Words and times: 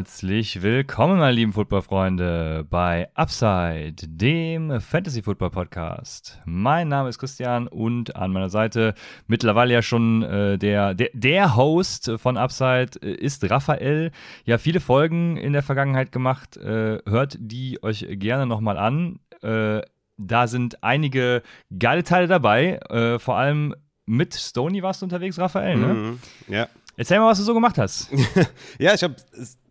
Herzlich 0.00 0.62
willkommen, 0.62 1.18
meine 1.18 1.32
lieben 1.32 1.52
Footballfreunde, 1.52 2.66
bei 2.70 3.10
Upside, 3.16 3.96
dem 4.06 4.80
Fantasy 4.80 5.20
Football 5.20 5.50
Podcast. 5.50 6.40
Mein 6.46 6.88
Name 6.88 7.10
ist 7.10 7.18
Christian 7.18 7.68
und 7.68 8.16
an 8.16 8.32
meiner 8.32 8.48
Seite 8.48 8.94
mittlerweile 9.26 9.74
ja 9.74 9.82
schon 9.82 10.22
äh, 10.22 10.56
der, 10.56 10.94
der, 10.94 11.10
der 11.12 11.54
Host 11.54 12.12
von 12.16 12.38
Upside 12.38 12.92
äh, 13.02 13.12
ist 13.12 13.44
Raphael. 13.50 14.10
Ja, 14.46 14.56
viele 14.56 14.80
Folgen 14.80 15.36
in 15.36 15.52
der 15.52 15.62
Vergangenheit 15.62 16.12
gemacht. 16.12 16.56
Äh, 16.56 17.00
hört 17.06 17.36
die 17.38 17.82
euch 17.82 18.06
gerne 18.08 18.46
nochmal 18.46 18.78
an. 18.78 19.20
Äh, 19.42 19.82
da 20.16 20.46
sind 20.46 20.82
einige 20.82 21.42
geile 21.78 22.04
Teile 22.04 22.26
dabei. 22.26 22.78
Äh, 22.88 23.18
vor 23.18 23.36
allem 23.36 23.74
mit 24.06 24.32
Stony 24.32 24.82
warst 24.82 25.02
du 25.02 25.04
unterwegs, 25.04 25.38
Raphael, 25.38 25.76
ne? 25.76 25.92
Mhm. 25.92 26.18
Ja. 26.48 26.68
Erzähl 27.00 27.18
mal, 27.18 27.30
was 27.30 27.38
du 27.38 27.44
so 27.44 27.54
gemacht 27.54 27.78
hast. 27.78 28.10
ja, 28.78 28.92
ich 28.92 29.02
habe 29.02 29.14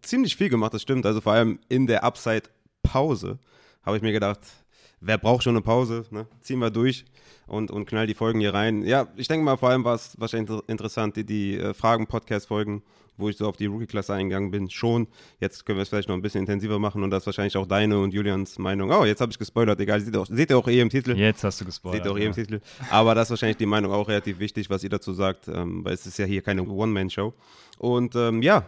ziemlich 0.10 0.36
viel 0.36 0.50
gemacht, 0.50 0.74
das 0.74 0.82
stimmt. 0.82 1.06
Also 1.06 1.22
vor 1.22 1.34
allem 1.34 1.60
in 1.70 1.88
der 1.88 2.04
Upside-Pause 2.04 3.40
habe 3.84 3.98
ich 3.98 4.04
mir 4.04 4.12
gedacht, 4.12 4.40
wer 5.00 5.18
braucht 5.18 5.44
schon 5.44 5.56
eine 5.56 5.62
Pause? 5.62 6.06
Ne? 6.12 6.28
Ziehen 6.42 6.60
wir 6.60 6.70
durch 6.70 7.06
und, 7.48 7.72
und 7.72 7.86
knall 7.86 8.08
die 8.08 8.14
Folgen 8.14 8.40
hier 8.40 8.54
rein. 8.54 8.84
Ja, 8.84 9.08
ich 9.16 9.28
denke 9.28 9.46
mal, 9.46 9.58
vor 9.58 9.70
allem 9.70 9.84
war 9.84 9.96
es 9.96 10.20
wahrscheinlich 10.20 10.60
interessant, 10.68 11.16
die, 11.16 11.24
die 11.24 11.58
äh, 11.58 11.74
Fragen-Podcast-Folgen 11.74 12.84
wo 13.20 13.30
ich 13.30 13.38
so 13.38 13.48
auf 13.48 13.58
die 13.58 13.66
Rookie-Klasse 13.66 14.14
eingegangen 14.14 14.50
bin, 14.50 14.70
schon. 14.70 15.08
Jetzt 15.40 15.66
können 15.66 15.78
wir 15.78 15.84
es 15.84 15.90
vielleicht 15.90 16.08
noch 16.08 16.16
ein 16.16 16.22
bisschen 16.22 16.42
intensiver 16.42 16.80
machen 16.80 17.04
und 17.04 17.12
das 17.12 17.24
ist 17.24 17.28
wahrscheinlich 17.28 17.58
auch 17.58 17.68
deine 17.68 18.00
und 18.00 18.14
Julians 18.14 18.58
Meinung. 18.58 18.92
Oh, 18.92 19.06
jetzt 19.06 19.22
habe 19.22 19.32
ich 19.32 19.38
gespoilert, 19.38 19.80
egal, 19.80 20.00
seht 20.02 20.16
ihr, 20.16 20.22
auch, 20.22 20.26
seht 20.26 20.50
ihr 20.50 20.58
auch 20.58 20.68
eh 20.68 20.80
im 20.80 20.90
Titel. 20.90 21.18
Jetzt 21.18 21.44
hast 21.44 21.62
du 21.62 21.66
gespoilert. 21.66 22.04
Seht 22.04 22.06
ihr 22.06 22.14
auch 22.14 22.18
eh 22.18 22.26
im 22.26 22.34
Titel. 22.34 22.62
Aber 22.90 23.16
das 23.16 23.28
ist 23.28 23.32
wahrscheinlich 23.32 23.58
die 23.58 23.66
Meinung 23.66 23.92
auch 23.92 24.08
relativ 24.08 24.40
wichtig, 24.40 24.70
was 24.70 24.84
ihr 24.84 24.90
dazu 24.90 25.14
sagt, 25.14 25.48
ähm, 25.48 25.84
weil 25.84 25.94
es 25.94 26.06
ist 26.06 26.18
ja 26.18 26.26
hier 26.26 26.42
keine 26.42 26.64
One-Man-Show. 26.64 27.34
Und 27.78 28.16
ähm, 28.16 28.42
ja, 28.42 28.66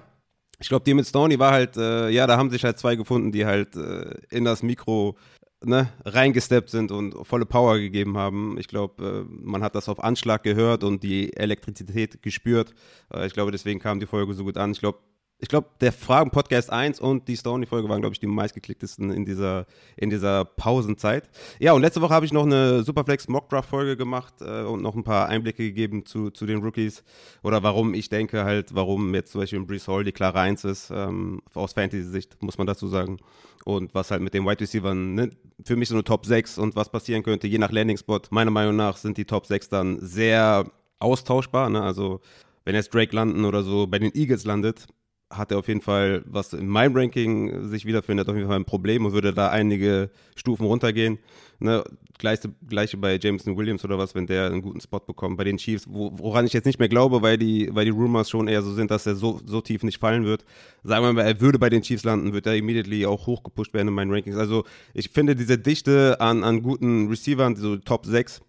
ich 0.62 0.70
glaube, 0.70 0.86
die 0.86 0.94
mit 0.94 1.08
Stoney 1.08 1.40
war 1.40 1.52
halt, 1.52 1.76
äh, 1.76 2.10
ja, 2.10 2.28
da 2.28 2.38
haben 2.38 2.52
sich 2.52 2.64
halt 2.64 2.78
zwei 2.78 2.96
gefunden, 2.96 3.32
die 3.32 3.46
halt 3.46 3.76
äh, 3.76 4.14
in 4.30 4.46
das 4.46 4.62
Mikro 4.62 5.18
ne, 5.64 5.90
reingesteppt 6.06 6.70
sind 6.70 6.92
und 6.92 7.16
volle 7.26 7.46
Power 7.46 7.80
gegeben 7.80 8.18
haben. 8.18 8.58
Ich 8.60 8.68
glaube, 8.68 9.26
äh, 9.28 9.34
man 9.44 9.64
hat 9.64 9.76
das 9.76 9.90
auf 9.90 10.04
Anschlag 10.04 10.44
gehört 10.44 10.84
und 10.84 11.04
die 11.04 11.36
Elektrizität 11.36 12.22
gespürt. 12.22 12.74
Äh, 13.12 13.26
ich 13.26 13.34
glaube, 13.34 13.52
deswegen 13.52 13.80
kam 13.80 14.00
die 14.00 14.06
Folge 14.06 14.34
so 14.34 14.44
gut 14.44 14.58
an. 14.58 14.72
Ich 14.72 14.80
glaube, 14.80 15.00
ich 15.42 15.48
glaube, 15.48 15.70
der 15.82 15.92
Fragen-Podcast 15.92 16.70
1 16.72 17.00
und 17.00 17.28
die 17.28 17.36
Stony-Folge 17.36 17.90
waren, 17.90 18.00
glaube 18.00 18.14
ich, 18.14 18.20
die 18.20 18.28
meistgeklicktesten 18.28 19.10
in 19.10 19.26
dieser, 19.26 19.66
in 19.98 20.12
dieser 20.12 20.46
Pausenzeit. 20.46 21.30
Ja, 21.60 21.74
und 21.74 21.82
letzte 21.82 22.00
Woche 22.00 22.14
habe 22.14 22.28
ich 22.28 22.32
noch 22.32 22.46
eine 22.46 22.84
Superflex 22.84 23.28
Mockdraft-Folge 23.28 23.98
gemacht 23.98 24.36
äh, 24.42 24.62
und 24.62 24.84
noch 24.84 24.96
ein 24.96 25.04
paar 25.04 25.30
Einblicke 25.30 25.64
gegeben 25.64 26.06
zu, 26.06 26.30
zu 26.30 26.46
den 26.46 26.62
Rookies 26.64 27.04
oder 27.42 27.64
warum 27.64 27.96
ich 27.96 28.08
denke 28.08 28.44
halt, 28.44 28.76
warum 28.76 29.16
jetzt 29.16 29.32
zum 29.32 29.42
Beispiel 29.42 29.60
ein 29.60 29.66
Brees 29.66 29.88
Hall 29.88 30.04
die 30.04 30.12
klare 30.12 30.40
1 30.40 30.64
ist, 30.64 30.92
ähm, 30.92 31.42
aus 31.56 31.74
Fantasy-Sicht, 31.74 32.42
muss 32.44 32.60
man 32.60 32.68
dazu 32.68 32.88
sagen. 32.88 33.18
Und 33.66 33.96
was 33.96 34.12
halt 34.12 34.22
mit 34.22 34.36
den 34.36 34.46
Wide 34.46 34.62
Receivers 34.62 34.94
ne, 34.94 35.32
für 35.66 35.76
mich 35.76 35.90
so 35.90 35.96
eine 35.96 36.04
Top 36.04 36.28
6 36.28 36.60
und 36.60 36.76
was 36.76 36.90
passieren 36.90 37.24
könnte, 37.24 37.48
je 37.48 37.58
nach 37.58 37.72
Landing-Spot. 37.72 38.22
Meiner 38.30 38.52
Meinung 38.52 38.76
nach 38.76 38.96
sind 38.96 39.18
die 39.18 39.26
Top 39.26 39.48
6 39.48 39.70
dann 39.70 40.00
sehr 40.02 40.66
austauschbar. 41.00 41.72
Ne? 41.72 41.82
Also 41.82 42.22
wenn 42.64 42.76
jetzt 42.76 42.94
Drake 42.94 43.16
landen 43.16 43.44
oder 43.44 43.64
so 43.64 43.88
bei 43.88 43.98
den 43.98 44.14
Eagles 44.14 44.46
landet, 44.46 44.88
hat 45.32 45.52
er 45.52 45.58
auf 45.58 45.68
jeden 45.68 45.82
Fall, 45.82 46.24
was 46.26 46.54
in 46.54 46.68
meinem 46.68 46.96
Ranking 46.96 47.68
sich 47.68 47.86
wiederfindet, 47.86 48.28
auf 48.30 48.36
jeden 48.36 48.48
Fall 48.48 48.58
ein 48.58 48.66
Problem 48.66 49.06
und 49.06 49.14
würde 49.14 49.34
da 49.34 49.50
einige 49.50 50.10
Stufen 50.36 50.66
runtergehen. 50.66 51.20
Ne, 51.60 51.84
gleiche, 52.18 52.50
gleiche 52.68 52.98
bei 52.98 53.20
Jameson 53.22 53.56
Williams 53.56 53.86
oder 53.86 53.98
was, 53.98 54.16
wenn 54.16 54.26
der 54.26 54.48
einen 54.48 54.64
guten 54.64 54.82
Spot 54.82 55.00
bekommt. 55.00 55.38
Bei 55.38 55.44
den 55.44 55.58
Chiefs, 55.58 55.86
wo, 55.88 56.12
woran 56.16 56.46
ich 56.46 56.54
jetzt 56.54 56.66
nicht 56.66 56.80
mehr 56.80 56.90
glaube, 56.90 57.22
weil 57.22 57.38
die, 57.38 57.70
weil 57.72 57.86
die 57.86 57.92
Rumors 57.92 58.32
schon 58.32 58.48
eher 58.48 58.64
so 58.64 58.74
sind, 58.74 58.90
dass 58.90 59.06
er 59.06 59.16
so, 59.16 59.40
so 59.46 59.62
tief 59.62 59.84
nicht 59.84 60.00
fallen 60.00 60.26
wird. 60.26 60.44
Sagen 60.84 61.06
wir 61.06 61.14
mal, 61.14 61.22
er 61.22 61.40
würde 61.40 61.60
bei 61.60 61.70
den 61.70 61.84
Chiefs 61.84 62.04
landen, 62.04 62.34
wird 62.34 62.48
er 62.48 62.56
immediately 62.56 63.06
auch 63.06 63.28
hochgepusht 63.28 63.74
werden 63.76 63.90
in 63.90 63.94
meinen 63.94 64.12
Rankings. 64.12 64.38
Also 64.38 64.64
ich 64.96 65.10
finde 65.10 65.36
diese 65.36 65.60
Dichte 65.60 66.20
an, 66.20 66.44
an 66.44 66.64
guten 66.64 67.10
Receivern, 67.10 67.56
so 67.56 67.78
Top 67.78 68.08
6, 68.08 68.42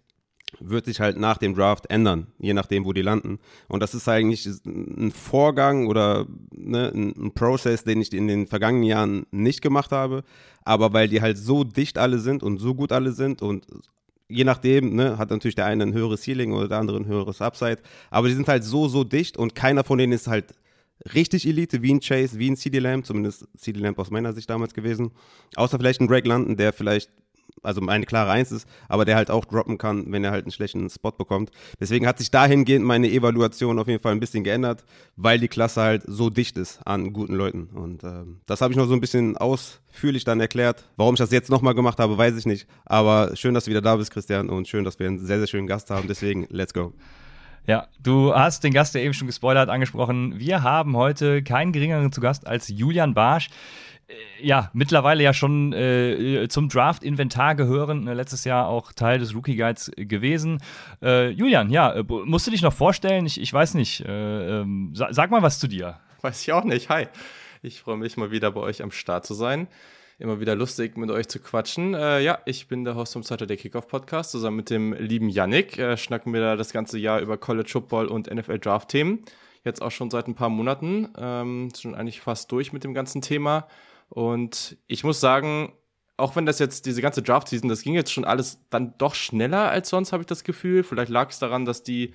wird 0.69 0.85
sich 0.85 0.99
halt 0.99 1.17
nach 1.17 1.37
dem 1.37 1.55
Draft 1.55 1.89
ändern, 1.89 2.27
je 2.39 2.53
nachdem, 2.53 2.85
wo 2.85 2.93
die 2.93 3.01
landen. 3.01 3.39
Und 3.67 3.81
das 3.81 3.93
ist 3.93 4.07
eigentlich 4.07 4.47
ein 4.65 5.11
Vorgang 5.11 5.87
oder 5.87 6.25
ne, 6.55 6.91
ein 6.93 7.33
Prozess, 7.33 7.83
den 7.83 8.01
ich 8.01 8.13
in 8.13 8.27
den 8.27 8.47
vergangenen 8.47 8.83
Jahren 8.83 9.25
nicht 9.31 9.61
gemacht 9.61 9.91
habe. 9.91 10.23
Aber 10.63 10.93
weil 10.93 11.07
die 11.07 11.21
halt 11.21 11.37
so 11.37 11.63
dicht 11.63 11.97
alle 11.97 12.19
sind 12.19 12.43
und 12.43 12.57
so 12.59 12.75
gut 12.75 12.91
alle 12.91 13.11
sind 13.11 13.41
und 13.41 13.67
je 14.29 14.43
nachdem, 14.43 14.95
ne, 14.95 15.17
hat 15.17 15.29
natürlich 15.29 15.55
der 15.55 15.65
eine 15.65 15.83
ein 15.83 15.93
höheres 15.93 16.23
Ceiling 16.23 16.53
oder 16.53 16.67
der 16.67 16.79
andere 16.79 16.97
ein 16.97 17.05
höheres 17.05 17.41
Upside. 17.41 17.79
Aber 18.09 18.27
die 18.27 18.33
sind 18.33 18.47
halt 18.47 18.63
so, 18.63 18.87
so 18.87 19.03
dicht 19.03 19.37
und 19.37 19.55
keiner 19.55 19.83
von 19.83 19.97
denen 19.97 20.13
ist 20.13 20.27
halt 20.27 20.55
richtig 21.13 21.47
Elite, 21.47 21.81
wie 21.81 21.93
ein 21.93 21.99
Chase, 21.99 22.39
wie 22.39 22.49
ein 22.49 22.55
CD 22.55 22.79
Lamb, 22.79 23.05
zumindest 23.05 23.47
CD 23.57 23.79
Lamb 23.79 23.99
aus 23.99 24.11
meiner 24.11 24.33
Sicht 24.33 24.49
damals 24.49 24.73
gewesen. 24.73 25.11
Außer 25.55 25.77
vielleicht 25.77 26.01
ein 26.01 26.07
Drake 26.07 26.27
London, 26.27 26.55
der 26.55 26.73
vielleicht 26.73 27.09
also 27.63 27.81
eine 27.85 28.05
klare 28.05 28.29
Eins 28.29 28.51
ist, 28.51 28.67
aber 28.89 29.05
der 29.05 29.15
halt 29.15 29.31
auch 29.31 29.45
droppen 29.45 29.77
kann, 29.77 30.11
wenn 30.11 30.23
er 30.23 30.31
halt 30.31 30.45
einen 30.45 30.51
schlechten 30.51 30.89
Spot 30.89 31.11
bekommt. 31.11 31.51
Deswegen 31.79 32.05
hat 32.05 32.17
sich 32.17 32.29
dahingehend 32.29 32.85
meine 32.85 33.09
Evaluation 33.09 33.79
auf 33.79 33.87
jeden 33.87 34.01
Fall 34.01 34.11
ein 34.11 34.19
bisschen 34.19 34.43
geändert, 34.43 34.83
weil 35.15 35.39
die 35.39 35.47
Klasse 35.47 35.81
halt 35.81 36.03
so 36.05 36.29
dicht 36.29 36.57
ist 36.57 36.79
an 36.85 37.13
guten 37.13 37.33
Leuten. 37.33 37.69
Und 37.73 38.03
äh, 38.03 38.25
das 38.45 38.61
habe 38.61 38.73
ich 38.73 38.77
noch 38.77 38.87
so 38.87 38.93
ein 38.93 39.01
bisschen 39.01 39.37
ausführlich 39.37 40.25
dann 40.25 40.39
erklärt. 40.39 40.83
Warum 40.97 41.15
ich 41.15 41.19
das 41.19 41.31
jetzt 41.31 41.49
nochmal 41.49 41.73
gemacht 41.73 41.99
habe, 41.99 42.17
weiß 42.17 42.37
ich 42.37 42.45
nicht. 42.45 42.67
Aber 42.85 43.35
schön, 43.35 43.53
dass 43.53 43.65
du 43.65 43.71
wieder 43.71 43.81
da 43.81 43.95
bist, 43.95 44.11
Christian, 44.11 44.49
und 44.49 44.67
schön, 44.67 44.83
dass 44.83 44.99
wir 44.99 45.07
einen 45.07 45.19
sehr, 45.19 45.37
sehr 45.37 45.47
schönen 45.47 45.67
Gast 45.67 45.89
haben. 45.89 46.07
Deswegen, 46.07 46.47
let's 46.49 46.73
go. 46.73 46.93
Ja, 47.65 47.87
du 48.01 48.35
hast 48.35 48.63
den 48.65 48.73
Gast, 48.73 48.93
der 48.93 49.03
eben 49.03 49.13
schon 49.13 49.27
gespoilert, 49.27 49.69
angesprochen. 49.69 50.37
Wir 50.37 50.63
haben 50.63 50.97
heute 50.97 51.43
keinen 51.43 51.71
geringeren 51.71 52.11
zu 52.11 52.19
Gast 52.19 52.45
als 52.45 52.67
Julian 52.67 53.13
Barsch. 53.13 53.49
Äh, 54.07 54.45
ja, 54.45 54.69
mittlerweile 54.73 55.23
ja 55.23 55.33
schon 55.33 55.71
äh, 55.71 56.47
zum 56.49 56.67
Draft-Inventar 56.67 57.55
gehören, 57.55 58.05
äh, 58.07 58.13
letztes 58.13 58.43
Jahr 58.43 58.67
auch 58.67 58.91
Teil 58.91 59.19
des 59.19 59.33
Rookie 59.33 59.55
Guides 59.55 59.91
gewesen. 59.95 60.61
Äh, 61.01 61.29
Julian, 61.29 61.69
ja, 61.69 61.93
äh, 61.93 62.03
musst 62.03 62.47
du 62.47 62.51
dich 62.51 62.61
noch 62.61 62.73
vorstellen? 62.73 63.25
Ich, 63.25 63.39
ich 63.39 63.53
weiß 63.53 63.75
nicht. 63.75 64.01
Äh, 64.01 64.59
ähm, 64.59 64.91
sa 64.93 65.13
sag 65.13 65.31
mal 65.31 65.41
was 65.41 65.59
zu 65.59 65.69
dir. 65.69 65.99
Weiß 66.21 66.41
ich 66.41 66.51
auch 66.51 66.65
nicht. 66.65 66.89
Hi. 66.89 67.07
Ich 67.61 67.79
freue 67.79 67.95
mich 67.95 68.17
mal 68.17 68.29
wieder 68.29 68.51
bei 68.51 68.59
euch 68.59 68.83
am 68.83 68.91
Start 68.91 69.25
zu 69.25 69.33
sein. 69.33 69.69
Immer 70.23 70.39
wieder 70.39 70.55
lustig 70.55 70.95
mit 70.95 71.11
euch 71.11 71.27
zu 71.27 71.41
quatschen. 71.41 71.91
ja, 71.91 72.39
ich 72.45 72.69
bin 72.69 72.85
der 72.85 72.95
Host 72.95 73.11
vom 73.11 73.23
Saturday 73.23 73.57
Kickoff 73.57 73.89
Podcast. 73.89 74.31
Zusammen 74.31 74.55
mit 74.55 74.69
dem 74.69 74.93
lieben 74.93 75.27
Yannick 75.27 75.75
schnacken 75.97 76.31
wir 76.31 76.39
da 76.39 76.55
das 76.55 76.71
ganze 76.71 76.97
Jahr 76.97 77.19
über 77.19 77.37
College 77.37 77.69
Football 77.69 78.07
und 78.07 78.33
NFL 78.33 78.57
Draft 78.59 78.87
Themen. 78.87 79.19
Jetzt 79.65 79.81
auch 79.81 79.91
schon 79.91 80.09
seit 80.09 80.29
ein 80.29 80.33
paar 80.33 80.47
Monaten. 80.47 81.09
Ähm, 81.17 81.71
schon 81.77 81.93
eigentlich 81.93 82.21
fast 82.21 82.49
durch 82.53 82.71
mit 82.71 82.85
dem 82.85 82.93
ganzen 82.93 83.21
Thema. 83.21 83.67
Und 84.07 84.77
ich 84.87 85.03
muss 85.03 85.19
sagen, 85.19 85.73
auch 86.15 86.37
wenn 86.37 86.45
das 86.45 86.57
jetzt 86.57 86.85
diese 86.85 87.01
ganze 87.01 87.21
Draft-Season, 87.21 87.67
das 87.67 87.81
ging 87.81 87.93
jetzt 87.93 88.13
schon 88.13 88.23
alles 88.23 88.59
dann 88.69 88.93
doch 88.99 89.15
schneller 89.15 89.69
als 89.71 89.89
sonst, 89.89 90.13
habe 90.13 90.23
ich 90.23 90.27
das 90.27 90.45
Gefühl. 90.45 90.85
Vielleicht 90.85 91.09
lag 91.09 91.31
es 91.31 91.39
daran, 91.39 91.65
dass 91.65 91.83
die 91.83 92.13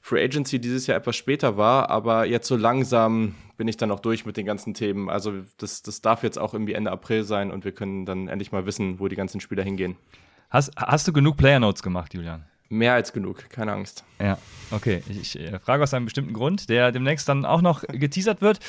Free 0.00 0.24
Agency 0.24 0.60
dieses 0.60 0.86
Jahr 0.86 0.96
etwas 0.96 1.16
später 1.16 1.56
war, 1.56 1.90
aber 1.90 2.24
jetzt 2.24 2.46
so 2.48 2.56
langsam 2.56 3.34
bin 3.56 3.68
ich 3.68 3.76
dann 3.76 3.90
auch 3.90 4.00
durch 4.00 4.24
mit 4.24 4.36
den 4.36 4.46
ganzen 4.46 4.72
Themen. 4.72 5.10
Also 5.10 5.32
das, 5.58 5.82
das 5.82 6.00
darf 6.00 6.22
jetzt 6.22 6.38
auch 6.38 6.54
irgendwie 6.54 6.74
Ende 6.74 6.90
April 6.90 7.24
sein 7.24 7.50
und 7.50 7.64
wir 7.64 7.72
können 7.72 8.06
dann 8.06 8.28
endlich 8.28 8.52
mal 8.52 8.66
wissen, 8.66 9.00
wo 9.00 9.08
die 9.08 9.16
ganzen 9.16 9.40
Spieler 9.40 9.62
hingehen. 9.62 9.96
Hast, 10.50 10.72
hast 10.76 11.06
du 11.06 11.12
genug 11.12 11.36
Player 11.36 11.60
Notes 11.60 11.82
gemacht, 11.82 12.14
Julian? 12.14 12.44
Mehr 12.70 12.92
als 12.92 13.12
genug, 13.12 13.48
keine 13.48 13.72
Angst. 13.72 14.04
Ja, 14.20 14.38
okay. 14.70 15.02
Ich, 15.08 15.36
ich 15.36 15.40
äh, 15.40 15.58
frage 15.58 15.82
aus 15.82 15.94
einem 15.94 16.04
bestimmten 16.04 16.34
Grund, 16.34 16.68
der 16.68 16.92
demnächst 16.92 17.28
dann 17.28 17.46
auch 17.46 17.62
noch 17.62 17.82
geteasert 17.82 18.42
wird. 18.42 18.60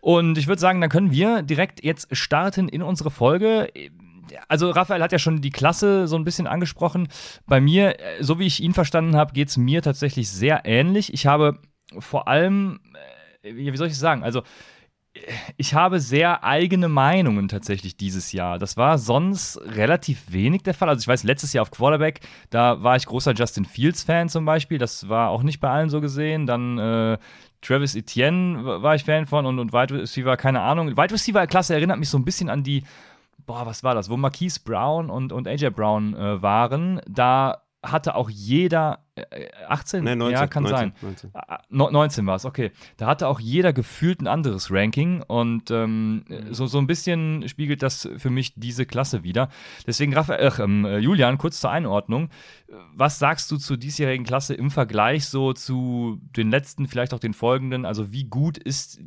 Und 0.00 0.36
ich 0.38 0.48
würde 0.48 0.60
sagen, 0.60 0.80
dann 0.80 0.90
können 0.90 1.12
wir 1.12 1.42
direkt 1.42 1.82
jetzt 1.84 2.14
starten 2.16 2.68
in 2.68 2.82
unsere 2.82 3.10
Folge. 3.10 3.68
Also 4.48 4.70
Raphael 4.70 5.02
hat 5.02 5.12
ja 5.12 5.18
schon 5.18 5.40
die 5.40 5.50
Klasse 5.50 6.06
so 6.06 6.16
ein 6.16 6.24
bisschen 6.24 6.46
angesprochen. 6.46 7.08
Bei 7.46 7.60
mir, 7.60 8.00
äh, 8.00 8.22
so 8.22 8.38
wie 8.38 8.46
ich 8.46 8.62
ihn 8.62 8.74
verstanden 8.74 9.16
habe, 9.16 9.32
geht 9.32 9.48
es 9.48 9.56
mir 9.56 9.82
tatsächlich 9.82 10.28
sehr 10.28 10.62
ähnlich. 10.64 11.12
Ich 11.12 11.26
habe 11.26 11.58
vor 11.98 12.28
allem, 12.28 12.80
äh, 13.42 13.54
wie 13.54 13.76
soll 13.76 13.88
ich 13.88 13.98
sagen, 13.98 14.22
also 14.22 14.42
ich 15.56 15.74
habe 15.74 16.00
sehr 16.00 16.42
eigene 16.42 16.88
Meinungen 16.88 17.46
tatsächlich 17.48 17.96
dieses 17.96 18.32
Jahr. 18.32 18.58
Das 18.58 18.76
war 18.76 18.98
sonst 18.98 19.58
relativ 19.64 20.32
wenig 20.32 20.62
der 20.62 20.74
Fall. 20.74 20.88
Also 20.88 21.02
ich 21.02 21.08
weiß, 21.08 21.22
letztes 21.22 21.52
Jahr 21.52 21.62
auf 21.62 21.70
Quarterback, 21.70 22.20
da 22.50 22.82
war 22.82 22.96
ich 22.96 23.06
großer 23.06 23.32
Justin 23.32 23.64
Fields-Fan 23.64 24.28
zum 24.28 24.44
Beispiel. 24.44 24.78
Das 24.78 25.08
war 25.08 25.30
auch 25.30 25.44
nicht 25.44 25.60
bei 25.60 25.70
allen 25.70 25.88
so 25.88 26.00
gesehen. 26.00 26.46
Dann 26.46 26.78
äh, 26.78 27.18
Travis 27.62 27.94
Etienne 27.94 28.64
war 28.64 28.96
ich 28.96 29.04
Fan 29.04 29.26
von 29.26 29.46
und, 29.46 29.60
und 29.60 29.72
Wide 29.72 29.94
Receiver, 29.94 30.36
keine 30.36 30.60
Ahnung. 30.60 30.96
Wide 30.96 31.14
Receiver-Klasse 31.14 31.74
erinnert 31.74 31.98
mich 32.00 32.08
so 32.08 32.18
ein 32.18 32.24
bisschen 32.24 32.50
an 32.50 32.64
die, 32.64 32.82
boah, 33.46 33.66
was 33.66 33.82
war 33.84 33.94
das, 33.94 34.10
wo 34.10 34.16
Marquise 34.16 34.60
Brown 34.64 35.10
und, 35.10 35.32
und 35.32 35.46
AJ 35.48 35.70
Brown 35.70 36.14
äh, 36.14 36.42
waren. 36.42 37.00
Da 37.08 37.62
hatte 37.82 38.14
auch 38.14 38.30
jeder 38.30 39.04
18? 39.68 40.02
Nee, 40.02 40.16
19, 40.16 40.32
ja, 40.40 40.46
kann 40.46 40.62
19, 40.62 40.92
sein. 41.02 41.30
19, 41.68 41.92
19 41.92 42.26
war 42.26 42.36
es, 42.36 42.46
okay. 42.46 42.72
Da 42.96 43.06
hatte 43.06 43.28
auch 43.28 43.38
jeder 43.40 43.74
gefühlt 43.74 44.22
ein 44.22 44.26
anderes 44.26 44.70
Ranking 44.72 45.22
und 45.22 45.70
ähm, 45.70 46.24
Mhm. 46.26 46.54
so, 46.54 46.66
so 46.66 46.78
ein 46.78 46.86
bisschen 46.86 47.46
spiegelt 47.46 47.82
das 47.82 48.08
für 48.16 48.30
mich 48.30 48.54
diese 48.56 48.86
Klasse 48.86 49.22
wieder. 49.22 49.50
Deswegen, 49.86 50.14
Raphael, 50.14 50.50
ähm, 50.60 50.86
Julian, 50.98 51.36
kurz 51.36 51.60
zur 51.60 51.70
Einordnung. 51.70 52.30
Was 52.94 53.18
sagst 53.18 53.50
du 53.50 53.58
zur 53.58 53.76
diesjährigen 53.76 54.24
Klasse 54.24 54.54
im 54.54 54.70
Vergleich 54.70 55.26
so 55.26 55.52
zu 55.52 56.18
den 56.36 56.50
letzten, 56.50 56.88
vielleicht 56.88 57.12
auch 57.12 57.20
den 57.20 57.34
folgenden? 57.34 57.84
Also, 57.84 58.12
wie 58.12 58.24
gut 58.24 58.56
ist 58.56 58.98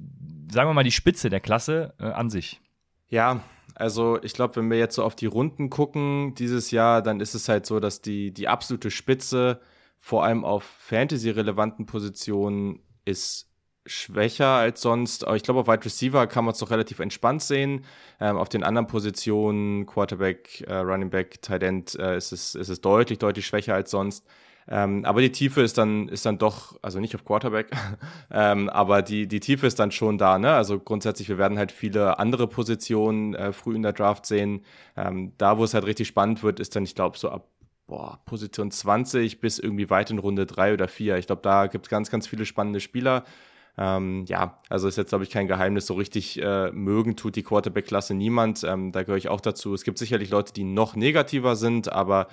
sagen 0.51 0.69
wir 0.69 0.73
mal, 0.73 0.83
die 0.83 0.91
Spitze 0.91 1.29
der 1.29 1.39
Klasse 1.39 1.93
äh, 1.99 2.05
an 2.05 2.29
sich. 2.29 2.61
Ja, 3.09 3.41
also 3.79 4.19
ich 4.23 4.33
glaube, 4.33 4.55
wenn 4.55 4.71
wir 4.71 4.77
jetzt 4.79 4.95
so 4.95 5.03
auf 5.03 5.15
die 5.15 5.27
Runden 5.27 5.69
gucken 5.69 6.33
dieses 6.35 6.71
Jahr, 6.71 7.03
dann 7.03 7.19
ist 7.19 7.35
es 7.35 7.47
halt 7.47 7.65
so, 7.67 7.79
dass 7.79 8.01
die, 8.01 8.31
die 8.33 8.47
absolute 8.47 8.89
Spitze 8.89 9.61
vor 9.99 10.23
allem 10.23 10.43
auf 10.45 10.63
Fantasy-relevanten 10.63 11.85
Positionen 11.85 12.79
ist 13.05 13.47
schwächer 13.85 14.47
als 14.47 14.81
sonst. 14.81 15.25
Aber 15.25 15.35
ich 15.35 15.43
glaube, 15.43 15.61
auf 15.61 15.67
Wide 15.67 15.85
Receiver 15.85 16.25
kann 16.27 16.45
man 16.45 16.53
es 16.53 16.59
doch 16.59 16.71
relativ 16.71 16.99
entspannt 16.99 17.43
sehen. 17.43 17.85
Ähm, 18.19 18.37
auf 18.37 18.49
den 18.49 18.63
anderen 18.63 18.87
Positionen, 18.87 19.85
Quarterback, 19.85 20.61
äh, 20.67 20.73
Running 20.75 21.11
Back, 21.11 21.41
Tight 21.43 21.63
End, 21.63 21.95
äh, 21.95 22.17
ist, 22.17 22.31
es, 22.31 22.55
ist 22.55 22.69
es 22.69 22.81
deutlich, 22.81 23.19
deutlich 23.19 23.45
schwächer 23.45 23.75
als 23.75 23.91
sonst. 23.91 24.25
Ähm, 24.69 25.05
aber 25.05 25.21
die 25.21 25.31
Tiefe 25.31 25.61
ist 25.61 25.77
dann, 25.77 26.09
ist 26.09 26.25
dann 26.25 26.37
doch, 26.37 26.77
also 26.81 26.99
nicht 26.99 27.15
auf 27.15 27.23
Quarterback, 27.23 27.71
ähm, 28.31 28.69
aber 28.69 29.01
die, 29.01 29.27
die 29.27 29.39
Tiefe 29.39 29.67
ist 29.67 29.79
dann 29.79 29.91
schon 29.91 30.17
da, 30.17 30.37
ne? 30.37 30.51
Also 30.53 30.79
grundsätzlich, 30.79 31.29
wir 31.29 31.37
werden 31.37 31.57
halt 31.57 31.71
viele 31.71 32.19
andere 32.19 32.47
Positionen 32.47 33.33
äh, 33.33 33.53
früh 33.53 33.75
in 33.75 33.83
der 33.83 33.93
Draft 33.93 34.25
sehen. 34.25 34.65
Ähm, 34.97 35.33
da, 35.37 35.57
wo 35.57 35.63
es 35.63 35.73
halt 35.73 35.85
richtig 35.85 36.07
spannend 36.07 36.43
wird, 36.43 36.59
ist 36.59 36.75
dann, 36.75 36.83
ich 36.83 36.95
glaube, 36.95 37.17
so 37.17 37.29
ab 37.29 37.47
boah, 37.87 38.19
Position 38.25 38.69
20 38.69 39.39
bis 39.39 39.59
irgendwie 39.59 39.89
weit 39.89 40.11
in 40.11 40.19
Runde 40.19 40.45
3 40.45 40.73
oder 40.73 40.87
4. 40.87 41.17
Ich 41.17 41.27
glaube, 41.27 41.41
da 41.41 41.67
gibt 41.67 41.85
es 41.85 41.89
ganz, 41.89 42.11
ganz 42.11 42.27
viele 42.27 42.45
spannende 42.45 42.81
Spieler. 42.81 43.23
Ähm, 43.77 44.25
ja, 44.27 44.59
also 44.69 44.87
ist 44.87 44.97
jetzt, 44.97 45.09
glaube 45.09 45.23
ich, 45.23 45.29
kein 45.29 45.47
Geheimnis. 45.47 45.85
So 45.87 45.93
richtig 45.93 46.41
äh, 46.41 46.71
mögen 46.71 47.15
tut 47.15 47.35
die 47.35 47.43
Quarterback-Klasse 47.43 48.13
niemand. 48.13 48.63
Ähm, 48.63 48.91
da 48.91 49.03
gehöre 49.03 49.17
ich 49.17 49.29
auch 49.29 49.41
dazu. 49.41 49.73
Es 49.73 49.83
gibt 49.83 49.97
sicherlich 49.97 50.29
Leute, 50.31 50.51
die 50.53 50.63
noch 50.63 50.95
negativer 50.95 51.55
sind, 51.55 51.91
aber 51.91 52.27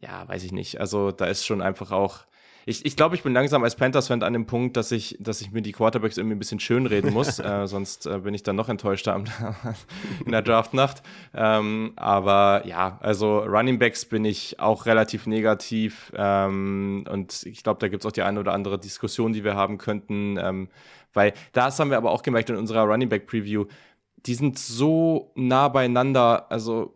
ja, 0.00 0.26
weiß 0.28 0.44
ich 0.44 0.52
nicht. 0.52 0.80
Also 0.80 1.10
da 1.10 1.26
ist 1.26 1.46
schon 1.46 1.62
einfach 1.62 1.90
auch 1.90 2.24
ich, 2.66 2.84
ich 2.84 2.94
glaube, 2.94 3.14
ich 3.14 3.22
bin 3.22 3.32
langsam 3.32 3.64
als 3.64 3.74
Panthers-Fan 3.74 4.22
an 4.22 4.32
dem 4.34 4.46
Punkt, 4.46 4.76
dass 4.76 4.92
ich, 4.92 5.16
dass 5.18 5.40
ich 5.40 5.50
mir 5.50 5.62
die 5.62 5.72
Quarterbacks 5.72 6.18
irgendwie 6.18 6.36
ein 6.36 6.38
bisschen 6.38 6.60
schönreden 6.60 7.12
muss. 7.12 7.38
äh, 7.38 7.66
sonst 7.66 8.06
äh, 8.06 8.18
bin 8.18 8.34
ich 8.34 8.42
dann 8.42 8.56
noch 8.56 8.68
enttäuschter 8.68 9.16
in 10.24 10.32
der 10.32 10.42
Draftnacht. 10.42 11.02
Ähm, 11.34 11.92
aber 11.96 12.62
ja, 12.66 12.98
also 13.00 13.38
Running 13.40 13.78
Backs 13.78 14.04
bin 14.04 14.24
ich 14.24 14.60
auch 14.60 14.86
relativ 14.86 15.26
negativ. 15.26 16.12
Ähm, 16.14 17.04
und 17.10 17.44
ich 17.44 17.62
glaube, 17.62 17.80
da 17.80 17.88
gibt 17.88 18.04
es 18.04 18.06
auch 18.06 18.12
die 18.12 18.22
eine 18.22 18.40
oder 18.40 18.52
andere 18.52 18.78
Diskussion, 18.78 19.32
die 19.32 19.42
wir 19.42 19.54
haben 19.54 19.78
könnten. 19.78 20.36
Ähm, 20.38 20.68
weil 21.12 21.32
das 21.52 21.78
haben 21.80 21.90
wir 21.90 21.96
aber 21.96 22.10
auch 22.10 22.22
gemerkt 22.22 22.50
in 22.50 22.56
unserer 22.56 22.82
Running 22.84 23.08
Back 23.08 23.26
Preview. 23.26 23.64
Die 24.26 24.34
sind 24.34 24.58
so 24.58 25.32
nah 25.34 25.68
beieinander. 25.68 26.52
Also 26.52 26.94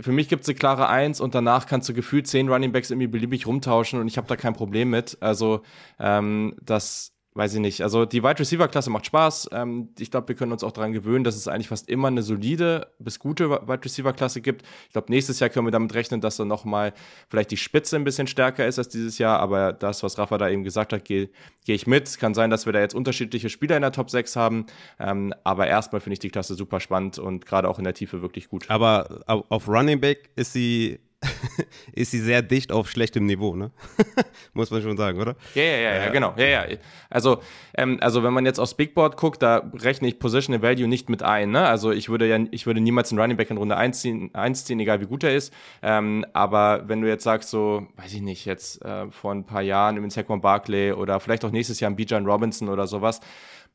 für 0.00 0.12
mich 0.12 0.28
gibt 0.28 0.42
es 0.42 0.48
eine 0.48 0.56
klare 0.56 0.88
Eins 0.88 1.20
und 1.20 1.34
danach 1.34 1.66
kannst 1.66 1.88
du 1.88 1.94
gefühlt 1.94 2.26
zehn 2.26 2.48
Runningbacks 2.48 2.90
irgendwie 2.90 3.08
beliebig 3.08 3.46
rumtauschen 3.46 4.00
und 4.00 4.08
ich 4.08 4.16
habe 4.16 4.26
da 4.26 4.36
kein 4.36 4.54
Problem 4.54 4.90
mit. 4.90 5.18
Also 5.20 5.62
ähm, 5.98 6.56
das 6.62 7.11
weiß 7.34 7.54
ich 7.54 7.60
nicht. 7.60 7.82
Also 7.82 8.04
die 8.04 8.22
Wide 8.22 8.38
Receiver 8.38 8.68
Klasse 8.68 8.90
macht 8.90 9.06
Spaß. 9.06 9.50
Ähm, 9.52 9.88
ich 9.98 10.10
glaube, 10.10 10.28
wir 10.28 10.34
können 10.34 10.52
uns 10.52 10.62
auch 10.62 10.72
daran 10.72 10.92
gewöhnen, 10.92 11.24
dass 11.24 11.36
es 11.36 11.48
eigentlich 11.48 11.68
fast 11.68 11.88
immer 11.88 12.08
eine 12.08 12.22
solide 12.22 12.92
bis 12.98 13.18
gute 13.18 13.50
Wide 13.50 13.84
Receiver 13.84 14.12
Klasse 14.12 14.40
gibt. 14.40 14.62
Ich 14.86 14.92
glaube, 14.92 15.10
nächstes 15.10 15.40
Jahr 15.40 15.48
können 15.48 15.66
wir 15.66 15.70
damit 15.70 15.94
rechnen, 15.94 16.20
dass 16.20 16.36
dann 16.36 16.48
noch 16.48 16.64
mal 16.64 16.92
vielleicht 17.28 17.50
die 17.50 17.56
Spitze 17.56 17.96
ein 17.96 18.04
bisschen 18.04 18.26
stärker 18.26 18.66
ist 18.66 18.78
als 18.78 18.88
dieses 18.88 19.18
Jahr. 19.18 19.40
Aber 19.40 19.72
das, 19.72 20.02
was 20.02 20.18
Rafa 20.18 20.36
da 20.36 20.48
eben 20.50 20.64
gesagt 20.64 20.92
hat, 20.92 21.04
gehe 21.04 21.30
geh 21.64 21.74
ich 21.74 21.86
mit. 21.86 22.18
Kann 22.18 22.34
sein, 22.34 22.50
dass 22.50 22.66
wir 22.66 22.72
da 22.72 22.80
jetzt 22.80 22.94
unterschiedliche 22.94 23.48
Spieler 23.48 23.76
in 23.76 23.82
der 23.82 23.92
Top 23.92 24.10
6 24.10 24.36
haben. 24.36 24.66
Ähm, 24.98 25.32
aber 25.44 25.66
erstmal 25.66 26.00
finde 26.00 26.14
ich 26.14 26.20
die 26.20 26.30
Klasse 26.30 26.54
super 26.54 26.80
spannend 26.80 27.18
und 27.18 27.46
gerade 27.46 27.68
auch 27.68 27.78
in 27.78 27.84
der 27.84 27.94
Tiefe 27.94 28.20
wirklich 28.20 28.48
gut. 28.48 28.68
Aber 28.68 29.22
auf 29.26 29.68
Running 29.68 30.00
Back 30.00 30.30
ist 30.36 30.52
sie 30.52 31.00
ist 31.92 32.10
sie 32.10 32.20
sehr 32.20 32.42
dicht 32.42 32.72
auf 32.72 32.90
schlechtem 32.90 33.26
Niveau, 33.26 33.54
ne? 33.54 33.70
Muss 34.54 34.70
man 34.70 34.82
schon 34.82 34.96
sagen, 34.96 35.20
oder? 35.20 35.36
Ja, 35.54 35.62
ja, 35.62 35.76
ja, 35.76 35.94
ja, 35.94 36.10
genau. 36.10 36.34
Ja, 36.36 36.46
ja. 36.46 36.64
Also, 37.10 37.40
ähm, 37.74 37.98
also 38.00 38.22
wenn 38.22 38.32
man 38.32 38.46
jetzt 38.46 38.58
aufs 38.58 38.74
Big 38.74 38.94
Board 38.94 39.16
guckt, 39.16 39.42
da 39.42 39.70
rechne 39.74 40.08
ich 40.08 40.18
Positional 40.18 40.62
Value 40.62 40.88
nicht 40.88 41.08
mit 41.08 41.22
ein. 41.22 41.50
Ne? 41.50 41.66
Also 41.66 41.90
ich 41.90 42.08
würde 42.08 42.28
ja, 42.28 42.38
ich 42.50 42.66
würde 42.66 42.80
niemals 42.80 43.10
einen 43.10 43.20
Running 43.20 43.36
Back 43.36 43.50
in 43.50 43.56
Runde 43.56 43.76
1 43.76 44.00
ziehen, 44.00 44.34
1 44.34 44.64
ziehen 44.64 44.80
egal 44.80 45.00
wie 45.00 45.06
gut 45.06 45.24
er 45.24 45.34
ist. 45.34 45.52
Ähm, 45.82 46.24
aber 46.32 46.84
wenn 46.88 47.00
du 47.00 47.08
jetzt 47.08 47.24
sagst, 47.24 47.50
so, 47.50 47.86
weiß 47.96 48.12
ich 48.12 48.22
nicht, 48.22 48.44
jetzt 48.44 48.82
äh, 48.84 49.10
vor 49.10 49.32
ein 49.32 49.44
paar 49.44 49.62
Jahren 49.62 49.96
im 49.96 50.10
Saquon 50.10 50.40
Barkley 50.40 50.92
oder 50.92 51.20
vielleicht 51.20 51.44
auch 51.44 51.50
nächstes 51.50 51.80
Jahr 51.80 51.90
ein 51.90 51.96
Bijan 51.96 52.26
Robinson 52.26 52.68
oder 52.68 52.86
sowas, 52.86 53.20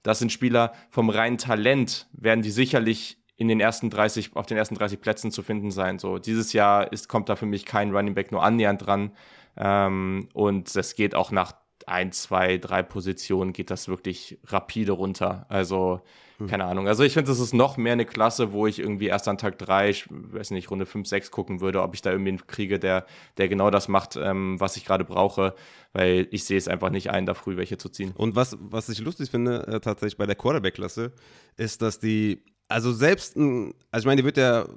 das 0.04 0.20
sind 0.20 0.32
Spieler 0.32 0.74
vom 0.90 1.10
reinen 1.10 1.38
Talent, 1.38 2.08
werden 2.14 2.42
die 2.42 2.52
sicherlich 2.52 3.18
in 3.38 3.48
den 3.48 3.60
ersten 3.60 3.90
30, 3.90 4.36
auf 4.36 4.48
den 4.48 4.58
ersten 4.58 4.76
30 4.76 5.00
Plätzen 5.00 5.32
zu 5.32 5.44
finden 5.44 5.72
sein. 5.72 6.00
So, 6.00 6.18
dieses 6.18 6.54
Jahr 6.54 6.92
ist, 6.92 7.08
kommt 7.08 7.30
da 7.30 7.36
für 7.36 7.46
mich 7.46 7.66
kein 7.66 7.96
Running 7.96 8.16
Back 8.16 8.32
nur 8.32 8.44
annähernd 8.44 8.86
dran. 8.86 9.12
Ähm, 9.56 10.28
und 10.34 10.76
es 10.76 10.96
geht 10.96 11.16
auch 11.16 11.32
nach 11.32 11.54
ein, 11.86 12.12
zwei, 12.12 12.58
drei 12.58 12.84
Positionen 12.84 13.54
geht 13.54 13.72
das 13.72 13.88
wirklich 13.88 14.40
rapide 14.48 14.92
runter. 14.92 15.46
Also, 15.48 16.02
hm. 16.38 16.48
keine 16.48 16.66
Ahnung. 16.66 16.88
Also 16.88 17.04
ich 17.04 17.14
finde, 17.14 17.30
das 17.30 17.40
ist 17.40 17.54
noch 17.54 17.78
mehr 17.78 17.94
eine 17.94 18.06
Klasse, 18.06 18.52
wo 18.52 18.68
ich 18.68 18.80
irgendwie 18.80 19.08
erst 19.08 19.28
an 19.28 19.38
Tag 19.38 19.58
drei, 19.58 19.92
ich 19.92 20.06
weiß 20.10 20.52
nicht, 20.52 20.70
Runde 20.70 20.86
fünf, 20.86 21.08
sechs 21.08 21.32
gucken 21.32 21.62
würde, 21.62 21.82
ob 21.82 21.94
ich 21.94 22.02
da 22.02 22.12
irgendwie 22.12 22.32
einen 22.32 22.48
kriege, 22.48 22.78
der, 22.78 23.06
der 23.38 23.48
genau 23.48 23.70
das 23.70 23.88
macht, 23.88 24.18
ähm, 24.18 24.60
was 24.60 24.76
ich 24.76 24.84
gerade 24.84 25.06
brauche, 25.06 25.56
weil 25.94 26.28
ich 26.32 26.44
sehe 26.44 26.58
es 26.58 26.68
einfach 26.68 26.90
nicht 26.90 27.10
ein, 27.12 27.26
da 27.26 27.34
früh 27.34 27.56
welche 27.56 27.78
zu 27.78 27.88
ziehen. 27.88 28.12
Und 28.18 28.36
was, 28.36 28.58
was 28.60 28.90
ich 28.90 29.00
lustig 29.00 29.30
finde, 29.30 29.66
äh, 29.68 29.80
tatsächlich 29.80 30.18
bei 30.18 30.26
der 30.26 30.36
Quarterback-Klasse, 30.36 31.14
ist, 31.56 31.82
dass 31.82 32.00
die 32.00 32.44
also 32.68 32.92
selbst 32.92 33.36
ein, 33.36 33.74
also 33.92 34.04
ich 34.04 34.08
meine, 34.08 34.22
die 34.22 34.26
wird 34.26 34.38
ja 34.38 34.68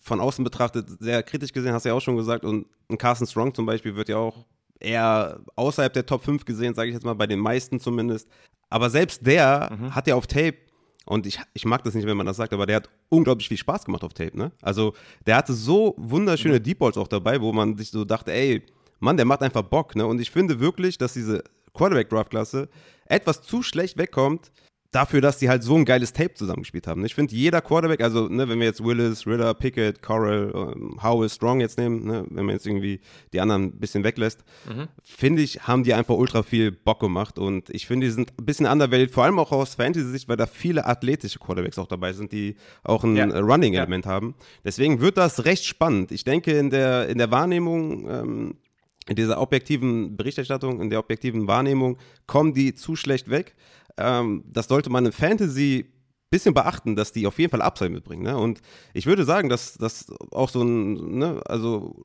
von 0.00 0.20
außen 0.20 0.42
betrachtet 0.42 0.88
sehr 1.00 1.22
kritisch 1.22 1.52
gesehen, 1.52 1.72
hast 1.72 1.84
du 1.84 1.90
ja 1.90 1.94
auch 1.94 2.00
schon 2.00 2.16
gesagt. 2.16 2.44
Und 2.44 2.66
ein 2.88 2.98
Carson 2.98 3.26
Strong 3.26 3.54
zum 3.54 3.66
Beispiel 3.66 3.94
wird 3.94 4.08
ja 4.08 4.16
auch 4.16 4.44
eher 4.80 5.40
außerhalb 5.54 5.92
der 5.92 6.06
Top 6.06 6.24
5 6.24 6.44
gesehen, 6.44 6.74
sage 6.74 6.88
ich 6.88 6.94
jetzt 6.94 7.04
mal, 7.04 7.14
bei 7.14 7.26
den 7.26 7.38
meisten 7.38 7.78
zumindest. 7.78 8.28
Aber 8.68 8.90
selbst 8.90 9.24
der 9.26 9.76
mhm. 9.78 9.94
hat 9.94 10.06
ja 10.06 10.16
auf 10.16 10.26
Tape, 10.26 10.56
und 11.04 11.26
ich, 11.26 11.38
ich 11.54 11.64
mag 11.64 11.84
das 11.84 11.94
nicht, 11.94 12.06
wenn 12.06 12.16
man 12.16 12.26
das 12.26 12.36
sagt, 12.36 12.52
aber 12.52 12.66
der 12.66 12.76
hat 12.76 12.88
unglaublich 13.08 13.48
viel 13.48 13.56
Spaß 13.56 13.84
gemacht 13.84 14.04
auf 14.04 14.14
Tape, 14.14 14.36
ne? 14.36 14.52
Also 14.60 14.94
der 15.26 15.36
hatte 15.36 15.52
so 15.52 15.94
wunderschöne 15.98 16.58
mhm. 16.58 16.62
Deep 16.62 16.78
Balls 16.78 16.96
auch 16.96 17.08
dabei, 17.08 17.40
wo 17.40 17.52
man 17.52 17.76
sich 17.76 17.90
so 17.90 18.04
dachte, 18.04 18.32
ey, 18.32 18.62
Mann, 18.98 19.16
der 19.16 19.26
macht 19.26 19.42
einfach 19.42 19.62
Bock, 19.62 19.96
ne? 19.96 20.06
Und 20.06 20.20
ich 20.20 20.30
finde 20.30 20.60
wirklich, 20.60 20.98
dass 20.98 21.12
diese 21.12 21.44
Quarterback-Draft-Klasse 21.74 22.68
etwas 23.06 23.42
zu 23.42 23.62
schlecht 23.62 23.98
wegkommt, 23.98 24.52
dafür, 24.92 25.22
dass 25.22 25.38
die 25.38 25.48
halt 25.48 25.62
so 25.62 25.74
ein 25.74 25.84
geiles 25.84 26.12
Tape 26.12 26.34
zusammengespielt 26.34 26.86
haben. 26.86 27.04
Ich 27.04 27.14
finde, 27.14 27.34
jeder 27.34 27.60
Quarterback, 27.62 28.02
also 28.02 28.28
ne, 28.28 28.48
wenn 28.48 28.58
wir 28.60 28.66
jetzt 28.66 28.84
Willis, 28.84 29.26
Ritter, 29.26 29.52
Pickett, 29.54 30.02
Corral, 30.02 30.50
um, 30.52 31.02
Howell, 31.02 31.30
Strong 31.30 31.60
jetzt 31.60 31.78
nehmen, 31.78 32.04
ne, 32.04 32.24
wenn 32.28 32.44
man 32.44 32.54
jetzt 32.54 32.66
irgendwie 32.66 33.00
die 33.32 33.40
anderen 33.40 33.64
ein 33.64 33.80
bisschen 33.80 34.04
weglässt, 34.04 34.44
mhm. 34.68 34.88
finde 35.02 35.42
ich, 35.42 35.66
haben 35.66 35.82
die 35.82 35.94
einfach 35.94 36.14
ultra 36.14 36.42
viel 36.42 36.70
Bock 36.70 37.00
gemacht 37.00 37.38
und 37.38 37.70
ich 37.70 37.86
finde, 37.86 38.06
die 38.06 38.12
sind 38.12 38.32
ein 38.38 38.44
bisschen 38.44 38.66
undervalued, 38.66 39.10
vor 39.10 39.24
allem 39.24 39.38
auch 39.38 39.50
aus 39.50 39.74
Fantasy-Sicht, 39.74 40.28
weil 40.28 40.36
da 40.36 40.46
viele 40.46 40.84
athletische 40.84 41.38
Quarterbacks 41.38 41.78
auch 41.78 41.88
dabei 41.88 42.12
sind, 42.12 42.30
die 42.30 42.56
auch 42.84 43.02
ein 43.02 43.16
ja. 43.16 43.24
Running-Element 43.24 44.04
ja. 44.04 44.10
haben. 44.10 44.34
Deswegen 44.62 45.00
wird 45.00 45.16
das 45.16 45.46
recht 45.46 45.64
spannend. 45.64 46.12
Ich 46.12 46.24
denke, 46.24 46.52
in 46.52 46.68
der, 46.68 47.08
in 47.08 47.16
der 47.16 47.30
Wahrnehmung 47.30 48.08
ähm, 48.10 48.54
in 49.08 49.16
dieser 49.16 49.40
objektiven 49.40 50.16
Berichterstattung, 50.16 50.80
in 50.80 50.90
der 50.90 51.00
objektiven 51.00 51.48
Wahrnehmung 51.48 51.98
kommen 52.26 52.54
die 52.54 52.74
zu 52.74 52.94
schlecht 52.94 53.30
weg. 53.30 53.54
Ähm, 53.96 54.44
das 54.46 54.68
sollte 54.68 54.90
man 54.90 55.06
in 55.06 55.12
Fantasy 55.12 55.86
bisschen 56.30 56.54
beachten, 56.54 56.96
dass 56.96 57.12
die 57.12 57.26
auf 57.26 57.38
jeden 57.38 57.50
Fall 57.50 57.62
Upside 57.62 57.90
mitbringen. 57.90 58.22
Ne? 58.22 58.36
Und 58.36 58.60
ich 58.94 59.06
würde 59.06 59.24
sagen, 59.24 59.48
dass 59.48 59.74
das 59.74 60.10
auch 60.30 60.48
so 60.48 60.62
ein, 60.62 61.18
ne, 61.18 61.42
also 61.44 62.02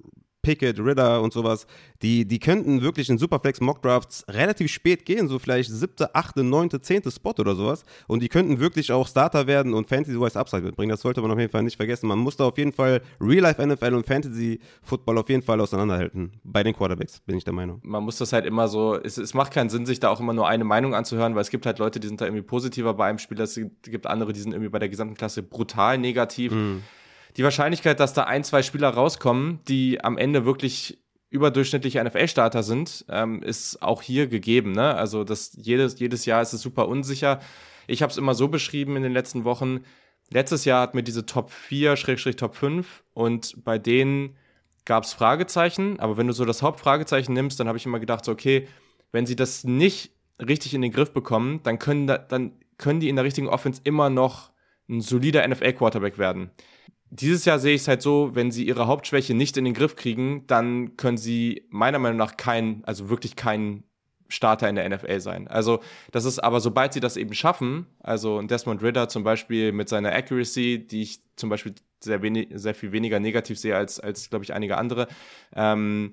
Pickett, 0.47 0.79
Ritter 0.79 1.21
und 1.21 1.33
sowas, 1.33 1.67
die, 2.01 2.25
die 2.25 2.39
könnten 2.39 2.81
wirklich 2.81 3.09
in 3.09 3.17
Superflex 3.17 3.59
Mockdrafts 3.59 4.23
relativ 4.29 4.71
spät 4.71 5.05
gehen, 5.05 5.27
so 5.27 5.39
vielleicht 5.39 5.69
siebte, 5.69 6.15
achte, 6.15 6.41
neunte, 6.41 6.79
zehnte 6.79 7.11
Spot 7.11 7.33
oder 7.37 7.53
sowas. 7.53 7.83
Und 8.07 8.23
die 8.23 8.29
könnten 8.29 8.57
wirklich 8.61 8.93
auch 8.93 9.09
Starter 9.09 9.45
werden 9.45 9.73
und 9.73 9.89
Fantasy-wise 9.89 10.39
Upside 10.39 10.61
mitbringen. 10.61 10.91
Das 10.91 11.01
sollte 11.01 11.19
man 11.19 11.31
auf 11.31 11.37
jeden 11.37 11.51
Fall 11.51 11.63
nicht 11.63 11.75
vergessen. 11.75 12.07
Man 12.07 12.19
muss 12.19 12.37
da 12.37 12.45
auf 12.45 12.57
jeden 12.57 12.71
Fall 12.71 13.01
Real-Life-NFL 13.19 13.93
und 13.93 14.07
Fantasy-Football 14.07 15.17
auf 15.17 15.27
jeden 15.27 15.41
Fall 15.41 15.59
auseinanderhalten. 15.59 16.31
Bei 16.45 16.63
den 16.63 16.73
Quarterbacks, 16.73 17.19
bin 17.25 17.35
ich 17.35 17.43
der 17.43 17.53
Meinung. 17.53 17.81
Man 17.83 18.03
muss 18.03 18.17
das 18.17 18.31
halt 18.31 18.45
immer 18.45 18.69
so, 18.69 18.95
es, 18.95 19.17
es 19.17 19.33
macht 19.33 19.51
keinen 19.51 19.69
Sinn, 19.69 19.85
sich 19.85 19.99
da 19.99 20.07
auch 20.07 20.21
immer 20.21 20.31
nur 20.31 20.47
eine 20.47 20.63
Meinung 20.63 20.95
anzuhören, 20.95 21.35
weil 21.35 21.41
es 21.41 21.49
gibt 21.49 21.65
halt 21.65 21.77
Leute, 21.77 21.99
die 21.99 22.07
sind 22.07 22.21
da 22.21 22.25
irgendwie 22.25 22.43
positiver 22.43 22.93
bei 22.93 23.09
einem 23.09 23.19
Spieler, 23.19 23.43
es 23.43 23.59
gibt 23.81 24.07
andere, 24.07 24.31
die 24.31 24.39
sind 24.39 24.53
irgendwie 24.53 24.69
bei 24.69 24.79
der 24.79 24.87
gesamten 24.87 25.15
Klasse 25.15 25.43
brutal 25.43 25.97
negativ. 25.97 26.53
Mm 26.53 26.77
die 27.37 27.43
Wahrscheinlichkeit, 27.43 27.99
dass 27.99 28.13
da 28.13 28.23
ein, 28.23 28.43
zwei 28.43 28.63
Spieler 28.63 28.89
rauskommen, 28.89 29.59
die 29.67 30.03
am 30.03 30.17
Ende 30.17 30.45
wirklich 30.45 30.97
überdurchschnittliche 31.29 32.03
NFL-Starter 32.03 32.63
sind, 32.63 33.05
ähm, 33.09 33.43
ist 33.43 33.81
auch 33.81 34.01
hier 34.01 34.27
gegeben. 34.27 34.71
Ne? 34.71 34.95
Also 34.95 35.23
das 35.23 35.51
jedes, 35.55 35.99
jedes 35.99 36.25
Jahr 36.25 36.41
ist 36.41 36.53
es 36.53 36.61
super 36.61 36.87
unsicher. 36.87 37.39
Ich 37.85 38.01
habe 38.01 38.11
es 38.11 38.17
immer 38.17 38.33
so 38.33 38.47
beschrieben 38.47 38.95
in 38.95 39.03
den 39.03 39.11
letzten 39.11 39.43
Wochen. 39.43 39.81
Letztes 40.29 40.65
Jahr 40.65 40.81
hatten 40.81 40.97
wir 40.97 41.03
diese 41.03 41.25
Top 41.25 41.51
4, 41.51 41.95
Schrägstrich 41.95 42.37
Top 42.37 42.55
5 42.55 43.03
und 43.13 43.63
bei 43.63 43.77
denen 43.77 44.35
gab 44.85 45.03
es 45.03 45.13
Fragezeichen. 45.13 45.99
Aber 45.99 46.17
wenn 46.17 46.27
du 46.27 46.33
so 46.33 46.43
das 46.43 46.61
Hauptfragezeichen 46.61 47.33
nimmst, 47.33 47.59
dann 47.59 47.67
habe 47.67 47.77
ich 47.77 47.85
immer 47.85 47.99
gedacht, 47.99 48.25
so, 48.25 48.31
okay, 48.31 48.67
wenn 49.11 49.25
sie 49.25 49.35
das 49.35 49.63
nicht 49.63 50.11
richtig 50.39 50.73
in 50.73 50.81
den 50.81 50.91
Griff 50.91 51.11
bekommen, 51.11 51.61
dann 51.63 51.77
können, 51.77 52.07
da, 52.07 52.17
dann 52.17 52.53
können 52.77 52.99
die 52.99 53.09
in 53.09 53.15
der 53.15 53.25
richtigen 53.25 53.47
Offense 53.47 53.81
immer 53.83 54.09
noch 54.09 54.51
ein 54.89 55.01
solider 55.01 55.45
NFL-Quarterback 55.47 56.17
werden. 56.17 56.51
Dieses 57.09 57.45
Jahr 57.45 57.59
sehe 57.59 57.75
ich 57.75 57.81
es 57.81 57.87
halt 57.87 58.01
so, 58.01 58.31
wenn 58.33 58.51
sie 58.51 58.65
ihre 58.65 58.87
Hauptschwäche 58.87 59.33
nicht 59.33 59.57
in 59.57 59.65
den 59.65 59.73
Griff 59.73 59.95
kriegen, 59.95 60.45
dann 60.47 60.97
können 60.97 61.17
sie 61.17 61.65
meiner 61.69 61.99
Meinung 61.99 62.17
nach 62.17 62.37
keinen, 62.37 62.83
also 62.85 63.09
wirklich 63.09 63.35
keinen 63.35 63.83
Starter 64.29 64.67
in 64.67 64.75
der 64.75 64.89
NFL 64.89 65.19
sein. 65.21 65.47
Also, 65.47 65.79
das 66.11 66.25
ist 66.25 66.39
aber, 66.39 66.59
sobald 66.59 66.93
sie 66.93 66.99
das 66.99 67.15
eben 67.15 67.33
schaffen, 67.33 67.87
also 68.01 68.41
Desmond 68.41 68.83
Ritter 68.83 69.07
zum 69.07 69.23
Beispiel 69.23 69.71
mit 69.71 69.87
seiner 69.87 70.11
Accuracy, 70.13 70.85
die 70.85 71.03
ich 71.03 71.21
zum 71.37 71.49
Beispiel 71.49 71.75
sehr, 72.03 72.21
wenig, 72.21 72.49
sehr 72.53 72.75
viel 72.75 72.91
weniger 72.91 73.19
negativ 73.19 73.57
sehe 73.57 73.75
als, 73.75 73.99
als 73.99 74.29
glaube 74.29 74.43
ich, 74.43 74.53
einige 74.53 74.77
andere, 74.77 75.07
ähm, 75.55 76.11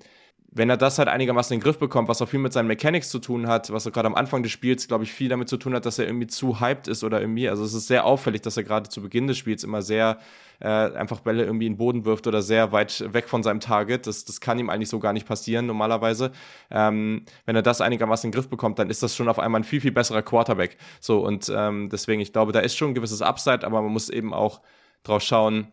wenn 0.54 0.70
er 0.70 0.76
das 0.76 0.98
halt 0.98 1.08
einigermaßen 1.08 1.52
in 1.52 1.58
den 1.58 1.64
Griff 1.64 1.78
bekommt, 1.78 2.08
was 2.08 2.22
auch 2.22 2.28
viel 2.28 2.38
mit 2.38 2.52
seinen 2.52 2.68
Mechanics 2.68 3.10
zu 3.10 3.18
tun 3.18 3.48
hat, 3.48 3.72
was 3.72 3.86
auch 3.88 3.92
gerade 3.92 4.06
am 4.06 4.14
Anfang 4.14 4.44
des 4.44 4.52
Spiels, 4.52 4.86
glaube 4.86 5.02
ich, 5.02 5.12
viel 5.12 5.28
damit 5.28 5.48
zu 5.48 5.56
tun 5.56 5.74
hat, 5.74 5.84
dass 5.84 5.98
er 5.98 6.06
irgendwie 6.06 6.28
zu 6.28 6.60
hyped 6.60 6.86
ist 6.86 7.02
oder 7.02 7.20
irgendwie, 7.20 7.48
also 7.48 7.64
es 7.64 7.74
ist 7.74 7.88
sehr 7.88 8.04
auffällig, 8.04 8.42
dass 8.42 8.56
er 8.56 8.62
gerade 8.62 8.88
zu 8.88 9.02
Beginn 9.02 9.26
des 9.26 9.36
Spiels 9.36 9.64
immer 9.64 9.82
sehr 9.82 10.18
äh, 10.60 10.68
einfach 10.68 11.20
Bälle 11.20 11.44
irgendwie 11.44 11.66
in 11.66 11.72
den 11.72 11.78
Boden 11.78 12.04
wirft 12.04 12.28
oder 12.28 12.40
sehr 12.40 12.70
weit 12.70 13.04
weg 13.12 13.28
von 13.28 13.42
seinem 13.42 13.58
Target. 13.58 14.06
Das, 14.06 14.24
das 14.24 14.40
kann 14.40 14.60
ihm 14.60 14.70
eigentlich 14.70 14.88
so 14.88 15.00
gar 15.00 15.12
nicht 15.12 15.26
passieren 15.26 15.66
normalerweise. 15.66 16.30
Ähm, 16.70 17.24
wenn 17.46 17.56
er 17.56 17.62
das 17.62 17.80
einigermaßen 17.80 18.28
in 18.28 18.30
den 18.30 18.36
Griff 18.36 18.48
bekommt, 18.48 18.78
dann 18.78 18.90
ist 18.90 19.02
das 19.02 19.16
schon 19.16 19.28
auf 19.28 19.40
einmal 19.40 19.62
ein 19.62 19.64
viel, 19.64 19.80
viel 19.80 19.92
besserer 19.92 20.22
Quarterback. 20.22 20.76
So, 21.00 21.18
und 21.26 21.52
ähm, 21.54 21.88
deswegen, 21.90 22.20
ich 22.20 22.32
glaube, 22.32 22.52
da 22.52 22.60
ist 22.60 22.76
schon 22.76 22.92
ein 22.92 22.94
gewisses 22.94 23.22
Upside, 23.22 23.66
aber 23.66 23.82
man 23.82 23.92
muss 23.92 24.08
eben 24.08 24.32
auch 24.32 24.60
drauf 25.02 25.22
schauen, 25.22 25.66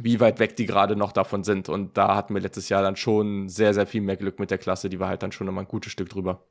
wie 0.00 0.20
weit 0.20 0.38
weg 0.38 0.56
die 0.56 0.66
gerade 0.66 0.96
noch 0.96 1.12
davon 1.12 1.44
sind. 1.44 1.68
Und 1.68 1.96
da 1.96 2.14
hatten 2.16 2.34
wir 2.34 2.40
letztes 2.40 2.68
Jahr 2.68 2.82
dann 2.82 2.96
schon 2.96 3.48
sehr, 3.48 3.74
sehr 3.74 3.86
viel 3.86 4.00
mehr 4.00 4.16
Glück 4.16 4.38
mit 4.38 4.50
der 4.50 4.58
Klasse. 4.58 4.88
Die 4.88 5.00
war 5.00 5.08
halt 5.08 5.22
dann 5.22 5.32
schon 5.32 5.48
immer 5.48 5.60
ein 5.60 5.68
gutes 5.68 5.92
Stück 5.92 6.08
drüber. 6.08 6.42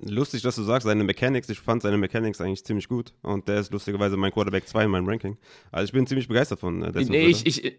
Lustig, 0.00 0.42
dass 0.42 0.54
du 0.56 0.62
sagst, 0.62 0.86
seine 0.86 1.02
Mechanics, 1.02 1.48
ich 1.48 1.58
fand 1.58 1.82
seine 1.82 1.96
Mechanics 1.98 2.40
eigentlich 2.40 2.64
ziemlich 2.64 2.88
gut. 2.88 3.14
Und 3.22 3.48
der 3.48 3.60
ist 3.60 3.72
lustigerweise 3.72 4.16
mein 4.16 4.32
Quarterback 4.32 4.68
2 4.68 4.84
in 4.84 4.90
meinem 4.90 5.08
Ranking. 5.08 5.36
Also 5.72 5.86
ich 5.86 5.92
bin 5.92 6.06
ziemlich 6.06 6.28
begeistert 6.28 6.60
von 6.60 6.82
äh, 6.82 7.04
Nee, 7.04 7.26
ich, 7.26 7.46
ich, 7.46 7.78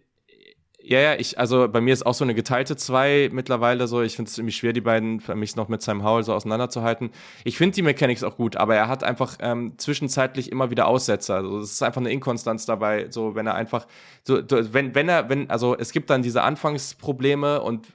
ja, 0.81 0.99
ja, 0.99 1.15
ich, 1.15 1.37
also 1.37 1.67
bei 1.67 1.81
mir 1.81 1.93
ist 1.93 2.05
auch 2.05 2.13
so 2.13 2.23
eine 2.23 2.33
geteilte 2.33 2.75
zwei 2.77 3.29
mittlerweile 3.33 3.87
so. 3.87 4.01
Ich 4.01 4.15
finde 4.15 4.29
es 4.29 4.35
ziemlich 4.35 4.55
schwer, 4.55 4.71
die 4.71 4.81
beiden 4.81 5.19
für 5.19 5.35
mich 5.35 5.55
noch 5.55 5.67
mit 5.67 5.81
Sam 5.81 6.03
Howell 6.03 6.23
so 6.23 6.33
auseinanderzuhalten. 6.33 7.11
Ich 7.43 7.57
finde 7.57 7.75
die 7.75 7.81
Mechanics 7.81 8.23
auch 8.23 8.37
gut, 8.37 8.55
aber 8.55 8.75
er 8.75 8.87
hat 8.87 9.03
einfach 9.03 9.37
ähm, 9.41 9.73
zwischenzeitlich 9.77 10.51
immer 10.51 10.71
wieder 10.71 10.87
Aussetzer. 10.87 11.35
Also 11.35 11.59
es 11.59 11.73
ist 11.73 11.83
einfach 11.83 12.01
eine 12.01 12.11
Inkonstanz 12.11 12.65
dabei, 12.65 13.07
so 13.09 13.35
wenn 13.35 13.45
er 13.45 13.55
einfach, 13.55 13.87
so, 14.23 14.41
wenn, 14.49 14.95
wenn 14.95 15.09
er, 15.09 15.29
wenn, 15.29 15.49
also 15.49 15.77
es 15.77 15.91
gibt 15.91 16.09
dann 16.09 16.21
diese 16.21 16.43
Anfangsprobleme 16.43 17.61
und 17.61 17.87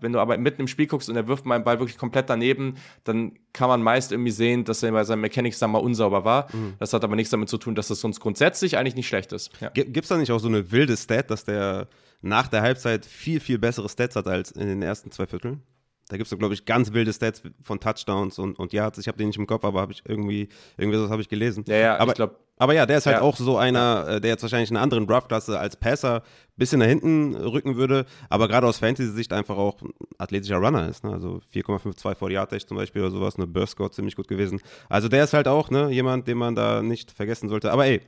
wenn 0.00 0.12
du 0.12 0.18
aber 0.18 0.36
mitten 0.38 0.62
im 0.62 0.68
Spiel 0.68 0.86
guckst 0.86 1.08
und 1.08 1.16
er 1.16 1.28
wirft 1.28 1.46
meinen 1.46 1.64
Ball 1.64 1.78
wirklich 1.78 1.98
komplett 1.98 2.30
daneben, 2.30 2.74
dann 3.04 3.32
kann 3.52 3.68
man 3.68 3.82
meist 3.82 4.12
irgendwie 4.12 4.30
sehen, 4.30 4.64
dass 4.64 4.82
er 4.82 4.92
bei 4.92 5.04
seinen 5.04 5.20
Mechanics 5.20 5.58
dann 5.58 5.70
mal 5.70 5.78
unsauber 5.78 6.24
war. 6.24 6.54
Mhm. 6.54 6.74
Das 6.78 6.92
hat 6.92 7.04
aber 7.04 7.16
nichts 7.16 7.30
damit 7.30 7.48
zu 7.48 7.58
tun, 7.58 7.74
dass 7.74 7.88
das 7.88 8.00
sonst 8.00 8.20
grundsätzlich 8.20 8.76
eigentlich 8.76 8.94
nicht 8.94 9.08
schlecht 9.08 9.32
ist. 9.32 9.50
Ja. 9.60 9.70
Gibt 9.70 9.96
es 9.96 10.08
da 10.08 10.16
nicht 10.16 10.30
auch 10.30 10.38
so 10.38 10.48
eine 10.48 10.70
wilde 10.70 10.96
Stat, 10.96 11.30
dass 11.30 11.44
der 11.44 11.88
nach 12.22 12.48
der 12.48 12.62
Halbzeit 12.62 13.06
viel, 13.06 13.40
viel 13.40 13.58
bessere 13.58 13.88
Stats 13.88 14.16
hat 14.16 14.26
als 14.26 14.50
in 14.52 14.66
den 14.66 14.82
ersten 14.82 15.10
zwei 15.10 15.26
Vierteln? 15.26 15.62
Da 16.08 16.16
gibt 16.16 16.30
es, 16.30 16.36
glaube 16.36 16.54
ich, 16.54 16.64
ganz 16.64 16.92
wilde 16.92 17.12
Stats 17.12 17.42
von 17.62 17.78
Touchdowns 17.78 18.38
und, 18.40 18.58
und 18.58 18.72
Yards. 18.72 18.98
Ich 18.98 19.06
habe 19.06 19.16
den 19.16 19.28
nicht 19.28 19.38
im 19.38 19.46
Kopf, 19.46 19.64
aber 19.64 19.80
habe 19.80 19.92
ich 19.92 20.02
irgendwie, 20.06 20.48
irgendwie 20.76 20.98
das 20.98 21.08
habe 21.08 21.22
ich 21.22 21.28
gelesen. 21.28 21.64
Ja, 21.68 21.76
ja, 21.76 21.96
aber, 21.98 22.10
ich 22.10 22.16
glaube. 22.16 22.36
Aber 22.60 22.74
ja, 22.74 22.84
der 22.84 22.98
ist 22.98 23.06
halt 23.06 23.16
ja. 23.16 23.22
auch 23.22 23.36
so 23.36 23.56
einer, 23.56 24.06
äh, 24.06 24.20
der 24.20 24.32
jetzt 24.32 24.42
wahrscheinlich 24.42 24.70
in 24.70 24.76
einer 24.76 24.82
anderen 24.82 25.06
Draftklasse 25.06 25.58
als 25.58 25.76
Passer 25.76 26.22
bisschen 26.58 26.80
nach 26.80 26.86
hinten 26.86 27.34
rücken 27.34 27.76
würde, 27.76 28.04
aber 28.28 28.46
gerade 28.46 28.66
aus 28.66 28.78
Fantasy-Sicht 28.78 29.32
einfach 29.32 29.56
auch 29.56 29.80
ein 29.80 29.94
athletischer 30.18 30.58
Runner 30.58 30.86
ist. 30.88 31.02
Ne? 31.02 31.10
Also 31.10 31.40
4,52 31.54 32.16
vor 32.16 32.28
die 32.28 32.34
Yard 32.34 32.54
zum 32.68 32.76
Beispiel 32.76 33.00
oder 33.00 33.10
sowas, 33.10 33.36
eine 33.36 33.46
Burst 33.46 33.72
Score 33.72 33.90
ziemlich 33.90 34.14
gut 34.14 34.28
gewesen. 34.28 34.60
Also 34.90 35.08
der 35.08 35.24
ist 35.24 35.32
halt 35.32 35.48
auch 35.48 35.70
ne, 35.70 35.90
jemand, 35.90 36.28
den 36.28 36.36
man 36.36 36.54
da 36.54 36.82
nicht 36.82 37.12
vergessen 37.12 37.48
sollte. 37.48 37.72
Aber 37.72 37.86
ey, 37.86 38.02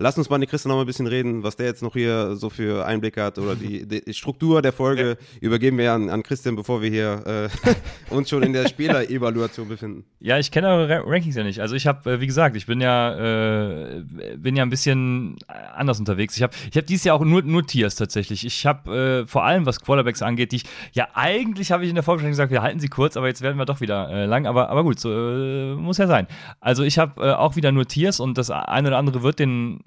Lass 0.00 0.16
uns 0.16 0.30
mal 0.30 0.38
die 0.38 0.46
Christian 0.46 0.68
noch 0.70 0.76
mal 0.76 0.84
ein 0.84 0.86
bisschen 0.86 1.08
reden, 1.08 1.42
was 1.42 1.56
der 1.56 1.66
jetzt 1.66 1.82
noch 1.82 1.94
hier 1.94 2.36
so 2.36 2.50
für 2.50 2.86
Einblick 2.86 3.16
hat 3.16 3.36
oder 3.36 3.56
die, 3.56 3.84
die 3.84 4.14
Struktur 4.14 4.62
der 4.62 4.72
Folge 4.72 5.08
ja. 5.08 5.38
übergeben 5.40 5.76
wir 5.76 5.92
an, 5.92 6.08
an 6.08 6.22
Christian, 6.22 6.54
bevor 6.54 6.80
wir 6.80 6.88
hier 6.88 7.50
äh, 7.50 8.14
uns 8.14 8.30
schon 8.30 8.44
in 8.44 8.52
der 8.52 8.68
Spielerevaluation 8.68 9.66
befinden. 9.66 10.04
Ja, 10.20 10.38
ich 10.38 10.52
kenne 10.52 10.68
eure 10.68 11.02
Rankings 11.04 11.34
ja 11.34 11.42
nicht. 11.42 11.60
Also 11.60 11.74
ich 11.74 11.88
habe, 11.88 12.12
äh, 12.12 12.20
wie 12.20 12.28
gesagt, 12.28 12.54
ich 12.54 12.66
bin 12.66 12.80
ja, 12.80 13.96
äh, 13.97 13.97
bin 14.36 14.56
ja 14.56 14.62
ein 14.62 14.70
bisschen 14.70 15.36
anders 15.74 15.98
unterwegs. 15.98 16.36
Ich 16.36 16.42
habe, 16.42 16.54
ich 16.70 16.76
habe 16.76 16.86
dieses 16.86 17.04
Jahr 17.04 17.16
auch 17.16 17.24
nur, 17.24 17.42
nur 17.42 17.66
Tiers 17.66 17.94
tatsächlich. 17.94 18.44
Ich 18.44 18.66
habe 18.66 19.22
äh, 19.24 19.26
vor 19.26 19.44
allem, 19.44 19.66
was 19.66 19.80
Quarterbacks 19.80 20.22
angeht, 20.22 20.52
die 20.52 20.56
ich, 20.56 20.64
ja 20.92 21.08
eigentlich 21.14 21.72
habe 21.72 21.84
ich 21.84 21.88
in 21.88 21.94
der 21.94 22.04
Vorbesprechung 22.04 22.32
gesagt, 22.32 22.52
wir 22.52 22.62
halten 22.62 22.80
sie 22.80 22.88
kurz, 22.88 23.16
aber 23.16 23.28
jetzt 23.28 23.42
werden 23.42 23.58
wir 23.58 23.64
doch 23.64 23.80
wieder 23.80 24.08
äh, 24.10 24.26
lang. 24.26 24.46
Aber, 24.46 24.70
aber 24.70 24.84
gut, 24.84 24.98
so 24.98 25.10
äh, 25.10 25.74
muss 25.74 25.98
ja 25.98 26.06
sein. 26.06 26.26
Also 26.60 26.82
ich 26.82 26.98
habe 26.98 27.38
auch 27.38 27.56
wieder 27.56 27.72
nur 27.72 27.86
Tiers 27.86 28.20
und 28.20 28.38
das 28.38 28.50
eine 28.50 28.88
oder 28.88 28.98
andere 28.98 29.22
wird 29.22 29.38
den 29.38 29.80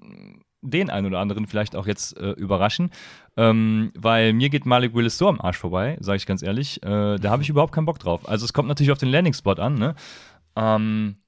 den 0.61 0.89
einen 0.89 1.07
oder 1.07 1.19
anderen 1.19 1.47
vielleicht 1.47 1.75
auch 1.75 1.87
jetzt 1.87 2.17
äh, 2.17 2.31
überraschen, 2.31 2.91
ähm, 3.35 3.91
weil 3.97 4.33
mir 4.33 4.49
geht 4.49 4.65
Malik 4.65 4.93
Willis 4.93 5.17
so 5.17 5.27
am 5.27 5.41
Arsch 5.41 5.57
vorbei, 5.57 5.97
sage 5.99 6.17
ich 6.17 6.25
ganz 6.25 6.43
ehrlich. 6.43 6.81
Äh, 6.83 7.17
da 7.17 7.29
habe 7.29 7.41
ich 7.41 7.49
überhaupt 7.49 7.73
keinen 7.73 7.85
Bock 7.85 7.99
drauf. 7.99 8.27
Also 8.29 8.45
es 8.45 8.53
kommt 8.53 8.67
natürlich 8.67 8.91
auf 8.91 8.97
den 8.97 9.09
Landing-Spot 9.09 9.53
an, 9.53 9.75
ne? 9.75 9.95
Ähm, 10.55 11.15
äh, 11.15 11.20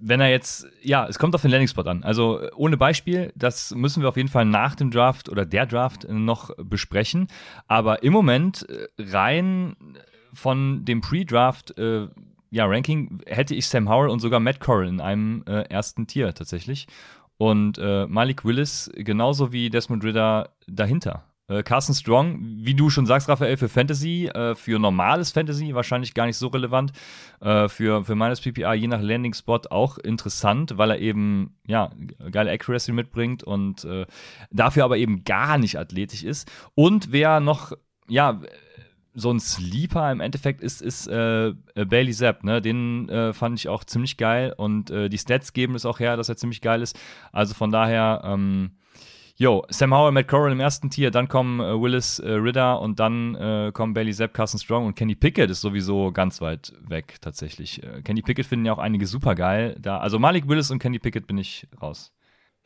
wenn 0.00 0.20
er 0.20 0.30
jetzt, 0.30 0.66
ja, 0.82 1.06
es 1.06 1.18
kommt 1.18 1.34
auf 1.34 1.42
den 1.42 1.50
Landing-Spot 1.50 1.82
an. 1.82 2.02
Also 2.02 2.40
ohne 2.56 2.76
Beispiel, 2.76 3.32
das 3.36 3.74
müssen 3.74 4.02
wir 4.02 4.08
auf 4.08 4.16
jeden 4.16 4.28
Fall 4.28 4.44
nach 4.44 4.74
dem 4.74 4.90
Draft 4.90 5.28
oder 5.28 5.44
der 5.44 5.66
Draft 5.66 6.08
noch 6.08 6.50
besprechen. 6.56 7.28
Aber 7.68 8.02
im 8.02 8.12
Moment 8.12 8.66
äh, 8.68 8.88
rein 8.98 9.76
von 10.32 10.84
dem 10.84 11.00
Pre-Draft 11.00 11.76
äh, 11.78 12.08
ja, 12.50 12.66
Ranking 12.66 13.20
hätte 13.26 13.54
ich 13.54 13.68
Sam 13.68 13.88
Howell 13.88 14.10
und 14.10 14.20
sogar 14.20 14.40
Matt 14.40 14.60
Corral 14.60 14.88
in 14.88 15.00
einem 15.00 15.44
äh, 15.46 15.62
ersten 15.62 16.06
Tier 16.06 16.34
tatsächlich. 16.34 16.86
Und 17.38 17.78
äh, 17.78 18.06
Malik 18.06 18.44
Willis 18.44 18.90
genauso 18.94 19.52
wie 19.52 19.70
Desmond 19.70 20.04
Ritter 20.04 20.50
dahinter. 20.66 21.24
Äh, 21.50 21.62
Carson 21.64 21.94
Strong, 21.94 22.38
wie 22.40 22.74
du 22.74 22.88
schon 22.90 23.06
sagst, 23.06 23.28
Raphael, 23.28 23.56
für 23.56 23.68
Fantasy, 23.68 24.26
äh, 24.26 24.54
für 24.54 24.78
normales 24.78 25.32
Fantasy 25.32 25.74
wahrscheinlich 25.74 26.14
gar 26.14 26.26
nicht 26.26 26.36
so 26.36 26.46
relevant. 26.46 26.92
Äh, 27.40 27.68
für, 27.68 28.04
für 28.04 28.14
meines 28.14 28.40
PPA 28.40 28.74
je 28.74 28.86
nach 28.86 29.02
Landing 29.02 29.34
Spot 29.34 29.60
auch 29.70 29.98
interessant, 29.98 30.78
weil 30.78 30.90
er 30.90 30.98
eben 31.00 31.56
ja 31.66 31.90
geile 32.30 32.52
Accuracy 32.52 32.92
mitbringt 32.92 33.42
und 33.42 33.84
äh, 33.84 34.06
dafür 34.50 34.84
aber 34.84 34.96
eben 34.96 35.24
gar 35.24 35.58
nicht 35.58 35.78
athletisch 35.78 36.22
ist. 36.22 36.50
Und 36.74 37.10
wer 37.10 37.40
noch 37.40 37.72
ja 38.08 38.40
so 39.14 39.30
ein 39.32 39.40
Sleeper 39.40 40.12
im 40.12 40.20
Endeffekt 40.20 40.60
ist, 40.60 40.80
ist 40.80 41.08
äh, 41.08 41.52
Bailey 41.74 42.12
Zapp. 42.12 42.44
Ne? 42.44 42.62
Den 42.62 43.08
äh, 43.08 43.32
fand 43.32 43.58
ich 43.58 43.68
auch 43.68 43.82
ziemlich 43.82 44.16
geil 44.16 44.54
und 44.56 44.90
äh, 44.90 45.08
die 45.08 45.18
Stats 45.18 45.52
geben 45.52 45.74
es 45.74 45.84
auch 45.84 45.98
her, 45.98 46.16
dass 46.16 46.28
er 46.28 46.36
ziemlich 46.36 46.60
geil 46.60 46.80
ist. 46.80 46.98
Also 47.32 47.54
von 47.54 47.72
daher, 47.72 48.22
ähm, 48.24 48.72
yo, 49.40 49.64
Sam 49.70 49.94
Howell, 49.94 50.12
Matt 50.12 50.28
Corral 50.28 50.52
im 50.52 50.60
ersten 50.60 50.90
Tier, 50.90 51.10
dann 51.10 51.26
kommen 51.26 51.60
äh, 51.60 51.80
Willis 51.80 52.18
äh, 52.18 52.30
Ridder 52.30 52.80
und 52.80 53.00
dann 53.00 53.72
kommen 53.72 53.94
Bailey 53.94 54.12
Zapp, 54.12 54.34
Carson 54.34 54.60
Strong 54.60 54.86
und 54.86 54.94
Kenny 54.94 55.14
Pickett 55.14 55.50
ist 55.50 55.62
sowieso 55.62 56.12
ganz 56.12 56.40
weit 56.40 56.72
weg 56.80 57.16
tatsächlich. 57.22 57.80
Kenny 58.04 58.20
Pickett 58.20 58.46
finden 58.46 58.66
ja 58.66 58.72
auch 58.72 58.78
einige 58.78 59.06
super 59.06 59.34
geil. 59.34 59.76
Da, 59.80 59.98
also 59.98 60.18
Malik 60.18 60.46
Willis 60.46 60.70
und 60.70 60.78
Kenny 60.78 60.98
Pickett 60.98 61.26
bin 61.26 61.38
ich 61.38 61.66
raus. 61.80 62.12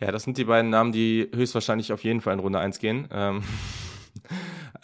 Ja, 0.00 0.10
das 0.10 0.24
sind 0.24 0.36
die 0.36 0.44
beiden 0.44 0.70
Namen, 0.70 0.90
die 0.90 1.30
höchstwahrscheinlich 1.32 1.92
auf 1.92 2.02
jeden 2.02 2.20
Fall 2.20 2.34
in 2.34 2.40
Runde 2.40 2.58
1 2.58 2.78
gehen. 2.78 3.08
Ähm. 3.10 3.42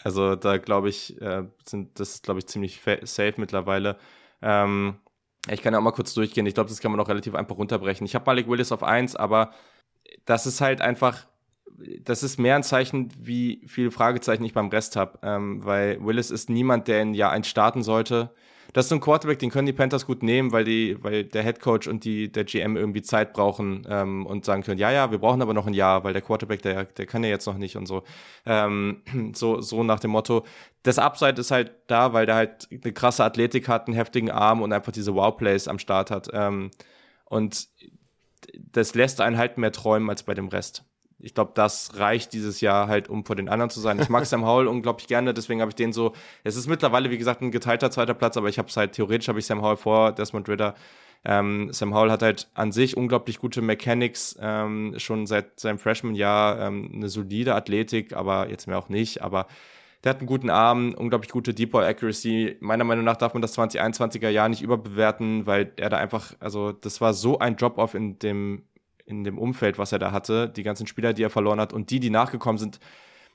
Also 0.03 0.35
da 0.35 0.57
glaube 0.57 0.89
ich, 0.89 1.21
äh, 1.21 1.43
sind 1.63 1.99
das 1.99 2.21
glaube 2.21 2.39
ich, 2.39 2.47
ziemlich 2.47 2.81
safe 3.03 3.35
mittlerweile. 3.37 3.97
Ähm, 4.41 4.95
ich 5.49 5.61
kann 5.61 5.73
ja 5.73 5.79
auch 5.79 5.83
mal 5.83 5.91
kurz 5.91 6.13
durchgehen. 6.13 6.45
Ich 6.45 6.53
glaube, 6.53 6.69
das 6.69 6.79
kann 6.79 6.91
man 6.91 6.99
auch 6.99 7.07
relativ 7.07 7.35
einfach 7.35 7.57
runterbrechen. 7.57 8.05
Ich 8.05 8.15
habe 8.15 8.25
Malik 8.25 8.47
Willis 8.47 8.71
auf 8.71 8.83
1, 8.83 9.15
aber 9.15 9.51
das 10.25 10.45
ist 10.45 10.61
halt 10.61 10.81
einfach, 10.81 11.27
das 12.03 12.23
ist 12.23 12.39
mehr 12.39 12.55
ein 12.55 12.63
Zeichen, 12.63 13.09
wie 13.19 13.61
viele 13.67 13.91
Fragezeichen 13.91 14.43
ich 14.43 14.53
beim 14.53 14.69
Rest 14.69 14.95
habe. 14.95 15.19
Ähm, 15.23 15.63
weil 15.65 16.03
Willis 16.03 16.31
ist 16.31 16.49
niemand, 16.49 16.87
der 16.87 17.01
in 17.01 17.13
Jahr 17.13 17.31
1 17.31 17.47
starten 17.47 17.83
sollte 17.83 18.31
das 18.73 18.85
ist 18.85 18.89
so 18.89 18.95
ein 18.95 19.01
Quarterback, 19.01 19.39
den 19.39 19.49
können 19.49 19.65
die 19.65 19.73
Panthers 19.73 20.05
gut 20.05 20.23
nehmen, 20.23 20.51
weil 20.51 20.63
die, 20.63 20.97
weil 21.03 21.25
der 21.25 21.43
Head 21.43 21.59
Coach 21.59 21.87
und 21.87 22.05
die, 22.05 22.31
der 22.31 22.45
GM 22.45 22.77
irgendwie 22.77 23.01
Zeit 23.01 23.33
brauchen 23.33 23.85
ähm, 23.89 24.25
und 24.25 24.45
sagen 24.45 24.63
können, 24.63 24.79
ja, 24.79 24.91
ja, 24.91 25.11
wir 25.11 25.17
brauchen 25.17 25.41
aber 25.41 25.53
noch 25.53 25.67
ein 25.67 25.73
Jahr, 25.73 26.03
weil 26.03 26.13
der 26.13 26.21
Quarterback, 26.21 26.61
der, 26.61 26.85
der 26.85 27.05
kann 27.05 27.23
ja 27.23 27.29
jetzt 27.29 27.45
noch 27.47 27.57
nicht 27.57 27.75
und 27.75 27.85
so. 27.85 28.03
Ähm, 28.45 29.01
so, 29.35 29.59
so 29.61 29.83
nach 29.83 29.99
dem 29.99 30.11
Motto. 30.11 30.45
Das 30.83 30.99
Upside 30.99 31.39
ist 31.39 31.51
halt 31.51 31.71
da, 31.87 32.13
weil 32.13 32.25
der 32.25 32.35
halt 32.35 32.69
eine 32.71 32.93
krasse 32.93 33.23
Athletik 33.25 33.67
hat, 33.67 33.87
einen 33.87 33.95
heftigen 33.95 34.31
Arm 34.31 34.61
und 34.61 34.71
einfach 34.71 34.93
diese 34.93 35.13
Wow-Plays 35.13 35.67
am 35.67 35.79
Start 35.79 36.09
hat. 36.09 36.29
Ähm, 36.31 36.71
und 37.25 37.67
das 38.71 38.95
lässt 38.95 39.19
einen 39.21 39.37
halt 39.37 39.57
mehr 39.57 39.71
träumen 39.71 40.09
als 40.09 40.23
bei 40.23 40.33
dem 40.33 40.47
Rest 40.47 40.85
ich 41.21 41.33
glaube, 41.33 41.51
das 41.55 41.97
reicht 41.97 42.33
dieses 42.33 42.61
Jahr 42.61 42.87
halt, 42.87 43.09
um 43.09 43.25
vor 43.25 43.35
den 43.35 43.49
anderen 43.49 43.69
zu 43.69 43.79
sein. 43.79 43.99
Ich 43.99 44.09
mag 44.09 44.25
Sam 44.25 44.45
Howell 44.45 44.67
unglaublich 44.67 45.07
gerne, 45.07 45.33
deswegen 45.33 45.61
habe 45.61 45.69
ich 45.69 45.75
den 45.75 45.93
so. 45.93 46.13
Es 46.43 46.55
ist 46.55 46.67
mittlerweile, 46.67 47.09
wie 47.09 47.17
gesagt, 47.17 47.41
ein 47.41 47.51
geteilter 47.51 47.91
zweiter 47.91 48.13
Platz, 48.13 48.37
aber 48.37 48.49
ich 48.49 48.57
habe 48.57 48.69
es 48.69 48.77
halt 48.77 48.93
theoretisch 48.93 49.27
habe 49.27 49.39
ich 49.39 49.45
Sam 49.45 49.61
Howell 49.61 49.77
vor 49.77 50.11
Desmond 50.11 50.49
Ritter. 50.49 50.75
Ähm, 51.23 51.71
Sam 51.71 51.93
Howell 51.93 52.11
hat 52.11 52.23
halt 52.23 52.49
an 52.55 52.71
sich 52.71 52.97
unglaublich 52.97 53.39
gute 53.39 53.61
Mechanics, 53.61 54.37
ähm, 54.41 54.95
schon 54.97 55.27
seit 55.27 55.59
seinem 55.59 55.77
Freshman-Jahr 55.77 56.59
ähm, 56.59 56.91
eine 56.93 57.09
solide 57.09 57.55
Athletik, 57.55 58.13
aber 58.13 58.49
jetzt 58.49 58.67
mehr 58.67 58.79
auch 58.79 58.89
nicht. 58.89 59.21
Aber 59.21 59.45
der 60.03 60.11
hat 60.11 60.17
einen 60.17 60.27
guten 60.27 60.49
Arm, 60.49 60.95
unglaublich 60.95 61.29
gute 61.29 61.53
Deep 61.53 61.71
Ball 61.71 61.85
Accuracy. 61.85 62.57
Meiner 62.59 62.83
Meinung 62.83 63.05
nach 63.05 63.17
darf 63.17 63.33
man 63.33 63.41
das 63.41 63.55
2021er 63.55 64.29
Jahr 64.29 64.49
nicht 64.49 64.63
überbewerten, 64.63 65.45
weil 65.45 65.71
er 65.75 65.89
da 65.89 65.97
einfach, 65.97 66.33
also 66.39 66.71
das 66.71 67.01
war 67.01 67.13
so 67.13 67.37
ein 67.37 67.55
Drop-off 67.55 67.93
in 67.93 68.17
dem 68.17 68.63
in 69.11 69.23
dem 69.23 69.37
Umfeld, 69.37 69.77
was 69.77 69.91
er 69.91 69.99
da 69.99 70.11
hatte, 70.11 70.49
die 70.49 70.63
ganzen 70.63 70.87
Spieler, 70.87 71.13
die 71.13 71.23
er 71.23 71.29
verloren 71.29 71.59
hat 71.59 71.73
und 71.73 71.89
die, 71.91 71.99
die 71.99 72.09
nachgekommen 72.09 72.57
sind. 72.57 72.79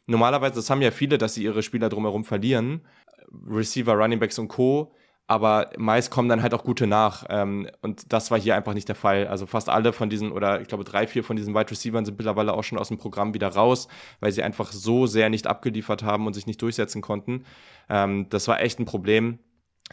Normalerweise, 0.07 0.55
das 0.55 0.71
haben 0.71 0.83
ja 0.83 0.91
viele, 0.91 1.19
dass 1.19 1.35
sie 1.35 1.45
ihre 1.45 1.63
Spieler 1.63 1.89
drumherum 1.89 2.25
verlieren, 2.25 2.81
Receiver, 3.49 3.95
Runningbacks 3.95 4.39
und 4.39 4.49
Co. 4.49 4.93
aber 5.27 5.71
meist 5.77 6.11
kommen 6.11 6.29
dann 6.29 6.43
halt 6.43 6.55
auch 6.55 6.63
gute 6.65 6.87
nach. 6.87 7.25
Ähm, 7.29 7.69
und 7.83 8.13
das 8.13 8.31
war 8.31 8.39
hier 8.39 8.55
einfach 8.55 8.75
nicht 8.75 8.89
der 8.89 8.95
Fall. 8.95 9.27
Also 9.27 9.47
fast 9.47 9.69
alle 9.69 9.93
von 9.93 10.09
diesen, 10.09 10.31
oder 10.31 10.61
ich 10.61 10.69
glaube 10.69 10.85
drei, 10.85 11.07
vier 11.07 11.25
von 11.25 11.37
diesen 11.37 11.55
Wide 11.55 11.71
Receivers 11.71 12.07
sind 12.07 12.19
mittlerweile 12.19 12.55
auch 12.55 12.63
schon 12.63 12.79
aus 12.79 12.89
dem 12.89 12.99
Programm 12.99 13.35
wieder 13.35 13.49
raus, 13.49 13.89
weil 14.21 14.31
sie 14.33 14.43
einfach 14.43 14.71
so 14.73 15.07
sehr 15.07 15.29
nicht 15.29 15.47
abgeliefert 15.47 16.03
haben 16.05 16.27
und 16.27 16.35
sich 16.35 16.47
nicht 16.47 16.63
durchsetzen 16.63 17.03
konnten. 17.03 17.45
Ähm, 17.89 18.29
das 18.31 18.47
war 18.49 18.61
echt 18.61 18.79
ein 18.79 18.85
Problem. 18.85 19.41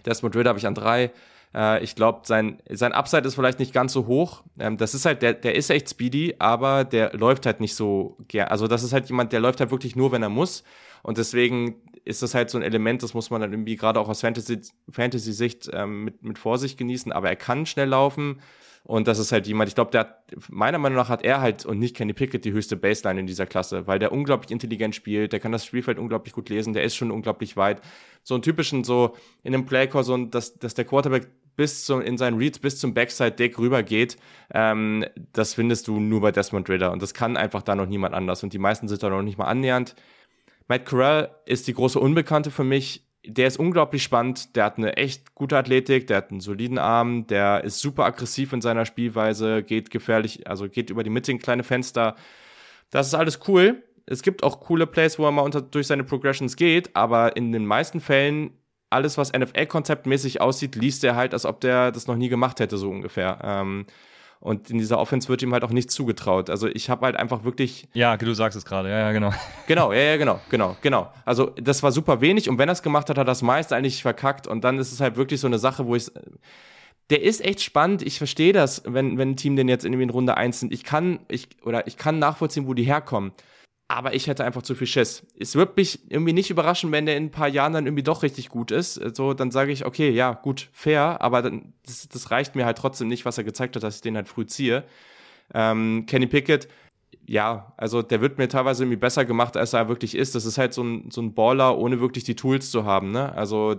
Desmond 0.05 0.35
Ritter 0.35 0.49
habe 0.49 0.59
ich 0.59 0.67
an 0.67 0.75
drei. 0.75 1.11
Äh, 1.53 1.83
ich 1.83 1.95
glaube, 1.95 2.21
sein, 2.23 2.61
sein 2.69 2.93
Upside 2.93 3.27
ist 3.27 3.35
vielleicht 3.35 3.59
nicht 3.59 3.73
ganz 3.73 3.93
so 3.93 4.07
hoch. 4.07 4.43
Ähm, 4.59 4.77
das 4.77 4.93
ist 4.93 5.05
halt, 5.05 5.21
der, 5.21 5.33
der 5.33 5.55
ist 5.55 5.69
echt 5.69 5.89
speedy, 5.89 6.35
aber 6.39 6.83
der 6.83 7.13
läuft 7.13 7.45
halt 7.45 7.59
nicht 7.59 7.75
so 7.75 8.17
gern. 8.27 8.47
Also 8.47 8.67
das 8.67 8.83
ist 8.83 8.93
halt 8.93 9.07
jemand, 9.09 9.33
der 9.33 9.39
läuft 9.39 9.59
halt 9.59 9.71
wirklich 9.71 9.95
nur, 9.95 10.11
wenn 10.11 10.23
er 10.23 10.29
muss. 10.29 10.63
Und 11.03 11.17
deswegen 11.17 11.81
ist 12.05 12.21
das 12.21 12.33
halt 12.33 12.49
so 12.49 12.57
ein 12.57 12.63
Element, 12.63 13.03
das 13.03 13.13
muss 13.13 13.29
man 13.29 13.41
dann 13.41 13.51
irgendwie 13.51 13.75
gerade 13.75 13.99
auch 13.99 14.09
aus 14.09 14.21
Fantasy-Sicht 14.21 14.73
Fantasy 14.89 15.59
ähm, 15.71 16.05
mit, 16.05 16.23
mit 16.23 16.39
Vorsicht 16.39 16.77
genießen. 16.77 17.11
Aber 17.11 17.29
er 17.29 17.35
kann 17.35 17.65
schnell 17.65 17.89
laufen. 17.89 18.41
Und 18.85 19.07
das 19.07 19.17
ist 19.17 19.31
halt 19.31 19.47
jemand, 19.47 19.69
ich 19.69 19.75
glaube, 19.75 19.91
der 19.91 20.01
hat, 20.01 20.17
meiner 20.49 20.77
Meinung 20.77 20.97
nach 20.97 21.07
hat 21.07 21.23
er 21.23 21.39
halt 21.39 21.65
und 21.65 21.79
nicht 21.79 21.95
Kenny 21.95 22.11
Pickett 22.11 22.43
die 22.43 22.51
höchste 22.51 22.75
Baseline 22.75 23.21
in 23.21 23.27
dieser 23.27 23.45
Klasse, 23.45 23.87
weil 23.87 23.97
der 23.97 24.11
unglaublich 24.11 24.51
intelligent 24.51 24.93
spielt, 24.93 25.31
der 25.31 25.39
kann 25.39 25.53
das 25.53 25.65
Spielfeld 25.65 25.97
unglaublich 25.97 26.33
gut 26.33 26.49
lesen, 26.49 26.73
der 26.73 26.83
ist 26.83 26.95
schon 26.95 27.09
unglaublich 27.09 27.55
weit. 27.55 27.81
So 28.23 28.33
einen 28.33 28.43
typischen, 28.43 28.83
so 28.83 29.15
in 29.41 29.53
einem 29.53 29.65
Playcall, 29.65 30.03
so 30.03 30.17
dass, 30.25 30.59
dass 30.59 30.73
der 30.73 30.83
Quarterback 30.83 31.29
bis 31.55 31.85
zum, 31.85 32.01
in 32.01 32.17
seinen 32.17 32.37
Reads 32.37 32.59
bis 32.59 32.79
zum 32.79 32.93
Backside-Deck 32.93 33.57
rübergeht, 33.57 34.17
ähm, 34.53 35.05
das 35.33 35.53
findest 35.53 35.87
du 35.87 35.99
nur 35.99 36.21
bei 36.21 36.31
Desmond 36.31 36.69
Ritter. 36.69 36.91
Und 36.91 37.01
das 37.01 37.13
kann 37.13 37.37
einfach 37.37 37.61
da 37.61 37.75
noch 37.75 37.85
niemand 37.85 38.13
anders. 38.13 38.43
Und 38.43 38.53
die 38.53 38.59
meisten 38.59 38.87
sind 38.87 39.01
da 39.03 39.09
noch 39.09 39.21
nicht 39.21 39.37
mal 39.37 39.45
annähernd. 39.45 39.95
Matt 40.67 40.85
Corral 40.85 41.35
ist 41.45 41.67
die 41.67 41.73
große 41.73 41.99
Unbekannte 41.99 42.51
für 42.51 42.63
mich. 42.63 43.05
Der 43.25 43.47
ist 43.47 43.57
unglaublich 43.57 44.03
spannend, 44.03 44.55
der 44.57 44.65
hat 44.65 44.77
eine 44.77 44.97
echt 44.97 45.33
gute 45.33 45.57
Athletik, 45.57 46.07
der 46.07 46.17
hat 46.17 46.31
einen 46.31 46.41
soliden 46.41 46.77
Arm, 46.77 47.25
der 47.27 47.63
ist 47.63 47.79
super 47.79 48.03
aggressiv 48.03 48.51
in 48.51 48.59
seiner 48.59 48.85
Spielweise, 48.85 49.63
geht 49.63 49.91
gefährlich, 49.91 50.45
also 50.45 50.67
geht 50.67 50.89
über 50.89 51.03
die 51.03 51.09
Mitte 51.09 51.31
in 51.31 51.39
kleine 51.39 51.63
Fenster. 51.63 52.17
Das 52.89 53.07
ist 53.07 53.13
alles 53.13 53.39
cool. 53.47 53.81
Es 54.05 54.23
gibt 54.23 54.43
auch 54.43 54.59
coole 54.59 54.87
Plays, 54.87 55.17
wo 55.17 55.25
er 55.25 55.31
mal 55.31 55.41
unter, 55.43 55.61
durch 55.61 55.87
seine 55.87 56.03
Progressions 56.03 56.57
geht, 56.57 56.93
aber 56.95 57.37
in 57.37 57.53
den 57.53 57.65
meisten 57.65 58.01
Fällen 58.01 58.51
alles, 58.93 59.17
was 59.17 59.33
NFL-konzeptmäßig 59.33 60.39
aussieht, 60.41 60.75
liest 60.75 61.03
er 61.03 61.15
halt, 61.15 61.33
als 61.33 61.45
ob 61.45 61.59
der 61.61 61.91
das 61.91 62.07
noch 62.07 62.15
nie 62.15 62.29
gemacht 62.29 62.59
hätte, 62.59 62.77
so 62.77 62.89
ungefähr. 62.89 63.39
Ähm, 63.43 63.85
und 64.39 64.69
in 64.69 64.77
dieser 64.77 64.99
Offense 64.99 65.29
wird 65.29 65.41
ihm 65.41 65.53
halt 65.53 65.63
auch 65.63 65.69
nichts 65.69 65.93
zugetraut. 65.93 66.49
Also 66.49 66.67
ich 66.67 66.89
habe 66.89 67.05
halt 67.05 67.15
einfach 67.15 67.45
wirklich. 67.45 67.87
Ja, 67.93 68.17
du 68.17 68.33
sagst 68.33 68.57
es 68.57 68.65
gerade, 68.65 68.89
ja, 68.89 68.99
ja, 68.99 69.11
genau. 69.13 69.33
Genau, 69.67 69.93
ja, 69.93 70.01
ja, 70.01 70.17
genau, 70.17 70.41
genau, 70.49 70.75
genau. 70.81 71.11
Also 71.23 71.51
das 71.51 71.81
war 71.81 71.93
super 71.93 72.19
wenig 72.19 72.49
und 72.49 72.57
wenn 72.57 72.67
er 72.67 72.73
es 72.73 72.83
gemacht 72.83 73.09
hat, 73.09 73.17
hat 73.17 73.23
er 73.23 73.25
das 73.25 73.41
meist 73.41 73.71
eigentlich 73.71 74.01
verkackt. 74.01 74.45
Und 74.45 74.65
dann 74.65 74.79
ist 74.79 74.91
es 74.91 74.99
halt 74.99 75.15
wirklich 75.15 75.39
so 75.39 75.47
eine 75.47 75.59
Sache, 75.59 75.85
wo 75.85 75.95
ich. 75.95 76.11
Der 77.09 77.21
ist 77.21 77.43
echt 77.43 77.61
spannend. 77.61 78.01
Ich 78.01 78.17
verstehe 78.17 78.51
das, 78.53 78.83
wenn, 78.85 79.17
wenn 79.17 79.31
ein 79.31 79.35
Team 79.37 79.55
den 79.55 79.69
jetzt 79.69 79.85
in 79.85 80.09
Runde 80.09 80.35
1 80.35 80.59
sind. 80.59 80.73
Ich 80.73 80.83
kann, 80.83 81.19
ich, 81.29 81.47
oder 81.63 81.87
ich 81.87 81.95
kann 81.95 82.19
nachvollziehen, 82.19 82.67
wo 82.67 82.73
die 82.73 82.83
herkommen 82.83 83.31
aber 83.93 84.13
ich 84.13 84.27
hätte 84.27 84.43
einfach 84.43 84.61
zu 84.61 84.75
viel 84.75 84.87
Schiss. 84.87 85.25
Es 85.39 85.55
wird 85.55 85.77
mich 85.77 85.99
irgendwie 86.09 86.33
nicht 86.33 86.49
überraschen, 86.49 86.91
wenn 86.91 87.05
der 87.05 87.17
in 87.17 87.25
ein 87.25 87.31
paar 87.31 87.47
Jahren 87.47 87.73
dann 87.73 87.85
irgendwie 87.85 88.03
doch 88.03 88.23
richtig 88.23 88.49
gut 88.49 88.71
ist. 88.71 88.95
So, 89.15 89.33
dann 89.33 89.51
sage 89.51 89.71
ich, 89.71 89.85
okay, 89.85 90.09
ja, 90.09 90.33
gut, 90.33 90.69
fair, 90.73 91.21
aber 91.21 91.41
dann, 91.41 91.73
das, 91.85 92.07
das, 92.09 92.31
reicht 92.31 92.55
mir 92.55 92.65
halt 92.65 92.77
trotzdem 92.77 93.07
nicht, 93.07 93.25
was 93.25 93.37
er 93.37 93.43
gezeigt 93.43 93.75
hat, 93.75 93.83
dass 93.83 93.95
ich 93.95 94.01
den 94.01 94.15
halt 94.15 94.27
früh 94.27 94.45
ziehe. 94.45 94.83
Ähm, 95.53 96.05
Kenny 96.07 96.27
Pickett, 96.27 96.67
ja, 97.25 97.73
also 97.77 98.01
der 98.01 98.21
wird 98.21 98.37
mir 98.37 98.47
teilweise 98.47 98.83
irgendwie 98.83 98.97
besser 98.97 99.25
gemacht, 99.25 99.57
als 99.57 99.73
er 99.73 99.87
wirklich 99.87 100.15
ist. 100.15 100.35
Das 100.35 100.45
ist 100.45 100.57
halt 100.57 100.73
so 100.73 100.83
ein, 100.83 101.09
so 101.11 101.21
ein 101.21 101.33
Baller, 101.33 101.77
ohne 101.77 101.99
wirklich 101.99 102.23
die 102.23 102.35
Tools 102.35 102.71
zu 102.71 102.85
haben, 102.85 103.11
ne? 103.11 103.33
Also 103.35 103.75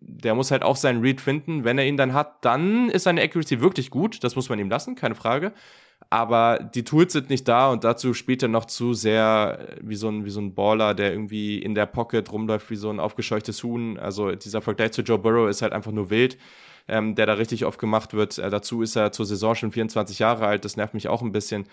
der 0.00 0.34
muss 0.34 0.50
halt 0.50 0.62
auch 0.62 0.76
seinen 0.76 1.00
Read 1.00 1.20
finden. 1.20 1.64
Wenn 1.64 1.78
er 1.78 1.86
ihn 1.86 1.96
dann 1.96 2.12
hat, 2.14 2.44
dann 2.44 2.90
ist 2.90 3.04
seine 3.04 3.22
Accuracy 3.22 3.60
wirklich 3.60 3.90
gut. 3.90 4.22
Das 4.22 4.36
muss 4.36 4.48
man 4.48 4.58
ihm 4.58 4.70
lassen, 4.70 4.94
keine 4.94 5.14
Frage 5.14 5.52
aber 6.16 6.58
die 6.74 6.82
Tools 6.82 7.12
sind 7.12 7.28
nicht 7.28 7.46
da 7.46 7.70
und 7.70 7.84
dazu 7.84 8.14
spielt 8.14 8.42
er 8.42 8.48
noch 8.48 8.64
zu 8.64 8.94
sehr 8.94 9.58
äh, 9.60 9.76
wie 9.82 9.96
so 9.96 10.08
ein, 10.08 10.24
wie 10.24 10.30
so 10.30 10.40
ein 10.40 10.54
Baller, 10.54 10.94
der 10.94 11.12
irgendwie 11.12 11.58
in 11.58 11.74
der 11.74 11.84
Pocket 11.84 12.32
rumläuft 12.32 12.70
wie 12.70 12.76
so 12.76 12.88
ein 12.88 13.00
aufgescheuchtes 13.00 13.62
Huhn. 13.62 13.98
Also 13.98 14.32
dieser 14.32 14.62
Vergleich 14.62 14.92
zu 14.92 15.02
Joe 15.02 15.18
Burrow 15.18 15.46
ist 15.50 15.60
halt 15.60 15.74
einfach 15.74 15.92
nur 15.92 16.08
wild, 16.08 16.38
ähm, 16.88 17.16
der 17.16 17.26
da 17.26 17.34
richtig 17.34 17.66
oft 17.66 17.78
gemacht 17.78 18.14
wird. 18.14 18.38
Äh, 18.38 18.48
dazu 18.48 18.80
ist 18.80 18.96
er 18.96 19.12
zur 19.12 19.26
Saison 19.26 19.54
schon 19.54 19.72
24 19.72 20.18
Jahre 20.18 20.46
alt, 20.46 20.64
das 20.64 20.78
nervt 20.78 20.94
mich 20.94 21.08
auch 21.08 21.20
ein 21.20 21.32
bisschen. 21.32 21.64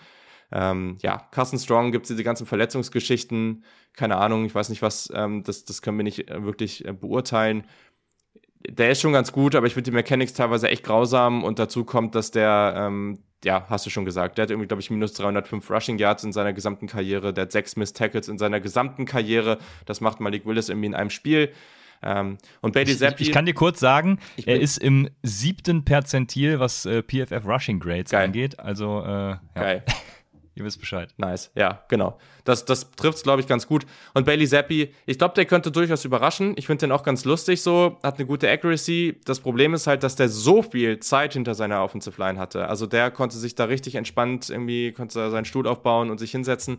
Ähm, 0.52 0.98
ja, 1.00 1.26
Carson 1.30 1.58
Strong 1.58 1.90
gibt 1.90 2.04
es 2.04 2.08
diese 2.08 2.22
ganzen 2.22 2.46
Verletzungsgeschichten, 2.46 3.64
keine 3.94 4.18
Ahnung, 4.18 4.44
ich 4.44 4.54
weiß 4.54 4.68
nicht 4.68 4.82
was, 4.82 5.10
ähm, 5.14 5.42
das, 5.42 5.64
das 5.64 5.80
können 5.80 5.96
wir 5.96 6.04
nicht 6.04 6.30
äh, 6.30 6.44
wirklich 6.44 6.84
äh, 6.84 6.92
beurteilen 6.92 7.64
der 8.66 8.90
ist 8.90 9.02
schon 9.02 9.12
ganz 9.12 9.30
gut, 9.32 9.54
aber 9.54 9.66
ich 9.66 9.74
finde 9.74 9.90
die 9.90 9.94
Mechanics 9.94 10.32
teilweise 10.32 10.68
echt 10.68 10.84
grausam 10.84 11.44
und 11.44 11.58
dazu 11.58 11.84
kommt, 11.84 12.14
dass 12.14 12.30
der 12.30 12.74
ähm, 12.76 13.18
ja, 13.44 13.66
hast 13.68 13.86
du 13.86 13.90
schon 13.90 14.04
gesagt. 14.04 14.38
Der 14.38 14.44
hat 14.44 14.50
irgendwie, 14.50 14.66
glaube 14.66 14.80
ich, 14.80 14.90
minus 14.90 15.12
305 15.14 15.70
Rushing 15.70 15.98
Yards 15.98 16.24
in 16.24 16.32
seiner 16.32 16.52
gesamten 16.52 16.86
Karriere. 16.86 17.32
Der 17.32 17.42
hat 17.42 17.52
sechs 17.52 17.76
Miss 17.76 17.92
Tackles 17.92 18.28
in 18.28 18.38
seiner 18.38 18.60
gesamten 18.60 19.04
Karriere. 19.04 19.58
Das 19.86 20.00
macht 20.00 20.20
Malik 20.20 20.46
Willis 20.46 20.68
irgendwie 20.68 20.86
in 20.86 20.94
einem 20.94 21.10
Spiel. 21.10 21.52
Ähm, 22.02 22.38
und 22.60 22.72
Bailey 22.72 22.96
Zappi. 22.96 23.22
Ich, 23.22 23.28
ich, 23.28 23.34
kann 23.34 23.46
dir 23.46 23.54
kurz 23.54 23.80
sagen, 23.80 24.18
er 24.44 24.60
ist 24.60 24.78
im 24.78 25.08
siebten 25.22 25.84
Perzentil, 25.84 26.60
was 26.60 26.84
äh, 26.86 27.02
PFF 27.02 27.46
Rushing 27.46 27.80
Grades 27.80 28.10
Geil. 28.10 28.26
angeht. 28.26 28.58
Also, 28.58 29.02
äh, 29.02 29.08
ja. 29.08 29.40
Geil. 29.54 29.84
Ihr 30.56 30.64
wisst 30.64 30.78
Bescheid. 30.78 31.12
Nice, 31.16 31.50
ja, 31.56 31.82
genau. 31.88 32.16
Das, 32.44 32.64
das 32.64 32.92
trifft 32.92 33.18
es, 33.18 33.22
glaube 33.24 33.40
ich, 33.40 33.48
ganz 33.48 33.66
gut. 33.66 33.86
Und 34.14 34.24
Bailey 34.24 34.46
Zappi, 34.46 34.94
ich 35.04 35.18
glaube, 35.18 35.34
der 35.34 35.46
könnte 35.46 35.72
durchaus 35.72 36.04
überraschen. 36.04 36.54
Ich 36.56 36.66
finde 36.66 36.86
den 36.86 36.92
auch 36.92 37.02
ganz 37.02 37.24
lustig 37.24 37.60
so, 37.60 37.98
hat 38.04 38.18
eine 38.18 38.26
gute 38.26 38.48
Accuracy. 38.48 39.20
Das 39.24 39.40
Problem 39.40 39.74
ist 39.74 39.88
halt, 39.88 40.04
dass 40.04 40.14
der 40.14 40.28
so 40.28 40.62
viel 40.62 41.00
Zeit 41.00 41.32
hinter 41.32 41.54
seiner 41.54 41.82
Offensive 41.82 42.20
Line 42.20 42.38
hatte. 42.38 42.68
Also 42.68 42.86
der 42.86 43.10
konnte 43.10 43.36
sich 43.36 43.56
da 43.56 43.64
richtig 43.64 43.96
entspannt 43.96 44.48
irgendwie, 44.48 44.92
konnte 44.92 45.30
seinen 45.30 45.44
Stuhl 45.44 45.66
aufbauen 45.66 46.10
und 46.10 46.18
sich 46.18 46.30
hinsetzen. 46.30 46.78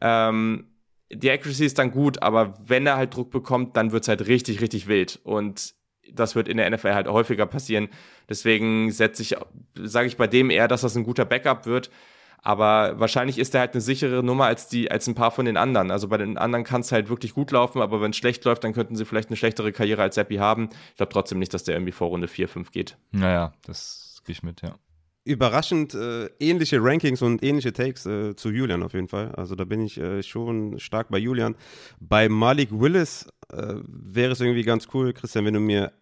Ähm, 0.00 0.68
die 1.12 1.30
Accuracy 1.30 1.66
ist 1.66 1.78
dann 1.78 1.90
gut, 1.90 2.22
aber 2.22 2.54
wenn 2.64 2.86
er 2.86 2.96
halt 2.96 3.14
Druck 3.14 3.30
bekommt, 3.30 3.76
dann 3.76 3.92
wird 3.92 4.04
es 4.04 4.08
halt 4.08 4.26
richtig, 4.26 4.62
richtig 4.62 4.86
wild. 4.86 5.20
Und 5.24 5.74
das 6.10 6.34
wird 6.34 6.48
in 6.48 6.56
der 6.56 6.70
NFL 6.70 6.94
halt 6.94 7.08
häufiger 7.08 7.46
passieren. 7.46 7.88
Deswegen 8.28 8.90
setze 8.90 9.22
ich, 9.22 9.36
sage 9.74 10.06
ich 10.06 10.16
bei 10.16 10.26
dem 10.26 10.50
eher, 10.50 10.68
dass 10.68 10.80
das 10.80 10.96
ein 10.96 11.04
guter 11.04 11.24
Backup 11.24 11.66
wird. 11.66 11.90
Aber 12.42 12.98
wahrscheinlich 12.98 13.38
ist 13.38 13.54
er 13.54 13.60
halt 13.60 13.72
eine 13.72 13.80
sichere 13.80 14.22
Nummer 14.22 14.46
als 14.46 14.68
die, 14.68 14.90
als 14.90 15.06
ein 15.06 15.14
paar 15.14 15.30
von 15.30 15.44
den 15.44 15.56
anderen. 15.56 15.90
Also 15.90 16.08
bei 16.08 16.18
den 16.18 16.36
anderen 16.36 16.64
kann 16.64 16.80
es 16.80 16.90
halt 16.90 17.08
wirklich 17.08 17.34
gut 17.34 17.52
laufen, 17.52 17.80
aber 17.80 18.00
wenn 18.00 18.10
es 18.10 18.16
schlecht 18.16 18.44
läuft, 18.44 18.64
dann 18.64 18.72
könnten 18.72 18.96
sie 18.96 19.04
vielleicht 19.04 19.28
eine 19.28 19.36
schlechtere 19.36 19.72
Karriere 19.72 20.02
als 20.02 20.16
Seppi 20.16 20.36
haben. 20.36 20.68
Ich 20.90 20.96
glaube 20.96 21.12
trotzdem 21.12 21.38
nicht, 21.38 21.54
dass 21.54 21.64
der 21.64 21.76
irgendwie 21.76 21.92
vor 21.92 22.08
Runde 22.08 22.28
4, 22.28 22.48
5 22.48 22.72
geht. 22.72 22.96
Naja, 23.12 23.52
das 23.64 24.22
gehe 24.24 24.32
ich 24.32 24.42
mit, 24.42 24.60
ja 24.62 24.74
überraschend 25.24 25.94
äh, 25.94 26.26
ähnliche 26.40 26.82
Rankings 26.82 27.22
und 27.22 27.42
ähnliche 27.44 27.72
Takes 27.72 28.06
äh, 28.06 28.34
zu 28.34 28.50
Julian 28.50 28.82
auf 28.82 28.94
jeden 28.94 29.08
Fall. 29.08 29.32
Also 29.36 29.54
da 29.54 29.64
bin 29.64 29.80
ich 29.80 29.98
äh, 29.98 30.22
schon 30.22 30.78
stark 30.78 31.10
bei 31.10 31.18
Julian. 31.18 31.54
Bei 32.00 32.28
Malik 32.28 32.70
Willis 32.72 33.28
äh, 33.52 33.74
wäre 33.86 34.32
es 34.32 34.40
irgendwie 34.40 34.62
ganz 34.62 34.88
cool, 34.94 35.12
Christian, 35.12 35.44
wenn 35.44 35.54
du 35.54 35.60
mir, 35.60 35.92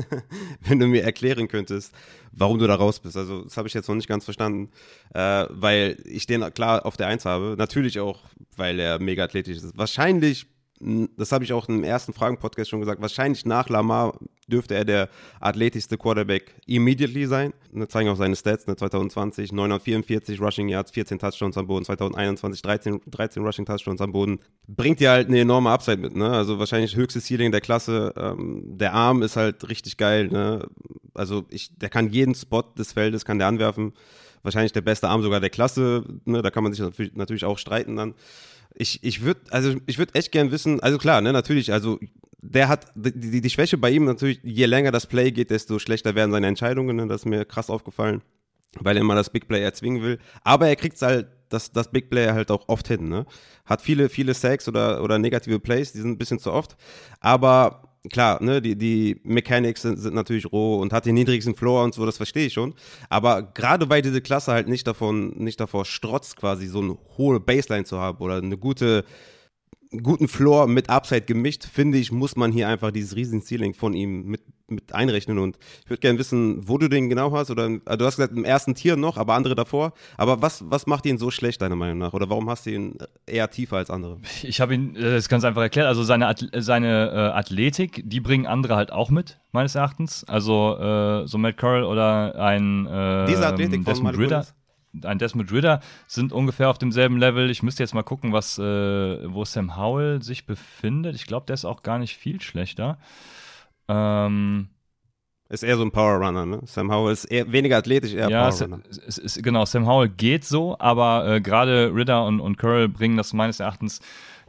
wenn 0.62 0.78
du 0.78 0.86
mir 0.86 1.02
erklären 1.02 1.48
könntest, 1.48 1.94
warum 2.32 2.58
du 2.58 2.66
da 2.66 2.74
raus 2.74 3.00
bist. 3.00 3.16
Also 3.16 3.42
das 3.42 3.56
habe 3.56 3.68
ich 3.68 3.74
jetzt 3.74 3.88
noch 3.88 3.96
nicht 3.96 4.08
ganz 4.08 4.24
verstanden, 4.24 4.70
äh, 5.14 5.46
weil 5.48 5.96
ich 6.04 6.26
den 6.26 6.42
klar 6.54 6.86
auf 6.86 6.96
der 6.96 7.08
Eins 7.08 7.24
habe. 7.24 7.54
Natürlich 7.58 8.00
auch, 8.00 8.20
weil 8.56 8.78
er 8.78 8.98
mega 9.00 9.24
athletisch 9.24 9.56
ist. 9.58 9.76
Wahrscheinlich 9.76 10.46
das 11.16 11.30
habe 11.30 11.44
ich 11.44 11.52
auch 11.52 11.68
im 11.68 11.84
ersten 11.84 12.14
Fragen-Podcast 12.14 12.70
schon 12.70 12.80
gesagt, 12.80 13.02
wahrscheinlich 13.02 13.44
nach 13.44 13.68
Lamar 13.68 14.18
dürfte 14.50 14.74
er 14.74 14.84
der 14.84 15.08
athletischste 15.40 15.96
Quarterback 15.96 16.54
immediately 16.66 17.26
sein. 17.26 17.52
Das 17.72 17.88
zeigen 17.88 18.08
auch 18.08 18.16
seine 18.16 18.36
Stats, 18.36 18.66
ne, 18.66 18.76
2020 18.76 19.52
944 19.52 20.40
Rushing 20.40 20.68
Yards, 20.68 20.90
14 20.90 21.18
Touchdowns 21.18 21.56
am 21.56 21.66
Boden, 21.66 21.84
2021 21.84 22.62
13, 22.62 23.00
13 23.06 23.42
Rushing 23.42 23.64
Touchdowns 23.64 24.00
am 24.00 24.12
Boden. 24.12 24.40
Bringt 24.66 25.00
dir 25.00 25.10
halt 25.10 25.28
eine 25.28 25.40
enorme 25.40 25.70
Upside 25.70 25.98
mit, 25.98 26.14
ne? 26.14 26.30
also 26.30 26.58
wahrscheinlich 26.58 26.96
höchstes 26.96 27.26
Ceiling 27.26 27.52
der 27.52 27.60
Klasse. 27.60 28.12
Ähm, 28.16 28.62
der 28.64 28.92
Arm 28.92 29.22
ist 29.22 29.36
halt 29.36 29.68
richtig 29.68 29.96
geil, 29.96 30.28
ne? 30.28 30.66
also 31.14 31.44
ich, 31.50 31.76
der 31.78 31.88
kann 31.88 32.10
jeden 32.10 32.34
Spot 32.34 32.64
des 32.76 32.92
Feldes, 32.92 33.24
kann 33.24 33.38
der 33.38 33.48
anwerfen. 33.48 33.92
Wahrscheinlich 34.42 34.72
der 34.72 34.80
beste 34.80 35.08
Arm 35.08 35.22
sogar 35.22 35.40
der 35.40 35.50
Klasse, 35.50 36.04
ne? 36.24 36.42
da 36.42 36.50
kann 36.50 36.64
man 36.64 36.72
sich 36.72 37.12
natürlich 37.14 37.44
auch 37.44 37.58
streiten 37.58 37.96
dann 37.96 38.14
ich, 38.74 39.02
ich 39.02 39.22
würde, 39.22 39.40
also 39.50 39.74
ich 39.86 39.98
echt 40.14 40.32
gern 40.32 40.50
wissen, 40.50 40.80
also 40.80 40.98
klar, 40.98 41.20
ne, 41.20 41.32
natürlich, 41.32 41.72
also 41.72 41.98
der 42.42 42.68
hat 42.68 42.86
die, 42.94 43.12
die, 43.12 43.40
die, 43.40 43.50
Schwäche 43.50 43.78
bei 43.78 43.90
ihm 43.90 44.04
natürlich, 44.04 44.40
je 44.42 44.66
länger 44.66 44.92
das 44.92 45.06
Play 45.06 45.30
geht, 45.30 45.50
desto 45.50 45.78
schlechter 45.78 46.14
werden 46.14 46.32
seine 46.32 46.46
Entscheidungen. 46.46 46.96
Ne? 46.96 47.06
Das 47.06 47.22
ist 47.22 47.26
mir 47.26 47.44
krass 47.44 47.70
aufgefallen, 47.70 48.22
weil 48.78 48.96
er 48.96 49.02
immer 49.02 49.14
das 49.14 49.30
Big 49.30 49.48
Play 49.48 49.62
erzwingen 49.62 50.02
will. 50.02 50.18
Aber 50.42 50.68
er 50.68 50.76
kriegt 50.76 51.00
halt 51.02 51.28
das, 51.50 51.72
das 51.72 51.90
Big 51.90 52.08
Play 52.08 52.28
halt 52.28 52.50
auch 52.50 52.68
oft 52.68 52.88
hin. 52.88 53.08
Ne? 53.08 53.26
Hat 53.66 53.82
viele, 53.82 54.08
viele 54.08 54.34
Sacks 54.34 54.68
oder, 54.68 55.02
oder 55.02 55.18
negative 55.18 55.60
Plays, 55.60 55.92
die 55.92 55.98
sind 55.98 56.12
ein 56.12 56.18
bisschen 56.18 56.38
zu 56.38 56.52
oft. 56.52 56.76
Aber 57.20 57.90
klar, 58.08 58.42
ne, 58.42 58.62
die, 58.62 58.76
die 58.76 59.20
Mechanics 59.24 59.82
sind, 59.82 59.98
sind 59.98 60.14
natürlich 60.14 60.50
roh 60.50 60.80
und 60.80 60.92
hat 60.92 61.04
den 61.04 61.14
niedrigsten 61.14 61.54
Floor 61.54 61.84
und 61.84 61.94
so, 61.94 62.06
das 62.06 62.16
verstehe 62.16 62.46
ich 62.46 62.54
schon. 62.54 62.74
Aber 63.10 63.42
gerade 63.42 63.90
weil 63.90 64.00
diese 64.00 64.22
Klasse 64.22 64.52
halt 64.52 64.68
nicht 64.68 64.86
davon, 64.86 65.30
nicht 65.36 65.60
davor 65.60 65.84
strotzt, 65.84 66.36
quasi 66.36 66.66
so 66.66 66.80
eine 66.80 66.96
hohe 67.18 67.40
Baseline 67.40 67.84
zu 67.84 67.98
haben 67.98 68.18
oder 68.18 68.36
eine 68.36 68.56
gute, 68.56 69.04
guten 69.90 70.28
Floor 70.28 70.66
mit 70.66 70.88
Upside 70.88 71.22
gemischt, 71.22 71.64
finde 71.64 71.98
ich, 71.98 72.12
muss 72.12 72.36
man 72.36 72.52
hier 72.52 72.68
einfach 72.68 72.90
dieses 72.90 73.16
riesen 73.16 73.42
Ceiling 73.42 73.74
von 73.74 73.92
ihm 73.92 74.24
mit, 74.24 74.40
mit 74.68 74.92
einrechnen. 74.92 75.38
Und 75.38 75.58
ich 75.84 75.90
würde 75.90 76.00
gerne 76.00 76.18
wissen, 76.18 76.68
wo 76.68 76.78
du 76.78 76.88
den 76.88 77.08
genau 77.08 77.32
hast. 77.32 77.50
Oder 77.50 77.64
also 77.84 77.96
du 77.96 78.04
hast 78.04 78.16
gesagt, 78.16 78.36
im 78.36 78.44
ersten 78.44 78.74
Tier 78.74 78.96
noch, 78.96 79.16
aber 79.16 79.34
andere 79.34 79.56
davor. 79.56 79.92
Aber 80.16 80.42
was, 80.42 80.62
was 80.70 80.86
macht 80.86 81.06
ihn 81.06 81.18
so 81.18 81.30
schlecht, 81.30 81.60
deiner 81.60 81.74
Meinung 81.74 81.98
nach? 81.98 82.12
Oder 82.12 82.30
warum 82.30 82.48
hast 82.48 82.66
du 82.66 82.70
ihn 82.70 82.98
eher 83.26 83.50
tiefer 83.50 83.78
als 83.78 83.90
andere? 83.90 84.18
Ich 84.42 84.60
habe 84.60 84.74
ihn, 84.74 84.94
das 84.94 85.24
ist 85.24 85.28
ganz 85.28 85.44
einfach 85.44 85.62
erklärt. 85.62 85.88
Also 85.88 86.04
seine, 86.04 86.34
seine 86.56 87.10
äh, 87.10 87.38
Athletik, 87.38 88.02
die 88.04 88.20
bringen 88.20 88.46
andere 88.46 88.76
halt 88.76 88.92
auch 88.92 89.10
mit, 89.10 89.40
meines 89.50 89.74
Erachtens. 89.74 90.24
Also 90.24 90.78
äh, 90.78 91.26
so 91.26 91.36
Matt 91.36 91.56
Curl 91.56 91.82
oder 91.82 92.36
ein 92.36 92.86
äh, 92.86 93.26
Diese 93.26 93.46
Athletik 93.46 93.82
von 93.82 93.92
Desmond 93.92 94.18
Ritter 94.18 94.46
ein 95.04 95.18
Desmond 95.18 95.52
Ritter 95.52 95.80
sind 96.06 96.32
ungefähr 96.32 96.70
auf 96.70 96.78
demselben 96.78 97.18
Level. 97.18 97.50
Ich 97.50 97.62
müsste 97.62 97.82
jetzt 97.82 97.94
mal 97.94 98.02
gucken, 98.02 98.32
was, 98.32 98.58
äh, 98.58 98.62
wo 98.62 99.44
Sam 99.44 99.76
Howell 99.76 100.22
sich 100.22 100.46
befindet. 100.46 101.14
Ich 101.14 101.26
glaube, 101.26 101.46
der 101.46 101.54
ist 101.54 101.64
auch 101.64 101.82
gar 101.82 101.98
nicht 101.98 102.16
viel 102.16 102.40
schlechter. 102.40 102.98
Ähm, 103.88 104.68
ist 105.48 105.64
eher 105.64 105.76
so 105.76 105.82
ein 105.82 105.90
Power 105.90 106.24
Runner, 106.24 106.46
ne? 106.46 106.60
Sam 106.64 106.92
Howell 106.92 107.12
ist 107.12 107.24
eher 107.24 107.50
weniger 107.50 107.76
athletisch, 107.76 108.14
eher 108.14 108.30
ja, 108.30 108.48
Power 108.48 108.60
Runner. 108.60 108.80
Es, 108.88 109.18
es, 109.18 109.34
genau, 109.42 109.64
Sam 109.64 109.86
Howell 109.86 110.08
geht 110.08 110.44
so, 110.44 110.76
aber 110.78 111.26
äh, 111.26 111.40
gerade 111.40 111.92
Ritter 111.92 112.24
und, 112.24 112.38
und 112.38 112.56
Curl 112.56 112.88
bringen 112.88 113.16
das 113.16 113.32
meines 113.32 113.58
Erachtens 113.58 114.00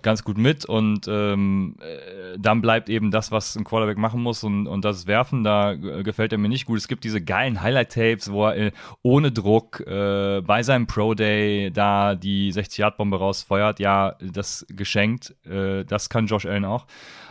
ganz 0.04 0.24
gut 0.24 0.38
mit 0.38 0.66
und 0.66 1.08
ähm, 1.08 1.76
äh, 1.80 2.38
dann 2.40 2.62
bleibt 2.62 2.90
eben 2.90 3.12
das, 3.12 3.32
was 3.32 3.56
ein 3.56 3.64
Quarterback 3.64 3.98
machen 3.98 4.22
muss 4.22 4.44
und, 4.44 4.68
und 4.68 4.86
das 4.86 5.08
Werfen, 5.08 5.44
da 5.44 5.74
äh, 5.74 6.04
gefällt 6.04 6.32
er 6.32 6.38
mir 6.38 6.50
nicht 6.50 6.66
gut. 6.66 6.78
Es 6.78 6.88
gibt 6.88 7.04
diese 7.04 7.22
geilen 7.22 7.62
Highlight-Tapes, 7.62 8.32
wo 8.32 8.48
er 8.48 8.58
äh, 8.58 8.72
ohne 9.02 9.32
Druck 9.32 9.82
äh, 9.82 10.42
bei 10.42 10.64
seinem 10.64 10.88
Pro-Day 10.88 11.72
da 11.72 12.16
die 12.16 12.54
60-Yard-Bombe 12.54 13.18
rausfeuert. 13.18 13.80
Ja, 13.80 14.16
das 14.22 14.66
geschenkt, 14.70 15.36
äh, 15.46 15.86
das 15.86 16.10
kann 16.10 16.28
Josh 16.28 16.46
Allen 16.46 16.66
auch. 16.66 16.88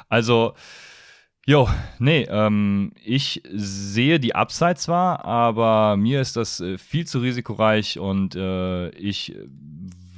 Also, 0.08 0.54
Jo, 1.46 1.68
nee, 1.98 2.28
ähm, 2.30 2.92
ich 3.02 3.42
sehe 3.50 4.20
die 4.20 4.34
Upside 4.34 4.76
zwar, 4.76 5.24
aber 5.24 5.96
mir 5.96 6.20
ist 6.20 6.36
das 6.36 6.60
äh, 6.60 6.76
viel 6.76 7.06
zu 7.06 7.18
risikoreich 7.18 7.98
und 7.98 8.36
äh, 8.36 8.90
ich 8.90 9.34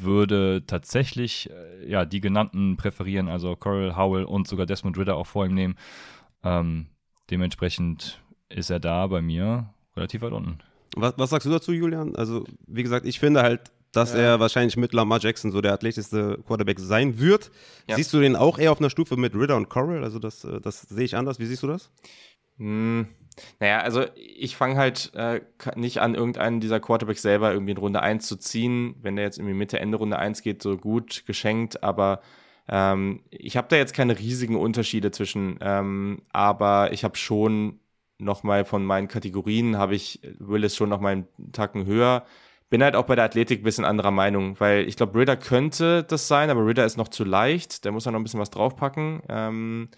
würde 0.03 0.65
tatsächlich 0.67 1.51
äh, 1.51 1.91
ja, 1.91 2.05
die 2.05 2.21
genannten 2.21 2.77
präferieren, 2.77 3.29
also 3.29 3.57
Coral 3.57 3.97
Howell 3.97 4.25
und 4.25 4.49
sogar 4.49 4.67
Desmond 4.67 4.99
Ritter 4.99 5.17
auch 5.17 5.27
vor 5.27 5.47
ihm 5.47 5.55
nehmen. 5.55 5.77
Ähm, 6.45 6.87
dementsprechend 7.31 8.21
ist 8.49 8.71
er 8.71 8.81
da 8.81 9.07
bei 9.07 9.23
mir 9.23 9.73
relativ 9.97 10.23
weit 10.23 10.33
unten. 10.33 10.59
Was, 10.97 11.15
was 11.17 11.31
sagst 11.31 11.47
du 11.47 11.51
dazu, 11.51 11.73
Julian? 11.73 12.17
Also, 12.17 12.45
wie 12.67 12.83
gesagt, 12.83 13.07
ich 13.07 13.19
finde 13.19 13.43
halt, 13.43 13.73
dass 13.93 14.13
ja. 14.13 14.21
er 14.21 14.41
wahrscheinlich 14.41 14.77
mit 14.77 14.93
Lamar 14.93 15.21
Jackson 15.21 15.51
so 15.51 15.61
der 15.61 15.73
athletischste 15.73 16.39
Quarterback 16.47 16.81
sein 16.81 17.19
wird. 17.19 17.51
Ja. 17.89 17.97
Siehst 17.97 18.13
du 18.13 18.21
den 18.21 18.37
auch 18.37 18.59
eher 18.59 18.73
auf 18.73 18.81
einer 18.81 18.91
Stufe 18.91 19.17
mit 19.17 19.35
Ritter 19.35 19.57
und 19.57 19.69
Coral? 19.69 20.05
Also, 20.05 20.19
das, 20.19 20.45
äh, 20.45 20.61
das 20.61 20.83
sehe 20.83 21.05
ich 21.05 21.17
anders. 21.17 21.39
Wie 21.39 21.47
siehst 21.47 21.63
du 21.63 21.67
das? 21.67 21.91
Hm. 22.59 23.07
Naja, 23.61 23.81
also 23.81 24.05
ich 24.15 24.57
fange 24.57 24.77
halt 24.77 25.13
äh, 25.15 25.41
nicht 25.77 26.01
an, 26.01 26.15
irgendeinen 26.15 26.61
dieser 26.61 26.81
Quarterbacks 26.81 27.23
selber 27.23 27.53
irgendwie 27.53 27.73
in 27.73 27.79
Runde 27.79 28.03
1 28.03 28.27
zu 28.27 28.37
ziehen. 28.37 28.97
Wenn 29.01 29.17
der 29.17 29.25
jetzt 29.25 29.39
irgendwie 29.39 29.55
Mitte, 29.55 29.81
Ende 29.81 29.99
Runde 29.99 30.19
1 30.19 30.43
geht, 30.43 30.63
so 30.63 30.77
gut 30.77 31.25
geschenkt, 31.27 31.83
aber 31.83 32.21
ähm, 32.69 33.23
ich 33.31 33.57
habe 33.57 33.69
da 33.69 33.77
jetzt 33.77 33.95
keine 33.95 34.19
riesigen 34.19 34.57
Unterschiede 34.57 35.11
zwischen, 35.11 35.59
ähm, 35.61 36.23
aber 36.33 36.93
ich 36.93 37.05
habe 37.05 37.17
schon 37.17 37.81
nochmal 38.19 38.65
von 38.65 38.85
meinen 38.85 39.09
Kategorien, 39.09 39.77
habe 39.79 39.95
ich 39.95 40.21
Willis 40.39 40.77
schon 40.77 40.89
nochmal 40.89 41.13
einen 41.13 41.53
Tacken 41.53 41.87
höher. 41.87 42.25
Bin 42.71 42.83
halt 42.83 42.97
auch 42.97 43.05
bei 43.05 43.17
der 43.17 43.25
Athletik 43.25 43.61
ein 43.61 43.65
bisschen 43.65 43.85
anderer 43.85 44.13
Meinung, 44.13 44.59
weil 44.59 44.89
ich 44.89 44.97
glaube, 44.97 45.19
Ritter 45.19 45.37
könnte 45.37 46.05
das 46.05 46.29
sein, 46.29 46.49
aber 46.49 46.65
Ritter 46.65 46.87
ist 46.87 46.97
noch 46.97 47.09
zu 47.09 47.25
leicht, 47.25 47.85
der 47.85 47.93
muss 47.93 48.05
da 48.05 48.11
noch 48.11 48.21
ein 48.21 48.23
bisschen 48.23 48.41
was 48.41 48.51
draufpacken. 48.51 49.23
Ähm, 49.29 49.89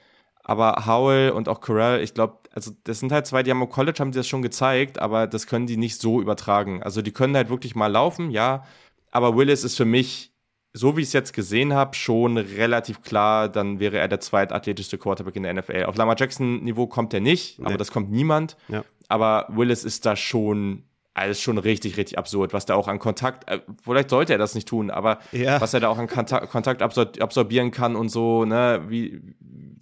aber 0.44 0.84
Howell 0.86 1.30
und 1.30 1.48
auch 1.48 1.60
Corral, 1.60 2.02
ich 2.02 2.14
glaube, 2.14 2.38
also 2.52 2.70
das 2.84 3.00
sind 3.00 3.10
halt 3.10 3.26
zwei, 3.26 3.42
die 3.42 3.50
haben 3.50 3.62
im 3.62 3.68
College 3.68 3.98
haben 3.98 4.12
die 4.12 4.18
das 4.18 4.28
schon 4.28 4.42
gezeigt, 4.42 4.98
aber 4.98 5.26
das 5.26 5.46
können 5.46 5.66
die 5.66 5.78
nicht 5.78 6.00
so 6.00 6.20
übertragen. 6.20 6.82
Also 6.82 7.02
die 7.02 7.12
können 7.12 7.34
halt 7.34 7.48
wirklich 7.48 7.74
mal 7.74 7.88
laufen, 7.88 8.30
ja. 8.30 8.64
Aber 9.10 9.36
Willis 9.36 9.64
ist 9.64 9.76
für 9.76 9.86
mich, 9.86 10.32
so 10.72 10.96
wie 10.96 11.00
ich 11.00 11.08
es 11.08 11.12
jetzt 11.14 11.32
gesehen 11.32 11.72
habe, 11.72 11.94
schon 11.94 12.36
relativ 12.36 13.02
klar, 13.02 13.48
dann 13.48 13.80
wäre 13.80 13.98
er 13.98 14.06
der 14.06 14.20
zweitathletischste 14.20 14.98
Quarterback 14.98 15.36
in 15.36 15.44
der 15.44 15.54
NFL. 15.54 15.84
Auf 15.84 15.96
Lamar 15.96 16.16
Jackson-Niveau 16.18 16.86
kommt 16.86 17.14
er 17.14 17.20
nicht, 17.20 17.58
nee. 17.58 17.66
aber 17.66 17.78
das 17.78 17.90
kommt 17.90 18.10
niemand. 18.10 18.56
Ja. 18.68 18.84
Aber 19.08 19.46
Willis 19.50 19.82
ist 19.84 20.04
da 20.04 20.14
schon 20.14 20.84
alles 21.14 21.40
schon 21.40 21.58
richtig, 21.58 21.96
richtig 21.96 22.18
absurd, 22.18 22.52
was 22.52 22.66
da 22.66 22.74
auch 22.74 22.88
an 22.88 22.98
Kontakt, 22.98 23.48
äh, 23.48 23.60
vielleicht 23.82 24.10
sollte 24.10 24.32
er 24.32 24.38
das 24.38 24.56
nicht 24.56 24.66
tun, 24.66 24.90
aber 24.90 25.20
ja. 25.30 25.60
was 25.60 25.72
er 25.72 25.78
da 25.78 25.88
auch 25.88 25.98
an 25.98 26.08
Kontakt, 26.08 26.50
Kontakt 26.50 26.82
absor 26.82 27.06
absorbieren 27.20 27.70
kann 27.70 27.94
und 27.94 28.08
so, 28.08 28.44
ne, 28.44 28.82
wie 28.88 29.22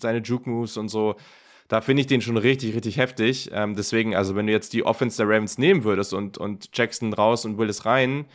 seine 0.03 0.19
Juke 0.19 0.49
Moves 0.49 0.77
und 0.77 0.89
so, 0.89 1.17
da 1.69 1.81
finde 1.81 2.03
ich 2.03 2.07
den 2.07 2.21
schon 2.21 2.37
richtig, 2.37 2.75
richtig 2.75 2.99
heftig. 2.99 3.51
Ähm, 3.53 3.75
deswegen, 3.75 4.15
also 4.15 4.37
wenn 4.37 4.47
du 4.47 4.53
jetzt 4.53 4.75
die 4.75 4.85
Offense 4.85 5.17
der 5.17 5.27
Ravens 5.27 5.57
nehmen 5.57 5.85
würdest 5.85 6.13
und, 6.13 6.37
und 6.37 6.69
Jackson 6.75 7.15
raus 7.15 7.45
und 7.45 7.57
Willis 7.57 7.87
rein, 7.87 8.27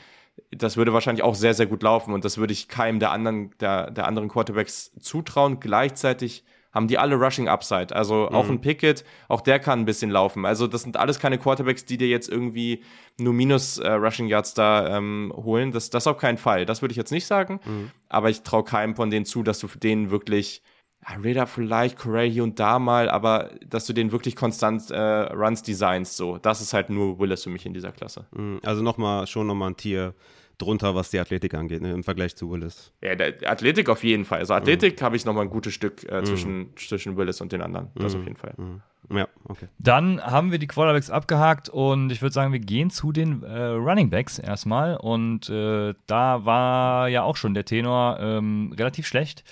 das 0.52 0.78
würde 0.78 0.94
wahrscheinlich 0.94 1.24
auch 1.24 1.36
sehr, 1.36 1.54
sehr 1.54 1.66
gut 1.66 1.84
laufen 1.84 2.14
und 2.14 2.26
das 2.26 2.38
würde 2.38 2.54
ich 2.54 2.68
keinem 2.68 3.00
der 3.00 3.12
anderen, 3.12 3.52
der, 3.60 3.92
der 3.92 4.08
anderen 4.08 4.30
Quarterbacks 4.30 4.92
zutrauen. 5.00 5.60
Gleichzeitig 5.60 6.44
haben 6.74 6.88
die 6.88 6.98
alle 6.98 7.16
Rushing 7.16 7.48
Upside. 7.48 7.96
Also 7.96 8.30
auch 8.30 8.46
mhm. 8.46 8.54
ein 8.54 8.62
Pickett, 8.62 9.04
auch 9.28 9.42
der 9.42 9.60
kann 9.60 9.80
ein 9.80 9.86
bisschen 9.86 10.12
laufen. 10.12 10.46
Also 10.46 10.68
das 10.68 10.84
sind 10.84 10.98
alles 10.98 11.20
keine 11.20 11.38
Quarterbacks, 11.38 11.86
die 11.86 11.98
dir 11.98 12.08
jetzt 12.08 12.30
irgendwie 12.30 12.84
nur 13.20 13.34
minus 13.34 13.80
äh, 13.80 13.90
Rushing 13.90 14.28
Yards 14.28 14.54
da 14.54 14.98
ähm, 14.98 15.34
holen. 15.36 15.72
Das, 15.72 15.90
das 15.90 16.08
auf 16.08 16.18
keinen 16.18 16.38
Fall. 16.38 16.66
Das 16.66 16.82
würde 16.82 16.92
ich 16.92 16.98
jetzt 16.98 17.12
nicht 17.12 17.26
sagen. 17.26 17.60
Mhm. 17.66 17.92
Aber 18.10 18.30
ich 18.30 18.44
traue 18.44 18.64
keinem 18.64 18.96
von 18.96 19.10
denen 19.10 19.26
zu, 19.26 19.44
dass 19.44 19.60
du 19.60 19.68
für 19.68 19.80
denen 19.80 20.12
wirklich 20.12 20.62
ja, 21.02 21.16
Raider 21.22 21.48
vielleicht, 21.48 21.98
Corral 21.98 22.28
hier 22.28 22.44
und 22.44 22.60
da 22.60 22.80
mal, 22.80 23.10
aber 23.10 23.52
dass 23.66 23.86
du 23.86 23.94
den 23.94 24.12
wirklich 24.12 24.36
konstant 24.36 24.92
äh, 24.92 24.98
Runs 24.98 25.64
designst, 25.64 26.18
so. 26.18 26.38
Das 26.38 26.62
ist 26.62 26.74
halt 26.74 26.90
nur 26.90 27.20
Willis 27.20 27.44
für 27.44 27.50
mich 27.50 27.66
in 27.66 27.74
dieser 27.74 27.92
Klasse. 27.92 28.26
Mhm. 28.36 28.60
Also 28.64 28.84
nochmal, 28.84 29.28
schon 29.28 29.48
nochmal 29.48 29.72
ein 29.72 29.78
Tier 29.78 30.14
drunter, 30.58 30.96
was 30.96 31.12
die 31.12 31.20
Athletik 31.20 31.54
angeht, 31.54 31.82
ne, 31.82 31.92
im 31.92 32.04
Vergleich 32.04 32.36
zu 32.36 32.50
Willis. 32.50 32.92
Ja, 33.02 33.16
der 33.16 33.50
Athletik 33.50 33.90
auf 33.90 34.04
jeden 34.04 34.26
Fall. 34.26 34.40
Also 34.40 34.54
Athletik 34.54 35.00
mhm. 35.00 35.06
habe 35.06 35.16
ich 35.16 35.26
noch 35.26 35.34
mal 35.34 35.42
ein 35.42 35.50
gutes 35.50 35.74
Stück 35.74 36.04
äh, 36.12 36.24
zwischen, 36.24 36.58
mhm. 36.58 36.78
zwischen 36.78 37.16
Willis 37.18 37.42
und 37.42 37.52
den 37.52 37.62
anderen. 37.62 37.90
Das 37.96 38.14
mhm. 38.14 38.20
auf 38.20 38.28
jeden 38.28 38.38
Fall. 38.38 38.54
Mhm. 38.58 38.82
Ja, 39.16 39.28
okay. 39.46 39.68
Dann 39.78 40.22
haben 40.22 40.52
wir 40.52 40.60
die 40.60 40.68
Quarterbacks 40.68 41.10
abgehakt 41.10 41.70
und 41.70 42.12
ich 42.12 42.22
würde 42.22 42.34
sagen, 42.34 42.52
wir 42.52 42.60
gehen 42.60 42.90
zu 42.90 43.12
den 43.12 43.42
äh, 43.44 43.68
Running 43.68 44.10
Backs 44.10 44.38
erstmal. 44.38 44.98
Und 44.98 45.50
äh, 45.50 45.94
da 46.08 46.46
war 46.46 47.08
ja 47.08 47.24
auch 47.24 47.38
schon 47.38 47.54
der 47.54 47.64
Tenor 47.64 48.18
ähm, 48.20 48.74
relativ 48.78 49.08
schlecht. 49.08 49.44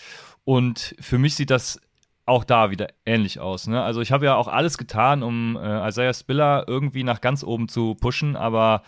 Und 0.46 0.96
für 1.00 1.18
mich 1.18 1.36
sieht 1.36 1.50
das 1.50 1.82
auch 2.26 2.44
da 2.44 2.72
wieder 2.72 2.88
ähnlich 3.06 3.40
aus. 3.40 3.68
Ne? 3.68 3.82
Also 3.84 4.02
ich 4.02 4.12
habe 4.12 4.26
ja 4.26 4.36
auch 4.36 4.48
alles 4.48 4.78
getan, 4.78 5.22
um 5.22 5.58
äh, 5.58 5.88
Isaiah 5.88 6.14
Spiller 6.14 6.66
irgendwie 6.68 7.04
nach 7.04 7.22
ganz 7.22 7.44
oben 7.44 7.68
zu 7.68 7.96
pushen, 7.96 8.36
aber 8.36 8.82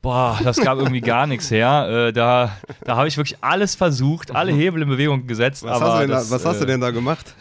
boah, 0.00 0.38
das 0.42 0.58
gab 0.58 0.78
irgendwie 0.78 1.00
gar 1.00 1.26
nichts 1.26 1.50
her. 1.50 1.88
Äh, 2.08 2.12
da 2.12 2.56
da 2.84 2.96
habe 2.96 3.08
ich 3.08 3.16
wirklich 3.16 3.38
alles 3.42 3.74
versucht, 3.74 4.34
alle 4.34 4.52
Hebel 4.52 4.82
in 4.82 4.88
Bewegung 4.88 5.26
gesetzt. 5.26 5.64
Was, 5.64 5.80
hast, 5.80 6.02
du 6.02 6.08
das, 6.08 6.28
da, 6.28 6.34
was 6.34 6.44
hast, 6.46 6.60
du 6.60 6.64
äh, 6.64 6.68
denn 6.68 6.80
da 6.80 6.92
gemacht? 6.92 7.34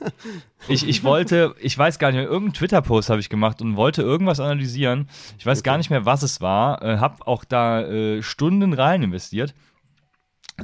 ich, 0.68 0.86
ich 0.88 1.02
wollte, 1.02 1.54
ich 1.60 1.76
weiß 1.76 1.98
gar 1.98 2.08
nicht 2.08 2.18
mehr, 2.18 2.24
irgendeinen 2.24 2.54
Twitter-Post 2.54 3.10
habe 3.10 3.20
ich 3.20 3.28
gemacht 3.28 3.60
und 3.62 3.76
wollte 3.76 4.02
irgendwas 4.02 4.38
analysieren. 4.38 5.08
Ich 5.38 5.46
weiß 5.46 5.60
okay. 5.60 5.70
gar 5.70 5.78
nicht 5.78 5.90
mehr, 5.90 6.04
was 6.04 6.22
es 6.22 6.40
war. 6.40 6.82
Äh, 6.82 6.98
habe 6.98 7.26
auch 7.26 7.44
da 7.44 7.82
äh, 7.82 8.22
Stunden 8.22 8.74
rein 8.74 9.02
investiert. 9.02 9.54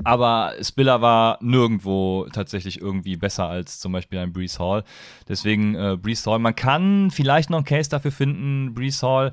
Aber 0.05 0.53
Spiller 0.61 1.01
war 1.01 1.39
nirgendwo 1.41 2.27
tatsächlich 2.33 2.81
irgendwie 2.81 3.17
besser 3.17 3.49
als 3.49 3.81
zum 3.81 3.93
Beispiel 3.93 4.19
ein 4.19 4.33
Brees 4.33 4.59
Hall. 4.59 4.85
Deswegen 5.29 5.75
äh, 5.75 5.97
Brees 6.01 6.27
Hall. 6.27 6.39
Man 6.39 6.55
kann 6.55 7.11
vielleicht 7.11 7.51
noch 7.51 7.59
einen 7.59 7.65
Case 7.65 7.91
dafür 7.91 8.13
finden, 8.13 8.75
Brees 8.75 9.03
Hall 9.03 9.33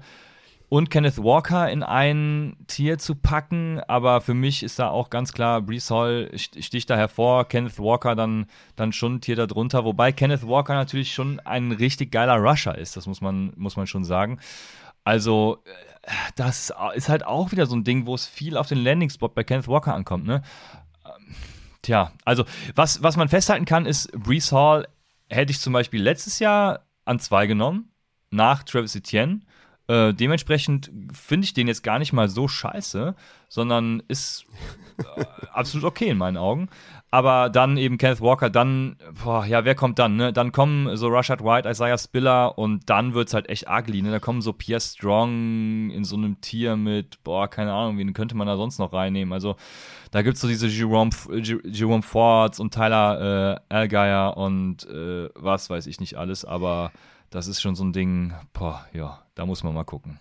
und 0.70 0.90
Kenneth 0.90 1.18
Walker 1.18 1.70
in 1.70 1.84
ein 1.84 2.58
Tier 2.68 2.98
zu 2.98 3.16
packen, 3.16 3.80
aber 3.88 4.22
für 4.22 4.34
mich 4.34 4.64
ist 4.64 4.80
da 4.80 4.90
auch 4.90 5.10
ganz 5.10 5.32
klar, 5.32 5.62
Brees 5.62 5.92
Hall 5.92 6.32
sticht 6.36 6.90
da 6.90 6.98
hervor, 6.98 7.48
Kenneth 7.48 7.80
Walker 7.80 8.16
dann, 8.16 8.48
dann 8.76 8.92
schon 8.92 9.16
ein 9.16 9.22
Tier 9.22 9.36
darunter, 9.36 9.86
wobei 9.86 10.12
Kenneth 10.12 10.48
Walker 10.48 10.74
natürlich 10.74 11.14
schon 11.14 11.40
ein 11.42 11.72
richtig 11.72 12.12
geiler 12.12 12.38
Rusher 12.38 12.78
ist, 12.78 12.98
das 12.98 13.06
muss 13.06 13.22
man, 13.22 13.54
muss 13.56 13.78
man 13.78 13.88
schon 13.88 14.04
sagen. 14.04 14.40
Also, 15.04 15.60
äh, 15.66 15.70
das 16.36 16.74
ist 16.96 17.10
halt 17.10 17.26
auch 17.26 17.52
wieder 17.52 17.66
so 17.66 17.76
ein 17.76 17.84
Ding, 17.84 18.06
wo 18.06 18.16
es 18.16 18.26
viel 18.26 18.58
auf 18.58 18.68
den 18.68 18.84
Landing-Spot 18.84 19.30
bei 19.30 19.44
Kenneth 19.44 19.68
Walker 19.68 19.94
ankommt, 19.94 20.26
ne? 20.26 20.42
Tja, 21.82 22.12
also, 22.24 22.46
was, 22.76 23.04
was 23.04 23.16
man 23.16 23.30
festhalten 23.30 23.66
kann, 23.66 23.86
ist, 23.86 24.12
Brees 24.12 24.52
Hall 24.52 24.88
hätte 25.30 25.52
ich 25.52 25.60
zum 25.60 25.74
Beispiel 25.74 26.02
letztes 26.02 26.40
Jahr 26.40 26.86
an 27.06 27.20
zwei 27.20 27.48
genommen, 27.48 27.90
nach 28.32 28.64
Travis 28.64 28.96
Etienne 28.96 29.42
Äh, 29.88 30.14
dementsprechend 30.14 30.92
finde 31.14 31.46
ich 31.46 31.54
den 31.54 31.68
jetzt 31.68 31.84
gar 31.84 32.00
nicht 32.00 32.12
mal 32.12 32.28
so 32.28 32.48
scheiße, 32.48 33.16
sondern 33.50 34.02
ist 34.08 34.46
äh, 34.98 35.26
absolut 35.54 35.86
okay 35.86 36.10
in 36.10 36.18
meinen 36.18 36.38
Augen. 36.38 36.70
Aber 37.12 37.50
dann 37.50 37.78
eben 37.78 37.98
Kenneth 37.98 38.20
Walker, 38.20 38.50
dann, 38.50 38.98
boah, 39.24 39.46
ja, 39.46 39.64
wer 39.64 39.76
kommt 39.76 40.00
dann, 40.00 40.18
ne? 40.18 40.34
Dann 40.34 40.52
kommen 40.52 40.98
so 40.98 41.08
Rashad 41.08 41.42
White, 41.42 41.70
Isaiah 41.70 41.98
Spiller 41.98 42.58
und 42.58 42.90
dann 42.90 43.14
wird 43.14 43.30
es 43.30 43.34
halt 43.34 43.48
echt 43.48 43.70
ugly, 43.70 44.02
ne? 44.02 44.12
Da 44.12 44.20
kommen 44.20 44.42
so 44.42 44.52
Pierre 44.52 44.82
Strong 44.82 45.92
in 45.92 46.04
so 46.04 46.18
einem 46.18 46.42
Tier 46.42 46.76
mit, 46.76 47.24
boah, 47.24 47.48
keine 47.48 47.74
Ahnung, 47.74 47.98
wen 47.98 48.14
könnte 48.14 48.36
man 48.36 48.48
da 48.48 48.58
sonst 48.58 48.80
noch 48.80 48.92
reinnehmen? 48.92 49.34
Also, 49.34 49.56
da 50.12 50.24
gibt 50.24 50.36
es 50.36 50.42
so 50.42 50.48
diese 50.48 50.68
Jerome, 50.68 51.12
Jerome 51.32 52.02
Fords 52.04 52.60
und 52.60 52.74
Tyler 52.74 53.62
äh, 53.70 53.74
Algeier 53.74 54.36
und 54.36 54.86
äh, 54.90 55.30
was 55.36 55.70
weiß 55.70 55.88
ich 55.88 56.00
nicht 56.00 56.18
alles, 56.18 56.44
aber 56.44 56.92
das 57.30 57.48
ist 57.48 57.62
schon 57.62 57.76
so 57.76 57.84
ein 57.84 57.94
Ding, 57.94 58.34
boah, 58.52 58.86
ja, 58.94 59.24
da 59.36 59.46
muss 59.46 59.64
man 59.64 59.74
mal 59.74 59.84
gucken. 59.84 60.20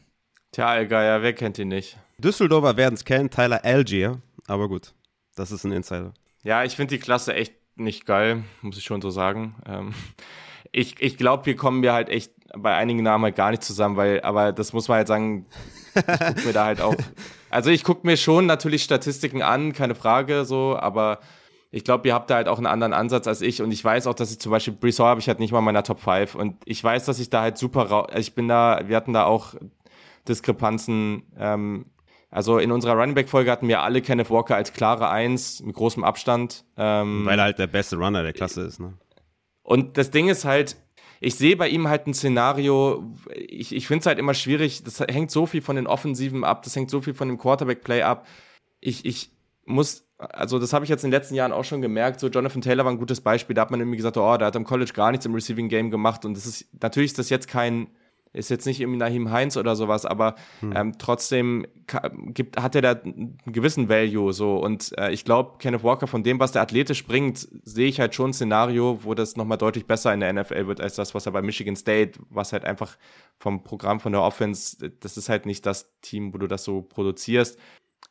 Tja, 0.52 0.66
Algeier, 0.66 1.22
wer 1.22 1.32
kennt 1.32 1.58
ihn 1.58 1.68
nicht? 1.68 1.98
Düsseldorfer 2.18 2.76
werden 2.76 2.94
es 2.94 3.04
kennen, 3.04 3.30
Tyler 3.30 3.64
Algier, 3.64 4.20
aber 4.46 4.68
gut, 4.68 4.94
das 5.34 5.50
ist 5.50 5.64
ein 5.64 5.72
Insider. 5.72 6.12
Ja, 6.44 6.62
ich 6.62 6.76
finde 6.76 6.94
die 6.94 7.00
Klasse 7.00 7.34
echt 7.34 7.54
nicht 7.74 8.06
geil, 8.06 8.44
muss 8.60 8.76
ich 8.76 8.84
schon 8.84 9.00
so 9.00 9.10
sagen. 9.10 9.56
Ähm, 9.66 9.94
ich 10.72 11.00
ich 11.00 11.16
glaube, 11.16 11.46
wir 11.46 11.56
kommen 11.56 11.80
mir 11.80 11.92
halt 11.92 12.08
echt 12.08 12.32
bei 12.56 12.76
einigen 12.76 13.02
Namen 13.02 13.24
halt 13.24 13.36
gar 13.36 13.50
nicht 13.50 13.64
zusammen, 13.64 13.96
weil, 13.96 14.20
aber 14.20 14.52
das 14.52 14.72
muss 14.72 14.86
man 14.86 14.98
halt 14.98 15.08
sagen, 15.08 15.46
ich 15.94 16.06
gucke 16.06 16.46
mir 16.46 16.52
da 16.52 16.66
halt 16.66 16.80
auch. 16.80 16.94
Also 17.50 17.70
ich 17.70 17.84
gucke 17.84 18.04
mir 18.04 18.16
schon 18.16 18.46
natürlich 18.46 18.82
Statistiken 18.82 19.40
an, 19.40 19.72
keine 19.72 19.94
Frage, 19.94 20.44
so, 20.44 20.76
aber 20.76 21.20
ich 21.70 21.84
glaube, 21.84 22.08
ihr 22.08 22.12
habt 22.12 22.28
da 22.28 22.34
halt 22.34 22.48
auch 22.48 22.56
einen 22.56 22.66
anderen 22.66 22.92
Ansatz 22.92 23.28
als 23.28 23.42
ich 23.42 23.62
und 23.62 23.70
ich 23.70 23.84
weiß 23.84 24.08
auch, 24.08 24.14
dass 24.14 24.32
ich 24.32 24.40
zum 24.40 24.50
Beispiel 24.50 24.74
Brissol 24.74 25.06
habe 25.06 25.20
ich 25.20 25.28
halt 25.28 25.38
nicht 25.38 25.52
mal 25.52 25.60
in 25.60 25.64
meiner 25.64 25.84
Top 25.84 26.00
5 26.00 26.34
und 26.34 26.56
ich 26.64 26.82
weiß, 26.82 27.04
dass 27.04 27.20
ich 27.20 27.30
da 27.30 27.42
halt 27.42 27.56
super, 27.56 28.08
ich 28.16 28.34
bin 28.34 28.48
da, 28.48 28.80
wir 28.86 28.96
hatten 28.96 29.12
da 29.12 29.24
auch 29.24 29.54
Diskrepanzen, 30.26 31.22
ähm, 31.38 31.86
also 32.34 32.58
in 32.58 32.72
unserer 32.72 32.94
Running 32.94 33.14
Back 33.14 33.28
Folge 33.28 33.48
hatten 33.48 33.68
wir 33.68 33.82
alle 33.82 34.02
Kenneth 34.02 34.28
Walker 34.28 34.56
als 34.56 34.72
klare 34.72 35.08
Eins 35.08 35.62
mit 35.62 35.76
großem 35.76 36.02
Abstand. 36.02 36.64
Ähm, 36.76 37.24
Weil 37.26 37.38
er 37.38 37.44
halt 37.44 37.60
der 37.60 37.68
beste 37.68 37.94
Runner 37.94 38.24
der 38.24 38.32
Klasse 38.32 38.62
ist, 38.62 38.80
ne? 38.80 38.94
Und 39.62 39.96
das 39.98 40.10
Ding 40.10 40.28
ist 40.28 40.44
halt, 40.44 40.76
ich 41.20 41.36
sehe 41.36 41.56
bei 41.56 41.68
ihm 41.68 41.86
halt 41.86 42.08
ein 42.08 42.12
Szenario, 42.12 43.04
ich, 43.32 43.72
ich 43.72 43.86
finde 43.86 44.00
es 44.00 44.06
halt 44.06 44.18
immer 44.18 44.34
schwierig, 44.34 44.82
das 44.82 44.98
hängt 44.98 45.30
so 45.30 45.46
viel 45.46 45.62
von 45.62 45.76
den 45.76 45.86
Offensiven 45.86 46.42
ab, 46.42 46.64
das 46.64 46.74
hängt 46.74 46.90
so 46.90 47.00
viel 47.00 47.14
von 47.14 47.28
dem 47.28 47.38
Quarterback-Play 47.38 48.02
ab. 48.02 48.26
Ich, 48.80 49.04
ich 49.04 49.30
muss, 49.64 50.04
also 50.18 50.58
das 50.58 50.72
habe 50.72 50.84
ich 50.84 50.88
jetzt 50.88 51.04
in 51.04 51.12
den 51.12 51.16
letzten 51.16 51.36
Jahren 51.36 51.52
auch 51.52 51.64
schon 51.64 51.82
gemerkt, 51.82 52.18
so 52.18 52.26
Jonathan 52.26 52.62
Taylor 52.62 52.84
war 52.84 52.90
ein 52.90 52.98
gutes 52.98 53.20
Beispiel, 53.20 53.54
da 53.54 53.62
hat 53.62 53.70
man 53.70 53.78
irgendwie 53.78 53.98
gesagt, 53.98 54.16
oh, 54.16 54.36
der 54.36 54.48
hat 54.48 54.56
am 54.56 54.64
College 54.64 54.92
gar 54.92 55.12
nichts 55.12 55.24
im 55.24 55.34
Receiving 55.34 55.68
Game 55.68 55.92
gemacht 55.92 56.24
und 56.24 56.36
das 56.36 56.46
ist, 56.46 56.66
natürlich 56.82 57.12
ist 57.12 57.18
das 57.20 57.30
jetzt 57.30 57.46
kein 57.46 57.90
ist 58.34 58.50
jetzt 58.50 58.66
nicht 58.66 58.80
irgendwie 58.80 58.98
Nahim 58.98 59.30
Heinz 59.30 59.56
oder 59.56 59.76
sowas, 59.76 60.04
aber 60.04 60.34
hm. 60.60 60.72
ähm, 60.76 60.92
trotzdem 60.98 61.66
gibt, 62.26 62.60
hat 62.60 62.74
er 62.74 62.82
da 62.82 62.92
einen 62.92 63.38
gewissen 63.46 63.88
Value 63.88 64.32
so 64.32 64.56
und 64.56 64.96
äh, 64.98 65.10
ich 65.12 65.24
glaube, 65.24 65.58
Kenneth 65.58 65.84
Walker 65.84 66.06
von 66.06 66.22
dem, 66.22 66.40
was 66.40 66.52
der 66.52 66.62
athletisch 66.62 67.06
bringt, 67.06 67.48
sehe 67.62 67.88
ich 67.88 68.00
halt 68.00 68.14
schon 68.14 68.30
ein 68.30 68.32
Szenario, 68.34 68.98
wo 69.02 69.14
das 69.14 69.36
nochmal 69.36 69.58
deutlich 69.58 69.86
besser 69.86 70.12
in 70.12 70.20
der 70.20 70.32
NFL 70.32 70.66
wird 70.66 70.80
als 70.80 70.96
das, 70.96 71.14
was 71.14 71.26
er 71.26 71.32
bei 71.32 71.42
Michigan 71.42 71.76
State, 71.76 72.18
was 72.28 72.52
halt 72.52 72.64
einfach 72.64 72.96
vom 73.38 73.62
Programm 73.62 74.00
von 74.00 74.12
der 74.12 74.22
Offense, 74.22 74.90
das 75.00 75.16
ist 75.16 75.28
halt 75.28 75.46
nicht 75.46 75.64
das 75.64 75.92
Team, 76.00 76.34
wo 76.34 76.38
du 76.38 76.46
das 76.46 76.64
so 76.64 76.82
produzierst. 76.82 77.58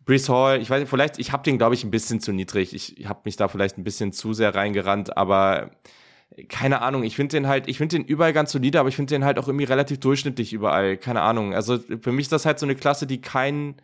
Brees 0.06 0.28
Hall, 0.30 0.62
ich 0.62 0.70
weiß 0.70 0.82
nicht, 0.82 0.90
vielleicht, 0.90 1.20
ich 1.20 1.32
habe 1.32 1.44
den, 1.44 1.58
glaube 1.58 1.76
ich, 1.76 1.84
ein 1.84 1.92
bisschen 1.92 2.20
zu 2.20 2.34
niedrig. 2.34 2.74
Ich 2.74 3.08
habe 3.08 3.22
mich 3.26 3.38
da 3.38 3.48
vielleicht 3.48 3.78
ein 3.78 3.84
bisschen 3.84 4.12
zu 4.12 4.34
sehr 4.34 4.54
reingerannt, 4.54 5.16
aber 5.16 5.72
keine 6.50 6.82
Ahnung, 6.82 7.04
ich 7.04 7.16
finde 7.16 7.38
den 7.38 7.48
halt, 7.48 7.68
ich 7.68 7.78
finde 7.78 7.98
den 7.98 8.06
überall 8.06 8.34
ganz 8.34 8.52
solide, 8.52 8.80
aber 8.80 8.90
ich 8.90 8.96
finde 8.96 9.14
den 9.14 9.26
halt 9.26 9.38
auch 9.38 9.48
irgendwie 9.48 9.66
relativ 9.66 10.00
durchschnittlich 10.00 10.54
überall. 10.54 10.98
Keine 10.98 11.22
Ahnung. 11.22 11.54
Also 11.54 11.78
für 11.78 12.12
mich 12.12 12.26
ist 12.26 12.32
das 12.32 12.46
halt 12.46 12.60
so 12.60 12.66
eine 12.66 12.76
Klasse, 12.76 13.08
die 13.08 13.22
kein, 13.22 13.76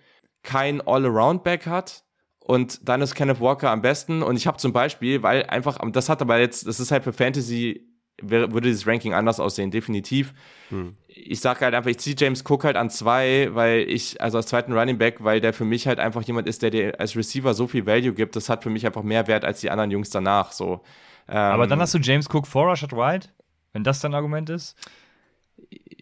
kein 0.44 0.82
All-Around-Back 0.82 1.68
hat. 1.68 2.04
Und 2.40 2.90
dann 2.90 3.02
ist 3.02 3.14
Kenneth 3.14 3.40
Walker 3.40 3.70
am 3.70 3.82
besten. 3.82 4.24
Und 4.24 4.36
ich 4.36 4.48
habe 4.48 4.58
zum 4.58 4.74
Beispiel, 4.74 5.22
weil 5.22 5.44
einfach, 5.44 5.78
das 5.92 6.10
hat 6.10 6.22
aber 6.22 6.40
jetzt, 6.40 6.66
das 6.66 6.80
ist 6.80 6.90
halt 6.92 7.04
für 7.04 7.14
Fantasy, 7.14 7.86
würde 8.22 8.62
dieses 8.62 8.88
Ranking 8.88 9.14
anders 9.14 9.40
aussehen, 9.40 9.70
definitiv. 9.70 10.34
Hm. 10.70 10.98
Ich 11.08 11.40
sage 11.42 11.62
halt 11.62 11.76
einfach, 11.76 11.90
ich 11.90 12.00
ziehe 12.00 12.16
James 12.18 12.44
Cook 12.48 12.64
halt 12.64 12.76
an 12.76 12.90
zwei, 12.90 13.50
weil 13.52 13.82
ich, 13.82 14.20
also 14.22 14.38
als 14.38 14.48
zweiten 14.48 14.74
Running 14.74 14.98
Back, 14.98 15.24
weil 15.24 15.42
der 15.42 15.54
für 15.54 15.66
mich 15.66 15.88
halt 15.88 16.00
einfach 16.00 16.24
jemand 16.24 16.48
ist, 16.48 16.64
der 16.64 16.72
dir 16.72 17.00
als 17.00 17.16
Receiver 17.16 17.54
so 17.54 17.68
viel 17.68 17.86
Value 17.86 18.14
gibt. 18.14 18.36
Das 18.36 18.50
hat 18.50 18.64
für 18.64 18.70
mich 18.70 18.86
einfach 18.86 19.04
mehr 19.04 19.28
Wert 19.28 19.46
als 19.46 19.62
die 19.62 19.70
anderen 19.70 19.92
Jungs 19.92 20.10
danach. 20.10 20.52
So. 20.52 20.82
Ähm, 21.30 21.38
Aber 21.38 21.68
dann 21.68 21.80
hast 21.80 21.94
du 21.94 22.00
James 22.00 22.28
Cook 22.28 22.48
vor 22.48 22.68
Rashad 22.68 22.92
White, 22.92 23.30
wenn 23.74 23.84
das 23.84 24.00
dein 24.00 24.16
Argument 24.16 24.50
ist? 24.50 24.76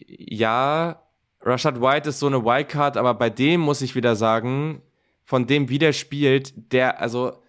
Ja, 0.06 1.02
Rashad 1.42 1.80
White 1.80 2.08
ist 2.08 2.18
so 2.18 2.26
eine 2.26 2.44
Wildcard, 2.44 2.96
aber 2.96 3.14
bei 3.14 3.30
dem 3.30 3.60
muss 3.60 3.82
ich 3.82 3.94
wieder 3.94 4.16
sagen, 4.16 4.82
von 5.24 5.46
dem, 5.46 5.68
wie 5.68 5.78
der 5.78 5.92
spielt, 5.92 6.72
der, 6.72 7.00
also, 7.00 7.42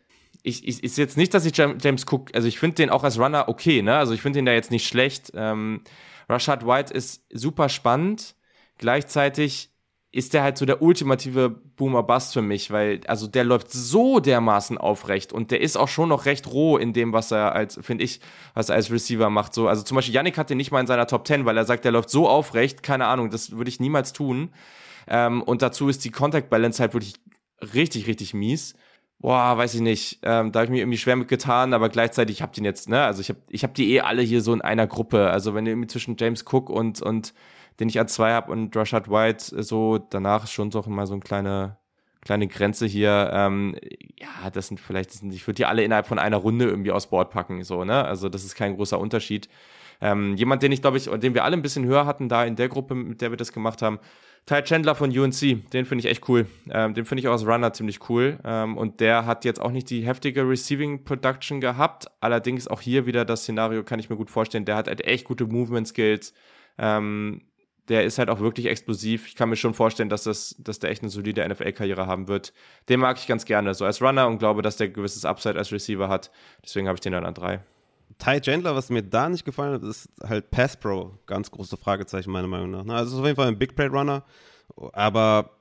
ich, 0.44 0.68
ich 0.68 0.84
ist 0.84 0.98
jetzt 0.98 1.18
nicht, 1.18 1.34
dass 1.34 1.46
ich 1.46 1.56
James 1.56 2.06
Cook, 2.10 2.30
also 2.34 2.48
ich 2.48 2.60
finde 2.60 2.76
den 2.76 2.90
auch 2.90 3.04
als 3.04 3.18
Runner 3.18 3.48
okay, 3.48 3.82
ne? 3.82 3.98
Also 3.98 4.14
ich 4.14 4.22
finde 4.22 4.40
den 4.40 4.46
da 4.46 4.54
jetzt 4.54 4.72
nicht 4.72 4.88
schlecht. 4.88 5.32
Ähm, 5.36 5.82
Rashad 6.30 6.66
White 6.66 6.94
ist 6.94 7.26
super 7.32 7.68
spannend. 7.70 8.36
Gleichzeitig 8.78 9.70
ist 10.12 10.34
der 10.34 10.42
halt 10.42 10.58
so 10.58 10.66
der 10.66 10.82
ultimative 10.82 11.50
Boomer-Bust 11.50 12.34
für 12.34 12.42
mich, 12.42 12.72
weil, 12.72 13.02
also 13.06 13.28
der 13.28 13.44
läuft 13.44 13.72
so 13.72 14.20
dermaßen 14.20 14.78
aufrecht 14.80 15.32
und 15.32 15.52
der 15.52 15.62
ist 15.62 15.78
auch 15.78 15.88
schon 15.88 16.10
noch 16.10 16.26
recht 16.26 16.48
roh 16.48 16.78
in 16.78 16.94
dem, 16.94 17.14
was 17.14 17.32
er 17.32 17.54
als, 17.54 17.80
finde 17.82 18.04
ich, 18.04 18.20
was 18.56 18.70
er 18.70 18.76
als 18.76 18.92
Receiver 18.92 19.30
macht. 19.30 19.54
So, 19.54 19.68
also 19.68 19.84
zum 19.84 19.96
Beispiel 19.96 20.16
Yannick 20.16 20.38
hat 20.38 20.50
den 20.50 20.58
nicht 20.58 20.72
mal 20.72 20.80
in 20.80 20.88
seiner 20.88 21.06
Top 21.06 21.28
10, 21.28 21.46
weil 21.46 21.58
er 21.58 21.66
sagt, 21.66 21.86
der 21.86 21.92
läuft 21.92 22.10
so 22.10 22.28
aufrecht, 22.28 22.82
keine 22.82 23.06
Ahnung, 23.06 23.30
das 23.30 23.52
würde 23.52 23.70
ich 23.70 23.80
niemals 23.80 24.12
tun. 24.12 24.50
Ähm, 25.08 25.44
und 25.44 25.62
dazu 25.62 25.90
ist 25.90 26.04
die 26.04 26.12
Contact 26.12 26.50
Balance 26.50 26.82
halt 26.82 26.94
wirklich 26.94 27.14
richtig, 27.74 28.08
richtig 28.08 28.34
mies. 28.34 28.74
Boah, 29.20 29.58
weiß 29.58 29.76
ich 29.76 29.82
nicht. 29.82 30.20
Ähm, 30.24 30.52
da 30.52 30.60
habe 30.60 30.66
ich 30.66 30.72
mir 30.72 30.80
irgendwie 30.80 30.98
schwer 30.98 31.18
mit 31.18 31.28
getan, 31.28 31.74
aber 31.74 31.90
gleichzeitig, 31.90 32.38
ich 32.38 32.42
hab 32.42 32.54
den 32.54 32.64
jetzt, 32.66 32.90
ne, 32.90 33.04
also 33.04 33.22
ich 33.22 33.30
habe 33.30 33.40
ich 33.50 33.64
hab 33.64 33.74
die 33.76 33.92
eh 33.94 34.02
alle 34.02 34.22
hier 34.22 34.42
so 34.42 34.54
in 34.54 34.62
einer 34.62 34.88
Gruppe. 34.88 35.30
Also 35.30 35.54
wenn 35.54 35.66
du 35.66 35.72
irgendwie 35.72 35.88
zwischen 35.88 36.16
James 36.18 36.46
Cook 36.50 36.70
und, 36.70 37.02
und 37.02 37.34
den 37.80 37.90
ich 37.90 38.00
an 38.00 38.08
zwei 38.08 38.34
habe 38.34 38.52
und 38.52 38.76
Rashad 38.76 39.10
White 39.10 39.56
äh, 39.56 39.64
so 39.64 39.98
danach 39.98 40.44
ist 40.44 40.52
schon 40.52 40.72
so 40.72 40.82
mal 40.88 41.08
so 41.08 41.14
eine 41.14 41.22
kleine, 41.22 41.78
kleine 42.22 42.48
Grenze 42.48 42.86
hier. 42.86 43.30
Ähm, 43.34 43.76
ja, 44.18 44.50
das 44.52 44.68
sind 44.68 44.80
vielleicht, 44.80 45.12
das 45.12 45.20
sind, 45.20 45.34
ich 45.34 45.46
würde 45.48 45.56
die 45.56 45.66
alle 45.66 45.84
innerhalb 45.84 46.08
von 46.08 46.20
einer 46.20 46.38
Runde 46.38 46.66
irgendwie 46.66 46.92
aus 46.92 47.08
Bord 47.08 47.32
packen, 47.32 47.64
so, 47.64 47.84
ne? 47.86 48.06
Also 48.06 48.30
das 48.30 48.44
ist 48.44 48.56
kein 48.56 48.76
großer 48.76 49.00
Unterschied. 49.00 49.50
Ähm, 50.02 50.36
jemand, 50.36 50.64
den 50.64 50.72
ich 50.72 50.82
glaube 50.82 50.98
ich, 50.98 51.10
den 51.10 51.34
wir 51.34 51.44
alle 51.44 51.58
ein 51.58 51.62
bisschen 51.62 51.86
höher 51.86 52.06
hatten 52.06 52.30
da 52.30 52.46
in 52.46 52.56
der 52.56 52.70
Gruppe, 52.70 52.96
mit 52.96 53.22
der 53.22 53.32
wir 53.32 53.38
das 53.38 53.52
gemacht 53.52 53.82
haben, 53.82 54.00
Ty 54.46 54.64
Chandler 54.64 54.96
von 54.96 55.12
UNC, 55.12 55.70
den 55.70 55.86
finde 55.86 56.00
ich 56.00 56.06
echt 56.06 56.28
cool. 56.28 56.48
Ähm, 56.72 56.94
den 56.94 57.06
finde 57.06 57.20
ich 57.20 57.28
auch 57.28 57.34
als 57.34 57.46
Runner 57.46 57.72
ziemlich 57.74 58.10
cool. 58.10 58.40
Ähm, 58.44 58.78
und 58.78 59.00
der 59.00 59.26
hat 59.26 59.46
jetzt 59.46 59.62
auch 59.62 59.72
nicht 59.72 59.90
die 59.90 60.02
heftige 60.02 60.48
Receiving 60.48 61.04
Production 61.04 61.62
gehabt. 61.62 62.08
Allerdings 62.20 62.68
auch 62.68 62.82
hier 62.82 63.06
wieder 63.06 63.26
das 63.26 63.42
Szenario 63.42 63.84
kann 63.84 64.00
ich 64.00 64.10
mir 64.10 64.16
gut 64.16 64.32
vorstellen. 64.32 64.66
Der 64.66 64.76
hat 64.76 64.88
halt 64.88 65.06
echt 65.06 65.26
gute 65.26 65.46
Movement 65.46 65.88
Skills. 65.88 66.34
Ähm, 66.80 67.42
der 67.90 68.04
ist 68.04 68.20
halt 68.20 68.30
auch 68.30 68.40
wirklich 68.40 68.68
explosiv. 68.68 69.28
Ich 69.28 69.36
kann 69.36 69.50
mir 69.50 69.56
schon 69.56 69.74
vorstellen, 69.74 70.10
dass, 70.10 70.24
das, 70.24 70.56
dass 70.60 70.80
der 70.80 70.92
echt 70.92 71.02
eine 71.02 71.10
solide 71.10 71.48
NFL-Karriere 71.48 72.06
haben 72.06 72.28
wird. 72.28 72.54
Den 72.88 73.00
mag 73.00 73.18
ich 73.18 73.28
ganz 73.28 73.46
gerne, 73.46 73.74
so 73.74 73.84
als 73.84 74.02
Runner 74.02 74.28
und 74.28 74.38
glaube, 74.38 74.62
dass 74.62 74.78
der 74.78 74.90
gewisses 74.90 75.26
Upside 75.26 75.58
als 75.58 75.72
Receiver 75.72 76.08
hat. 76.08 76.32
Deswegen 76.64 76.88
habe 76.88 76.96
ich 76.96 77.02
den 77.02 77.14
dann 77.14 77.26
an 77.26 77.34
drei. 77.34 77.62
Ty 78.20 78.42
Chandler, 78.42 78.76
was 78.76 78.90
mir 78.90 79.02
da 79.02 79.30
nicht 79.30 79.46
gefallen 79.46 79.74
hat, 79.74 79.84
ist 79.84 80.10
halt 80.24 80.52
Pass 80.52 80.78
Pro. 80.78 81.18
Ganz 81.26 81.50
große 81.50 81.78
Fragezeichen, 81.78 82.32
meiner 82.32 82.48
Meinung 82.48 82.72
nach. 82.72 82.96
Also, 82.96 83.16
ist 83.16 83.20
auf 83.20 83.26
jeden 83.26 83.36
Fall 83.36 83.48
ein 83.48 83.58
Big 83.58 83.76
Play 83.76 83.88
Runner, 83.88 84.24
aber 84.94 85.52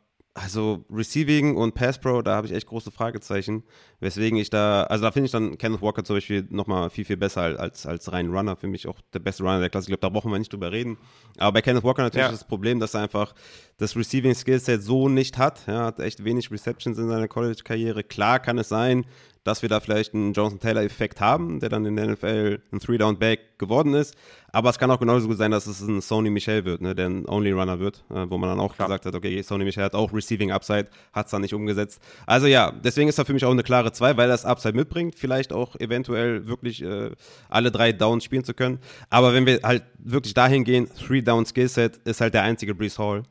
also 0.43 0.85
Receiving 0.91 1.57
und 1.57 1.75
Pass 1.75 1.99
Pro, 1.99 2.23
da 2.23 2.37
habe 2.37 2.47
ich 2.47 2.53
echt 2.53 2.67
große 2.67 2.91
Fragezeichen. 2.91 3.63
Weswegen 4.01 4.39
ich 4.39 4.51
da, 4.51 4.85
also 4.85 5.05
da 5.05 5.13
finde 5.13 5.27
ich 5.27 5.33
dann 5.33 5.59
Kenneth 5.59 5.83
Walker 5.83 6.05
zum 6.05 6.17
Beispiel 6.17 6.47
nochmal 6.51 6.91
viel, 6.91 7.05
viel 7.05 7.17
besser 7.17 7.43
als, 7.43 7.87
als 7.87 8.13
rein 8.13 8.31
Runner. 8.31 8.57
Für 8.57 8.69
mich 8.69 8.87
auch 8.87 9.01
der 9.13 9.19
beste 9.19 9.43
Runner 9.43 9.61
der 9.61 9.71
Klasse. 9.71 9.85
Ich 9.85 9.89
glaube, 9.89 10.01
da 10.01 10.09
brauchen 10.09 10.31
wir 10.31 10.39
nicht 10.39 10.53
drüber 10.53 10.73
reden. 10.73 10.97
Aber 11.39 11.53
bei 11.53 11.63
Kenneth 11.63 11.85
Walker 11.85 12.03
natürlich 12.03 12.27
ja. 12.27 12.33
ist 12.33 12.43
das 12.43 12.49
Problem, 12.49 12.81
dass 12.81 12.95
er 12.95 13.03
einfach 13.03 13.35
das 13.79 13.97
Receiving 13.97 14.35
Skillset 14.35 14.83
so 14.83 15.09
nicht 15.09 15.39
hat. 15.39 15.67
Er 15.67 15.85
hat 15.85 16.01
echt 16.01 16.25
wenig 16.25 16.51
Receptions 16.51 16.99
in 16.99 17.09
seiner 17.09 17.29
College-Karriere. 17.29 18.05
Klar 18.05 18.39
kann 18.39 18.59
es 18.59 18.69
sein, 18.69 19.05
dass 19.45 19.63
wir 19.63 19.69
da 19.69 19.81
vielleicht 19.81 20.15
einen 20.15 20.33
Jonathan 20.33 20.61
Taylor-Effekt 20.61 21.21
haben, 21.21 21.61
der 21.61 21.69
dann 21.69 21.85
in 21.87 21.97
der 21.97 22.07
NFL 22.09 22.61
ein 22.73 22.81
Three-Down-Back 22.81 23.59
geworden 23.59 23.95
ist. 23.95 24.15
Aber 24.51 24.71
es 24.71 24.79
kann 24.79 24.91
auch 24.91 24.99
genauso 24.99 25.29
gut 25.29 25.37
sein, 25.37 25.51
dass 25.51 25.67
es 25.67 25.81
ein 25.81 26.01
Sony 26.01 26.31
Michel 26.31 26.65
wird, 26.65 26.81
ne, 26.81 26.95
der 26.95 27.07
ein 27.09 27.29
Only-Runner 27.29 27.81
wird, 27.81 28.05
äh, 28.11 28.27
wo 28.29 28.39
man 28.39 28.49
dann 28.49 28.61
auch 28.61 28.75
Klar. 28.75 28.89
gesagt 28.89 29.07
hat, 29.07 29.15
okay, 29.15 29.43
Sony 29.43 29.65
Michel 29.65 29.85
hat 29.85 29.95
auch 29.95 30.13
Receiving-Upside, 30.13 30.89
hat 31.13 31.27
es 31.27 31.31
dann 31.31 31.43
nicht 31.43 31.55
umgesetzt. 31.55 32.01
Also 32.27 32.47
ja, 32.47 32.73
deswegen 32.73 33.09
ist 33.09 33.19
er 33.19 33.25
für 33.25 33.35
mich 33.35 33.45
auch 33.45 33.51
eine 33.51 33.63
klare 33.63 33.93
2, 33.93 34.17
weil 34.17 34.29
das 34.29 34.45
Upside 34.45 34.75
mitbringt, 34.75 35.15
vielleicht 35.17 35.53
auch 35.53 35.77
eventuell 35.77 36.47
wirklich 36.47 36.83
äh, 36.83 37.11
alle 37.49 37.71
drei 37.71 37.93
Downs 37.93 38.25
spielen 38.25 38.45
zu 38.45 38.55
können. 38.55 38.79
Aber 39.11 39.35
wenn 39.35 39.47
wir 39.47 39.61
halt 39.63 39.85
wirklich 39.99 40.35
dahin 40.35 40.65
gehen, 40.65 40.89
Three-Down-Skillset 40.95 41.99
ist 42.05 42.21
halt 42.21 42.35
der 42.35 42.43
einzige 42.43 42.75
Brees 42.75 42.99
Hall. 42.99 43.25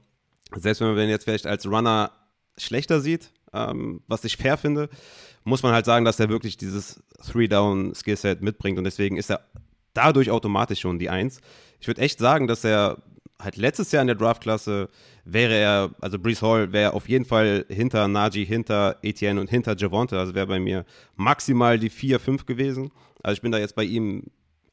Selbst 0.56 0.82
wenn 0.82 0.88
man 0.88 0.98
den 0.98 1.10
jetzt 1.10 1.26
vielleicht 1.26 1.48
als 1.48 1.66
Runner 1.66 2.12
schlechter 2.58 3.02
sieht, 3.02 3.32
ähm, 3.54 4.02
was 4.08 4.24
ich 4.24 4.38
fair 4.38 4.58
finde, 4.58 4.90
muss 5.48 5.64
man 5.64 5.74
halt 5.74 5.86
sagen, 5.86 6.06
dass 6.06 6.20
er 6.20 6.30
wirklich 6.30 6.58
dieses 6.58 7.02
Three-Down-Skillset 7.32 8.42
mitbringt 8.42 8.78
und 8.78 8.84
deswegen 8.84 9.18
ist 9.18 9.32
er 9.32 9.42
dadurch 9.94 10.30
automatisch 10.30 10.82
schon 10.82 11.00
die 11.00 11.10
Eins. 11.10 11.40
Ich 11.80 11.88
würde 11.88 12.02
echt 12.02 12.20
sagen, 12.20 12.48
dass 12.48 12.64
er 12.64 12.98
halt 13.40 13.56
letztes 13.56 13.92
Jahr 13.92 14.02
in 14.02 14.08
der 14.08 14.16
Draftklasse 14.16 14.90
wäre 15.24 15.56
er, 15.56 15.92
also 16.02 16.20
Brees 16.20 16.42
Hall 16.42 16.74
wäre 16.74 16.94
auf 16.94 17.08
jeden 17.08 17.26
Fall 17.26 17.66
hinter 17.70 18.08
Najee, 18.08 18.46
hinter 18.46 18.98
Etienne 19.02 19.40
und 19.40 19.50
hinter 19.50 19.76
Javonte. 19.78 20.20
Also 20.20 20.36
wäre 20.36 20.48
bei 20.48 20.60
mir 20.60 20.86
maximal 21.16 21.80
die 21.80 21.90
4, 21.90 22.20
5 22.20 22.46
gewesen. 22.46 22.92
Also 23.24 23.36
ich 23.36 23.42
bin 23.42 23.52
da 23.52 23.58
jetzt 23.58 23.76
bei 23.76 23.84
ihm 23.84 24.24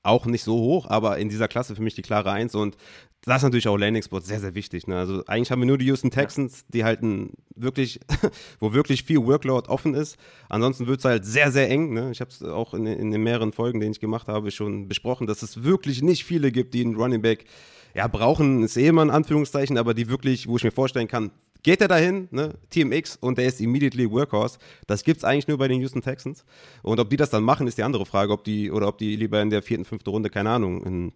auch 0.04 0.26
nicht 0.26 0.44
so 0.44 0.56
hoch, 0.56 0.86
aber 0.88 1.18
in 1.18 1.28
dieser 1.28 1.48
Klasse 1.48 1.74
für 1.74 1.82
mich 1.82 1.94
die 1.94 2.02
klare 2.02 2.30
Eins 2.30 2.54
und 2.54 2.76
das 3.22 3.38
ist 3.38 3.44
natürlich 3.44 3.68
auch 3.68 3.78
Landing 3.78 4.02
Spot 4.02 4.20
sehr, 4.20 4.38
sehr 4.38 4.54
wichtig. 4.54 4.86
Ne? 4.86 4.98
Also 4.98 5.24
eigentlich 5.26 5.50
haben 5.50 5.60
wir 5.60 5.66
nur 5.66 5.78
die 5.78 5.86
Houston 5.86 6.10
Texans, 6.10 6.66
die 6.68 6.84
halt 6.84 7.02
ein 7.02 7.30
wirklich, 7.56 8.00
wo 8.60 8.74
wirklich 8.74 9.04
viel 9.04 9.24
Workload 9.24 9.68
offen 9.68 9.94
ist. 9.94 10.18
Ansonsten 10.50 10.86
wird 10.86 10.98
es 10.98 11.06
halt 11.06 11.24
sehr, 11.24 11.50
sehr 11.50 11.70
eng. 11.70 11.94
Ne? 11.94 12.10
Ich 12.10 12.20
habe 12.20 12.30
es 12.30 12.42
auch 12.42 12.74
in, 12.74 12.84
in, 12.84 13.10
den 13.10 13.22
mehreren 13.22 13.52
Folgen, 13.52 13.80
denen 13.80 13.92
ich 13.92 14.00
gemacht 14.00 14.28
habe, 14.28 14.50
schon 14.50 14.88
besprochen, 14.88 15.26
dass 15.26 15.42
es 15.42 15.64
wirklich 15.64 16.02
nicht 16.02 16.24
viele 16.24 16.52
gibt, 16.52 16.74
die 16.74 16.82
einen 16.82 16.96
Running 16.96 17.22
Back 17.22 17.46
ja, 17.94 18.08
brauchen, 18.08 18.62
ist 18.62 18.76
eh 18.76 18.88
immer 18.88 19.02
ein 19.02 19.10
Anführungszeichen, 19.10 19.78
aber 19.78 19.94
die 19.94 20.08
wirklich, 20.10 20.46
wo 20.46 20.56
ich 20.56 20.64
mir 20.64 20.72
vorstellen 20.72 21.08
kann, 21.08 21.30
geht 21.64 21.81
er 21.81 21.88
dahin, 21.88 22.29
ne, 22.31 22.55
TMX, 22.70 23.16
und 23.16 23.38
der 23.38 23.46
ist 23.46 23.61
immediately 23.61 24.09
Workhorse. 24.09 24.59
Das 24.87 25.03
gibt 25.03 25.18
es 25.18 25.24
eigentlich 25.24 25.48
nur 25.48 25.59
bei 25.59 25.66
den 25.66 25.81
Houston 25.81 26.03
Texans. 26.03 26.44
Und 26.83 27.00
ob 27.00 27.11
die 27.11 27.16
das 27.16 27.31
dann 27.31 27.42
machen, 27.42 27.66
ist 27.66 27.79
die 27.79 27.83
andere 27.83 28.07
Frage, 28.07 28.33
ob 28.33 28.44
die, 28.44 28.70
oder 28.70 28.87
ob 28.87 28.98
die 28.98 29.16
lieber 29.16 29.42
in 29.42 29.50
der 29.50 29.62
vierten, 29.62 29.85
fünften 29.85 30.11
Runde, 30.11 30.31
keine 30.31 30.50
Ahnung, 30.50 30.85
in, 30.85 31.12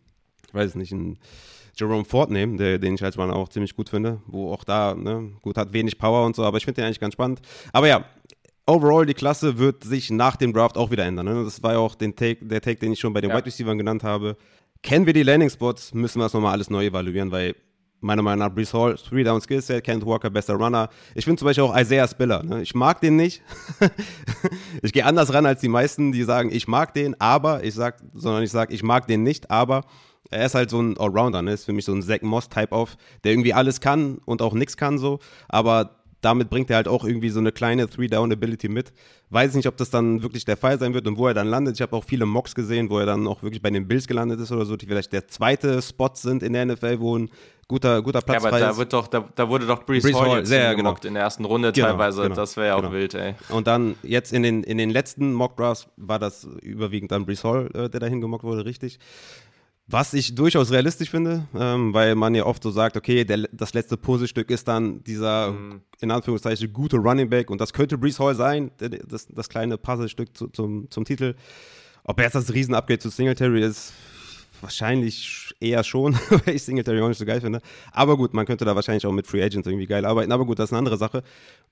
ich 0.48 0.54
weiß 0.54 0.70
es 0.70 0.74
nicht, 0.74 0.90
in 0.90 1.18
Jerome 1.76 2.04
Ford 2.04 2.30
nehmen, 2.30 2.56
der, 2.56 2.78
den 2.78 2.94
ich 2.94 3.04
als 3.04 3.16
Runner 3.16 3.36
auch 3.36 3.50
ziemlich 3.50 3.76
gut 3.76 3.90
finde, 3.90 4.20
wo 4.26 4.52
auch 4.52 4.64
da, 4.64 4.94
ne, 4.94 5.30
gut, 5.42 5.56
hat 5.56 5.72
wenig 5.72 5.98
Power 5.98 6.26
und 6.26 6.34
so, 6.34 6.42
aber 6.44 6.56
ich 6.56 6.64
finde 6.64 6.80
den 6.80 6.86
eigentlich 6.86 6.98
ganz 6.98 7.12
spannend. 7.12 7.40
Aber 7.72 7.86
ja, 7.86 8.04
overall, 8.66 9.06
die 9.06 9.14
Klasse 9.14 9.58
wird 9.58 9.84
sich 9.84 10.10
nach 10.10 10.36
dem 10.36 10.52
Draft 10.52 10.76
auch 10.76 10.90
wieder 10.90 11.04
ändern. 11.04 11.26
Ne? 11.26 11.44
Das 11.44 11.62
war 11.62 11.74
ja 11.74 11.78
auch 11.78 11.94
den 11.94 12.16
Take, 12.16 12.44
der 12.44 12.60
Take, 12.60 12.80
den 12.80 12.92
ich 12.92 13.00
schon 13.00 13.12
bei 13.12 13.20
den 13.20 13.30
ja. 13.30 13.36
Wide 13.36 13.46
Receivers 13.46 13.76
genannt 13.76 14.02
habe. 14.02 14.36
Kennen 14.82 15.06
wir 15.06 15.12
die 15.12 15.22
Landing 15.22 15.50
Spots, 15.50 15.92
müssen 15.94 16.18
wir 16.20 16.24
das 16.24 16.34
nochmal 16.34 16.52
alles 16.52 16.70
neu 16.70 16.86
evaluieren, 16.86 17.30
weil 17.30 17.54
meiner 18.00 18.22
Meinung 18.22 18.46
nach 18.46 18.54
Brees 18.54 18.72
Hall, 18.72 18.96
Three 18.96 19.24
Down 19.24 19.40
Skillset, 19.40 19.82
Kent 19.82 20.04
Walker, 20.06 20.30
bester 20.30 20.54
Runner. 20.54 20.88
Ich 21.14 21.24
finde 21.24 21.38
zum 21.38 21.46
Beispiel 21.46 21.64
auch 21.64 21.76
Isaiah 21.76 22.06
Spiller. 22.06 22.42
Ne? 22.42 22.62
Ich 22.62 22.74
mag 22.74 23.00
den 23.00 23.16
nicht. 23.16 23.42
ich 24.82 24.92
gehe 24.92 25.04
anders 25.04 25.32
ran 25.32 25.46
als 25.46 25.60
die 25.60 25.68
meisten, 25.68 26.12
die 26.12 26.22
sagen, 26.22 26.50
ich 26.52 26.68
mag 26.68 26.94
den, 26.94 27.20
aber 27.20 27.64
ich 27.64 27.74
sag, 27.74 27.96
sondern 28.14 28.42
ich 28.42 28.50
sage, 28.50 28.72
ich 28.72 28.82
mag 28.82 29.06
den 29.06 29.22
nicht, 29.22 29.50
aber 29.50 29.82
er 30.30 30.46
ist 30.46 30.54
halt 30.54 30.70
so 30.70 30.80
ein 30.80 30.96
Allrounder, 30.98 31.42
ne? 31.42 31.52
Ist 31.52 31.64
für 31.64 31.72
mich 31.72 31.84
so 31.84 31.92
ein 31.92 32.02
Zach 32.02 32.22
Moss-Type 32.22 32.72
auf, 32.72 32.96
der 33.24 33.32
irgendwie 33.32 33.54
alles 33.54 33.80
kann 33.80 34.18
und 34.26 34.42
auch 34.42 34.52
nichts 34.52 34.76
kann 34.76 34.98
so. 34.98 35.20
Aber 35.48 35.98
damit 36.20 36.50
bringt 36.50 36.68
er 36.70 36.76
halt 36.76 36.88
auch 36.88 37.04
irgendwie 37.04 37.30
so 37.30 37.38
eine 37.38 37.52
kleine 37.52 37.88
Three-Down-Ability 37.88 38.68
mit. 38.68 38.92
Weiß 39.30 39.54
nicht, 39.54 39.68
ob 39.68 39.76
das 39.76 39.90
dann 39.90 40.22
wirklich 40.22 40.44
der 40.44 40.56
Fall 40.56 40.78
sein 40.78 40.94
wird 40.94 41.06
und 41.06 41.16
wo 41.16 41.28
er 41.28 41.34
dann 41.34 41.46
landet. 41.46 41.76
Ich 41.76 41.82
habe 41.82 41.94
auch 41.94 42.04
viele 42.04 42.26
Mocks 42.26 42.54
gesehen, 42.54 42.90
wo 42.90 42.98
er 42.98 43.06
dann 43.06 43.26
auch 43.26 43.42
wirklich 43.42 43.62
bei 43.62 43.70
den 43.70 43.86
Bills 43.86 44.06
gelandet 44.06 44.40
ist 44.40 44.50
oder 44.50 44.64
so, 44.64 44.76
die 44.76 44.86
vielleicht 44.86 45.12
der 45.12 45.28
zweite 45.28 45.80
Spot 45.80 46.10
sind 46.14 46.42
in 46.42 46.52
der 46.54 46.66
NFL, 46.66 47.00
wo 47.00 47.16
ein 47.16 47.30
guter, 47.68 48.02
guter 48.02 48.22
Platz 48.22 48.42
ja, 48.42 48.48
aber 48.48 48.58
da, 48.58 48.76
wird 48.76 48.92
doch, 48.92 49.06
da, 49.06 49.28
da 49.34 49.48
wurde 49.48 49.66
doch 49.66 49.84
Brees, 49.84 50.02
Brees 50.02 50.16
Hall, 50.16 50.28
Hall 50.28 50.46
sehr 50.46 50.74
genau. 50.74 50.96
in 51.04 51.14
der 51.14 51.22
ersten 51.22 51.44
Runde 51.44 51.70
genau, 51.72 51.88
teilweise. 51.88 52.22
Genau, 52.22 52.34
das 52.34 52.56
wäre 52.56 52.68
ja 52.68 52.74
auch 52.74 52.80
genau. 52.80 52.92
wild, 52.92 53.14
ey. 53.14 53.34
Und 53.50 53.66
dann 53.66 53.96
jetzt 54.02 54.32
in 54.32 54.42
den, 54.42 54.64
in 54.64 54.78
den 54.78 54.90
letzten 54.90 55.32
Mock 55.32 55.56
Drafts 55.56 55.86
war 55.96 56.18
das 56.18 56.44
überwiegend 56.62 57.12
dann 57.12 57.26
Brees 57.26 57.44
Hall, 57.44 57.70
äh, 57.74 57.88
der 57.88 58.00
dahin 58.00 58.20
gemockt 58.20 58.44
wurde, 58.44 58.64
richtig. 58.64 58.98
Was 59.90 60.12
ich 60.12 60.34
durchaus 60.34 60.70
realistisch 60.70 61.08
finde, 61.08 61.46
ähm, 61.54 61.94
weil 61.94 62.14
man 62.14 62.34
ja 62.34 62.44
oft 62.44 62.62
so 62.62 62.70
sagt, 62.70 62.96
okay, 62.96 63.24
der, 63.24 63.48
das 63.52 63.72
letzte 63.72 63.96
Puzzlestück 63.96 64.50
ist 64.50 64.68
dann 64.68 65.02
dieser, 65.04 65.52
mhm. 65.52 65.80
in 66.00 66.10
Anführungszeichen, 66.10 66.70
gute 66.74 66.96
Running 66.96 67.30
Back 67.30 67.50
und 67.50 67.58
das 67.58 67.72
könnte 67.72 67.96
Brees 67.96 68.20
Hall 68.20 68.34
sein, 68.34 68.70
das, 68.78 69.28
das 69.28 69.48
kleine 69.48 69.78
Puzzlestück 69.78 70.36
zu, 70.36 70.48
zum, 70.48 70.90
zum 70.90 71.04
Titel. 71.04 71.34
Ob 72.04 72.20
jetzt 72.20 72.34
das 72.34 72.52
Riesen-Upgrade 72.52 72.98
zu 72.98 73.08
Singletary 73.08 73.62
ist, 73.62 73.94
wahrscheinlich 74.60 75.47
eher 75.60 75.82
schon, 75.84 76.14
weil 76.30 76.54
ich 76.54 76.62
Singletary 76.62 77.00
auch 77.00 77.08
nicht 77.08 77.18
so 77.18 77.24
geil 77.24 77.40
finde. 77.40 77.60
Aber 77.92 78.16
gut, 78.16 78.34
man 78.34 78.46
könnte 78.46 78.64
da 78.64 78.74
wahrscheinlich 78.74 79.06
auch 79.06 79.12
mit 79.12 79.26
Free 79.26 79.42
Agents 79.42 79.66
irgendwie 79.66 79.86
geil 79.86 80.04
arbeiten. 80.04 80.32
Aber 80.32 80.44
gut, 80.44 80.58
das 80.58 80.66
ist 80.66 80.72
eine 80.72 80.78
andere 80.78 80.96
Sache. 80.96 81.22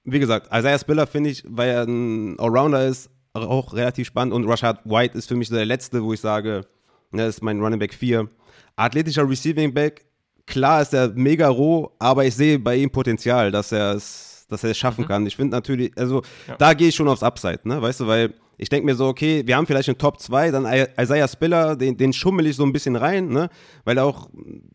Wie 0.04 0.18
gesagt, 0.18 0.48
Isaiah 0.52 0.78
Spiller 0.78 1.06
finde 1.06 1.30
ich, 1.30 1.44
weil 1.46 1.70
er 1.70 1.82
ein 1.84 2.38
Allrounder 2.38 2.86
ist, 2.86 3.10
auch 3.34 3.74
relativ 3.74 4.06
spannend 4.06 4.32
und 4.32 4.48
Rashad 4.48 4.80
White 4.84 5.16
ist 5.18 5.28
für 5.28 5.34
mich 5.34 5.48
so 5.48 5.54
der 5.54 5.66
letzte, 5.66 6.02
wo 6.02 6.12
ich 6.12 6.20
sage, 6.20 6.66
das 7.12 7.36
ist 7.36 7.42
mein 7.42 7.60
Running 7.60 7.78
Back 7.78 7.92
4. 7.92 8.28
Athletischer 8.76 9.28
Receiving 9.28 9.74
Back, 9.74 10.06
klar 10.46 10.82
ist 10.82 10.94
er 10.94 11.08
mega 11.14 11.48
roh, 11.48 11.92
aber 11.98 12.24
ich 12.24 12.34
sehe 12.34 12.58
bei 12.58 12.76
ihm 12.76 12.90
Potenzial, 12.90 13.50
dass 13.50 13.72
er 13.72 13.94
es, 13.94 14.46
dass 14.48 14.64
er 14.64 14.70
es 14.70 14.78
schaffen 14.78 15.04
mhm. 15.04 15.08
kann. 15.08 15.26
Ich 15.26 15.36
finde 15.36 15.56
natürlich, 15.56 15.92
also 15.98 16.22
ja. 16.48 16.56
da 16.56 16.74
gehe 16.74 16.88
ich 16.88 16.94
schon 16.94 17.08
aufs 17.08 17.22
Upside, 17.22 17.60
ne? 17.64 17.80
Weißt 17.80 18.00
du, 18.00 18.06
weil 18.06 18.34
ich 18.58 18.68
denke 18.68 18.86
mir 18.86 18.94
so, 18.94 19.06
okay, 19.06 19.42
wir 19.46 19.56
haben 19.56 19.66
vielleicht 19.66 19.88
einen 19.88 19.98
Top 19.98 20.18
2, 20.18 20.50
dann 20.50 20.66
Isaiah 20.98 21.28
Spiller, 21.28 21.76
den, 21.76 21.96
den 21.96 22.12
schummel 22.12 22.46
ich 22.46 22.56
so 22.56 22.64
ein 22.64 22.72
bisschen 22.72 22.96
rein, 22.96 23.28
ne? 23.28 23.50
weil 23.84 23.98
er 23.98 24.04
auch 24.04 24.30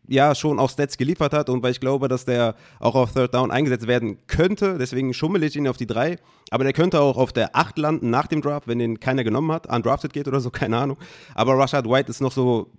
ja 0.08 0.34
schon 0.34 0.58
auch 0.58 0.70
Stats 0.70 0.96
geliefert 0.96 1.32
hat 1.32 1.48
und 1.48 1.62
weil 1.62 1.72
ich 1.72 1.80
glaube, 1.80 2.08
dass 2.08 2.24
der 2.24 2.54
auch 2.78 2.94
auf 2.94 3.12
Third 3.12 3.34
Down 3.34 3.50
eingesetzt 3.50 3.86
werden 3.86 4.18
könnte. 4.26 4.78
Deswegen 4.78 5.12
schummel 5.14 5.42
ich 5.42 5.56
ihn 5.56 5.66
auf 5.66 5.76
die 5.76 5.86
3. 5.86 6.16
Aber 6.50 6.64
der 6.64 6.72
könnte 6.72 7.00
auch 7.00 7.16
auf 7.16 7.32
der 7.32 7.56
8 7.56 7.78
landen 7.78 8.10
nach 8.10 8.26
dem 8.26 8.40
Draft, 8.40 8.68
wenn 8.68 8.78
den 8.78 9.00
keiner 9.00 9.24
genommen 9.24 9.50
hat, 9.50 9.66
undrafted 9.66 10.12
geht 10.12 10.28
oder 10.28 10.40
so, 10.40 10.50
keine 10.52 10.78
Ahnung. 10.78 10.98
Aber 11.34 11.58
Rashad 11.58 11.88
White 11.88 12.10
ist 12.10 12.20
noch 12.20 12.32
so 12.32 12.70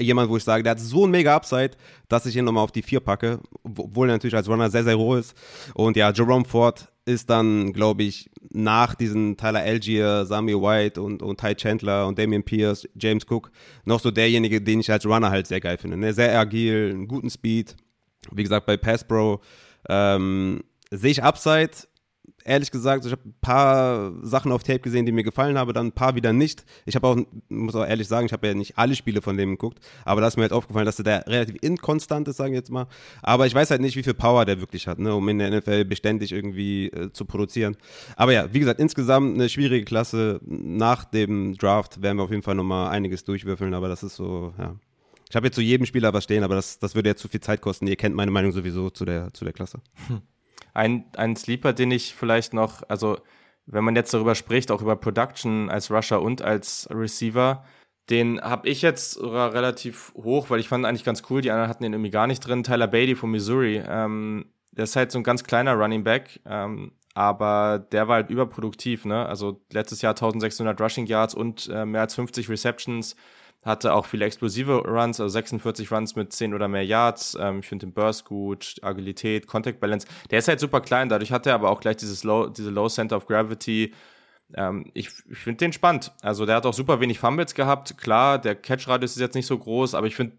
jemand, 0.00 0.30
wo 0.30 0.36
ich 0.36 0.44
sage, 0.44 0.62
der 0.62 0.72
hat 0.72 0.80
so 0.80 1.06
ein 1.06 1.10
mega 1.10 1.34
Upside, 1.34 1.72
dass 2.08 2.26
ich 2.26 2.36
ihn 2.36 2.44
nochmal 2.44 2.64
auf 2.64 2.72
die 2.72 2.82
4 2.82 3.00
packe, 3.00 3.40
obwohl 3.64 4.08
er 4.08 4.14
natürlich 4.14 4.34
als 4.34 4.48
Runner 4.48 4.70
sehr, 4.70 4.84
sehr 4.84 4.94
roh 4.94 5.16
ist. 5.16 5.34
Und 5.74 5.96
ja, 5.96 6.10
Jerome 6.10 6.44
Ford 6.44 6.91
ist 7.04 7.30
dann, 7.30 7.72
glaube 7.72 8.04
ich, 8.04 8.30
nach 8.50 8.94
diesen 8.94 9.36
Tyler 9.36 9.60
Algier, 9.60 10.24
Sami 10.24 10.54
White 10.54 11.00
und, 11.00 11.22
und 11.22 11.40
Ty 11.40 11.54
Chandler 11.54 12.06
und 12.06 12.18
Damian 12.18 12.42
Pierce, 12.42 12.88
James 12.94 13.24
Cook, 13.28 13.50
noch 13.84 14.00
so 14.00 14.10
derjenige, 14.10 14.60
den 14.60 14.80
ich 14.80 14.90
als 14.90 15.06
Runner 15.06 15.30
halt 15.30 15.46
sehr 15.46 15.60
geil 15.60 15.78
finde. 15.78 15.96
Ne? 15.96 16.12
Sehr 16.12 16.38
agil, 16.38 16.90
einen 16.90 17.08
guten 17.08 17.30
Speed. 17.30 17.76
Wie 18.30 18.42
gesagt, 18.42 18.66
bei 18.66 18.76
Pass 18.76 19.04
Pro 19.04 19.40
ähm, 19.88 20.62
sehe 20.90 21.10
ich 21.10 21.22
Upside, 21.22 21.72
ehrlich 22.44 22.70
gesagt, 22.70 23.04
ich 23.04 23.12
habe 23.12 23.22
ein 23.24 23.34
paar 23.40 24.12
Sachen 24.22 24.52
auf 24.52 24.62
Tape 24.62 24.80
gesehen, 24.80 25.06
die 25.06 25.12
mir 25.12 25.22
gefallen 25.22 25.58
haben, 25.58 25.72
dann 25.72 25.86
ein 25.86 25.92
paar 25.92 26.14
wieder 26.14 26.32
nicht. 26.32 26.64
Ich 26.86 26.94
habe 26.94 27.06
auch, 27.06 27.16
muss 27.48 27.74
auch 27.74 27.86
ehrlich 27.86 28.08
sagen, 28.08 28.26
ich 28.26 28.32
habe 28.32 28.46
ja 28.46 28.54
nicht 28.54 28.78
alle 28.78 28.94
Spiele 28.94 29.22
von 29.22 29.36
dem 29.36 29.50
geguckt, 29.50 29.78
aber 30.04 30.20
da 30.20 30.28
ist 30.28 30.36
mir 30.36 30.42
halt 30.42 30.52
aufgefallen, 30.52 30.86
dass 30.86 30.96
der 30.96 31.26
relativ 31.26 31.56
inkonstant 31.60 32.28
ist, 32.28 32.36
sagen 32.36 32.52
wir 32.52 32.58
jetzt 32.58 32.70
mal. 32.70 32.86
Aber 33.22 33.46
ich 33.46 33.54
weiß 33.54 33.70
halt 33.70 33.80
nicht, 33.80 33.96
wie 33.96 34.02
viel 34.02 34.14
Power 34.14 34.44
der 34.44 34.60
wirklich 34.60 34.86
hat, 34.86 34.98
ne, 34.98 35.14
um 35.14 35.28
in 35.28 35.38
der 35.38 35.50
NFL 35.50 35.84
beständig 35.84 36.32
irgendwie 36.32 36.86
äh, 36.88 37.12
zu 37.12 37.24
produzieren. 37.24 37.76
Aber 38.16 38.32
ja, 38.32 38.52
wie 38.52 38.60
gesagt, 38.60 38.80
insgesamt 38.80 39.34
eine 39.34 39.48
schwierige 39.48 39.84
Klasse. 39.84 40.40
Nach 40.44 41.04
dem 41.04 41.56
Draft 41.56 42.02
werden 42.02 42.18
wir 42.18 42.24
auf 42.24 42.30
jeden 42.30 42.42
Fall 42.42 42.54
nochmal 42.54 42.90
einiges 42.90 43.24
durchwürfeln, 43.24 43.74
aber 43.74 43.88
das 43.88 44.02
ist 44.02 44.16
so, 44.16 44.52
ja. 44.58 44.76
Ich 45.32 45.36
habe 45.36 45.46
jetzt 45.46 45.54
zu 45.54 45.62
jedem 45.62 45.86
Spieler 45.86 46.12
was 46.12 46.24
stehen, 46.24 46.44
aber 46.44 46.56
das, 46.56 46.78
das 46.78 46.94
würde 46.94 47.08
jetzt 47.08 47.22
zu 47.22 47.28
viel 47.28 47.40
Zeit 47.40 47.62
kosten. 47.62 47.86
Ihr 47.86 47.96
kennt 47.96 48.14
meine 48.14 48.30
Meinung 48.30 48.52
sowieso 48.52 48.90
zu 48.90 49.06
der, 49.06 49.32
zu 49.32 49.44
der 49.44 49.54
Klasse. 49.54 49.80
Hm. 50.08 50.20
Ein, 50.74 51.04
ein 51.16 51.36
Sleeper, 51.36 51.72
den 51.72 51.90
ich 51.90 52.14
vielleicht 52.14 52.54
noch, 52.54 52.82
also 52.88 53.18
wenn 53.66 53.84
man 53.84 53.96
jetzt 53.96 54.12
darüber 54.12 54.34
spricht, 54.34 54.70
auch 54.70 54.82
über 54.82 54.96
Production 54.96 55.70
als 55.70 55.90
Rusher 55.90 56.20
und 56.22 56.42
als 56.42 56.88
Receiver, 56.90 57.64
den 58.10 58.40
habe 58.40 58.68
ich 58.68 58.82
jetzt 58.82 59.20
relativ 59.22 60.12
hoch, 60.16 60.50
weil 60.50 60.60
ich 60.60 60.68
fand 60.68 60.84
eigentlich 60.84 61.04
ganz 61.04 61.22
cool. 61.30 61.40
Die 61.40 61.50
anderen 61.50 61.68
hatten 61.68 61.84
den 61.84 61.92
irgendwie 61.92 62.10
gar 62.10 62.26
nicht 62.26 62.40
drin. 62.40 62.64
Tyler 62.64 62.88
Beatty 62.88 63.14
von 63.14 63.30
Missouri. 63.30 63.82
Ähm, 63.86 64.46
der 64.72 64.84
ist 64.84 64.96
halt 64.96 65.12
so 65.12 65.18
ein 65.18 65.24
ganz 65.24 65.44
kleiner 65.44 65.74
Running 65.74 66.02
Back, 66.02 66.40
ähm, 66.46 66.92
aber 67.14 67.86
der 67.92 68.08
war 68.08 68.16
halt 68.16 68.30
überproduktiv. 68.30 69.04
Ne? 69.04 69.24
Also 69.26 69.62
letztes 69.72 70.02
Jahr 70.02 70.12
1600 70.12 70.80
Rushing 70.80 71.06
Yards 71.06 71.34
und 71.34 71.68
äh, 71.72 71.84
mehr 71.84 72.00
als 72.00 72.14
50 72.14 72.48
Receptions 72.48 73.14
hatte 73.62 73.94
auch 73.94 74.06
viele 74.06 74.24
explosive 74.24 74.78
Runs, 74.86 75.20
also 75.20 75.28
46 75.28 75.90
Runs 75.92 76.16
mit 76.16 76.32
10 76.32 76.54
oder 76.54 76.68
mehr 76.68 76.84
Yards. 76.84 77.36
Ähm, 77.40 77.60
ich 77.60 77.68
finde 77.68 77.86
den 77.86 77.92
Burst 77.92 78.24
gut, 78.24 78.76
Agilität, 78.82 79.46
Contact 79.46 79.80
Balance. 79.80 80.06
Der 80.30 80.40
ist 80.40 80.48
halt 80.48 80.60
super 80.60 80.80
klein, 80.80 81.08
dadurch 81.08 81.32
hat 81.32 81.46
er 81.46 81.54
aber 81.54 81.70
auch 81.70 81.80
gleich 81.80 81.96
dieses 81.96 82.24
Low, 82.24 82.48
diese 82.48 82.70
Low 82.70 82.88
Center 82.88 83.16
of 83.16 83.26
Gravity. 83.26 83.92
Ähm, 84.54 84.90
ich 84.94 85.08
ich 85.30 85.38
finde 85.38 85.58
den 85.58 85.72
spannend. 85.72 86.12
Also 86.22 86.44
der 86.44 86.56
hat 86.56 86.66
auch 86.66 86.74
super 86.74 87.00
wenig 87.00 87.18
Fumbles 87.18 87.54
gehabt. 87.54 87.96
Klar, 87.98 88.38
der 88.38 88.54
Catch-Radius 88.54 89.12
ist 89.12 89.20
jetzt 89.20 89.34
nicht 89.34 89.46
so 89.46 89.58
groß, 89.58 89.94
aber 89.94 90.06
ich 90.06 90.16
finde, 90.16 90.36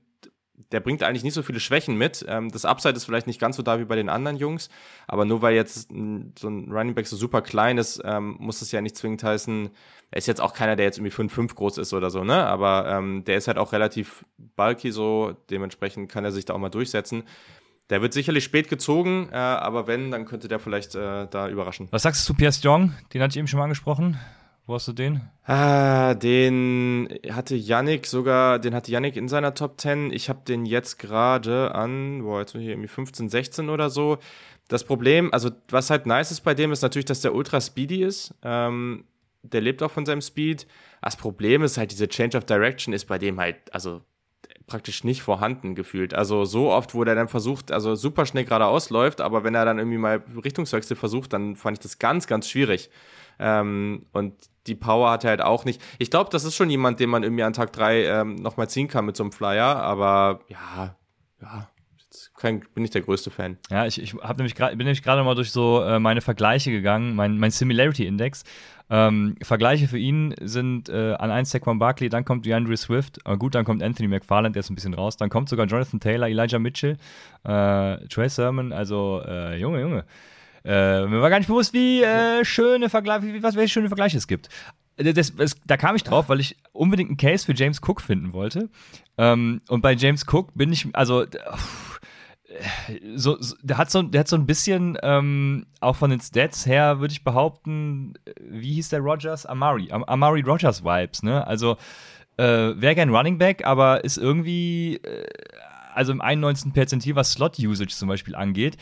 der 0.72 0.80
bringt 0.80 1.04
eigentlich 1.04 1.24
nicht 1.24 1.34
so 1.34 1.44
viele 1.44 1.60
Schwächen 1.60 1.98
mit. 1.98 2.26
Ähm, 2.28 2.50
das 2.50 2.66
Upside 2.66 2.96
ist 2.96 3.06
vielleicht 3.06 3.28
nicht 3.28 3.40
ganz 3.40 3.56
so 3.56 3.64
da 3.64 3.80
wie 3.80 3.86
bei 3.86 3.96
den 3.96 4.10
anderen 4.10 4.38
Jungs, 4.38 4.70
aber 5.08 5.26
nur 5.26 5.42
weil 5.42 5.56
jetzt 5.56 5.90
so 5.90 6.48
ein 6.50 6.72
Running 6.72 6.96
Back 6.96 7.08
so 7.08 7.16
super 7.16 7.42
klein 7.42 7.78
ist, 7.78 8.02
ähm, 8.04 8.36
muss 8.40 8.60
das 8.60 8.72
ja 8.72 8.82
nicht 8.82 8.96
zwingend 8.96 9.24
heißen, 9.24 9.70
er 10.12 10.18
ist 10.18 10.28
jetzt 10.28 10.42
auch 10.42 10.54
keiner, 10.54 10.76
der 10.76 10.86
jetzt 10.86 11.00
irgendwie 11.00 11.16
5-5 11.16 11.56
groß 11.56 11.78
ist 11.80 11.92
oder 11.92 12.12
so, 12.12 12.24
ne? 12.24 12.46
Aber 12.46 12.88
ähm, 12.88 13.24
der 13.26 13.38
ist 13.38 13.48
halt 13.48 13.58
auch 13.58 13.72
relativ 13.72 14.24
bulky 14.56 14.92
so, 14.92 15.36
dementsprechend 15.50 16.12
kann 16.12 16.24
er 16.24 16.32
sich 16.32 16.46
da 16.46 16.54
auch 16.54 16.60
mal 16.60 16.70
durchsetzen. 16.70 17.24
Der 17.90 18.02
wird 18.04 18.14
sicherlich 18.14 18.44
spät 18.44 18.70
gezogen, 18.70 19.30
äh, 19.32 19.36
aber 19.36 19.88
wenn, 19.88 20.12
dann 20.12 20.26
könnte 20.26 20.48
der 20.48 20.60
vielleicht 20.60 20.94
äh, 20.94 21.28
da 21.28 21.50
überraschen. 21.50 21.88
Was 21.90 22.04
sagst 22.04 22.22
du 22.22 22.34
zu 22.34 22.38
Pierre 22.38 22.54
Jong? 22.62 22.94
Den 23.14 23.24
hatte 23.24 23.32
ich 23.32 23.38
eben 23.38 23.48
schon 23.48 23.58
mal 23.58 23.64
angesprochen. 23.64 24.20
Wo 24.66 24.76
hast 24.76 24.88
du 24.88 24.94
den? 24.94 25.22
Ah, 25.46 26.14
den 26.14 27.10
hatte 27.30 27.56
Yannick 27.56 28.08
sogar, 28.08 28.60
den 28.60 28.74
hatte 28.74 28.92
Yannick 28.92 29.18
in 29.18 29.28
seiner 29.28 29.54
Top 29.54 29.80
10. 29.80 30.12
Ich 30.14 30.30
habe 30.30 30.40
den 30.48 30.66
jetzt 30.66 31.00
gerade 31.00 31.76
an, 31.76 32.24
boah, 32.24 32.40
jetzt 32.40 32.54
bin 32.54 32.62
ich 32.62 32.70
irgendwie 32.70 32.88
15, 32.88 33.28
16 33.28 33.70
oder 33.70 33.90
so. 33.90 34.20
Das 34.70 34.86
Problem, 34.86 35.34
also 35.34 35.52
was 35.70 35.90
halt 35.90 36.06
nice 36.06 36.32
ist 36.32 36.42
bei 36.42 36.54
dem, 36.54 36.72
ist 36.72 36.82
natürlich, 36.82 37.06
dass 37.06 37.20
der 37.20 37.36
ultra 37.36 37.60
speedy 37.60 38.04
ist. 38.04 38.34
Ähm, 38.42 39.04
der 39.42 39.60
lebt 39.60 39.84
auch 39.84 39.92
von 39.92 40.06
seinem 40.06 40.22
Speed. 40.22 40.66
Das 41.02 41.18
Problem 41.18 41.64
ist 41.64 41.78
halt, 41.78 41.92
diese 41.92 42.08
Change 42.08 42.38
of 42.38 42.46
Direction 42.46 42.94
ist 42.94 43.06
bei 43.06 43.18
dem 43.18 43.42
halt, 43.42 43.58
also 43.74 44.02
praktisch 44.66 45.04
nicht 45.04 45.22
vorhanden 45.22 45.76
gefühlt. 45.76 46.14
Also 46.14 46.46
so 46.46 46.72
oft, 46.72 46.96
wo 46.96 47.04
der 47.04 47.16
dann 47.16 47.28
versucht, 47.28 47.74
also 47.74 47.96
super 47.96 48.26
schnell 48.26 48.46
geradeaus 48.46 48.90
läuft, 48.90 49.20
aber 49.20 49.44
wenn 49.44 49.56
er 49.56 49.66
dann 49.66 49.78
irgendwie 49.78 49.98
mal 49.98 50.24
Richtungswechsel 50.42 50.96
versucht, 50.96 51.34
dann 51.34 51.58
fand 51.58 51.78
ich 51.78 51.82
das 51.84 52.00
ganz, 52.00 52.28
ganz 52.28 52.48
schwierig. 52.48 52.90
Ähm, 53.40 54.06
und 54.14 54.34
die 54.68 54.76
Power 54.76 55.12
hat 55.12 55.24
er 55.24 55.32
halt 55.32 55.42
auch 55.42 55.66
nicht. 55.66 55.82
Ich 56.00 56.10
glaube, 56.10 56.30
das 56.32 56.44
ist 56.44 56.56
schon 56.56 56.70
jemand, 56.70 57.00
den 57.00 57.10
man 57.10 57.24
irgendwie 57.24 57.44
an 57.44 57.54
Tag 57.54 57.74
3 57.74 58.06
ähm, 58.06 58.36
nochmal 58.36 58.70
ziehen 58.70 58.88
kann 58.88 59.06
mit 59.06 59.16
so 59.18 59.24
einem 59.24 59.32
Flyer, 59.32 59.78
aber 59.78 60.40
ja, 60.48 60.96
ja, 61.42 61.68
kein, 62.38 62.60
bin 62.74 62.82
nicht 62.82 62.94
der 62.94 63.02
größte 63.02 63.32
Fan. 63.32 63.58
Ja, 63.70 63.86
ich, 63.86 64.02
ich 64.02 64.14
hab 64.16 64.38
nämlich 64.38 64.56
bin 64.56 64.78
nämlich 64.78 65.02
gerade 65.02 65.24
mal 65.24 65.36
durch 65.36 65.52
so 65.52 65.82
äh, 65.82 66.00
meine 66.00 66.22
Vergleiche 66.22 66.72
gegangen, 66.72 67.16
mein, 67.16 67.38
mein 67.38 67.52
Similarity 67.52 68.06
Index. 68.06 68.44
Ähm, 68.90 69.36
Vergleiche 69.42 69.88
für 69.88 69.98
ihn 69.98 70.36
sind 70.42 70.90
äh, 70.90 71.14
an 71.14 71.32
1 71.32 71.52
Saquon 71.52 71.80
Barkley, 71.80 72.10
dann 72.10 72.26
kommt 72.26 72.46
DeAndre 72.46 72.76
Swift, 72.76 73.20
äh, 73.26 73.38
gut, 73.38 73.56
dann 73.56 73.66
kommt 73.66 73.82
Anthony 73.82 74.10
McFarland, 74.10 74.56
der 74.56 74.60
ist 74.60 74.70
ein 74.70 74.76
bisschen 74.76 74.94
raus, 74.94 75.16
dann 75.16 75.30
kommt 75.30 75.50
sogar 75.50 75.66
Jonathan 75.68 76.00
Taylor, 76.00 76.28
Elijah 76.28 76.60
Mitchell, 76.60 76.98
äh, 77.44 78.08
Trey 78.08 78.30
Sermon, 78.30 78.74
also 78.74 79.22
äh, 79.26 79.58
Junge, 79.58 79.80
Junge. 79.82 80.06
Äh, 80.66 81.06
mir 81.08 81.22
war 81.22 81.30
gar 81.30 81.40
nicht 81.40 81.48
bewusst, 81.48 81.74
wie 81.74 82.02
äh, 82.02 82.46
schöne 82.46 82.90
Vergleiche, 82.90 83.34
wie, 83.34 83.44
was, 83.44 83.56
welche 83.56 83.74
schöne 83.74 83.90
Vergleiche 83.90 84.18
es 84.18 84.28
gibt. 84.28 84.50
Das, 84.96 85.36
das, 85.36 85.56
da 85.66 85.76
kam 85.76 85.96
ich 85.96 86.04
drauf, 86.04 86.30
weil 86.30 86.40
ich 86.40 86.56
unbedingt 86.72 87.10
einen 87.10 87.18
Case 87.18 87.46
für 87.46 87.54
James 87.54 87.82
Cook 87.82 88.00
finden 88.00 88.32
wollte. 88.32 88.70
Ähm, 89.18 89.62
und 89.68 89.82
bei 89.82 89.94
James 89.94 90.26
Cook 90.32 90.54
bin 90.56 90.72
ich, 90.72 90.88
also, 90.94 91.26
pff, 91.26 92.00
so, 93.16 93.38
so, 93.42 93.56
der 93.62 93.78
hat 93.78 93.90
so, 93.90 94.02
der 94.02 94.20
hat 94.20 94.28
so 94.28 94.36
ein 94.36 94.46
bisschen 94.46 94.98
ähm, 95.02 95.66
auch 95.80 95.96
von 95.96 96.10
den 96.10 96.20
Stats 96.20 96.66
her, 96.66 97.00
würde 97.00 97.12
ich 97.12 97.24
behaupten, 97.24 98.14
wie 98.40 98.74
hieß 98.76 98.90
der 98.90 99.00
Rogers? 99.00 99.46
Amari, 99.46 99.92
Am 99.92 100.04
Amari 100.04 100.42
Rogers 100.42 100.84
Vibes, 100.84 101.24
ne? 101.24 101.46
Also 101.48 101.78
äh, 102.38 102.44
wäre 102.44 102.96
gern 102.96 103.16
Running 103.16 103.38
Back, 103.38 103.66
aber 103.66 104.04
ist 104.04 104.18
irgendwie, 104.18 104.98
äh, 104.98 105.28
also 105.94 106.12
im 106.12 106.22
91. 106.22 106.74
Perzentil, 106.74 107.16
was 107.16 107.32
Slot-Usage 107.32 107.96
zum 107.96 108.10
Beispiel 108.10 108.36
angeht. 108.36 108.78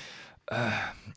Äh, 0.48 0.56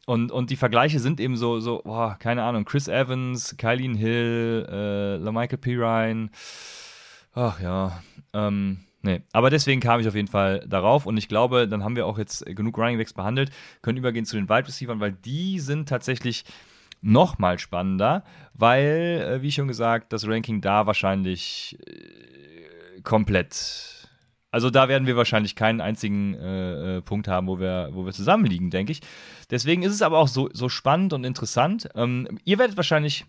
und, 0.07 0.33
und 0.33 0.51
die 0.51 0.57
Vergleiche 0.57 1.01
sind 1.01 1.21
eben 1.21 1.37
so, 1.37 1.61
so, 1.61 1.83
boah, 1.85 2.17
keine 2.19 2.43
Ahnung, 2.43 2.65
Chris 2.65 2.89
Evans, 2.89 3.57
Kylene 3.57 3.97
Hill, 3.97 4.67
äh, 4.71 5.17
LaMichael 5.17 5.59
Pirine, 5.59 6.31
ach 7.35 7.61
ja, 7.61 8.03
ähm, 8.33 8.85
Nee, 9.05 9.21
aber 9.33 9.51
deswegen 9.51 9.83
kam 9.83 10.01
ich 10.01 10.09
auf 10.09 10.15
jeden 10.15 10.29
Fall 10.29 10.65
darauf 10.67 11.05
und 11.05 11.19
ich 11.19 11.29
glaube, 11.29 11.69
dann 11.69 11.85
haben 11.85 11.95
wir 11.95 12.07
auch 12.07 12.17
jetzt 12.17 12.47
genug 12.47 12.79
Running 12.79 12.97
Backs 12.97 13.13
behandelt, 13.13 13.51
können 13.83 13.99
übergehen 13.99 14.25
zu 14.25 14.35
den 14.37 14.49
Wide 14.49 14.67
Receivers, 14.67 14.99
weil 14.99 15.13
die 15.13 15.61
sind 15.61 15.91
tatsächlich 15.91 16.47
noch 17.03 17.39
mal 17.39 17.59
spannender, 17.59 18.25
weil, 18.55 19.23
äh, 19.29 19.43
wie 19.43 19.53
schon 19.53 19.69
gesagt, 19.69 20.15
das 20.15 20.27
Ranking 20.27 20.63
da 20.63 20.87
wahrscheinlich 20.87 21.79
äh, 21.87 23.03
komplett, 23.03 23.55
also 24.55 24.71
da 24.71 24.87
werden 24.87 25.09
wir 25.09 25.17
wahrscheinlich 25.17 25.57
keinen 25.57 25.81
einzigen 25.81 26.35
äh, 26.35 26.99
äh, 26.99 27.03
Punkt 27.03 27.27
haben, 27.27 27.49
wo 27.49 27.59
wir, 27.59 27.89
wo 27.91 28.07
wir 28.07 28.13
zusammenliegen, 28.13 28.71
denke 28.71 28.93
ich. 28.93 29.01
Deswegen 29.51 29.83
ist 29.83 29.93
es 29.93 30.01
aber 30.01 30.19
auch 30.19 30.29
so, 30.29 30.49
so 30.53 30.69
spannend 30.69 31.13
und 31.13 31.25
interessant. 31.25 31.89
Ähm, 31.97 32.39
ihr 32.45 32.57
werdet 32.61 32.77
wahrscheinlich 32.77 33.25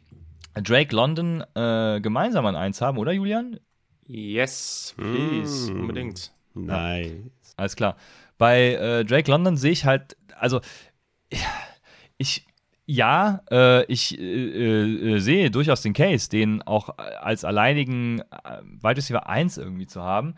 Drake 0.54 0.96
London 0.96 1.44
äh, 1.56 2.00
gemeinsam 2.00 2.46
an 2.46 2.56
eins 2.56 2.80
haben, 2.80 3.00
oder 3.00 3.12
Julian? 3.12 3.60
Yes, 4.06 4.94
please, 4.98 5.74
mm. 5.74 5.80
unbedingt. 5.80 6.32
Nice. 6.54 7.08
Ja. 7.08 7.52
Alles 7.58 7.76
klar. 7.76 7.98
Bei 8.38 8.76
äh, 8.76 9.04
Drake 9.04 9.32
London 9.32 9.58
sehe 9.58 9.72
ich 9.72 9.84
halt, 9.84 10.16
also 10.38 10.62
ich, 12.20 12.46
ja, 12.86 13.42
äh, 13.50 13.84
ich 13.86 14.16
äh, 14.20 15.16
äh 15.16 15.20
sehe 15.20 15.50
durchaus 15.50 15.82
den 15.82 15.94
Case, 15.94 16.30
den 16.30 16.62
auch 16.62 17.00
als 17.00 17.44
alleinigen 17.44 18.20
äh, 18.20 18.62
Wide 18.62 18.98
Receiver 18.98 19.28
1 19.28 19.58
irgendwie 19.58 19.88
zu 19.88 20.04
haben. 20.04 20.36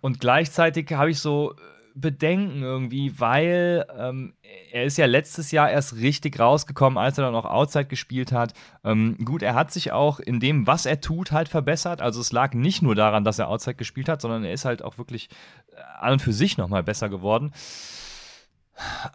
Und 0.00 0.20
gleichzeitig 0.20 0.92
habe 0.92 1.10
ich 1.10 1.20
so 1.20 1.54
Bedenken 2.00 2.62
irgendwie, 2.62 3.18
weil 3.18 3.84
ähm, 3.96 4.34
er 4.72 4.84
ist 4.84 4.98
ja 4.98 5.06
letztes 5.06 5.50
Jahr 5.50 5.70
erst 5.70 5.96
richtig 5.96 6.38
rausgekommen, 6.38 6.98
als 6.98 7.18
er 7.18 7.24
dann 7.24 7.34
auch 7.34 7.44
Outside 7.44 7.86
gespielt 7.86 8.32
hat. 8.32 8.52
Ähm, 8.84 9.18
gut, 9.24 9.42
er 9.42 9.54
hat 9.54 9.72
sich 9.72 9.92
auch 9.92 10.20
in 10.20 10.40
dem, 10.40 10.66
was 10.66 10.86
er 10.86 11.00
tut, 11.00 11.32
halt 11.32 11.48
verbessert. 11.48 12.00
Also 12.00 12.20
es 12.20 12.32
lag 12.32 12.54
nicht 12.54 12.82
nur 12.82 12.94
daran, 12.94 13.24
dass 13.24 13.38
er 13.38 13.48
Outside 13.48 13.76
gespielt 13.76 14.08
hat, 14.08 14.20
sondern 14.20 14.44
er 14.44 14.52
ist 14.52 14.64
halt 14.64 14.82
auch 14.82 14.98
wirklich 14.98 15.28
äh, 15.72 15.80
an 15.98 16.14
und 16.14 16.22
für 16.22 16.32
sich 16.32 16.56
nochmal 16.56 16.82
besser 16.82 17.08
geworden. 17.08 17.52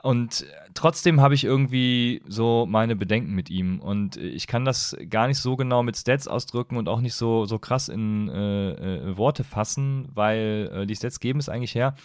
Und 0.02 0.46
trotzdem 0.74 1.22
habe 1.22 1.36
ich 1.36 1.44
irgendwie 1.44 2.22
so 2.28 2.66
meine 2.68 2.96
Bedenken 2.96 3.34
mit 3.34 3.50
ihm. 3.50 3.80
Und 3.80 4.18
ich 4.18 4.48
kann 4.48 4.66
das 4.66 4.96
gar 5.10 5.28
nicht 5.28 5.40
so 5.40 5.56
genau 5.56 5.84
mit 5.84 5.98
Stats 5.98 6.28
ausdrücken 6.28 6.78
und 6.78 6.90
auch 6.90 7.02
nicht 7.02 7.16
so, 7.16 7.46
so 7.46 7.60
krass 7.60 7.90
in 7.90 8.30
äh, 8.30 8.72
äh, 8.72 9.18
Worte 9.18 9.44
fassen, 9.44 10.10
weil 10.14 10.70
äh, 10.74 10.86
die 10.86 10.96
Stats 10.96 11.20
geben 11.20 11.40
es 11.40 11.50
eigentlich 11.50 11.76
her. 11.76 11.96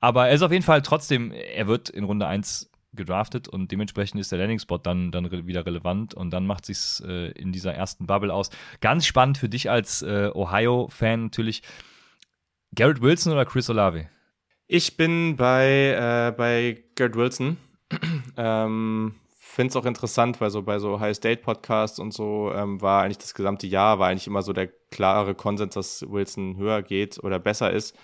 Aber 0.00 0.28
er 0.28 0.34
ist 0.34 0.42
auf 0.42 0.52
jeden 0.52 0.64
Fall 0.64 0.82
trotzdem, 0.82 1.32
er 1.32 1.66
wird 1.66 1.88
in 1.88 2.04
Runde 2.04 2.26
1 2.26 2.70
gedraftet 2.94 3.48
und 3.48 3.72
dementsprechend 3.72 4.20
ist 4.20 4.30
der 4.32 4.38
Landing-Spot 4.38 4.78
dann, 4.78 5.10
dann 5.10 5.26
re 5.26 5.46
wieder 5.46 5.66
relevant 5.66 6.14
und 6.14 6.30
dann 6.30 6.46
macht 6.46 6.66
sich 6.66 7.02
äh, 7.04 7.30
in 7.32 7.52
dieser 7.52 7.74
ersten 7.74 8.06
Bubble 8.06 8.32
aus. 8.32 8.50
Ganz 8.80 9.06
spannend 9.06 9.38
für 9.38 9.48
dich 9.48 9.70
als 9.70 10.02
äh, 10.02 10.30
Ohio-Fan 10.32 11.24
natürlich. 11.24 11.62
Garrett 12.74 13.00
Wilson 13.00 13.32
oder 13.32 13.44
Chris 13.44 13.70
Olave? 13.70 14.08
Ich 14.66 14.96
bin 14.96 15.36
bei, 15.36 16.28
äh, 16.28 16.32
bei 16.36 16.84
Gerd 16.94 17.16
Wilson. 17.16 17.58
ähm, 18.36 19.14
Finde 19.36 19.70
es 19.70 19.76
auch 19.76 19.84
interessant, 19.84 20.40
weil 20.40 20.50
so 20.50 20.62
bei 20.62 20.78
so 20.78 20.98
High 20.98 21.14
State 21.14 21.42
Podcasts 21.42 21.98
und 21.98 22.12
so 22.12 22.50
ähm, 22.52 22.80
war 22.80 23.02
eigentlich 23.02 23.18
das 23.18 23.34
gesamte 23.34 23.66
Jahr, 23.66 23.98
war 23.98 24.08
eigentlich 24.08 24.26
immer 24.26 24.42
so 24.42 24.52
der 24.52 24.68
klare 24.90 25.34
Konsens, 25.34 25.74
dass 25.74 26.10
Wilson 26.10 26.56
höher 26.56 26.82
geht 26.82 27.22
oder 27.22 27.38
besser 27.38 27.70
ist. 27.72 27.96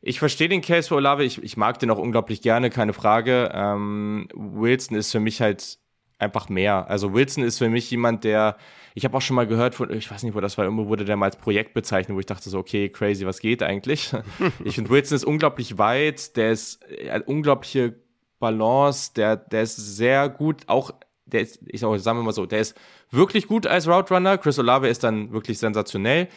Ich 0.00 0.18
verstehe 0.18 0.48
den 0.48 0.62
Case 0.62 0.88
für 0.88 0.94
Olave, 0.94 1.24
ich, 1.24 1.42
ich 1.42 1.56
mag 1.56 1.78
den 1.78 1.90
auch 1.90 1.98
unglaublich 1.98 2.42
gerne, 2.42 2.70
keine 2.70 2.92
Frage. 2.92 3.50
Ähm, 3.52 4.28
Wilson 4.34 4.96
ist 4.96 5.12
für 5.12 5.20
mich 5.20 5.40
halt 5.40 5.78
einfach 6.22 6.48
mehr. 6.48 6.88
Also 6.88 7.12
Wilson 7.12 7.44
ist 7.44 7.58
für 7.58 7.68
mich 7.68 7.90
jemand, 7.90 8.24
der 8.24 8.56
ich 8.94 9.04
habe 9.04 9.16
auch 9.16 9.22
schon 9.22 9.36
mal 9.36 9.46
gehört 9.46 9.74
von, 9.74 9.90
ich 9.92 10.10
weiß 10.10 10.22
nicht, 10.22 10.34
wo 10.34 10.40
das 10.40 10.58
war, 10.58 10.64
irgendwo 10.64 10.86
wurde 10.86 11.04
der 11.04 11.16
mal 11.16 11.26
als 11.26 11.36
Projekt 11.36 11.74
bezeichnet, 11.74 12.14
wo 12.14 12.20
ich 12.20 12.26
dachte 12.26 12.50
so, 12.50 12.58
okay, 12.58 12.88
crazy, 12.88 13.26
was 13.26 13.40
geht 13.40 13.62
eigentlich? 13.62 14.12
ich 14.64 14.74
finde, 14.74 14.90
Wilson 14.90 15.16
ist 15.16 15.24
unglaublich 15.24 15.78
weit, 15.78 16.36
der 16.36 16.52
ist 16.52 16.82
äh, 16.90 17.20
unglaubliche 17.24 17.94
Balance, 18.38 19.12
der, 19.14 19.36
der 19.36 19.62
ist 19.62 19.76
sehr 19.76 20.28
gut, 20.28 20.62
auch, 20.66 20.90
der 21.24 21.40
ist, 21.40 21.60
ich 21.66 21.80
sag, 21.80 21.98
sagen 22.00 22.18
wir 22.18 22.24
mal 22.24 22.32
so, 22.32 22.44
der 22.44 22.60
ist 22.60 22.76
wirklich 23.10 23.46
gut 23.46 23.66
als 23.66 23.88
Route 23.88 24.12
Runner. 24.12 24.36
Chris 24.36 24.58
Olave 24.58 24.88
ist 24.88 25.04
dann 25.04 25.32
wirklich 25.32 25.58
sensationell, 25.58 26.28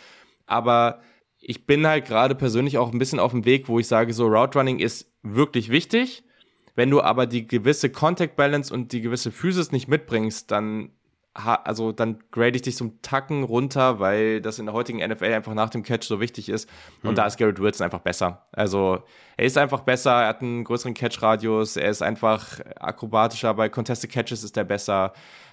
aber 0.45 1.01
ich 1.39 1.65
bin 1.65 1.85
halt 1.85 2.05
gerade 2.05 2.35
persönlich 2.35 2.77
auch 2.77 2.91
ein 2.91 2.99
bisschen 2.99 3.19
auf 3.19 3.31
dem 3.31 3.45
Weg, 3.45 3.67
wo 3.67 3.79
ich 3.79 3.87
sage, 3.87 4.13
so 4.13 4.27
Route 4.27 4.57
Running 4.57 4.79
ist 4.79 5.11
wirklich 5.23 5.69
wichtig. 5.69 6.23
Wenn 6.75 6.91
du 6.91 7.01
aber 7.01 7.25
die 7.25 7.47
gewisse 7.47 7.89
Contact 7.89 8.35
Balance 8.35 8.73
und 8.73 8.91
die 8.91 9.01
gewisse 9.01 9.31
Physis 9.31 9.71
nicht 9.71 9.87
mitbringst, 9.87 10.51
dann 10.51 10.89
also 11.35 11.91
dann 11.91 12.19
grade 12.31 12.55
ich 12.55 12.61
dich 12.61 12.77
zum 12.77 13.01
Tacken 13.01 13.43
runter, 13.43 13.99
weil 13.99 14.39
das 14.39 14.57
in 14.57 14.65
der 14.65 14.73
heutigen 14.73 15.05
NFL 15.05 15.33
einfach 15.33 15.53
nach 15.53 15.69
dem 15.69 15.83
Catch 15.83 16.05
so 16.05 16.21
wichtig 16.21 16.47
ist. 16.47 16.69
Und 17.03 17.11
mhm. 17.11 17.15
da 17.15 17.25
ist 17.25 17.37
Garrett 17.37 17.59
Wilson 17.59 17.83
einfach 17.83 17.99
besser. 17.99 18.47
Also 18.53 19.03
er 19.35 19.45
ist 19.45 19.57
einfach 19.57 19.81
besser, 19.81 20.11
er 20.11 20.27
hat 20.29 20.41
einen 20.41 20.63
größeren 20.63 20.93
Catch-Radius, 20.93 21.75
er 21.75 21.89
ist 21.89 22.01
einfach 22.01 22.61
akrobatischer, 22.79 23.53
bei 23.53 23.67
Contested 23.67 24.11
Catches 24.11 24.43
ist 24.43 24.55
er 24.55 24.63
besser. 24.63 25.11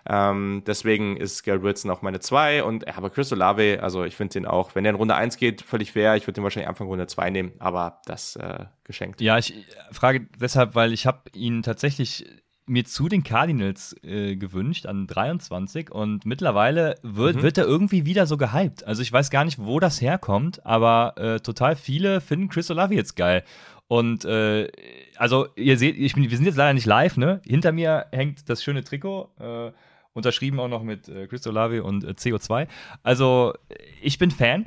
Ähm, 0.08 0.62
deswegen 0.66 1.16
ist 1.16 1.42
Garrett 1.42 1.62
Wilson 1.62 1.90
auch 1.90 2.02
meine 2.02 2.20
2 2.20 2.62
und 2.62 2.86
aber 2.96 3.10
Chris 3.10 3.32
Olave, 3.32 3.80
also 3.82 4.04
ich 4.04 4.16
finde 4.16 4.34
den 4.34 4.46
auch, 4.46 4.74
wenn 4.74 4.84
der 4.84 4.90
in 4.90 4.96
Runde 4.96 5.16
1 5.16 5.36
geht, 5.36 5.62
völlig 5.62 5.92
fair. 5.92 6.14
Ich 6.16 6.24
würde 6.24 6.34
den 6.34 6.44
wahrscheinlich 6.44 6.68
Anfang 6.68 6.86
Runde 6.86 7.08
2 7.08 7.30
nehmen, 7.30 7.52
aber 7.58 8.00
das 8.06 8.36
äh, 8.36 8.66
geschenkt. 8.84 9.20
Ja, 9.20 9.38
ich 9.38 9.54
frage 9.90 10.26
deshalb, 10.40 10.76
weil 10.76 10.92
ich 10.92 11.06
habe 11.06 11.30
ihn 11.34 11.62
tatsächlich 11.62 12.26
mir 12.66 12.84
zu 12.84 13.08
den 13.08 13.24
Cardinals 13.24 13.96
äh, 14.02 14.36
gewünscht 14.36 14.86
an 14.86 15.06
23 15.06 15.90
und 15.90 16.24
mittlerweile 16.24 16.96
wird, 17.02 17.36
mhm. 17.36 17.42
wird 17.42 17.58
er 17.58 17.64
irgendwie 17.64 18.06
wieder 18.06 18.26
so 18.26 18.36
gehypt. 18.36 18.84
Also 18.84 19.02
ich 19.02 19.12
weiß 19.12 19.30
gar 19.30 19.44
nicht, 19.44 19.58
wo 19.58 19.80
das 19.80 20.00
herkommt, 20.00 20.64
aber 20.64 21.14
äh, 21.16 21.40
total 21.40 21.76
viele 21.76 22.20
finden 22.20 22.48
Chris 22.48 22.70
Olave 22.70 22.94
jetzt 22.94 23.16
geil. 23.16 23.42
Und 23.88 24.24
äh, 24.24 24.68
also 25.16 25.48
ihr 25.56 25.76
seht, 25.76 25.96
ich 25.98 26.14
bin, 26.14 26.30
wir 26.30 26.36
sind 26.36 26.46
jetzt 26.46 26.56
leider 26.56 26.72
nicht 26.72 26.86
live, 26.86 27.16
ne? 27.16 27.42
Hinter 27.44 27.72
mir 27.72 28.06
hängt 28.10 28.48
das 28.48 28.62
schöne 28.62 28.84
Trikot, 28.84 29.28
äh, 29.38 29.72
unterschrieben 30.14 30.60
auch 30.60 30.68
noch 30.68 30.82
mit 30.82 31.08
äh, 31.08 31.26
Chris 31.26 31.46
Olave 31.46 31.82
und 31.82 32.04
äh, 32.04 32.10
CO2. 32.10 32.68
Also 33.02 33.54
ich 34.00 34.18
bin 34.18 34.30
Fan. 34.30 34.66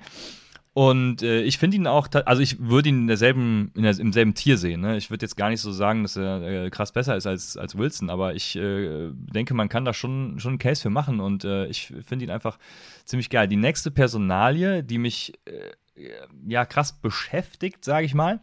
Und 0.78 1.22
äh, 1.22 1.42
ich 1.44 1.58
finde 1.58 1.78
ihn 1.78 1.88
auch, 1.88 2.10
also 2.26 2.42
ich 2.42 2.60
würde 2.60 2.90
ihn 2.90 3.04
in 3.04 3.08
derselben, 3.08 3.72
in 3.76 3.84
der, 3.84 3.98
im 3.98 4.12
selben 4.12 4.34
Tier 4.34 4.58
sehen. 4.58 4.82
Ne? 4.82 4.98
Ich 4.98 5.10
würde 5.10 5.24
jetzt 5.24 5.38
gar 5.38 5.50
nicht 5.50 5.62
so 5.62 5.72
sagen, 5.72 6.04
dass 6.04 6.18
er 6.18 6.66
äh, 6.66 6.70
krass 6.70 6.92
besser 6.92 7.16
ist 7.16 7.26
als, 7.26 7.56
als 7.56 7.78
Wilson, 7.78 8.10
aber 8.10 8.36
ich 8.36 8.58
äh, 8.58 9.10
denke, 9.14 9.54
man 9.54 9.70
kann 9.70 9.86
da 9.86 9.94
schon, 9.94 10.38
schon 10.42 10.52
einen 10.52 10.60
Case 10.60 10.82
für 10.82 10.90
machen 10.90 11.22
und 11.22 11.46
äh, 11.46 11.68
ich 11.68 11.94
finde 12.06 12.26
ihn 12.26 12.30
einfach 12.30 12.60
ziemlich 13.06 13.30
geil. 13.30 13.48
Die 13.48 13.56
nächste 13.56 13.90
Personalie, 13.90 14.84
die 14.84 14.98
mich 14.98 15.40
äh, 15.46 16.10
ja 16.46 16.66
krass 16.66 16.92
beschäftigt, 16.92 17.86
sage 17.86 18.06
ich 18.06 18.14
mal, 18.14 18.42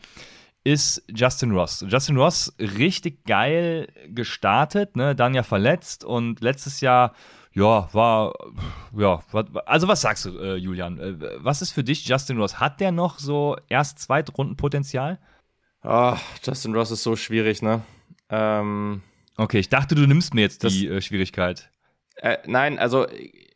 ist 0.65 1.03
Justin 1.15 1.51
Ross. 1.51 1.85
Justin 1.87 2.17
Ross 2.17 2.55
richtig 2.59 3.27
geil 3.27 3.89
gestartet, 4.09 4.97
ne? 4.97 5.15
dann 5.15 5.35
ja 5.35 5.43
verletzt 5.43 6.03
und 6.03 6.41
letztes 6.41 6.81
Jahr 6.81 7.15
ja, 7.55 7.89
war, 7.93 8.33
ja, 8.97 9.23
also 9.67 9.89
was 9.89 10.01
sagst 10.01 10.25
du, 10.25 10.39
äh, 10.39 10.57
Julian? 10.57 10.99
Äh, 10.99 11.15
was 11.39 11.63
ist 11.63 11.73
für 11.73 11.85
dich 11.85 12.07
Justin 12.07 12.39
Ross? 12.39 12.61
Hat 12.61 12.81
der 12.81 12.93
noch 12.93 13.19
so 13.19 13.57
erst 13.69 13.99
Zweitrundenpotenzial? 13.99 15.19
Ah, 15.83 16.17
Justin 16.43 16.75
Ross 16.75 16.91
ist 16.91 17.03
so 17.03 17.17
schwierig, 17.17 17.61
ne? 17.61 17.83
Ähm, 18.31 19.03
okay, 19.37 19.59
ich 19.59 19.69
dachte, 19.69 19.95
du 19.95 20.07
nimmst 20.07 20.33
mir 20.33 20.43
jetzt 20.43 20.63
die 20.63 20.89
äh, 20.89 21.01
Schwierigkeit. 21.01 21.71
Äh, 22.17 22.39
nein, 22.47 22.79
also, 22.79 23.07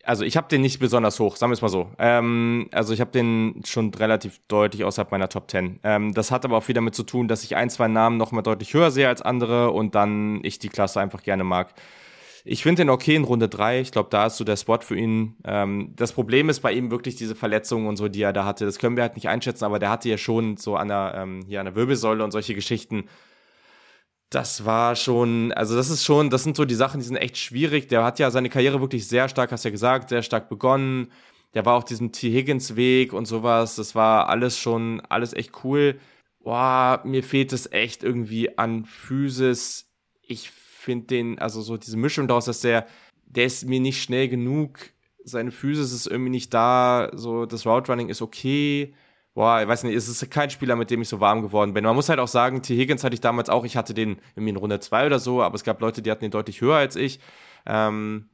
also 0.05 0.25
ich 0.25 0.37
habe 0.37 0.49
den 0.49 0.61
nicht 0.61 0.79
besonders 0.79 1.19
hoch, 1.19 1.37
sagen 1.37 1.51
wir 1.51 1.55
es 1.55 1.63
mal 1.63 1.69
so. 1.69 1.91
Ähm, 1.99 2.69
also 2.73 2.93
ich 2.93 3.01
habe 3.01 3.13
den 3.13 3.63
schon 3.65 3.95
relativ 3.95 4.41
deutlich 4.49 4.85
außerhalb 4.85 5.11
meiner 5.11 5.29
Top 5.29 5.51
10. 5.51 5.81
Ähm, 5.85 6.15
das 6.15 6.31
hat 6.31 6.45
aber 6.45 6.59
auch 6.59 6.65
viel 6.65 6.75
damit 6.75 6.95
zu 6.95 7.05
tun, 7.05 7.29
dass 7.29 7.45
ich 7.45 7.57
ein, 7.57 7.71
zwei 7.71 7.89
Namen 7.89 8.17
noch 8.17 8.33
mal 8.33 8.43
deutlich 8.43 8.75
höher 8.75 8.91
sehe 8.91 9.09
als 9.09 9.23
andere 9.23 9.71
und 9.71 9.95
dann 9.95 10.41
ich 10.43 10.59
die 10.59 10.69
Klasse 10.69 11.01
einfach 11.01 11.23
gerne 11.23 11.45
mag. 11.45 11.75
Ich 12.49 12.63
finde 12.63 12.83
den 12.83 12.91
okay 12.91 13.17
in 13.17 13.25
Runde 13.25 13.49
3. 13.49 13.81
Ich 13.81 13.91
glaube, 13.91 14.09
da 14.09 14.27
ist 14.27 14.37
so 14.37 14.45
der 14.45 14.57
Spot 14.57 14.79
für 14.81 14.97
ihn. 14.97 15.35
Ähm, 15.45 15.93
das 15.97 16.13
Problem 16.13 16.49
ist 16.49 16.61
bei 16.61 16.73
ihm 16.73 16.93
wirklich 16.93 17.17
diese 17.17 17.35
Verletzungen 17.35 17.89
und 17.89 17.97
so, 17.97 18.07
die 18.07 18.23
er 18.23 18.33
da 18.33 18.45
hatte. 18.45 18.65
Das 18.65 18.79
können 18.79 18.97
wir 18.97 19.03
halt 19.03 19.17
nicht 19.17 19.29
einschätzen, 19.29 19.65
aber 19.65 19.81
der 19.81 19.91
hatte 19.91 20.09
ja 20.09 20.17
schon 20.17 20.57
so 20.57 20.77
an 20.77 20.87
der, 20.87 21.15
ähm, 21.17 21.45
hier 21.49 21.59
an 21.59 21.67
der 21.67 21.75
Wirbelsäule 21.75 22.23
und 22.23 22.31
solche 22.31 22.55
Geschichten. 22.55 23.09
Das 24.31 24.65
war 24.65 24.95
schon, 24.95 25.53
also 25.55 25.75
das 25.75 25.91
ist 25.91 26.05
schon, 26.05 26.31
das 26.31 26.45
sind 26.45 26.57
so 26.57 26.65
die 26.65 26.77
Sachen, 26.77 27.01
die 27.01 27.07
sind 27.07 27.17
echt 27.17 27.37
schwierig. 27.37 27.89
Der 27.89 28.05
hat 28.05 28.21
ja 28.21 28.31
seine 28.31 28.49
Karriere 28.49 28.81
wirklich 28.81 29.09
sehr 29.09 29.29
stark, 29.29 29.51
hast 29.51 29.65
ja 29.65 29.71
gesagt, 29.73 30.11
sehr 30.11 30.23
stark 30.23 30.49
begonnen. 30.49 31.11
Der 31.55 31.65
war 31.67 31.75
auf 31.75 31.85
diesem 31.85 32.13
T. 32.13 32.31
Higgins 32.33 32.77
Weg 32.77 33.13
und 33.13 33.27
sowas. 33.27 33.75
Das 33.75 33.97
war 33.97 34.29
alles 34.29 34.57
schon, 34.59 35.01
alles 35.09 35.33
echt 35.33 35.65
cool. 35.65 35.99
Boah, 36.41 37.01
mir 37.05 37.25
fehlt 37.25 37.53
es 37.53 37.73
echt 37.73 38.05
irgendwie 38.05 38.57
an 38.57 38.85
Physis. 38.85 39.91
Ich 40.23 40.53
finde 40.87 41.07
den, 41.07 41.39
also 41.39 41.61
so 41.61 41.77
diese 41.77 41.97
Mischung 41.97 42.29
daraus, 42.29 42.47
dass 42.47 42.61
der, 42.61 42.87
der 43.27 43.45
ist 43.45 43.69
mir 43.69 43.81
nicht 43.81 44.01
schnell 44.03 44.29
genug, 44.29 44.79
seine 45.25 45.51
Physis 45.51 45.93
ist 45.93 46.07
irgendwie 46.07 46.31
nicht 46.31 46.55
da, 46.55 47.11
so 47.13 47.45
das 47.47 47.67
Route 47.67 47.91
Running 47.91 48.09
ist 48.09 48.23
okay. 48.23 48.95
Boah, 49.35 49.61
ich 49.61 49.69
weiß 49.69 49.83
nicht, 49.83 49.97
es 49.97 50.09
ist 50.09 50.31
kein 50.31 50.49
Spieler, 50.49 50.77
mit 50.77 50.91
dem 50.91 51.03
ich 51.03 51.09
so 51.09 51.21
warm 51.21 51.43
geworden 51.43 51.75
bin. 51.75 51.85
Man 51.85 51.97
muss 51.97 52.09
halt 52.09 52.21
auch 52.21 52.29
sagen, 52.29 52.63
T. 52.63 52.77
Higgins 52.77 53.05
hatte 53.05 53.15
ich 53.15 53.21
damals 53.21 53.51
auch, 53.51 53.65
ich 53.65 53.77
hatte 53.77 53.93
den 53.93 54.19
irgendwie 54.35 54.51
in 54.51 54.57
Runde 54.57 54.81
2 54.81 55.07
oder 55.07 55.19
so, 55.19 55.43
aber 55.43 55.57
es 55.57 55.65
gab 55.65 55.81
Leute, 55.81 56.01
die 56.01 56.11
hatten 56.11 56.25
den 56.25 56.31
deutlich 56.31 56.61
höher 56.61 56.77
als 56.77 56.97
ich. 56.97 57.21
Ähm, 57.67 58.31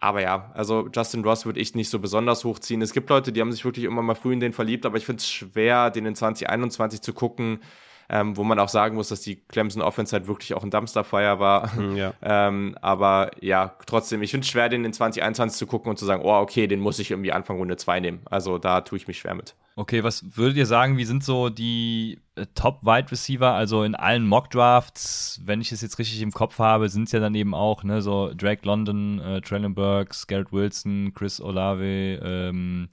aber 0.00 0.22
ja, 0.22 0.52
also 0.54 0.88
Justin 0.94 1.24
Ross 1.24 1.44
würde 1.44 1.60
ich 1.60 1.74
nicht 1.74 1.90
so 1.90 1.98
besonders 1.98 2.44
hochziehen. 2.44 2.80
Es 2.82 2.92
gibt 2.92 3.10
Leute, 3.10 3.32
die 3.32 3.40
haben 3.40 3.52
sich 3.52 3.64
wirklich 3.64 3.84
immer 3.84 4.02
mal 4.02 4.14
früh 4.14 4.32
in 4.32 4.40
den 4.40 4.52
verliebt, 4.52 4.86
aber 4.86 4.96
ich 4.96 5.06
finde 5.06 5.20
es 5.20 5.28
schwer, 5.28 5.90
den 5.90 6.06
in 6.06 6.14
2021 6.14 7.02
zu 7.02 7.12
gucken 7.12 7.60
ähm, 8.08 8.36
wo 8.36 8.44
man 8.44 8.58
auch 8.58 8.68
sagen 8.68 8.96
muss, 8.96 9.08
dass 9.08 9.20
die 9.20 9.36
Clemson 9.36 9.82
Offense 9.82 10.14
halt 10.14 10.26
wirklich 10.26 10.54
auch 10.54 10.62
ein 10.62 10.70
Dumpsterfire 10.70 11.38
war. 11.38 11.74
Hm, 11.74 11.96
ja. 11.96 12.14
ähm, 12.22 12.76
aber 12.80 13.30
ja, 13.40 13.76
trotzdem, 13.86 14.22
ich 14.22 14.30
finde 14.30 14.44
es 14.44 14.50
schwer, 14.50 14.68
den 14.68 14.84
in 14.84 14.92
2021 14.92 15.58
zu 15.58 15.66
gucken 15.66 15.90
und 15.90 15.98
zu 15.98 16.04
sagen, 16.04 16.22
oh, 16.24 16.34
okay, 16.34 16.66
den 16.66 16.80
muss 16.80 16.98
ich 16.98 17.10
irgendwie 17.10 17.32
Anfang 17.32 17.56
Runde 17.56 17.76
2 17.76 18.00
nehmen. 18.00 18.20
Also 18.26 18.58
da 18.58 18.82
tue 18.82 18.98
ich 18.98 19.08
mich 19.08 19.18
schwer 19.18 19.34
mit. 19.34 19.54
Okay, 19.76 20.04
was 20.04 20.36
würdet 20.36 20.56
ihr 20.56 20.66
sagen, 20.66 20.98
wie 20.98 21.04
sind 21.04 21.24
so 21.24 21.48
die 21.48 22.20
äh, 22.36 22.46
Top-Wide 22.54 23.10
Receiver? 23.10 23.52
Also 23.52 23.82
in 23.82 23.96
allen 23.96 24.24
Mock-Drafts, 24.26 25.40
wenn 25.44 25.60
ich 25.60 25.72
es 25.72 25.82
jetzt 25.82 25.98
richtig 25.98 26.22
im 26.22 26.30
Kopf 26.30 26.60
habe, 26.60 26.88
sind 26.88 27.04
es 27.04 27.12
ja 27.12 27.18
dann 27.18 27.34
eben 27.34 27.54
auch, 27.54 27.82
ne, 27.82 28.00
so 28.00 28.32
Drake 28.34 28.64
London, 28.64 29.18
äh, 29.18 29.40
Traylon 29.40 29.74
Burks, 29.74 30.28
Garrett 30.28 30.52
Wilson, 30.52 31.12
Chris 31.12 31.40
Olave, 31.40 32.20
ähm, 32.22 32.88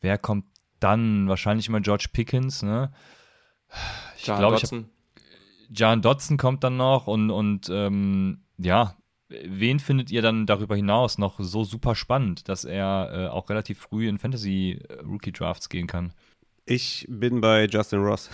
wer 0.00 0.16
kommt 0.18 0.44
dann? 0.78 1.28
Wahrscheinlich 1.28 1.68
immer 1.68 1.80
George 1.80 2.06
Pickens, 2.12 2.62
ne? 2.62 2.92
Ich 4.16 4.24
glaube, 4.24 4.56
ich 4.56 4.70
John 5.70 6.02
Dotson 6.02 6.36
kommt 6.36 6.64
dann 6.64 6.76
noch 6.76 7.06
und, 7.06 7.30
und 7.30 7.68
ähm, 7.70 8.42
ja, 8.58 8.96
wen 9.28 9.80
findet 9.80 10.10
ihr 10.10 10.22
dann 10.22 10.46
darüber 10.46 10.76
hinaus 10.76 11.18
noch 11.18 11.40
so 11.40 11.64
super 11.64 11.94
spannend, 11.94 12.48
dass 12.48 12.64
er 12.64 13.10
äh, 13.12 13.26
auch 13.28 13.48
relativ 13.50 13.78
früh 13.78 14.08
in 14.08 14.18
Fantasy 14.18 14.80
äh, 14.88 15.00
Rookie 15.02 15.32
Drafts 15.32 15.68
gehen 15.68 15.86
kann? 15.86 16.12
Ich 16.66 17.06
bin 17.08 17.40
bei 17.40 17.66
Justin 17.66 18.00
Ross. 18.00 18.30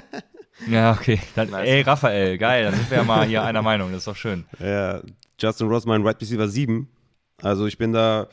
ja, 0.68 0.92
okay. 0.92 1.20
Dann, 1.34 1.50
nice. 1.50 1.68
Ey, 1.68 1.82
Raphael, 1.82 2.38
geil, 2.38 2.64
dann 2.64 2.74
sind 2.74 2.90
wir 2.90 2.98
ja 2.98 3.04
mal 3.04 3.26
hier 3.26 3.42
einer 3.42 3.62
Meinung, 3.62 3.90
das 3.90 3.98
ist 3.98 4.08
doch 4.08 4.16
schön. 4.16 4.44
Ja, 4.58 5.00
Justin 5.38 5.68
Ross, 5.68 5.86
mein 5.86 6.02
Right 6.02 6.20
Receiver 6.20 6.48
7. 6.48 6.88
Also 7.42 7.66
ich 7.66 7.78
bin 7.78 7.92
da. 7.92 8.28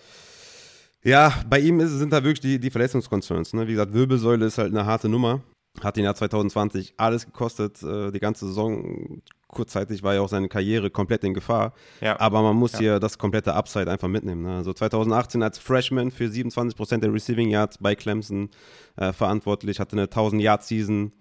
Ja, 1.04 1.34
bei 1.50 1.60
ihm 1.60 1.80
ist, 1.80 1.92
sind 1.92 2.12
da 2.12 2.24
wirklich 2.24 2.42
die, 2.42 2.60
die 2.60 2.70
Verletzungskoncerns. 2.70 3.54
Ne? 3.54 3.68
Wie 3.68 3.72
gesagt, 3.72 3.94
Wirbelsäule 3.94 4.46
ist 4.46 4.58
halt 4.58 4.74
eine 4.74 4.86
harte 4.86 5.08
Nummer. 5.08 5.42
Hat 5.82 5.98
ihn 5.98 6.04
ja 6.04 6.14
2020 6.14 6.96
alles 6.98 7.26
gekostet, 7.26 7.82
äh, 7.84 8.12
die 8.12 8.20
ganze 8.20 8.48
Saison. 8.48 9.22
Kurzzeitig 9.48 10.04
war 10.04 10.14
ja 10.14 10.22
auch 10.22 10.30
seine 10.30 10.50
Karriere 10.50 10.90
komplett 10.90 11.24
in 11.24 11.34
Gefahr. 11.34 11.74
Ja. 12.02 12.20
Aber 12.20 12.42
man 12.42 12.56
muss 12.56 12.74
ja. 12.74 12.80
hier 12.80 13.00
das 13.00 13.18
komplette 13.18 13.54
Upside 13.54 13.90
einfach 13.90 14.10
mitnehmen. 14.10 14.42
Ne? 14.42 14.58
Also 14.58 14.74
2018 14.74 15.42
als 15.42 15.58
Freshman 15.58 16.12
für 16.12 16.26
27% 16.26 16.98
der 16.98 17.14
Receiving 17.14 17.50
Yards 17.50 17.78
bei 17.78 17.96
Clemson 17.96 18.50
äh, 18.98 19.14
verantwortlich, 19.14 19.80
hatte 19.80 19.94
eine 19.94 20.04
1000 20.04 20.42
Yard 20.42 20.64
Season 20.64 21.14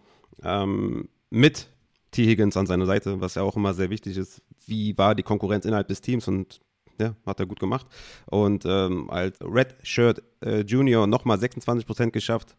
ähm, 0.43 1.09
mit 1.31 1.69
T. 2.11 2.25
Higgins 2.25 2.57
an 2.57 2.67
seiner 2.67 2.87
Seite, 2.87 3.21
was 3.21 3.35
ja 3.35 3.43
auch 3.43 3.57
immer 3.57 3.75
sehr 3.75 3.91
wichtig 3.91 4.17
ist. 4.17 4.43
Wie 4.67 4.97
war 4.99 5.15
die 5.15 5.23
Konkurrenz 5.23 5.65
innerhalb 5.65 5.89
des 5.89 6.01
Teams 6.01 6.27
und 6.27 6.61
ja, 6.99 7.15
hat 7.27 7.41
er 7.41 7.47
gut 7.47 7.61
gemacht. 7.61 7.87
Und 8.27 8.65
ähm, 8.67 9.11
als 9.11 9.39
Red 9.41 9.77
Shirt 9.83 10.23
äh, 10.41 10.61
Junior 10.61 11.07
nochmal 11.07 11.39
26% 11.39 12.11
geschafft. 12.11 12.57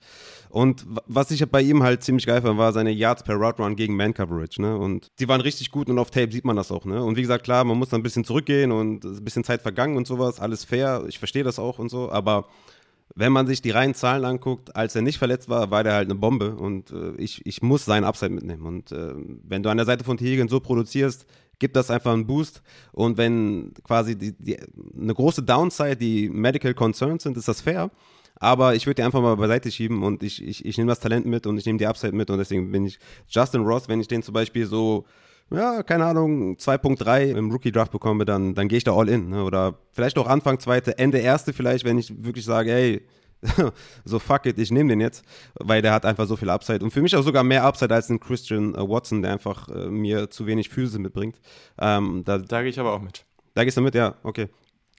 Und 0.49 0.85
was 1.05 1.31
ich 1.31 1.45
bei 1.49 1.61
ihm 1.61 1.83
halt 1.83 2.03
ziemlich 2.03 2.25
geil 2.25 2.41
fand, 2.41 2.57
war 2.57 2.73
seine 2.73 2.91
Yards 2.91 3.23
per 3.23 3.35
Route 3.35 3.61
Run 3.61 3.75
gegen 3.75 3.95
Man 3.95 4.13
Coverage. 4.13 4.61
Ne? 4.61 4.77
Und 4.77 5.07
die 5.19 5.27
waren 5.27 5.41
richtig 5.41 5.71
gut 5.71 5.89
und 5.89 5.99
auf 5.99 6.11
Tape 6.11 6.31
sieht 6.31 6.45
man 6.45 6.55
das 6.55 6.71
auch. 6.71 6.85
Ne? 6.85 7.03
Und 7.03 7.17
wie 7.17 7.21
gesagt, 7.21 7.43
klar, 7.43 7.63
man 7.63 7.77
muss 7.77 7.89
dann 7.89 7.99
ein 7.99 8.03
bisschen 8.03 8.23
zurückgehen 8.23 8.71
und 8.71 9.03
ein 9.03 9.23
bisschen 9.23 9.43
Zeit 9.43 9.61
vergangen 9.61 9.97
und 9.97 10.07
sowas. 10.07 10.39
Alles 10.39 10.65
fair, 10.65 11.03
ich 11.07 11.19
verstehe 11.19 11.43
das 11.43 11.59
auch 11.59 11.79
und 11.79 11.89
so. 11.89 12.11
Aber 12.11 12.47
wenn 13.15 13.31
man 13.31 13.47
sich 13.47 13.61
die 13.61 13.71
reinen 13.71 13.93
Zahlen 13.93 14.25
anguckt, 14.25 14.75
als 14.75 14.95
er 14.95 15.01
nicht 15.01 15.17
verletzt 15.17 15.49
war, 15.49 15.71
war 15.71 15.83
der 15.83 15.93
halt 15.93 16.07
eine 16.07 16.19
Bombe 16.19 16.55
und 16.55 16.91
äh, 16.91 17.15
ich, 17.17 17.45
ich 17.45 17.61
muss 17.61 17.85
seinen 17.85 18.03
Upside 18.03 18.31
mitnehmen. 18.31 18.65
Und 18.65 18.91
äh, 18.91 19.13
wenn 19.15 19.63
du 19.63 19.69
an 19.69 19.77
der 19.77 19.85
Seite 19.85 20.03
von 20.03 20.17
Tegan 20.17 20.47
so 20.47 20.59
produzierst, 20.59 21.25
gibt 21.59 21.75
das 21.75 21.91
einfach 21.91 22.13
einen 22.13 22.27
Boost. 22.27 22.61
Und 22.91 23.17
wenn 23.17 23.73
quasi 23.83 24.17
die, 24.17 24.33
die, 24.33 24.57
eine 24.99 25.13
große 25.13 25.43
Downside 25.43 25.97
die 25.97 26.29
Medical 26.29 26.73
Concerns 26.73 27.23
sind, 27.23 27.37
ist 27.37 27.47
das 27.47 27.61
fair. 27.61 27.91
Aber 28.39 28.75
ich 28.75 28.85
würde 28.85 28.95
die 28.95 29.03
einfach 29.03 29.21
mal 29.21 29.35
beiseite 29.35 29.71
schieben 29.71 30.03
und 30.03 30.21
ich, 30.21 30.43
ich, 30.43 30.63
ich 30.63 30.77
nehme 30.77 30.89
das 30.89 30.99
Talent 30.99 31.25
mit 31.25 31.47
und 31.47 31.57
ich 31.57 31.65
nehme 31.65 31.79
die 31.79 31.87
Upside 31.87 32.13
mit 32.15 32.29
und 32.29 32.37
deswegen 32.37 32.71
bin 32.71 32.85
ich 32.85 32.99
Justin 33.27 33.61
Ross, 33.61 33.87
wenn 33.87 33.99
ich 33.99 34.07
den 34.07 34.21
zum 34.21 34.33
Beispiel 34.33 34.67
so, 34.67 35.05
ja, 35.49 35.81
keine 35.81 36.05
Ahnung, 36.05 36.55
2.3 36.57 37.31
im 37.35 37.49
Rookie-Draft 37.51 37.91
bekomme, 37.91 38.25
dann, 38.25 38.53
dann 38.53 38.67
gehe 38.67 38.77
ich 38.77 38.83
da 38.83 38.93
all 38.93 39.09
in. 39.09 39.29
Ne? 39.29 39.43
Oder 39.43 39.79
vielleicht 39.91 40.19
auch 40.19 40.27
Anfang 40.27 40.59
zweite, 40.59 40.99
Ende 40.99 41.17
erste 41.17 41.51
vielleicht, 41.51 41.83
wenn 41.83 41.97
ich 41.97 42.13
wirklich 42.23 42.45
sage, 42.45 42.71
hey, 42.71 43.01
so 44.05 44.19
fuck 44.19 44.45
it, 44.45 44.57
ich 44.57 44.71
nehme 44.71 44.89
den 44.89 45.01
jetzt, 45.01 45.23
weil 45.55 45.81
der 45.81 45.93
hat 45.93 46.05
einfach 46.05 46.25
so 46.25 46.35
viel 46.35 46.49
Upside 46.49 46.83
und 46.83 46.91
für 46.91 47.01
mich 47.01 47.15
auch 47.15 47.23
sogar 47.23 47.43
mehr 47.43 47.63
Upside 47.63 47.93
als 47.93 48.09
ein 48.09 48.19
Christian 48.19 48.75
äh, 48.75 48.79
Watson, 48.79 49.21
der 49.21 49.31
einfach 49.31 49.69
äh, 49.69 49.89
mir 49.89 50.29
zu 50.29 50.45
wenig 50.45 50.69
Füße 50.69 50.99
mitbringt. 50.99 51.39
Ähm, 51.77 52.23
da, 52.25 52.37
da 52.37 52.61
gehe 52.61 52.69
ich 52.69 52.79
aber 52.79 52.93
auch 52.93 53.01
mit. 53.01 53.25
Da 53.53 53.63
gehst 53.63 53.77
du 53.77 53.81
mit, 53.81 53.95
ja, 53.95 54.15
okay. 54.23 54.49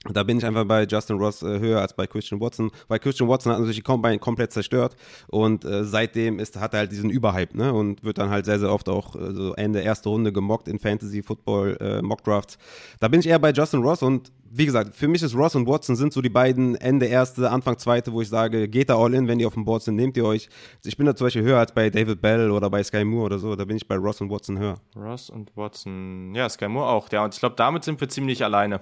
Da 0.05 0.23
bin 0.23 0.37
ich 0.37 0.45
einfach 0.45 0.63
bei 0.63 0.85
Justin 0.85 1.17
Ross 1.17 1.41
äh, 1.41 1.59
höher 1.59 1.81
als 1.81 1.93
bei 1.93 2.07
Christian 2.07 2.39
Watson, 2.39 2.71
weil 2.87 2.99
Christian 2.99 3.27
Watson 3.27 3.51
hat 3.51 3.59
natürlich 3.59 3.77
die 3.77 3.83
Combine 3.83 4.17
komplett 4.17 4.53
zerstört 4.53 4.95
und 5.27 5.65
äh, 5.65 5.83
seitdem 5.83 6.39
ist, 6.39 6.57
hat 6.57 6.73
er 6.73 6.79
halt 6.79 6.91
diesen 6.93 7.09
Überhype 7.09 7.57
ne? 7.57 7.73
und 7.73 8.01
wird 8.01 8.17
dann 8.17 8.29
halt 8.29 8.45
sehr, 8.45 8.59
sehr 8.59 8.71
oft 8.71 8.87
auch 8.87 9.13
äh, 9.17 9.33
so 9.33 9.53
Ende 9.55 9.81
erste 9.81 10.07
Runde 10.07 10.31
gemockt 10.31 10.69
in 10.69 10.79
Fantasy 10.79 11.21
Football 11.21 11.77
äh, 11.81 12.01
Mock 12.01 12.23
Drafts. 12.23 12.57
Da 13.01 13.09
bin 13.09 13.19
ich 13.19 13.27
eher 13.27 13.39
bei 13.39 13.51
Justin 13.51 13.81
Ross 13.81 14.01
und 14.01 14.31
wie 14.49 14.65
gesagt, 14.65 14.95
für 14.95 15.09
mich 15.09 15.21
ist 15.21 15.35
Ross 15.35 15.55
und 15.55 15.67
Watson 15.67 15.97
sind 15.97 16.13
so 16.13 16.21
die 16.21 16.29
beiden 16.29 16.75
Ende 16.75 17.05
erste, 17.05 17.51
Anfang 17.51 17.77
zweite, 17.77 18.13
wo 18.13 18.21
ich 18.21 18.29
sage, 18.29 18.69
geht 18.69 18.89
da 18.89 18.97
all 18.97 19.13
in, 19.13 19.27
wenn 19.27 19.37
die 19.37 19.45
auf 19.45 19.53
dem 19.53 19.65
Board 19.65 19.83
sind, 19.83 19.95
nehmt 19.95 20.15
ihr 20.15 20.25
euch. 20.25 20.47
Ich 20.85 20.95
bin 20.95 21.05
da 21.07 21.15
zum 21.15 21.27
Beispiel 21.27 21.43
höher 21.43 21.59
als 21.59 21.73
bei 21.73 21.89
David 21.89 22.21
Bell 22.21 22.51
oder 22.51 22.69
bei 22.69 22.81
Sky 22.83 23.03
Moore 23.03 23.25
oder 23.25 23.39
so, 23.39 23.53
da 23.57 23.65
bin 23.65 23.75
ich 23.75 23.85
bei 23.85 23.95
Ross 23.97 24.21
und 24.21 24.31
Watson 24.31 24.57
höher. 24.57 24.75
Ross 24.95 25.29
und 25.29 25.55
Watson, 25.57 26.33
ja, 26.33 26.47
Sky 26.47 26.69
Moore 26.69 26.87
auch, 26.87 27.11
ja, 27.11 27.25
und 27.25 27.33
ich 27.33 27.39
glaube, 27.41 27.55
damit 27.57 27.83
sind 27.83 27.99
wir 27.99 28.07
ziemlich 28.07 28.45
alleine. 28.45 28.79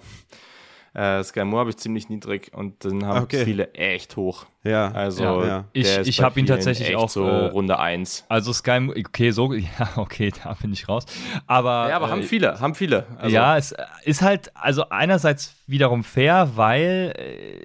Äh, 0.97 1.23
Sky 1.23 1.43
Moore 1.43 1.59
habe 1.59 1.69
ich 1.69 1.77
ziemlich 1.77 2.09
niedrig 2.09 2.49
und 2.55 2.83
dann 2.83 3.05
haben 3.05 3.23
okay. 3.23 3.45
viele 3.45 3.71
echt 3.75 4.15
hoch. 4.15 4.47
Ja, 4.63 4.91
also 4.93 5.23
ja, 5.23 5.45
ja. 5.45 5.65
ich, 5.71 5.95
ich 5.99 6.21
habe 6.23 6.39
ihn 6.39 6.47
tatsächlich 6.47 6.95
auch 6.95 7.07
so 7.07 7.23
äh, 7.23 7.45
Runde 7.49 7.77
1. 7.77 8.25
Also 8.29 8.51
Sky, 8.51 8.89
okay, 8.89 9.29
so, 9.29 9.53
ja, 9.53 9.67
okay, 9.97 10.31
da 10.43 10.57
bin 10.59 10.73
ich 10.73 10.89
raus. 10.89 11.05
Aber, 11.45 11.89
ja, 11.89 11.97
aber 11.97 12.07
äh, 12.07 12.09
haben 12.09 12.23
viele, 12.23 12.59
haben 12.59 12.73
viele. 12.73 13.05
Also, 13.19 13.35
ja, 13.35 13.55
es 13.57 13.75
ist 14.05 14.23
halt, 14.23 14.49
also 14.55 14.89
einerseits 14.89 15.53
wiederum 15.67 16.03
fair, 16.03 16.49
weil 16.55 17.13
äh, 17.15 17.59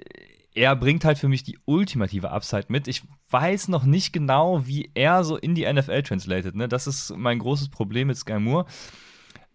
er 0.53 0.75
bringt 0.75 1.03
halt 1.03 1.17
für 1.17 1.27
mich 1.27 1.41
die 1.41 1.57
ultimative 1.65 2.29
Upside 2.29 2.65
mit. 2.67 2.87
Ich 2.87 3.01
weiß 3.31 3.67
noch 3.67 3.83
nicht 3.83 4.13
genau, 4.13 4.67
wie 4.67 4.91
er 4.93 5.23
so 5.23 5.37
in 5.37 5.55
die 5.55 5.65
NFL 5.65 6.03
translated. 6.03 6.53
Ne? 6.53 6.67
Das 6.67 6.85
ist 6.85 7.17
mein 7.17 7.39
großes 7.39 7.69
Problem 7.69 8.09
mit 8.09 8.17
Sky 8.17 8.37
Moore. 8.37 8.67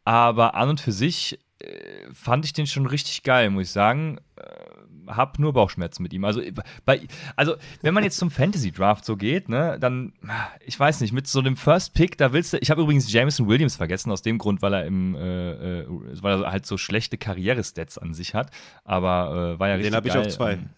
Aber 0.04 0.56
an 0.56 0.70
und 0.70 0.80
für 0.80 0.90
sich 0.90 1.38
fand 2.12 2.44
ich 2.44 2.52
den 2.52 2.66
schon 2.66 2.86
richtig 2.86 3.22
geil, 3.22 3.50
muss 3.50 3.64
ich 3.64 3.70
sagen. 3.70 4.18
Äh, 4.36 4.42
habe 5.08 5.40
nur 5.40 5.54
Bauchschmerzen 5.54 6.02
mit 6.02 6.12
ihm. 6.12 6.24
Also, 6.24 6.42
bei, 6.84 7.00
also, 7.34 7.56
wenn 7.82 7.94
man 7.94 8.04
jetzt 8.04 8.18
zum 8.18 8.30
Fantasy 8.30 8.70
Draft 8.70 9.04
so 9.04 9.16
geht, 9.16 9.48
ne, 9.48 9.78
dann, 9.80 10.12
ich 10.64 10.78
weiß 10.78 11.00
nicht, 11.00 11.12
mit 11.12 11.26
so 11.26 11.40
dem 11.42 11.56
First 11.56 11.94
Pick, 11.94 12.18
da 12.18 12.32
willst 12.32 12.52
du, 12.52 12.58
ich 12.58 12.70
habe 12.70 12.82
übrigens 12.82 13.10
Jameson 13.10 13.48
Williams 13.48 13.76
vergessen, 13.76 14.12
aus 14.12 14.22
dem 14.22 14.38
Grund, 14.38 14.60
weil 14.62 14.74
er 14.74 14.84
im, 14.84 15.14
äh, 15.14 15.80
äh 15.80 15.86
weil 16.20 16.42
er 16.42 16.52
halt 16.52 16.66
so 16.66 16.76
schlechte 16.76 17.16
Karrierestats 17.16 17.98
an 17.98 18.12
sich 18.12 18.34
hat, 18.34 18.50
aber 18.84 19.54
äh, 19.56 19.58
war 19.58 19.68
ja 19.68 19.74
richtig 19.74 19.90
Den 19.90 19.96
habe 19.96 20.08
ich 20.08 20.16
auf 20.16 20.28
zwei. 20.28 20.52
Ähm, 20.52 20.68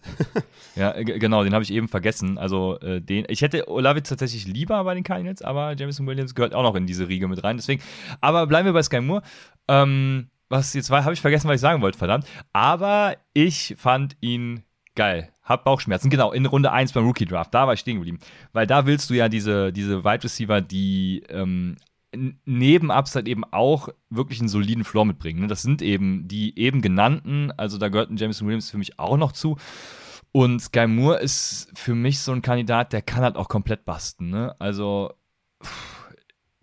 ja, 0.75 0.93
genau, 0.93 1.43
den 1.43 1.53
habe 1.53 1.63
ich 1.63 1.71
eben 1.71 1.89
vergessen. 1.89 2.37
Also, 2.37 2.79
äh, 2.79 3.01
den, 3.01 3.25
ich 3.27 3.41
hätte 3.41 3.69
Olavic 3.69 4.05
tatsächlich 4.05 4.47
lieber 4.47 4.83
bei 4.83 4.93
den 4.93 5.03
Cardinals, 5.03 5.41
aber 5.41 5.75
Jameson 5.75 6.07
Williams 6.07 6.35
gehört 6.35 6.55
auch 6.55 6.63
noch 6.63 6.75
in 6.75 6.87
diese 6.87 7.07
Riege 7.07 7.27
mit 7.27 7.43
rein, 7.43 7.57
deswegen, 7.57 7.83
aber 8.21 8.47
bleiben 8.47 8.65
wir 8.65 8.73
bei 8.73 8.83
Sky 8.83 9.01
Moore. 9.01 9.23
Ähm, 9.67 10.29
was 10.51 10.73
jetzt 10.73 10.89
war, 10.89 11.03
habe 11.03 11.13
ich 11.13 11.21
vergessen, 11.21 11.47
was 11.47 11.55
ich 11.55 11.61
sagen 11.61 11.81
wollte, 11.81 11.97
verdammt. 11.97 12.27
Aber 12.53 13.15
ich 13.33 13.75
fand 13.77 14.17
ihn 14.21 14.63
geil. 14.95 15.31
Hab 15.43 15.63
Bauchschmerzen. 15.63 16.09
Genau, 16.09 16.31
in 16.31 16.45
Runde 16.45 16.71
1 16.71 16.93
beim 16.93 17.05
Rookie 17.05 17.25
Draft. 17.25 17.53
Da 17.53 17.65
war 17.65 17.73
ich 17.73 17.79
stehen 17.79 17.95
geblieben. 17.95 18.19
Weil 18.53 18.67
da 18.67 18.85
willst 18.85 19.09
du 19.09 19.13
ja 19.13 19.29
diese, 19.29 19.71
diese 19.71 20.03
Wide 20.03 20.23
Receiver, 20.23 20.61
die 20.61 21.23
ähm, 21.29 21.77
neben 22.45 22.91
Upside 22.91 23.29
eben 23.29 23.43
auch 23.45 23.89
wirklich 24.09 24.39
einen 24.39 24.49
soliden 24.49 24.83
Floor 24.83 25.05
mitbringen. 25.05 25.41
Ne? 25.41 25.47
Das 25.47 25.61
sind 25.61 25.81
eben 25.81 26.27
die 26.27 26.57
eben 26.59 26.81
genannten. 26.81 27.51
Also 27.57 27.77
da 27.77 27.89
gehört 27.89 28.11
ein 28.11 28.17
Jameson 28.17 28.47
Williams 28.47 28.69
für 28.69 28.77
mich 28.77 28.99
auch 28.99 29.17
noch 29.17 29.31
zu. 29.31 29.57
Und 30.33 30.59
Sky 30.59 30.87
Moore 30.87 31.19
ist 31.19 31.69
für 31.73 31.95
mich 31.95 32.19
so 32.19 32.31
ein 32.31 32.41
Kandidat, 32.41 32.93
der 32.93 33.01
kann 33.01 33.23
halt 33.23 33.35
auch 33.35 33.49
komplett 33.49 33.85
basten. 33.85 34.29
Ne? 34.29 34.55
Also 34.59 35.13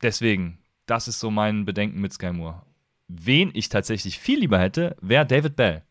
deswegen, 0.03 0.59
das 0.86 1.09
ist 1.09 1.20
so 1.20 1.30
mein 1.30 1.64
Bedenken 1.64 2.01
mit 2.01 2.12
Sky 2.12 2.32
Moore. 2.32 2.62
Wen 3.09 3.51
ich 3.55 3.69
tatsächlich 3.69 4.19
viel 4.19 4.41
lieber 4.41 4.59
hätte, 4.59 4.97
wäre 5.01 5.27
David 5.27 5.57
Bell. 5.57 5.83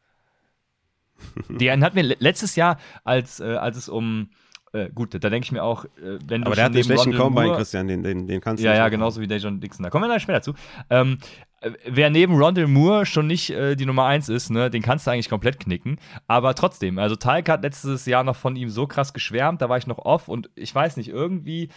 Den 1.49 1.84
hat 1.84 1.95
mir 1.95 2.03
letztes 2.03 2.55
Jahr, 2.55 2.78
als, 3.03 3.39
äh, 3.39 3.55
als 3.55 3.78
es 3.78 3.89
um 3.89 4.30
äh, 4.74 4.89
gut, 4.93 5.13
da 5.13 5.30
denke 5.30 5.45
ich 5.45 5.51
mir 5.51 5.63
auch, 5.63 5.86
äh, 5.86 6.20
wenn 6.28 6.41
du. 6.41 6.47
Aber 6.47 6.55
der 6.55 6.65
hat 6.65 6.76
den 6.76 6.84
schlechten 6.84 7.15
Combine, 7.15 7.55
Christian, 7.55 7.88
den, 7.88 8.03
den, 8.03 8.28
den 8.28 8.41
kannst 8.41 8.61
du 8.61 8.68
Ja, 8.68 8.76
ja, 8.76 8.89
genauso 8.89 9.22
wie 9.22 9.28
Dejon 9.28 9.59
Dixon. 9.59 9.84
Da 9.84 9.89
kommen 9.89 10.03
wir 10.03 10.09
dann 10.09 10.20
später 10.20 10.41
zu. 10.41 10.53
Ähm, 10.89 11.20
äh, 11.61 11.72
wer 11.86 12.09
neben 12.09 12.36
Rondell 12.36 12.68
Moore 12.68 13.05
schon 13.05 13.28
nicht 13.28 13.49
äh, 13.49 13.76
die 13.76 13.86
Nummer 13.86 14.05
1 14.05 14.30
ist, 14.30 14.49
ne, 14.49 14.70
den 14.70 14.82
kannst 14.82 15.07
du 15.07 15.11
eigentlich 15.11 15.30
komplett 15.30 15.59
knicken. 15.59 15.97
Aber 16.28 16.53
trotzdem, 16.53 16.99
also 16.99 17.15
Talk 17.15 17.49
hat 17.49 17.63
letztes 17.63 18.05
Jahr 18.05 18.24
noch 18.24 18.36
von 18.36 18.55
ihm 18.55 18.70
so 18.70 18.88
krass 18.88 19.13
geschwärmt, 19.13 19.61
da 19.61 19.70
war 19.70 19.78
ich 19.78 19.88
noch 19.88 19.99
off 19.99 20.28
und 20.28 20.49
ich 20.55 20.74
weiß 20.74 20.97
nicht, 20.97 21.09
irgendwie 21.09 21.70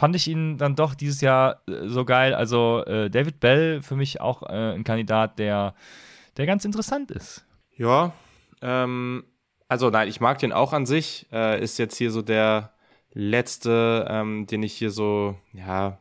fand 0.00 0.16
ich 0.16 0.28
ihn 0.28 0.56
dann 0.56 0.76
doch 0.76 0.94
dieses 0.94 1.20
Jahr 1.20 1.60
äh, 1.68 1.86
so 1.86 2.06
geil. 2.06 2.32
Also 2.32 2.82
äh, 2.86 3.10
David 3.10 3.38
Bell 3.38 3.82
für 3.82 3.96
mich 3.96 4.18
auch 4.18 4.42
äh, 4.42 4.72
ein 4.72 4.82
Kandidat, 4.82 5.38
der, 5.38 5.74
der 6.38 6.46
ganz 6.46 6.64
interessant 6.64 7.10
ist. 7.10 7.44
Ja, 7.76 8.14
ähm, 8.62 9.24
also 9.68 9.90
nein, 9.90 10.08
ich 10.08 10.18
mag 10.22 10.38
den 10.38 10.54
auch 10.54 10.72
an 10.72 10.86
sich. 10.86 11.26
Äh, 11.30 11.62
ist 11.62 11.78
jetzt 11.78 11.98
hier 11.98 12.10
so 12.10 12.22
der 12.22 12.72
letzte, 13.12 14.06
ähm, 14.08 14.46
den 14.46 14.62
ich 14.62 14.72
hier 14.72 14.90
so, 14.90 15.36
ja, 15.52 15.98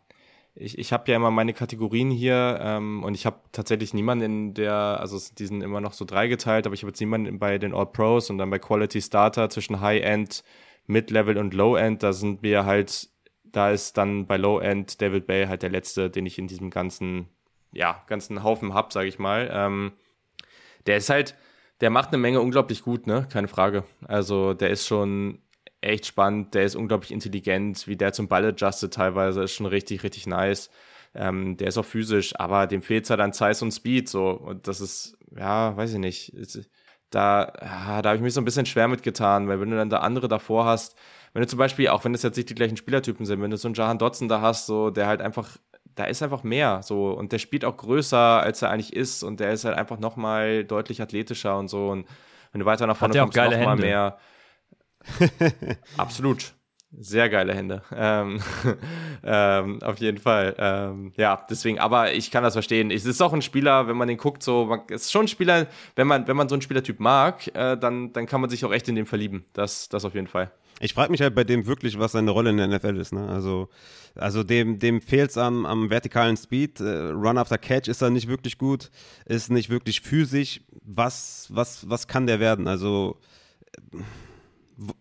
ich, 0.56 0.78
ich 0.78 0.94
habe 0.94 1.12
ja 1.12 1.18
immer 1.18 1.32
meine 1.32 1.54
Kategorien 1.54 2.10
hier 2.10 2.58
ähm, 2.62 3.04
und 3.04 3.16
ich 3.16 3.26
habe 3.26 3.42
tatsächlich 3.52 3.94
niemanden 3.94 4.24
in 4.24 4.54
der, 4.54 4.74
also 5.02 5.20
die 5.38 5.46
sind 5.46 5.62
immer 5.62 5.82
noch 5.82 5.92
so 5.92 6.06
dreigeteilt, 6.06 6.66
aber 6.66 6.74
ich 6.74 6.84
habe 6.84 6.92
jetzt 6.92 7.02
niemanden 7.02 7.38
bei 7.38 7.58
den 7.58 7.74
All 7.74 7.88
Pros 7.88 8.30
und 8.30 8.38
dann 8.38 8.50
bei 8.50 8.60
Quality 8.60 9.02
Starter 9.02 9.50
zwischen 9.50 9.82
High 9.82 10.04
End, 10.04 10.46
Mid 10.88 11.12
Level 11.12 11.38
und 11.38 11.54
Low 11.54 11.76
End. 11.76 12.02
Da 12.02 12.14
sind 12.14 12.42
wir 12.44 12.66
halt 12.66 13.10
da 13.52 13.72
ist 13.72 13.98
dann 13.98 14.28
bei 14.28 14.38
Low 14.38 14.60
End 14.60 15.02
David 15.02 15.28
Bay 15.28 15.48
halt 15.48 15.64
der 15.64 15.70
letzte, 15.70 16.10
den 16.10 16.26
ich 16.26 16.38
in 16.38 16.48
diesem 16.48 16.70
ganzen, 16.70 17.28
ja, 17.72 18.04
ganzen 18.08 18.44
Haufen 18.44 18.74
hab, 18.74 18.94
sage 18.94 19.08
ich 19.08 19.20
mal. 19.20 19.50
Ähm, 19.52 19.94
der 20.86 20.98
ist 20.98 21.10
halt, 21.10 21.36
der 21.82 21.90
macht 21.90 22.10
eine 22.10 22.18
Menge 22.18 22.42
unglaublich 22.42 22.84
gut, 22.84 23.08
ne? 23.08 23.28
Keine 23.32 23.48
Frage. 23.48 23.84
Also 24.06 24.54
der 24.54 24.70
ist 24.70 24.88
schon 24.88 25.40
echt 25.82 26.06
spannend, 26.06 26.54
der 26.54 26.64
ist 26.64 26.76
unglaublich 26.76 27.12
intelligent, 27.12 27.88
wie 27.88 27.96
der 27.96 28.14
zum 28.14 28.28
Ball 28.28 28.46
adjustet 28.46 28.94
teilweise, 28.94 29.44
ist 29.44 29.54
schon 29.54 29.66
richtig, 29.66 30.04
richtig 30.04 30.28
nice. 30.28 30.70
Ähm, 31.16 31.58
der 31.58 31.70
ist 31.70 31.78
auch 31.78 31.86
physisch, 31.86 32.38
aber 32.40 32.68
dem 32.68 32.82
fehlt 32.82 33.10
halt 33.10 33.20
an 33.20 33.34
Size 33.34 33.64
und 33.64 33.72
Speed, 33.72 34.10
so. 34.10 34.30
Und 34.30 34.68
das 34.68 34.82
ist, 34.82 35.18
ja, 35.36 35.76
weiß 35.76 35.94
ich 35.94 36.00
nicht. 36.00 36.34
Da, 37.10 37.54
ja, 37.62 38.02
da 38.02 38.10
habe 38.10 38.18
ich 38.18 38.22
mich 38.22 38.34
so 38.34 38.42
ein 38.42 38.46
bisschen 38.46 38.68
schwer 38.68 38.88
mitgetan, 38.88 39.48
weil 39.48 39.60
wenn 39.60 39.72
du 39.72 39.78
dann 39.78 39.90
da 39.90 40.00
andere 40.00 40.28
davor 40.28 40.66
hast, 40.66 40.96
wenn 41.34 41.42
du 41.42 41.48
zum 41.48 41.60
Beispiel, 41.60 41.90
auch 41.90 42.04
wenn 42.06 42.14
es 42.14 42.24
jetzt 42.24 42.38
nicht 42.38 42.50
die 42.50 42.56
gleichen 42.56 42.78
Spielertypen 42.78 43.26
sind, 43.26 43.42
wenn 43.42 43.52
du 43.52 43.58
so 43.58 43.68
einen 43.68 43.76
Jahan 43.76 43.98
Dotson 43.98 44.28
da 44.28 44.42
hast, 44.42 44.66
so, 44.66 44.90
der 44.90 45.08
halt 45.08 45.22
einfach, 45.22 45.58
da 45.96 46.06
ist 46.06 46.24
einfach 46.24 46.44
mehr, 46.44 46.82
so, 46.84 47.12
und 47.12 47.32
der 47.32 47.40
spielt 47.40 47.66
auch 47.66 47.78
größer, 47.78 48.18
als 48.18 48.62
er 48.62 48.70
eigentlich 48.72 48.94
ist, 48.94 49.24
und 49.24 49.40
der 49.40 49.52
ist 49.52 49.66
halt 49.66 49.78
einfach 49.78 50.00
nochmal 50.00 50.64
deutlich 50.64 51.02
athletischer 51.02 51.58
und 51.58 51.68
so, 51.68 51.90
und 51.90 52.08
wenn 52.52 52.60
du 52.60 52.66
weiter 52.66 52.88
nach 52.88 52.98
vorne 52.98 53.18
kommst, 53.18 53.38
nochmal 53.38 53.76
mehr. 53.76 54.18
Absolut. 55.98 56.54
Sehr 56.98 57.30
geile 57.30 57.54
Hände. 57.54 57.84
Ähm, 57.96 58.42
ähm, 59.24 59.80
auf 59.84 60.00
jeden 60.00 60.18
Fall. 60.18 60.56
Ähm, 60.58 61.14
ja, 61.18 61.46
deswegen, 61.48 61.78
aber 61.78 62.14
ich 62.14 62.32
kann 62.32 62.44
das 62.44 62.54
verstehen. 62.54 62.90
Es 62.90 63.06
ist 63.06 63.22
auch 63.22 63.32
ein 63.32 63.44
Spieler, 63.44 63.88
wenn 63.88 63.96
man 63.96 64.08
den 64.08 64.18
guckt, 64.18 64.42
so, 64.42 64.66
man, 64.66 64.82
es 64.90 65.04
ist 65.04 65.12
schon 65.12 65.26
ein 65.26 65.28
Spieler, 65.28 65.68
wenn 65.96 66.08
man, 66.08 66.28
wenn 66.28 66.36
man 66.36 66.50
so 66.50 66.56
einen 66.56 66.64
Spielertyp 66.64 67.00
mag, 67.00 67.46
äh, 67.56 67.78
dann, 67.78 68.12
dann 68.14 68.26
kann 68.26 68.42
man 68.42 68.50
sich 68.50 68.66
auch 68.66 68.72
echt 68.72 68.88
in 68.88 68.96
dem 68.96 69.06
verlieben. 69.06 69.46
Das, 69.54 69.88
das 69.90 70.04
auf 70.04 70.16
jeden 70.16 70.28
Fall. 70.28 70.52
Ich 70.80 70.94
frage 70.94 71.12
mich 71.12 71.22
halt 71.22 71.36
bei 71.36 71.44
dem 71.44 71.66
wirklich, 71.66 72.00
was 72.00 72.14
seine 72.14 72.32
Rolle 72.32 72.52
in 72.52 72.58
der 72.58 72.68
NFL 72.68 72.98
ist. 72.98 73.12
Ne? 73.12 73.28
Also, 73.28 73.70
also 74.16 74.44
dem, 74.44 74.80
dem 74.80 75.02
fehlt 75.02 75.32
es 75.32 75.38
am, 75.38 75.66
am 75.66 75.90
vertikalen 75.90 76.38
Speed. 76.38 76.80
Äh, 76.80 77.10
Run 77.10 77.38
after 77.38 77.58
Catch 77.58 77.88
ist 77.88 78.02
er 78.02 78.10
nicht 78.10 78.28
wirklich 78.28 78.58
gut, 78.58 78.90
ist 79.26 79.52
nicht 79.52 79.70
wirklich 79.70 80.02
physisch. 80.02 80.62
Was, 80.84 81.48
was, 81.50 81.90
was 81.90 82.08
kann 82.08 82.28
der 82.28 82.40
werden? 82.40 82.68
Also, 82.68 83.18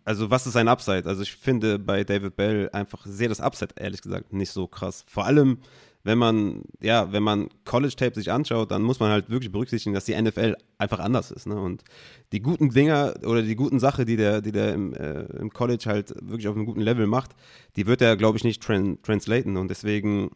also 0.04 0.30
was 0.30 0.46
ist 0.46 0.54
sein 0.54 0.68
Upside? 0.68 1.06
Also 1.06 1.22
ich 1.22 1.32
finde 1.32 1.78
bei 1.78 2.02
David 2.04 2.36
Bell 2.36 2.68
einfach 2.72 3.06
sehr 3.06 3.28
das 3.28 3.40
Upside, 3.40 3.74
ehrlich 3.76 4.02
gesagt, 4.02 4.32
nicht 4.32 4.50
so 4.50 4.66
krass. 4.66 5.04
Vor 5.06 5.24
allem, 5.24 5.58
wenn 6.04 6.18
man, 6.18 6.62
ja, 6.80 7.12
wenn 7.12 7.22
man 7.22 7.48
College 7.64 7.94
Tape 7.96 8.14
sich 8.14 8.30
anschaut, 8.30 8.70
dann 8.70 8.82
muss 8.82 9.00
man 9.00 9.10
halt 9.10 9.30
wirklich 9.30 9.52
berücksichtigen, 9.52 9.94
dass 9.94 10.04
die 10.04 10.20
NFL 10.20 10.56
einfach 10.78 11.00
anders 11.00 11.30
ist. 11.30 11.46
Ne? 11.46 11.60
Und 11.60 11.84
die 12.32 12.40
guten 12.40 12.70
Dinger 12.70 13.14
oder 13.24 13.42
die 13.42 13.56
guten 13.56 13.80
Sachen, 13.80 14.06
die 14.06 14.16
der, 14.16 14.40
die 14.40 14.52
der 14.52 14.74
im, 14.74 14.94
äh, 14.94 15.24
im 15.38 15.50
College 15.50 15.84
halt 15.86 16.14
wirklich 16.22 16.48
auf 16.48 16.56
einem 16.56 16.66
guten 16.66 16.80
Level 16.80 17.06
macht, 17.06 17.32
die 17.76 17.86
wird 17.86 18.00
er, 18.00 18.16
glaube 18.16 18.38
ich, 18.38 18.44
nicht 18.44 18.62
tran 18.62 18.98
translaten. 19.02 19.56
Und 19.56 19.68
deswegen, 19.68 20.30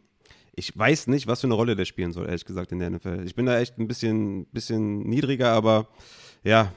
ich 0.55 0.77
weiß 0.77 1.07
nicht, 1.07 1.27
was 1.27 1.41
für 1.41 1.47
eine 1.47 1.55
Rolle 1.55 1.75
der 1.75 1.85
spielen 1.85 2.11
soll, 2.11 2.27
ehrlich 2.27 2.45
gesagt, 2.45 2.71
in 2.71 2.79
der 2.79 2.89
NFL. 2.89 3.23
Ich 3.25 3.35
bin 3.35 3.45
da 3.45 3.59
echt 3.59 3.79
ein 3.79 3.87
bisschen, 3.87 4.45
bisschen 4.47 4.99
niedriger, 5.07 5.51
aber 5.51 5.87
ja, 6.43 6.73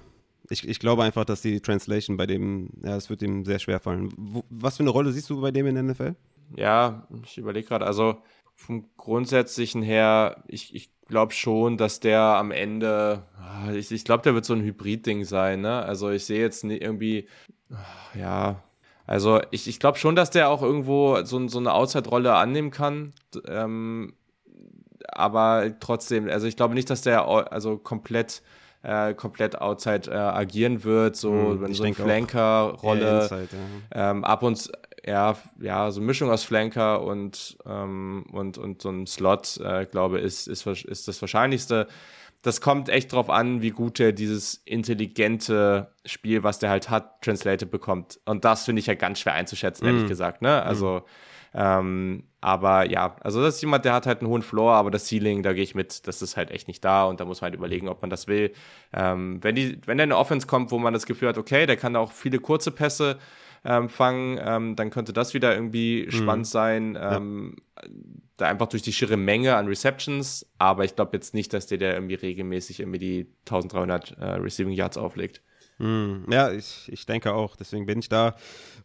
ich, 0.49 0.66
ich 0.66 0.78
glaube 0.78 1.03
einfach, 1.03 1.24
dass 1.24 1.43
die 1.43 1.61
Translation 1.61 2.16
bei 2.16 2.26
dem, 2.26 2.70
ja, 2.84 2.97
es 2.97 3.11
wird 3.11 3.22
ihm 3.22 3.45
sehr 3.45 3.59
schwer 3.59 3.80
fallen. 3.80 4.12
Wo, 4.16 4.45
was 4.49 4.76
für 4.76 4.84
eine 4.84 4.91
Rolle 4.91 5.12
siehst 5.12 5.28
du 5.28 5.41
bei 5.41 5.51
dem 5.51 5.66
in 5.66 5.74
der 5.74 5.84
NFL? 5.84 6.14
Ja, 6.55 7.07
ich 7.24 7.39
überlege 7.39 7.66
gerade, 7.66 7.87
also 7.87 8.18
vom 8.57 8.89
Grundsätzlichen 8.97 9.83
her, 9.83 10.43
ich, 10.49 10.75
ich 10.75 10.91
glaube 11.07 11.33
schon, 11.33 11.77
dass 11.77 12.01
der 12.01 12.21
am 12.21 12.51
Ende, 12.51 13.23
ah, 13.39 13.73
ich, 13.73 13.93
ich 13.93 14.05
glaube, 14.05 14.23
der 14.25 14.35
wird 14.35 14.45
so 14.45 14.55
ein 14.55 14.63
Hybrid-Ding 14.63 15.25
sein, 15.25 15.61
ne? 15.61 15.83
Also 15.83 16.11
ich 16.11 16.25
sehe 16.25 16.41
jetzt 16.41 16.65
nicht 16.65 16.83
irgendwie, 16.83 17.29
ah, 17.71 18.19
ja, 18.19 18.63
also 19.07 19.41
ich, 19.53 19.69
ich 19.69 19.79
glaube 19.79 19.99
schon, 19.99 20.17
dass 20.17 20.31
der 20.31 20.49
auch 20.49 20.63
irgendwo 20.63 21.23
so, 21.23 21.47
so 21.47 21.59
eine 21.59 21.73
Outside-Rolle 21.73 22.35
annehmen 22.35 22.73
kann. 22.73 23.13
Ähm, 23.47 24.15
aber 25.09 25.79
trotzdem, 25.79 26.29
also 26.29 26.49
ich 26.49 26.57
glaube 26.57 26.75
nicht, 26.75 26.91
dass 26.91 27.03
der 27.03 27.29
also 27.29 27.79
komplett 27.79 28.43
äh, 28.83 29.15
komplett 29.15 29.61
outside 29.61 30.11
äh, 30.11 30.15
agieren 30.15 30.85
wird, 30.85 31.17
so 31.17 31.33
hm, 31.33 31.73
so 31.75 31.85
eine 31.85 31.95
Flanker-Rolle. 31.95 33.47
Ja. 33.93 34.11
Ähm, 34.11 34.25
ab 34.25 34.43
und 34.43 34.71
ja, 35.07 35.37
ja, 35.61 35.91
so 35.93 36.01
eine 36.01 36.07
Mischung 36.07 36.31
aus 36.31 36.43
Flanker 36.43 37.03
und, 37.03 37.57
ähm, 37.65 38.27
und, 38.33 38.59
und 38.59 38.83
so 38.83 38.91
ein 38.91 39.07
Slot, 39.07 39.59
äh, 39.59 39.87
glaube 39.87 40.19
ist, 40.19 40.49
ist, 40.49 40.67
ist 40.67 41.09
das 41.09 41.21
Wahrscheinlichste. 41.23 41.87
Das 42.43 42.61
kommt 42.61 42.89
echt 42.89 43.13
drauf 43.13 43.31
an, 43.31 43.63
wie 43.63 43.71
gut 43.71 44.01
er 44.01 44.13
dieses 44.13 44.63
intelligente 44.65 45.93
Spiel, 46.05 46.43
was 46.43 46.59
der 46.59 46.71
halt 46.71 46.91
hat, 46.91 47.23
translated 47.23 47.71
bekommt. 47.71 48.21
Und 48.25 48.45
das 48.45 48.65
finde 48.65 48.81
ich 48.81 48.87
ja 48.87 48.95
ganz 48.95 49.21
schwer 49.21 49.35
einzuschätzen, 49.35 49.87
ehrlich 49.87 50.05
mm. 50.05 50.09
gesagt. 50.09 50.43
Ne? 50.43 50.63
Also, 50.63 51.03
mm. 51.53 51.59
ähm, 51.59 52.25
aber 52.41 52.89
ja, 52.89 53.17
also 53.21 53.43
das 53.43 53.57
ist 53.57 53.63
jemand, 53.63 53.85
der 53.85 53.95
hat 53.95 54.07
halt 54.07 54.21
einen 54.21 54.29
hohen 54.29 54.43
Floor, 54.43 54.75
aber 54.75 54.91
das 54.91 55.09
Ceiling, 55.09 55.43
da 55.43 55.53
gehe 55.53 55.65
ich 55.65 55.75
mit, 55.75 56.07
das 56.07 56.21
ist 56.21 56.37
halt 56.37 56.51
echt 56.51 56.69
nicht 56.69 56.85
da 56.85 57.05
und 57.05 57.21
da 57.21 57.25
muss 57.25 57.41
man 57.41 57.51
halt 57.51 57.55
überlegen, 57.55 57.89
ob 57.89 58.03
man 58.03 58.11
das 58.11 58.27
will. 58.27 58.53
Ähm, 58.93 59.43
wenn, 59.43 59.55
die, 59.55 59.81
wenn 59.87 59.99
der 59.99 60.05
eine 60.05 60.17
Offense 60.17 60.47
kommt, 60.47 60.71
wo 60.73 60.79
man 60.79 60.93
das 60.93 61.07
Gefühl 61.07 61.29
hat, 61.29 61.39
okay, 61.39 61.67
der 61.67 61.77
kann 61.77 61.97
auch 61.97 62.13
viele 62.13 62.39
kurze 62.39 62.71
Pässe 62.71 63.19
ähm, 63.67 63.89
fangen, 63.89 64.39
ähm, 64.43 64.77
dann 64.77 64.91
könnte 64.91 65.12
das 65.12 65.35
wieder 65.35 65.55
irgendwie 65.55 66.07
mhm. 66.07 66.11
spannend 66.11 66.47
sein. 66.47 66.99
Ähm, 67.01 67.57
ja. 67.77 67.89
Da 68.37 68.47
einfach 68.47 68.69
durch 68.69 68.83
die 68.83 68.93
schiere 68.93 69.17
Menge 69.17 69.57
an 69.57 69.67
Receptions, 69.67 70.47
aber 70.59 70.85
ich 70.85 70.95
glaube 70.95 71.17
jetzt 71.17 71.33
nicht, 71.35 71.53
dass 71.55 71.67
der, 71.67 71.79
der 71.79 71.95
irgendwie 71.95 72.14
regelmäßig 72.14 72.81
irgendwie 72.81 72.99
die 72.99 73.27
1300 73.47 74.12
äh, 74.19 74.25
Receiving 74.25 74.75
Yards 74.75 74.99
auflegt. 74.99 75.43
Mm, 75.79 76.31
ja, 76.31 76.51
ich, 76.53 76.91
ich 76.91 77.05
denke 77.05 77.35
auch. 77.35 77.57
Deswegen 77.57 77.87
bin 77.87 77.99
ich 77.99 78.09
da 78.09 78.35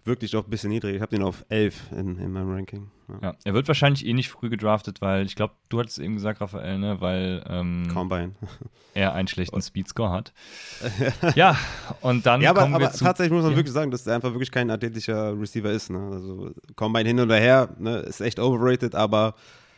wirklich 0.04 0.36
auch 0.36 0.44
ein 0.44 0.50
bisschen 0.50 0.70
niedrig. 0.70 0.96
Ich 0.96 1.02
habe 1.02 1.16
den 1.16 1.24
auf 1.24 1.46
11 1.50 1.92
in, 1.92 2.18
in 2.18 2.32
meinem 2.32 2.52
Ranking. 2.52 2.92
Ja. 3.08 3.30
ja. 3.30 3.36
er 3.44 3.54
wird 3.54 3.68
wahrscheinlich 3.68 4.06
eh 4.06 4.14
nicht 4.14 4.30
früh 4.30 4.50
gedraftet, 4.50 5.02
weil 5.02 5.26
ich 5.26 5.36
glaube, 5.36 5.54
du 5.70 5.80
hattest 5.80 6.00
eben 6.00 6.16
gesagt, 6.16 6.42
Raphael, 6.42 6.80
ne? 6.80 7.00
weil 7.00 7.44
ähm, 7.48 7.88
Combine. 7.94 8.34
er 8.94 9.14
einen 9.14 9.28
schlechten 9.28 9.62
Speedscore 9.62 10.12
hat. 10.12 10.34
ja, 11.36 11.58
und 12.02 12.26
dann. 12.26 12.42
Ja, 12.42 12.50
aber, 12.50 12.62
kommen 12.62 12.74
wir 12.74 12.88
aber 12.88 12.98
tatsächlich 12.98 13.32
muss 13.32 13.44
man 13.44 13.52
ja. 13.52 13.58
wirklich 13.58 13.74
sagen, 13.74 13.92
dass 13.92 14.06
er 14.06 14.16
einfach 14.16 14.32
wirklich 14.32 14.52
kein 14.52 14.70
athletischer 14.70 15.40
Receiver 15.40 15.72
ist. 15.72 15.92
Ne? 15.92 16.10
Also 16.12 16.52
Combine 16.76 17.08
hin 17.08 17.20
oder 17.20 17.38
her, 17.38 17.70
ne? 17.78 17.98
ist 18.00 18.22
echt 18.22 18.40
overrated, 18.40 18.96
aber 18.96 19.36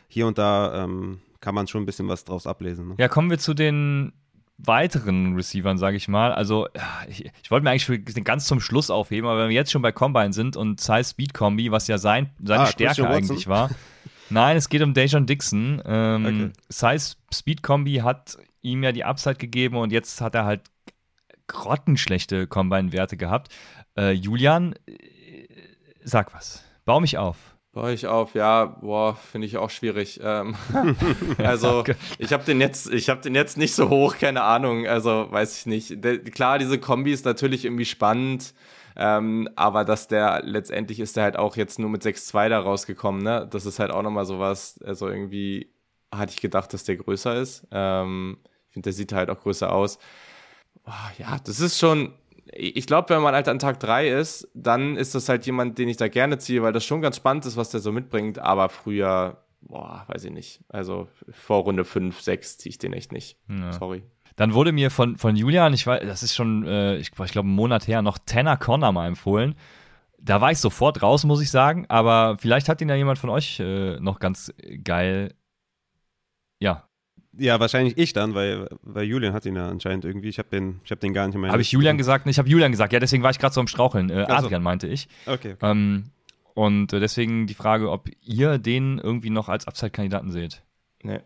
hier 0.08 0.26
und 0.26 0.38
da 0.38 0.84
ähm, 0.84 1.20
kann 1.40 1.54
man 1.54 1.68
schon 1.68 1.82
ein 1.82 1.86
bisschen 1.86 2.08
was 2.08 2.24
draus 2.24 2.46
ablesen. 2.46 2.88
Ne? 2.88 2.94
Ja, 2.98 3.08
kommen 3.08 3.30
wir 3.30 3.38
zu 3.38 3.54
den 3.54 4.12
weiteren 4.58 5.34
Receivern, 5.34 5.78
sage 5.78 5.96
ich 5.96 6.08
mal. 6.08 6.32
Also, 6.32 6.68
ich, 7.08 7.30
ich 7.42 7.50
wollte 7.50 7.64
mir 7.64 7.70
eigentlich 7.70 8.24
ganz 8.24 8.46
zum 8.46 8.60
Schluss 8.60 8.90
aufheben, 8.90 9.28
aber 9.28 9.40
wenn 9.40 9.48
wir 9.48 9.54
jetzt 9.54 9.72
schon 9.72 9.82
bei 9.82 9.92
Combine 9.92 10.32
sind 10.32 10.56
und 10.56 10.80
Size 10.80 11.04
Speed 11.04 11.34
Kombi, 11.34 11.70
was 11.70 11.88
ja 11.88 11.98
sein, 11.98 12.30
seine 12.42 12.62
ah, 12.62 12.66
Stärke 12.66 13.08
eigentlich 13.08 13.46
war. 13.48 13.70
Nein, 14.30 14.56
es 14.56 14.68
geht 14.68 14.82
um 14.82 14.94
Dejon 14.94 15.26
Dixon. 15.26 15.82
Ähm, 15.84 16.24
okay. 16.24 16.50
Size 16.68 17.16
Speed 17.32 17.62
Kombi 17.62 17.96
hat 17.96 18.38
ihm 18.62 18.82
ja 18.82 18.92
die 18.92 19.04
Upside 19.04 19.36
gegeben 19.36 19.76
und 19.76 19.92
jetzt 19.92 20.20
hat 20.20 20.34
er 20.34 20.44
halt 20.44 20.62
grottenschlechte 21.46 22.46
Combine-Werte 22.46 23.16
gehabt. 23.16 23.54
Äh, 23.96 24.12
Julian, 24.12 24.74
äh, 24.86 25.46
sag 26.02 26.34
was. 26.34 26.64
Bau 26.84 27.00
mich 27.00 27.18
auf. 27.18 27.53
Baue 27.74 27.92
ich 27.92 28.06
auf, 28.06 28.36
ja, 28.36 28.66
boah, 28.66 29.16
finde 29.16 29.48
ich 29.48 29.56
auch 29.56 29.68
schwierig. 29.68 30.20
Ähm, 30.22 30.54
also 31.38 31.82
ich 32.18 32.32
habe 32.32 32.44
den 32.44 32.60
jetzt, 32.60 32.88
ich 32.92 33.10
habe 33.10 33.20
den 33.20 33.34
jetzt 33.34 33.56
nicht 33.56 33.74
so 33.74 33.90
hoch, 33.90 34.16
keine 34.16 34.44
Ahnung. 34.44 34.86
Also 34.86 35.26
weiß 35.28 35.58
ich 35.58 35.66
nicht. 35.66 36.04
De 36.04 36.18
klar, 36.18 36.60
diese 36.60 36.78
Kombi 36.78 37.12
ist 37.12 37.24
natürlich 37.24 37.64
irgendwie 37.64 37.84
spannend, 37.84 38.54
ähm, 38.94 39.48
aber 39.56 39.84
dass 39.84 40.06
der 40.06 40.42
letztendlich 40.44 41.00
ist 41.00 41.16
der 41.16 41.24
halt 41.24 41.36
auch 41.36 41.56
jetzt 41.56 41.80
nur 41.80 41.90
mit 41.90 42.04
6-2 42.04 42.48
da 42.48 42.60
rausgekommen. 42.60 43.24
Ne, 43.24 43.48
das 43.50 43.66
ist 43.66 43.80
halt 43.80 43.90
auch 43.90 44.02
nochmal 44.02 44.24
sowas. 44.24 44.80
Also 44.84 45.08
irgendwie 45.08 45.72
hatte 46.12 46.32
ich 46.32 46.40
gedacht, 46.40 46.72
dass 46.72 46.84
der 46.84 46.94
größer 46.96 47.34
ist. 47.40 47.66
Ähm, 47.72 48.38
ich 48.68 48.74
finde, 48.74 48.86
der 48.86 48.92
sieht 48.92 49.12
halt 49.12 49.30
auch 49.30 49.40
größer 49.40 49.72
aus. 49.72 49.98
Oh, 50.86 50.92
ja, 51.18 51.38
das 51.44 51.58
ist 51.58 51.80
schon 51.80 52.12
ich 52.56 52.86
glaube, 52.86 53.10
wenn 53.10 53.22
man 53.22 53.34
halt 53.34 53.48
an 53.48 53.58
Tag 53.58 53.80
3 53.80 54.08
ist, 54.08 54.48
dann 54.54 54.96
ist 54.96 55.14
das 55.14 55.28
halt 55.28 55.46
jemand, 55.46 55.78
den 55.78 55.88
ich 55.88 55.96
da 55.96 56.08
gerne 56.08 56.38
ziehe, 56.38 56.62
weil 56.62 56.72
das 56.72 56.84
schon 56.84 57.02
ganz 57.02 57.16
spannend 57.16 57.46
ist, 57.46 57.56
was 57.56 57.70
der 57.70 57.80
so 57.80 57.92
mitbringt. 57.92 58.38
Aber 58.38 58.68
früher, 58.68 59.44
boah, 59.60 60.04
weiß 60.08 60.24
ich 60.24 60.30
nicht. 60.30 60.60
Also 60.68 61.08
vor 61.30 61.62
Runde 61.62 61.84
5, 61.84 62.20
6 62.20 62.58
ziehe 62.58 62.70
ich 62.70 62.78
den 62.78 62.92
echt 62.92 63.12
nicht. 63.12 63.38
Ja. 63.48 63.72
Sorry. 63.72 64.02
Dann 64.36 64.54
wurde 64.54 64.72
mir 64.72 64.90
von, 64.90 65.16
von 65.16 65.36
Julian, 65.36 65.74
ich 65.74 65.86
weiß, 65.86 66.02
das 66.04 66.22
ist 66.22 66.34
schon, 66.34 66.66
äh, 66.66 66.96
ich, 66.96 67.10
ich 67.10 67.32
glaube, 67.32 67.46
einen 67.46 67.54
Monat 67.54 67.86
her, 67.86 68.02
noch 68.02 68.18
Tanner 68.18 68.56
Connor 68.56 68.92
mal 68.92 69.06
empfohlen. 69.06 69.54
Da 70.18 70.40
war 70.40 70.50
ich 70.50 70.58
sofort 70.58 71.02
raus, 71.02 71.24
muss 71.24 71.42
ich 71.42 71.50
sagen. 71.50 71.86
Aber 71.88 72.36
vielleicht 72.38 72.68
hat 72.68 72.80
ihn 72.80 72.88
ja 72.88 72.94
jemand 72.94 73.18
von 73.18 73.30
euch 73.30 73.60
äh, 73.60 74.00
noch 74.00 74.18
ganz 74.18 74.52
geil 74.82 75.34
ja, 76.64 76.88
ja, 77.38 77.60
wahrscheinlich 77.60 77.98
ich 77.98 78.12
dann, 78.12 78.34
weil, 78.34 78.68
weil 78.82 79.04
Julian 79.04 79.32
hat 79.32 79.46
ihn 79.46 79.56
ja 79.56 79.68
anscheinend 79.68 80.04
irgendwie. 80.04 80.28
Ich 80.28 80.38
habe 80.38 80.48
den, 80.50 80.80
hab 80.90 81.00
den 81.00 81.12
gar 81.12 81.26
nicht 81.26 81.36
mehr. 81.36 81.50
Habe 81.50 81.62
ich 81.62 81.72
Julian 81.72 81.98
gesagt? 81.98 82.26
Ich 82.26 82.38
habe 82.38 82.48
Julian 82.48 82.70
gesagt. 82.70 82.92
Ja, 82.92 83.00
deswegen 83.00 83.22
war 83.22 83.30
ich 83.30 83.38
gerade 83.38 83.54
so 83.54 83.60
am 83.60 83.66
Straucheln. 83.66 84.10
Äh, 84.10 84.26
Adrian 84.28 84.62
so. 84.62 84.64
meinte 84.64 84.86
ich. 84.86 85.08
Okay. 85.26 85.54
okay. 85.54 85.70
Ähm, 85.70 86.04
und 86.54 86.92
äh, 86.92 87.00
deswegen 87.00 87.46
die 87.46 87.54
Frage, 87.54 87.90
ob 87.90 88.08
ihr 88.24 88.58
den 88.58 88.98
irgendwie 88.98 89.30
noch 89.30 89.48
als 89.48 89.66
Upside-Kandidaten 89.66 90.30
seht. 90.30 90.62
Nee. 91.02 91.20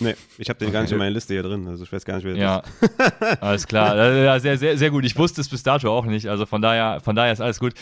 Nee, 0.00 0.14
ich 0.38 0.48
habe 0.48 0.58
den 0.58 0.68
okay. 0.68 0.72
gar 0.72 0.82
nicht 0.82 0.92
in 0.92 0.98
meiner 0.98 1.10
Liste 1.10 1.34
hier 1.34 1.44
drin, 1.44 1.68
also 1.68 1.84
ich 1.84 1.92
weiß 1.92 2.04
gar 2.04 2.16
nicht, 2.16 2.24
wer 2.24 2.34
ja. 2.34 2.62
ist. 2.80 3.42
alles 3.42 3.66
klar. 3.68 3.94
Ja, 4.24 4.40
sehr, 4.40 4.58
sehr, 4.58 4.76
sehr 4.76 4.90
gut. 4.90 5.04
Ich 5.04 5.16
wusste 5.16 5.40
es 5.40 5.48
bis 5.48 5.62
dato 5.62 5.96
auch 5.96 6.06
nicht, 6.06 6.26
also 6.28 6.44
von 6.44 6.60
daher, 6.60 7.00
von 7.00 7.14
daher 7.14 7.32
ist 7.32 7.40
alles 7.40 7.60
gut. 7.60 7.74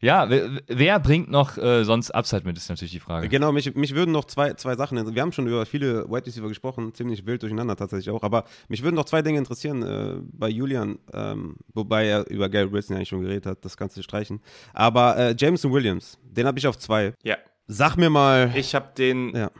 Ja, 0.00 0.30
wer, 0.30 0.60
wer 0.68 1.00
bringt 1.00 1.30
noch 1.30 1.58
äh, 1.58 1.84
sonst 1.84 2.10
Upside 2.12 2.44
mit, 2.44 2.56
ist 2.56 2.68
natürlich 2.68 2.92
die 2.92 3.00
Frage. 3.00 3.28
Genau, 3.28 3.52
mich, 3.52 3.74
mich 3.74 3.94
würden 3.94 4.12
noch 4.12 4.24
zwei, 4.24 4.54
zwei 4.54 4.76
Sachen, 4.76 5.14
wir 5.14 5.22
haben 5.22 5.32
schon 5.32 5.46
über 5.46 5.66
viele 5.66 6.08
White 6.10 6.26
Receiver 6.26 6.48
gesprochen, 6.48 6.94
ziemlich 6.94 7.26
wild 7.26 7.42
durcheinander 7.42 7.76
tatsächlich 7.76 8.10
auch, 8.10 8.22
aber 8.22 8.44
mich 8.68 8.82
würden 8.82 8.94
noch 8.94 9.06
zwei 9.06 9.22
Dinge 9.22 9.38
interessieren 9.38 9.82
äh, 9.82 10.20
bei 10.32 10.48
Julian, 10.48 10.98
ähm, 11.12 11.56
wobei 11.74 12.06
er 12.06 12.30
über 12.30 12.48
Gary 12.48 12.70
Wilson 12.70 12.96
eigentlich 12.96 13.08
schon 13.08 13.22
geredet 13.22 13.46
hat, 13.46 13.64
das 13.64 13.76
kannst 13.76 13.96
du 13.96 14.02
streichen. 14.02 14.40
Aber 14.72 15.16
äh, 15.16 15.34
Jameson 15.36 15.72
Williams, 15.72 16.18
den 16.22 16.46
habe 16.46 16.58
ich 16.58 16.66
auf 16.66 16.78
zwei. 16.78 17.14
Ja. 17.22 17.36
Sag 17.66 17.96
mir 17.96 18.10
mal. 18.10 18.50
Ich 18.54 18.74
habe 18.74 18.88
den. 18.96 19.36
Ja. 19.36 19.50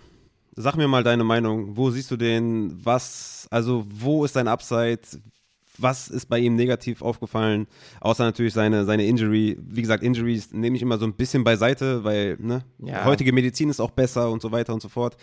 Sag 0.57 0.77
mir 0.77 0.89
mal 0.89 1.05
deine 1.05 1.25
Meinung. 1.25 1.77
Wo 1.77 1.91
siehst 1.91 2.11
du 2.11 2.17
den? 2.17 2.85
Was, 2.85 3.47
also 3.51 3.85
wo 3.87 4.25
ist 4.25 4.35
dein 4.35 4.49
Upside? 4.49 5.01
Was 5.79 6.09
ist 6.09 6.27
bei 6.27 6.39
ihm 6.39 6.55
negativ 6.55 7.03
aufgefallen, 7.03 7.67
außer 8.01 8.25
natürlich 8.25 8.53
seine, 8.53 8.85
seine 8.85 9.07
Injury. 9.07 9.57
Wie 9.61 9.83
gesagt, 9.83 10.03
Injuries 10.03 10.53
nehme 10.53 10.77
ich 10.77 10.83
immer 10.83 10.99
so 10.99 11.07
ein 11.07 11.15
bisschen 11.15 11.45
beiseite, 11.45 12.05
weil 12.05 12.37
ne, 12.41 12.65
ja. 12.79 13.05
heutige 13.05 13.33
Medizin 13.33 13.71
ist 13.71 13.81
auch 13.81 13.91
besser 13.91 14.31
und 14.31 14.43
so 14.43 14.53
weiter 14.53 14.75
und 14.75 14.83
so 14.83 14.89
fort. 14.89 15.17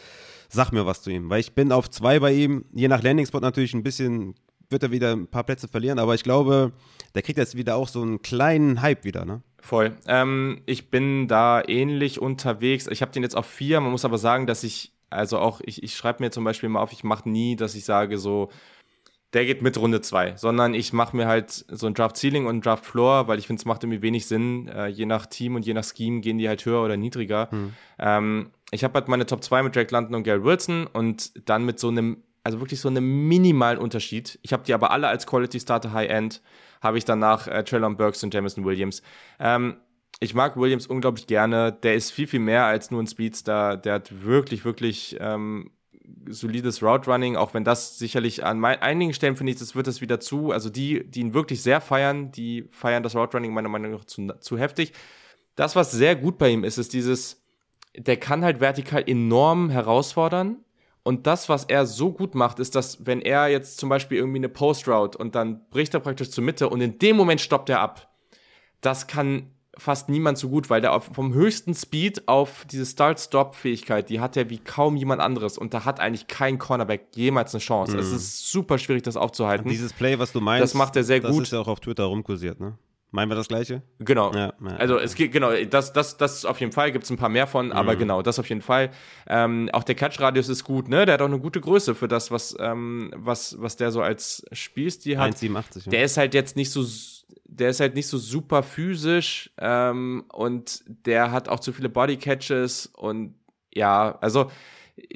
Sag 0.50 0.72
mir 0.72 0.86
was 0.86 1.02
zu 1.02 1.10
ihm, 1.10 1.30
weil 1.30 1.40
ich 1.40 1.54
bin 1.54 1.72
auf 1.72 1.90
zwei 1.90 2.20
bei 2.20 2.34
ihm, 2.34 2.66
je 2.74 2.88
nach 2.88 3.02
Landing-Spot 3.02 3.40
natürlich 3.40 3.74
ein 3.74 3.84
bisschen, 3.84 4.36
wird 4.70 4.84
er 4.84 4.92
wieder 4.92 5.12
ein 5.12 5.28
paar 5.28 5.44
Plätze 5.44 5.68
verlieren, 5.68 6.00
aber 6.00 6.16
ich 6.16 6.24
glaube, 6.24 6.72
der 7.14 7.22
kriegt 7.22 7.38
jetzt 7.38 7.56
wieder 7.56 7.76
auch 7.76 7.88
so 7.88 8.02
einen 8.02 8.22
kleinen 8.22 8.82
Hype 8.82 9.04
wieder, 9.04 9.26
ne? 9.26 9.42
Voll. 9.60 9.94
Ähm, 10.08 10.62
ich 10.68 10.92
bin 10.92 11.28
da 11.28 11.64
ähnlich 11.68 12.22
unterwegs. 12.22 12.86
Ich 12.88 13.02
habe 13.02 13.12
den 13.12 13.24
jetzt 13.24 13.36
auf 13.36 13.48
vier. 13.48 13.82
Man 13.82 13.90
muss 13.90 14.06
aber 14.06 14.20
sagen, 14.20 14.46
dass 14.46 14.64
ich, 14.64 14.94
also 15.10 15.40
auch, 15.40 15.60
ich, 15.66 15.82
ich 15.82 15.96
schreibe 15.96 16.22
mir 16.22 16.30
zum 16.30 16.44
Beispiel 16.44 16.70
mal 16.70 16.82
auf, 16.82 16.92
ich 16.92 17.04
mache 17.04 17.28
nie, 17.28 17.56
dass 17.56 17.74
ich 17.74 17.84
sage 17.84 18.20
so, 18.20 18.50
der 19.36 19.46
geht 19.46 19.62
mit 19.62 19.78
Runde 19.78 20.00
2, 20.00 20.38
sondern 20.38 20.74
ich 20.74 20.94
mache 20.94 21.16
mir 21.16 21.28
halt 21.28 21.52
so 21.52 21.88
ein 21.88 21.94
Draft 21.94 22.16
Ceiling 22.16 22.46
und 22.46 22.56
ein 22.56 22.62
Draft 22.62 22.86
Floor, 22.86 23.28
weil 23.28 23.38
ich 23.38 23.48
finde, 23.48 23.60
es 23.60 23.66
macht 23.66 23.84
irgendwie 23.84 24.02
wenig 24.02 24.28
Sinn. 24.28 24.70
Äh, 24.70 24.88
je 24.88 25.06
nach 25.06 25.26
Team 25.26 25.56
und 25.56 25.66
je 25.66 25.74
nach 25.74 25.84
Scheme 25.84 26.22
gehen 26.22 26.38
die 26.38 26.48
halt 26.48 26.66
höher 26.66 26.82
oder 26.82 26.96
niedriger. 26.96 27.50
Hm. 27.52 27.74
Ähm, 28.00 28.52
ich 28.72 28.86
habe 28.86 28.94
halt 28.94 29.10
meine 29.10 29.26
Top 29.26 29.44
2 29.44 29.64
mit 29.64 29.76
Drake 29.76 29.94
London 29.94 30.16
und 30.16 30.24
Gary 30.24 30.42
Wilson 30.42 30.88
und 30.88 31.50
dann 31.50 31.66
mit 31.66 31.80
so 31.80 31.90
einem, 31.90 32.24
also 32.46 32.62
wirklich 32.62 32.80
so 32.80 32.88
einem 32.88 33.28
minimalen 33.28 33.78
Unterschied. 33.78 34.40
Ich 34.42 34.54
habe 34.54 34.64
die 34.64 34.74
aber 34.74 34.92
alle 34.92 35.10
als 35.10 35.28
Quality 35.28 35.60
Starter 35.60 35.92
High 35.92 36.10
End, 36.10 36.42
habe 36.82 36.98
ich 36.98 37.04
danach 37.04 37.50
äh, 37.50 37.62
Traylon 37.66 37.98
Burks 37.98 38.24
und 38.24 38.34
Jamison 38.34 38.64
Williams. 38.64 39.02
Ähm, 39.40 39.76
ich 40.22 40.34
mag 40.34 40.56
Williams 40.56 40.88
unglaublich 40.88 41.28
gerne. 41.28 41.74
Der 41.74 41.96
ist 41.96 42.12
viel, 42.12 42.28
viel 42.28 42.40
mehr 42.40 42.64
als 42.64 42.90
nur 42.90 43.04
ein 43.04 43.08
Speedster. 43.08 43.76
Der 43.76 43.96
hat 43.96 44.24
wirklich, 44.24 44.64
wirklich 44.64 45.18
ähm, 45.20 45.72
solides 46.30 46.82
Route 46.82 47.10
Running, 47.10 47.36
auch 47.36 47.54
wenn 47.54 47.64
das 47.64 47.98
sicherlich 47.98 48.44
an 48.44 48.64
einigen 48.64 49.14
Stellen 49.14 49.36
finde 49.36 49.54
ich, 49.54 49.60
das 49.60 49.76
wird 49.76 49.88
das 49.88 50.02
wieder 50.02 50.20
zu. 50.20 50.52
Also 50.52 50.70
die, 50.70 51.10
die 51.10 51.22
ihn 51.22 51.34
wirklich 51.34 51.62
sehr 51.62 51.82
feiern, 51.82 52.32
die 52.32 52.68
feiern 52.72 53.04
das 53.04 53.16
Route 53.16 53.38
Running 53.38 53.54
meiner 53.54 53.70
Meinung 53.70 53.92
nach 53.92 54.06
zu, 54.06 54.28
zu 54.40 54.58
heftig. 54.58 54.94
Das, 55.56 55.76
was 55.76 55.92
sehr 55.92 56.16
gut 56.16 56.38
bei 56.38 56.50
ihm 56.50 56.64
ist, 56.64 56.78
ist 56.78 56.94
dieses, 56.94 57.44
der 57.96 58.18
kann 58.18 58.44
halt 58.44 58.60
vertikal 58.60 59.04
enorm 59.08 59.70
herausfordern. 59.70 60.58
Und 61.04 61.28
das, 61.28 61.50
was 61.50 61.66
er 61.66 61.86
so 61.86 62.12
gut 62.12 62.34
macht, 62.34 62.60
ist, 62.60 62.76
dass 62.76 63.06
wenn 63.06 63.22
er 63.22 63.48
jetzt 63.48 63.78
zum 63.78 63.90
Beispiel 63.90 64.18
irgendwie 64.18 64.40
eine 64.40 64.50
Post 64.50 64.88
Route 64.88 65.18
und 65.18 65.36
dann 65.36 65.70
bricht 65.70 65.94
er 65.94 66.00
praktisch 66.00 66.32
zur 66.32 66.44
Mitte 66.44 66.68
und 66.68 66.82
in 66.82 66.98
dem 66.98 67.16
Moment 67.16 67.42
stoppt 67.42 67.70
er 67.70 67.80
ab. 67.80 68.12
Das 68.82 69.06
kann 69.06 69.52
fast 69.78 70.10
niemand 70.10 70.38
so 70.38 70.50
gut, 70.50 70.70
weil 70.70 70.82
der 70.82 70.94
auf, 70.94 71.10
vom 71.14 71.34
höchsten 71.34 71.74
Speed 71.74 72.28
auf 72.28 72.66
diese 72.70 72.86
Start-Stop-Fähigkeit, 72.86 74.10
die 74.10 74.20
hat 74.20 74.38
er 74.38 74.50
wie 74.50 74.60
kaum 74.60 74.96
jemand 74.96 75.22
anderes 75.22 75.58
und 75.58 75.74
da 75.74 75.86
hat 75.86 76.00
eigentlich 76.00 76.28
kein 76.28 76.58
Cornerback 76.58 77.08
jemals 77.16 77.54
eine 77.54 77.62
Chance. 77.62 77.94
Mhm. 77.94 78.00
Es 78.00 78.12
ist 78.12 78.52
super 78.52 78.78
schwierig, 78.78 79.04
das 79.04 79.18
aufzuhalten. 79.18 79.66
Und 79.66 79.72
dieses 79.72 79.94
Play, 79.94 80.20
was 80.20 80.32
du 80.32 80.42
meinst, 80.42 80.64
das 80.64 80.74
macht 80.74 80.96
er 80.96 81.04
sehr 81.04 81.20
das 81.20 81.32
gut. 81.32 81.42
Das 81.42 81.48
ist 81.50 81.54
ja 81.54 81.60
auch 81.60 81.68
auf 81.68 81.80
Twitter 81.80 82.06
rumkursiert, 82.06 82.60
ne? 82.60 82.78
Meinen 83.16 83.32
wir 83.32 83.36
das 83.36 83.48
gleiche? 83.48 83.82
Genau. 84.00 84.34
Ja, 84.34 84.54
ja, 84.62 84.76
also 84.76 85.00
es 85.00 85.16
geht, 85.16 85.32
genau, 85.32 85.52
das, 85.70 85.94
das, 85.94 86.18
das 86.18 86.44
auf 86.44 86.60
jeden 86.60 86.74
Fall, 86.74 86.92
gibt 86.92 87.06
es 87.06 87.10
ein 87.10 87.16
paar 87.16 87.30
mehr 87.30 87.48
von, 87.48 87.72
aber 87.72 87.94
mhm. 87.96 88.00
genau, 88.00 88.22
das 88.22 88.40
auf 88.40 88.50
jeden 88.50 88.62
Fall. 88.62 88.92
Ähm, 89.28 89.70
auch 89.72 89.86
der 89.86 89.96
Catch-Radius 89.96 90.50
ist 90.50 90.66
gut, 90.66 90.90
ne? 90.90 91.06
Der 91.06 91.14
hat 91.14 91.22
auch 91.22 91.28
eine 91.28 91.40
gute 91.40 91.62
Größe 91.62 91.96
für 91.96 92.10
das, 92.10 92.30
was, 92.30 92.58
ähm, 92.60 93.12
was, 93.16 93.56
was 93.62 93.78
der 93.78 93.92
so 93.92 94.02
als 94.02 94.44
Spielstil 94.52 95.18
hat. 95.18 95.34
1,87. 95.34 95.86
Ja. 95.86 95.92
Der 95.92 96.04
ist 96.04 96.18
halt 96.18 96.34
jetzt 96.34 96.58
nicht 96.58 96.72
so 96.72 96.84
der 97.60 97.70
ist 97.70 97.80
halt 97.80 97.96
nicht 97.96 98.08
so 98.08 98.18
super 98.18 98.64
physisch 98.64 99.52
ähm, 99.58 100.26
und 100.32 100.84
der 100.88 101.32
hat 101.32 101.50
auch 101.50 101.60
zu 101.60 101.74
viele 101.74 101.90
Bodycatches 101.90 102.88
und 102.88 103.36
ja, 103.74 104.18
also 104.22 104.52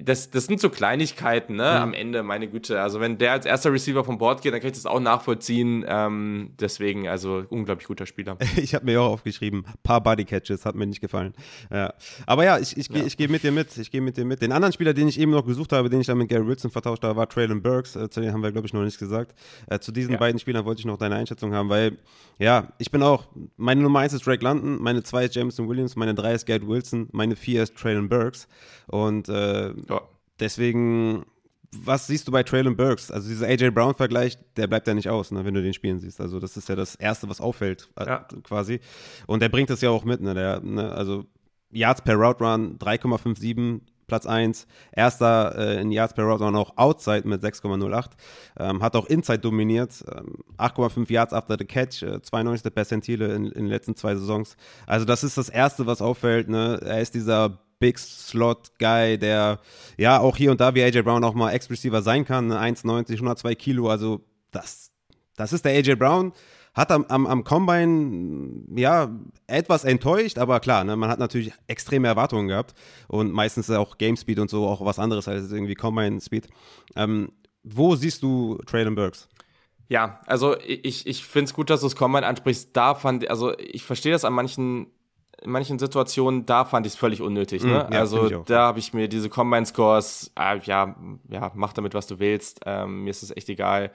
das, 0.01 0.29
das 0.29 0.45
sind 0.45 0.59
so 0.59 0.69
Kleinigkeiten, 0.69 1.55
ne, 1.55 1.63
mhm. 1.63 1.81
am 1.81 1.93
Ende, 1.93 2.21
meine 2.23 2.49
Güte. 2.49 2.81
Also 2.81 2.99
wenn 2.99 3.17
der 3.17 3.31
als 3.31 3.45
erster 3.45 3.71
Receiver 3.71 4.03
vom 4.03 4.17
Board 4.17 4.41
geht, 4.41 4.53
dann 4.53 4.59
kann 4.59 4.69
ich 4.69 4.75
das 4.75 4.85
auch 4.85 4.99
nachvollziehen. 4.99 5.85
Ähm, 5.87 6.51
deswegen, 6.59 7.07
also 7.07 7.45
unglaublich 7.49 7.87
guter 7.87 8.05
Spieler. 8.05 8.37
Ich 8.59 8.75
habe 8.75 8.85
mir 8.85 9.01
auch 9.01 9.11
aufgeschrieben, 9.11 9.65
paar 9.83 10.01
Bodycatches, 10.01 10.65
hat 10.65 10.75
mir 10.75 10.85
nicht 10.85 10.99
gefallen. 10.99 11.33
Ja. 11.71 11.93
Aber 12.25 12.43
ja, 12.43 12.59
ich, 12.59 12.75
ich, 12.75 12.89
ja. 12.89 13.05
ich 13.05 13.15
gehe 13.15 13.29
mit 13.29 13.43
dir 13.43 13.51
mit. 13.51 13.77
Ich 13.77 13.89
gehe 13.89 14.01
mit 14.01 14.17
dir 14.17 14.25
mit. 14.25 14.41
Den 14.41 14.51
anderen 14.51 14.73
Spieler, 14.73 14.93
den 14.93 15.07
ich 15.07 15.19
eben 15.19 15.31
noch 15.31 15.45
gesucht 15.45 15.71
habe, 15.71 15.89
den 15.89 16.01
ich 16.01 16.07
dann 16.07 16.17
mit 16.17 16.27
Gary 16.27 16.45
Wilson 16.45 16.71
vertauscht 16.71 17.03
habe, 17.03 17.15
war 17.15 17.29
Traylon 17.29 17.61
Burks. 17.61 17.95
Äh, 17.95 18.09
zu 18.09 18.19
denen 18.19 18.33
haben 18.33 18.43
wir, 18.43 18.51
glaube 18.51 18.67
ich, 18.67 18.73
noch 18.73 18.83
nicht 18.83 18.99
gesagt. 18.99 19.33
Äh, 19.67 19.79
zu 19.79 19.91
diesen 19.91 20.13
ja. 20.13 20.17
beiden 20.17 20.39
Spielern 20.39 20.65
wollte 20.65 20.79
ich 20.79 20.85
noch 20.85 20.97
deine 20.97 21.15
Einschätzung 21.15 21.53
haben, 21.53 21.69
weil, 21.69 21.97
ja, 22.37 22.73
ich 22.79 22.91
bin 22.91 23.01
auch, 23.01 23.27
meine 23.55 23.81
Nummer 23.81 23.99
1 23.99 24.13
ist 24.13 24.27
Drake 24.27 24.43
London, 24.43 24.81
meine 24.81 25.03
2 25.03 25.25
ist 25.25 25.35
Jameson 25.35 25.69
Williams, 25.69 25.95
meine 25.95 26.13
3 26.13 26.33
ist 26.33 26.45
Gary 26.45 26.67
Wilson, 26.67 27.07
meine 27.11 27.37
4 27.37 27.63
ist 27.63 27.77
Traylon 27.77 28.09
Burks. 28.09 28.47
Und 28.87 29.29
äh, 29.29 29.68
ja. 29.87 30.01
deswegen 30.39 31.25
was 31.71 32.07
siehst 32.07 32.27
du 32.27 32.31
bei 32.31 32.43
Traylon 32.43 32.75
Burks? 32.75 33.11
Also 33.11 33.29
dieser 33.29 33.47
AJ 33.47 33.71
Brown-Vergleich, 33.71 34.37
der 34.57 34.67
bleibt 34.67 34.87
ja 34.87 34.93
nicht 34.93 35.09
aus, 35.09 35.31
ne, 35.31 35.45
wenn 35.45 35.53
du 35.53 35.61
den 35.61 35.73
spielen 35.73 35.99
siehst. 35.99 36.19
Also 36.19 36.39
das 36.39 36.57
ist 36.57 36.67
ja 36.69 36.75
das 36.75 36.95
Erste, 36.95 37.29
was 37.29 37.41
auffällt, 37.41 37.89
äh, 37.95 38.05
ja. 38.05 38.27
quasi. 38.43 38.79
Und 39.27 39.41
der 39.41 39.49
bringt 39.49 39.69
das 39.69 39.81
ja 39.81 39.89
auch 39.89 40.03
mit, 40.03 40.21
ne? 40.21 40.33
Der, 40.33 40.61
ne? 40.61 40.91
Also 40.91 41.25
Yards 41.71 42.01
per 42.01 42.15
Route 42.15 42.43
Run 42.43 42.79
3,57, 42.79 43.81
Platz 44.07 44.25
1. 44.25 44.65
Erster 44.91 45.55
äh, 45.55 45.81
in 45.81 45.91
Yards 45.91 46.15
per 46.15 46.25
Route 46.25 46.43
Run 46.43 46.55
auch 46.55 46.75
Outside 46.77 47.27
mit 47.27 47.43
6,08. 47.43 48.09
Ähm, 48.57 48.81
hat 48.81 48.95
auch 48.95 49.05
Inside 49.05 49.39
dominiert. 49.39 50.03
Ähm, 50.11 50.37
8,5 50.57 51.11
Yards 51.11 51.33
after 51.33 51.55
the 51.59 51.65
catch, 51.65 52.01
äh, 52.01 52.19
92. 52.19 52.73
Percentile 52.73 53.35
in, 53.35 53.45
in 53.45 53.65
den 53.65 53.67
letzten 53.67 53.95
zwei 53.95 54.15
Saisons. 54.15 54.57
Also 54.87 55.05
das 55.05 55.23
ist 55.23 55.37
das 55.37 55.49
Erste, 55.49 55.85
was 55.85 56.01
auffällt. 56.01 56.49
Ne? 56.49 56.79
Er 56.83 57.01
ist 57.01 57.13
dieser 57.13 57.59
Big 57.79 57.97
Slot 57.97 58.71
Guy, 58.77 59.17
der 59.17 59.59
ja 59.97 60.19
auch 60.19 60.37
hier 60.37 60.51
und 60.51 60.61
da 60.61 60.75
wie 60.75 60.83
AJ 60.83 61.01
Brown 61.01 61.23
auch 61.23 61.33
mal 61.33 61.51
Ex-Receiver 61.51 62.01
sein 62.01 62.25
kann, 62.25 62.51
1,90, 62.51 63.13
102 63.13 63.55
Kilo, 63.55 63.89
also 63.89 64.21
das, 64.51 64.91
das 65.35 65.53
ist 65.53 65.65
der 65.65 65.73
AJ 65.73 65.95
Brown. 65.95 66.33
Hat 66.75 66.91
am, 66.91 67.05
am, 67.05 67.25
am 67.25 67.43
Combine, 67.43 68.63
ja, 68.75 69.09
etwas 69.47 69.83
enttäuscht, 69.85 70.37
aber 70.37 70.59
klar, 70.59 70.83
ne, 70.83 70.95
man 70.95 71.09
hat 71.09 71.19
natürlich 71.19 71.51
extreme 71.67 72.07
Erwartungen 72.07 72.47
gehabt 72.47 72.75
und 73.07 73.31
meistens 73.31 73.69
auch 73.71 73.97
Game 73.97 74.15
Speed 74.15 74.39
und 74.39 74.49
so 74.49 74.67
auch 74.67 74.85
was 74.85 74.99
anderes 74.99 75.27
als 75.27 75.51
irgendwie 75.51 75.73
Combine 75.73 76.21
Speed. 76.21 76.47
Ähm, 76.95 77.31
wo 77.63 77.95
siehst 77.95 78.21
du 78.21 78.59
Traylon 78.67 78.95
Burks? 78.95 79.27
Ja, 79.89 80.21
also 80.27 80.55
ich, 80.59 81.07
ich 81.07 81.25
finde 81.25 81.45
es 81.45 81.53
gut, 81.53 81.71
dass 81.71 81.81
du 81.81 81.87
das 81.87 81.95
Combine 81.95 82.25
ansprichst. 82.27 82.69
Da 82.73 82.93
fand, 82.93 83.27
also 83.29 83.57
ich 83.57 83.83
verstehe 83.83 84.11
das 84.11 84.23
an 84.23 84.33
manchen 84.33 84.87
in 85.41 85.51
manchen 85.51 85.79
Situationen, 85.79 86.45
da 86.45 86.65
fand 86.65 86.85
ich 86.85 86.93
es 86.93 86.99
völlig 86.99 87.21
unnötig. 87.21 87.63
Ne? 87.63 87.87
Mm, 87.89 87.93
ja, 87.93 87.99
also 87.99 88.27
da 88.45 88.67
habe 88.67 88.79
ich 88.79 88.93
mir 88.93 89.07
diese 89.07 89.29
Combine-Scores, 89.29 90.31
äh, 90.37 90.59
ja, 90.59 90.95
ja, 91.29 91.51
mach 91.55 91.73
damit, 91.73 91.93
was 91.93 92.07
du 92.07 92.19
willst. 92.19 92.61
Ähm, 92.65 93.03
mir 93.03 93.09
ist 93.09 93.23
es 93.23 93.35
echt 93.35 93.49
egal. 93.49 93.91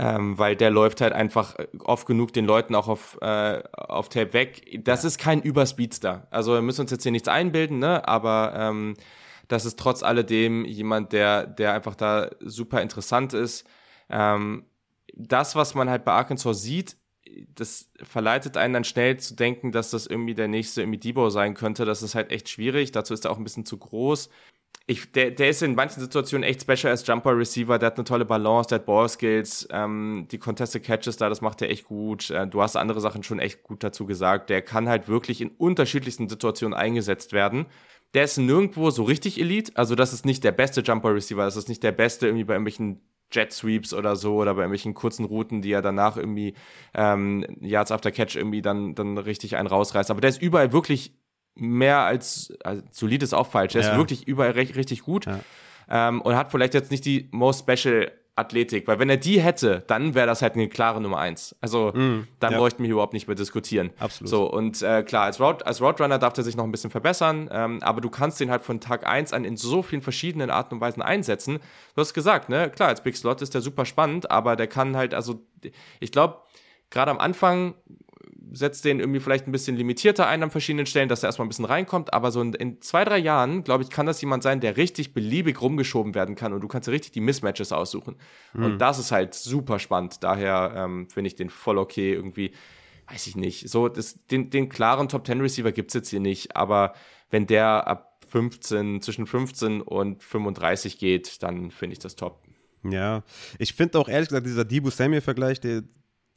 Ähm, 0.00 0.38
weil 0.38 0.54
der 0.54 0.70
läuft 0.70 1.00
halt 1.00 1.12
einfach 1.12 1.56
oft 1.80 2.06
genug 2.06 2.32
den 2.32 2.44
Leuten 2.44 2.76
auch 2.76 2.86
auf, 2.86 3.18
äh, 3.20 3.62
auf 3.72 4.08
Tape 4.08 4.32
weg. 4.32 4.84
Das 4.84 5.02
ja. 5.02 5.08
ist 5.08 5.18
kein 5.18 5.42
Überspeedster. 5.42 6.28
Also 6.30 6.52
wir 6.52 6.62
müssen 6.62 6.82
uns 6.82 6.92
jetzt 6.92 7.02
hier 7.02 7.10
nichts 7.10 7.26
einbilden, 7.26 7.80
ne? 7.80 8.06
aber 8.06 8.52
ähm, 8.54 8.94
das 9.48 9.64
ist 9.64 9.76
trotz 9.78 10.04
alledem 10.04 10.64
jemand, 10.64 11.12
der, 11.12 11.46
der 11.46 11.72
einfach 11.72 11.96
da 11.96 12.30
super 12.40 12.80
interessant 12.80 13.32
ist. 13.32 13.66
Ähm, 14.08 14.66
das, 15.14 15.56
was 15.56 15.74
man 15.74 15.90
halt 15.90 16.04
bei 16.04 16.12
Arkansas 16.12 16.62
sieht, 16.62 16.96
das 17.54 17.90
verleitet 18.02 18.56
einen 18.56 18.74
dann 18.74 18.84
schnell 18.84 19.18
zu 19.18 19.34
denken, 19.34 19.72
dass 19.72 19.90
das 19.90 20.06
irgendwie 20.06 20.34
der 20.34 20.48
nächste 20.48 20.82
irgendwie 20.82 20.98
Debo 20.98 21.30
sein 21.30 21.54
könnte. 21.54 21.84
Das 21.84 22.02
ist 22.02 22.14
halt 22.14 22.30
echt 22.32 22.48
schwierig. 22.48 22.92
Dazu 22.92 23.14
ist 23.14 23.24
er 23.24 23.30
auch 23.30 23.38
ein 23.38 23.44
bisschen 23.44 23.66
zu 23.66 23.78
groß. 23.78 24.28
Ich, 24.86 25.12
der, 25.12 25.30
der 25.30 25.50
ist 25.50 25.62
in 25.62 25.74
manchen 25.74 26.00
Situationen 26.00 26.48
echt 26.48 26.62
special 26.62 26.90
als 26.90 27.06
Jumper 27.06 27.36
Receiver. 27.36 27.78
Der 27.78 27.88
hat 27.88 27.96
eine 27.96 28.04
tolle 28.04 28.24
Balance, 28.24 28.68
der 28.70 28.78
hat 28.78 28.86
Ball 28.86 29.08
Skills, 29.08 29.68
ähm, 29.70 30.26
die 30.30 30.38
Contested 30.38 30.82
Catches 30.82 31.18
da, 31.18 31.28
das 31.28 31.42
macht 31.42 31.60
er 31.60 31.68
echt 31.68 31.84
gut. 31.84 32.30
Äh, 32.30 32.46
du 32.46 32.62
hast 32.62 32.74
andere 32.74 33.00
Sachen 33.00 33.22
schon 33.22 33.38
echt 33.38 33.62
gut 33.62 33.84
dazu 33.84 34.06
gesagt. 34.06 34.48
Der 34.48 34.62
kann 34.62 34.88
halt 34.88 35.08
wirklich 35.08 35.42
in 35.42 35.50
unterschiedlichsten 35.50 36.28
Situationen 36.28 36.76
eingesetzt 36.76 37.32
werden. 37.34 37.66
Der 38.14 38.24
ist 38.24 38.38
nirgendwo 38.38 38.88
so 38.90 39.02
richtig 39.02 39.38
Elite. 39.38 39.72
Also, 39.74 39.94
das 39.94 40.14
ist 40.14 40.24
nicht 40.24 40.42
der 40.42 40.52
beste 40.52 40.80
Jumper 40.80 41.14
Receiver. 41.14 41.44
Das 41.44 41.56
ist 41.56 41.68
nicht 41.68 41.82
der 41.82 41.92
beste 41.92 42.26
irgendwie 42.26 42.44
bei 42.44 42.54
irgendwelchen 42.54 43.02
Jet 43.30 43.52
Sweeps 43.52 43.92
oder 43.92 44.16
so 44.16 44.36
oder 44.36 44.54
bei 44.54 44.62
irgendwelchen 44.62 44.94
kurzen 44.94 45.24
Routen, 45.24 45.62
die 45.62 45.72
er 45.72 45.82
danach 45.82 46.16
irgendwie 46.16 46.54
ähm, 46.94 47.44
Yards 47.60 47.92
after 47.92 48.10
Catch 48.10 48.36
irgendwie 48.36 48.62
dann, 48.62 48.94
dann 48.94 49.18
richtig 49.18 49.56
einen 49.56 49.68
rausreißt. 49.68 50.10
Aber 50.10 50.20
der 50.20 50.30
ist 50.30 50.40
überall 50.40 50.72
wirklich 50.72 51.14
mehr 51.54 51.98
als, 51.98 52.52
also 52.64 52.82
solid 52.90 53.22
ist 53.22 53.34
auch 53.34 53.46
falsch. 53.46 53.72
Der 53.72 53.82
ja. 53.82 53.90
ist 53.90 53.96
wirklich 53.96 54.26
überall 54.26 54.52
recht, 54.52 54.76
richtig 54.76 55.02
gut 55.02 55.26
ja. 55.26 55.40
ähm, 55.88 56.20
und 56.22 56.36
hat 56.36 56.50
vielleicht 56.50 56.74
jetzt 56.74 56.90
nicht 56.90 57.04
die 57.04 57.28
most 57.32 57.60
special 57.68 58.10
Athletik, 58.38 58.86
weil 58.86 58.98
wenn 58.98 59.10
er 59.10 59.16
die 59.16 59.40
hätte, 59.40 59.84
dann 59.86 60.14
wäre 60.14 60.26
das 60.26 60.42
halt 60.42 60.54
eine 60.54 60.68
klare 60.68 61.00
Nummer 61.00 61.18
eins. 61.18 61.54
Also 61.60 61.92
mm, 61.92 62.26
dann 62.40 62.52
ja. 62.52 62.58
bräuchten 62.58 62.82
wir 62.82 62.90
überhaupt 62.90 63.12
nicht 63.12 63.26
mehr 63.26 63.36
diskutieren. 63.36 63.90
Absolut. 63.98 64.30
So 64.30 64.50
und 64.50 64.82
äh, 64.82 65.02
klar, 65.02 65.24
als 65.24 65.40
Road, 65.40 65.66
als 65.66 65.80
Roadrunner 65.80 66.18
darf 66.18 66.36
er 66.38 66.44
sich 66.44 66.56
noch 66.56 66.64
ein 66.64 66.70
bisschen 66.70 66.90
verbessern, 66.90 67.48
ähm, 67.52 67.82
aber 67.82 68.00
du 68.00 68.10
kannst 68.10 68.40
den 68.40 68.50
halt 68.50 68.62
von 68.62 68.80
Tag 68.80 69.06
eins 69.06 69.32
an 69.32 69.44
in 69.44 69.56
so 69.56 69.82
vielen 69.82 70.02
verschiedenen 70.02 70.50
Arten 70.50 70.74
und 70.74 70.80
Weisen 70.80 71.02
einsetzen. 71.02 71.58
Du 71.94 72.00
hast 72.00 72.14
gesagt, 72.14 72.48
ne, 72.48 72.70
klar, 72.70 72.88
als 72.88 73.02
Big 73.02 73.16
Slot 73.16 73.42
ist 73.42 73.54
der 73.54 73.60
super 73.60 73.84
spannend, 73.84 74.30
aber 74.30 74.56
der 74.56 74.66
kann 74.66 74.96
halt, 74.96 75.14
also 75.14 75.40
ich 76.00 76.12
glaube, 76.12 76.38
gerade 76.90 77.10
am 77.10 77.18
Anfang 77.18 77.74
setzt 78.52 78.84
den 78.84 79.00
irgendwie 79.00 79.20
vielleicht 79.20 79.46
ein 79.46 79.52
bisschen 79.52 79.76
limitierter 79.76 80.26
ein 80.26 80.42
an 80.42 80.50
verschiedenen 80.50 80.86
Stellen, 80.86 81.08
dass 81.08 81.22
er 81.22 81.28
erstmal 81.28 81.46
ein 81.46 81.48
bisschen 81.48 81.64
reinkommt. 81.64 82.12
Aber 82.12 82.30
so 82.30 82.40
in, 82.40 82.54
in 82.54 82.80
zwei, 82.80 83.04
drei 83.04 83.18
Jahren, 83.18 83.64
glaube 83.64 83.82
ich, 83.82 83.90
kann 83.90 84.06
das 84.06 84.20
jemand 84.20 84.42
sein, 84.42 84.60
der 84.60 84.76
richtig 84.76 85.14
beliebig 85.14 85.60
rumgeschoben 85.60 86.14
werden 86.14 86.34
kann 86.34 86.52
und 86.52 86.60
du 86.60 86.68
kannst 86.68 86.88
richtig 86.88 87.12
die 87.12 87.20
Mismatches 87.20 87.72
aussuchen. 87.72 88.16
Mhm. 88.54 88.64
Und 88.64 88.78
das 88.78 88.98
ist 88.98 89.12
halt 89.12 89.34
super 89.34 89.78
spannend. 89.78 90.22
Daher 90.22 90.72
ähm, 90.76 91.08
finde 91.10 91.28
ich 91.28 91.34
den 91.34 91.50
voll 91.50 91.78
okay 91.78 92.12
irgendwie. 92.12 92.52
Weiß 93.10 93.26
ich 93.26 93.36
nicht. 93.36 93.68
So, 93.68 93.88
das, 93.88 94.18
den, 94.26 94.50
den 94.50 94.68
klaren 94.68 95.08
Top 95.08 95.26
10 95.26 95.40
Receiver 95.40 95.72
gibt 95.72 95.90
es 95.90 95.94
jetzt 95.94 96.10
hier 96.10 96.20
nicht, 96.20 96.56
aber 96.56 96.92
wenn 97.30 97.46
der 97.46 97.86
ab 97.86 98.18
15, 98.28 99.00
zwischen 99.00 99.26
15 99.26 99.80
und 99.80 100.22
35 100.22 100.98
geht, 100.98 101.42
dann 101.42 101.70
finde 101.70 101.94
ich 101.94 101.98
das 101.98 102.16
top. 102.16 102.42
Ja, 102.84 103.22
ich 103.58 103.74
finde 103.74 103.98
auch 103.98 104.08
ehrlich 104.08 104.28
gesagt, 104.28 104.46
dieser 104.46 104.64
Dibu 104.64 104.90
Samuel-Vergleich, 104.90 105.60
der, 105.60 105.82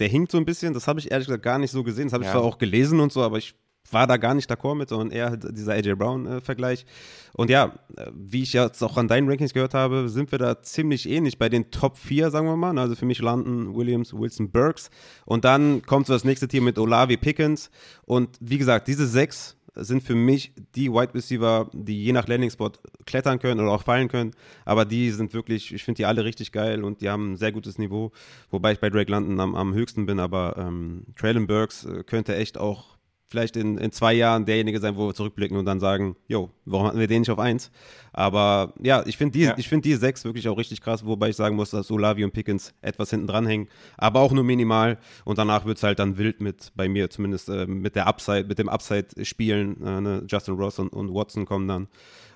der 0.02 0.10
hinkt 0.10 0.32
so 0.32 0.38
ein 0.38 0.45
bisschen. 0.45 0.74
Das 0.74 0.88
habe 0.88 0.99
ich 0.99 1.12
ehrlich 1.12 1.28
gesagt 1.28 1.43
gar 1.43 1.60
nicht 1.60 1.72
so 1.72 1.84
gesehen. 1.84 2.06
Das 2.06 2.14
habe 2.14 2.24
ich 2.24 2.28
ja. 2.28 2.34
zwar 2.34 2.43
auch 2.43 2.58
gelesen 2.58 2.99
und 2.99 3.14
so, 3.14 3.22
aber 3.22 3.38
ich 3.38 3.56
war 3.91 4.08
da 4.08 4.18
gar 4.18 4.34
nicht 4.34 4.49
d'accord 4.49 4.76
mit, 4.76 4.89
sondern 4.89 5.12
eher 5.12 5.30
halt 5.30 5.58
dieser 5.58 5.74
AJ 5.74 5.95
Brown-Vergleich. 5.95 6.82
Äh, 6.82 7.38
und 7.38 7.49
ja, 7.49 7.74
wie 8.14 8.43
ich 8.43 8.54
jetzt 8.54 8.82
auch 8.84 8.97
an 8.97 9.08
deinen 9.08 9.30
Rankings 9.30 9.54
gehört 9.54 9.74
habe, 9.74 10.10
sind 10.10 10.32
wir 10.32 10.39
da 10.39 10.62
ziemlich 10.62 11.08
ähnlich 11.10 11.38
bei 11.38 11.49
den 11.49 11.72
Top 11.72 11.97
4, 11.97 12.32
sagen 12.32 12.47
wir 12.47 12.58
mal. 12.58 12.78
Also 12.78 12.95
für 12.95 13.06
mich 13.06 13.20
landen 13.20 13.76
Williams, 13.76 14.14
Wilson, 14.14 14.52
Burks. 14.52 14.89
Und 15.26 15.45
dann 15.45 15.82
kommt 15.84 16.08
so 16.08 16.14
das 16.14 16.24
nächste 16.24 16.47
Team 16.47 16.64
mit 16.64 16.78
Olavi 16.80 17.18
Pickens. 17.18 17.70
Und 18.06 18.30
wie 18.39 18.58
gesagt, 18.58 18.88
diese 18.88 19.08
sechs 19.08 19.56
sind 19.76 20.03
für 20.03 20.15
mich 20.15 20.53
die 20.76 20.91
Wide 20.91 21.13
Receiver, 21.13 21.69
die 21.74 22.03
je 22.03 22.11
nach 22.11 22.28
Landing 22.28 22.49
Spot 22.49 22.72
klettern 23.05 23.39
können 23.39 23.61
oder 23.61 23.72
auch 23.72 23.84
fallen 23.84 24.07
können. 24.07 24.32
Aber 24.65 24.86
die 24.86 25.11
sind 25.11 25.34
wirklich, 25.34 25.74
ich 25.74 25.84
finde 25.84 25.97
die 25.97 26.05
alle 26.05 26.26
richtig 26.26 26.51
geil 26.51 26.84
und 26.84 27.01
die 27.01 27.09
haben 27.09 27.34
ein 27.34 27.38
sehr 27.38 27.51
gutes 27.51 27.78
Niveau. 27.78 28.11
Wobei 28.49 28.74
ich 28.74 28.80
bei 28.80 28.89
Drake 28.89 29.11
London 29.11 29.39
am, 29.39 29.55
am 29.55 29.74
höchsten 29.74 30.05
bin, 30.05 30.19
aber 30.19 30.55
ähm, 30.57 31.05
Traylon 31.15 31.47
Burks 31.47 31.86
äh, 31.86 32.03
könnte 32.03 32.36
echt 32.36 32.57
auch 32.57 32.91
vielleicht 33.32 33.55
in, 33.55 33.77
in 33.77 33.91
zwei 33.93 34.13
Jahren 34.13 34.45
derjenige 34.45 34.79
sein, 34.79 34.97
wo 34.97 35.07
wir 35.07 35.13
zurückblicken 35.13 35.57
und 35.57 35.65
dann 35.65 35.79
sagen, 35.79 36.17
jo, 36.27 36.49
warum 36.65 36.88
hatten 36.88 36.99
wir 36.99 37.07
den 37.07 37.21
nicht 37.21 37.32
auf 37.32 37.39
eins? 37.39 37.71
Aber 38.11 38.73
ja, 38.82 39.03
ich 39.05 39.15
finde 39.15 39.39
die, 39.39 39.45
ja. 39.45 39.55
find 39.55 39.86
die 39.86 39.95
sechs 39.95 40.25
wirklich 40.25 40.49
auch 40.49 40.57
richtig 40.57 40.82
krass, 40.82 41.05
wobei 41.05 41.29
ich 41.29 41.38
sagen 41.38 41.55
muss, 41.55 41.71
dass 41.71 41.89
Olavi 41.89 42.25
und 42.25 42.34
Pickens 42.34 42.73
etwas 42.82 43.09
hinten 43.09 43.27
dran 43.27 43.47
hängen, 43.47 43.69
aber 43.97 44.19
auch 44.19 44.34
nur 44.34 44.43
minimal 44.43 44.97
und 45.23 45.38
danach 45.38 45.65
wird 45.65 45.77
es 45.77 45.84
halt 45.84 45.99
dann 45.99 46.17
wild 46.17 46.41
mit, 46.41 46.73
bei 46.75 46.89
mir 46.89 47.09
zumindest, 47.09 47.47
äh, 47.47 47.65
mit 47.65 47.95
der 47.95 48.05
Upside, 48.05 48.43
mit 48.43 48.59
dem 48.59 48.67
Upside-Spielen, 48.67 49.82
äh, 49.82 50.01
ne? 50.01 50.23
Justin 50.27 50.55
Ross 50.55 50.77
und, 50.77 50.89
und 50.89 51.13
Watson 51.13 51.45
kommen 51.45 51.69
dann 51.69 51.88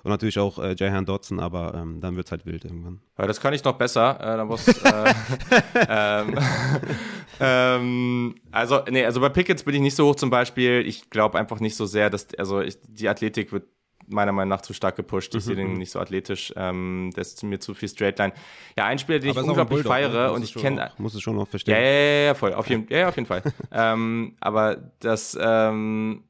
und 0.06 0.12
natürlich 0.12 0.38
auch 0.38 0.60
äh, 0.60 0.76
Jahan 0.78 1.04
Dodson, 1.04 1.40
aber 1.40 1.74
ähm, 1.74 2.00
dann 2.00 2.14
wird 2.14 2.26
es 2.26 2.30
halt 2.30 2.46
wild 2.46 2.64
irgendwann. 2.64 3.00
Ja, 3.18 3.26
das 3.26 3.40
kann 3.40 3.52
ich 3.54 3.64
noch 3.64 3.72
besser. 3.72 4.38
Äh, 4.38 4.44
muss, 4.44 4.68
äh, 4.68 5.14
ähm, 5.88 6.38
ähm, 7.40 8.34
also, 8.52 8.82
nee, 8.88 9.04
also 9.04 9.20
bei 9.20 9.30
Pickets 9.30 9.64
bin 9.64 9.74
ich 9.74 9.80
nicht 9.80 9.96
so 9.96 10.06
hoch 10.06 10.14
zum 10.14 10.30
Beispiel. 10.30 10.84
Ich 10.86 11.10
glaube 11.10 11.36
einfach 11.40 11.58
nicht 11.58 11.74
so 11.74 11.86
sehr, 11.86 12.08
dass, 12.08 12.32
also 12.38 12.60
ich, 12.60 12.78
die 12.86 13.08
Athletik 13.08 13.50
wird 13.50 13.64
meiner 14.06 14.30
Meinung 14.30 14.50
nach 14.50 14.60
zu 14.60 14.74
stark 14.74 14.94
gepusht. 14.94 15.34
Ich 15.34 15.42
mhm. 15.42 15.46
sehe 15.48 15.56
den 15.56 15.72
mhm. 15.72 15.78
nicht 15.78 15.90
so 15.90 15.98
athletisch. 15.98 16.52
Ähm, 16.54 17.10
das 17.16 17.32
ist 17.32 17.42
mir 17.42 17.58
zu 17.58 17.74
viel 17.74 17.88
Straightline. 17.88 18.32
Ja, 18.78 18.84
ein 18.84 19.00
Spieler, 19.00 19.18
den 19.18 19.30
aber 19.30 19.40
ich 19.40 19.48
unglaublich 19.48 19.82
Bulldog, 19.82 19.92
feiere 19.92 20.28
ne? 20.28 20.32
und 20.32 20.44
ich 20.44 20.54
kenne. 20.54 20.92
Muss 20.98 21.16
es 21.16 21.20
schon 21.20 21.34
noch 21.34 21.48
verstehen. 21.48 21.74
Ja, 21.74 21.80
ja, 21.80 21.90
ja, 21.90 22.24
ja 22.26 22.34
voll. 22.34 22.54
Auf 22.54 22.68
jeden, 22.68 22.86
ja, 22.90 23.08
auf 23.08 23.16
jeden 23.16 23.26
Fall. 23.26 23.42
ähm, 23.72 24.36
aber 24.38 24.76
das, 25.00 25.36
ähm, 25.40 26.22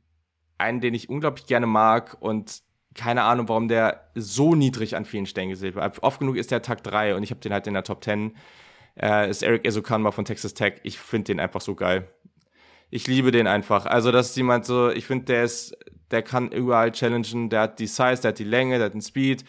einen, 0.57 0.81
den 0.81 0.95
ich 0.95 1.11
unglaublich 1.11 1.45
gerne 1.45 1.67
mag 1.67 2.17
und 2.21 2.65
keine 2.97 3.23
Ahnung, 3.23 3.49
warum 3.49 3.69
der 3.69 4.09
so 4.15 4.55
niedrig 4.55 4.97
an 4.97 5.05
vielen 5.05 5.27
Stellen 5.27 5.51
gesehen 5.51 5.75
wird. 5.75 6.03
Oft 6.03 6.19
genug 6.19 6.37
ist 6.37 6.51
der 6.51 6.63
Tag 6.63 6.83
3 6.83 7.15
und 7.15 7.23
ich 7.23 7.31
habe 7.31 7.41
den 7.41 7.53
halt 7.53 7.67
in 7.67 7.75
der 7.75 7.85
Top 7.85 8.03
10. 8.03 8.35
Äh, 9.01 9.31
ist 9.31 9.43
Eric 9.43 9.67
Esokanma 9.67 10.11
von 10.11 10.25
Texas 10.25 10.55
Tech. 10.55 10.81
Ich 10.83 10.99
finde 10.99 11.27
den 11.27 11.41
einfach 11.41 11.61
so 11.61 11.75
geil. 11.75 12.09
Ich 12.91 13.07
liebe 13.07 13.31
den 13.31 13.47
einfach. 13.47 13.85
Also, 13.87 14.11
das 14.11 14.31
ist 14.31 14.37
jemand 14.37 14.65
so, 14.65 14.91
ich 14.91 15.07
finde, 15.07 15.27
der 15.27 15.45
ist, 15.45 15.77
der 16.11 16.23
kann 16.23 16.51
überall 16.51 16.93
challengen. 16.93 17.51
Der 17.51 17.63
hat 17.63 17.79
die 17.79 17.87
Size, 17.87 18.23
der 18.23 18.29
hat 18.31 18.39
die 18.39 18.45
Länge, 18.45 18.79
der 18.79 18.87
hat 18.87 18.95
den 18.95 19.03
Speed. 19.03 19.45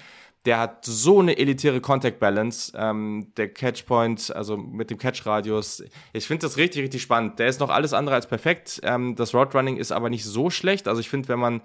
Der 0.46 0.60
hat 0.60 0.86
so 0.86 1.20
eine 1.20 1.38
elitäre 1.38 1.80
Contact 1.80 2.20
Balance. 2.20 2.74
Ähm, 2.76 3.32
der 3.38 3.54
Catchpoint, 3.54 4.36
also 4.36 4.58
mit 4.58 4.90
dem 4.90 4.98
Catch-Radius. 4.98 5.84
Ich 6.14 6.28
finde 6.28 6.48
das 6.48 6.58
richtig, 6.58 6.84
richtig 6.84 7.02
spannend. 7.02 7.40
Der 7.40 7.48
ist 7.48 7.60
noch 7.60 7.70
alles 7.70 7.94
andere 7.94 8.16
als 8.16 8.28
perfekt. 8.28 8.82
Ähm, 8.84 9.16
das 9.16 9.34
Roadrunning 9.34 9.78
ist 9.78 9.92
aber 9.92 10.10
nicht 10.10 10.26
so 10.26 10.50
schlecht. 10.50 10.88
Also, 10.88 11.00
ich 11.00 11.10
finde, 11.10 11.30
wenn 11.30 11.40
man 11.40 11.62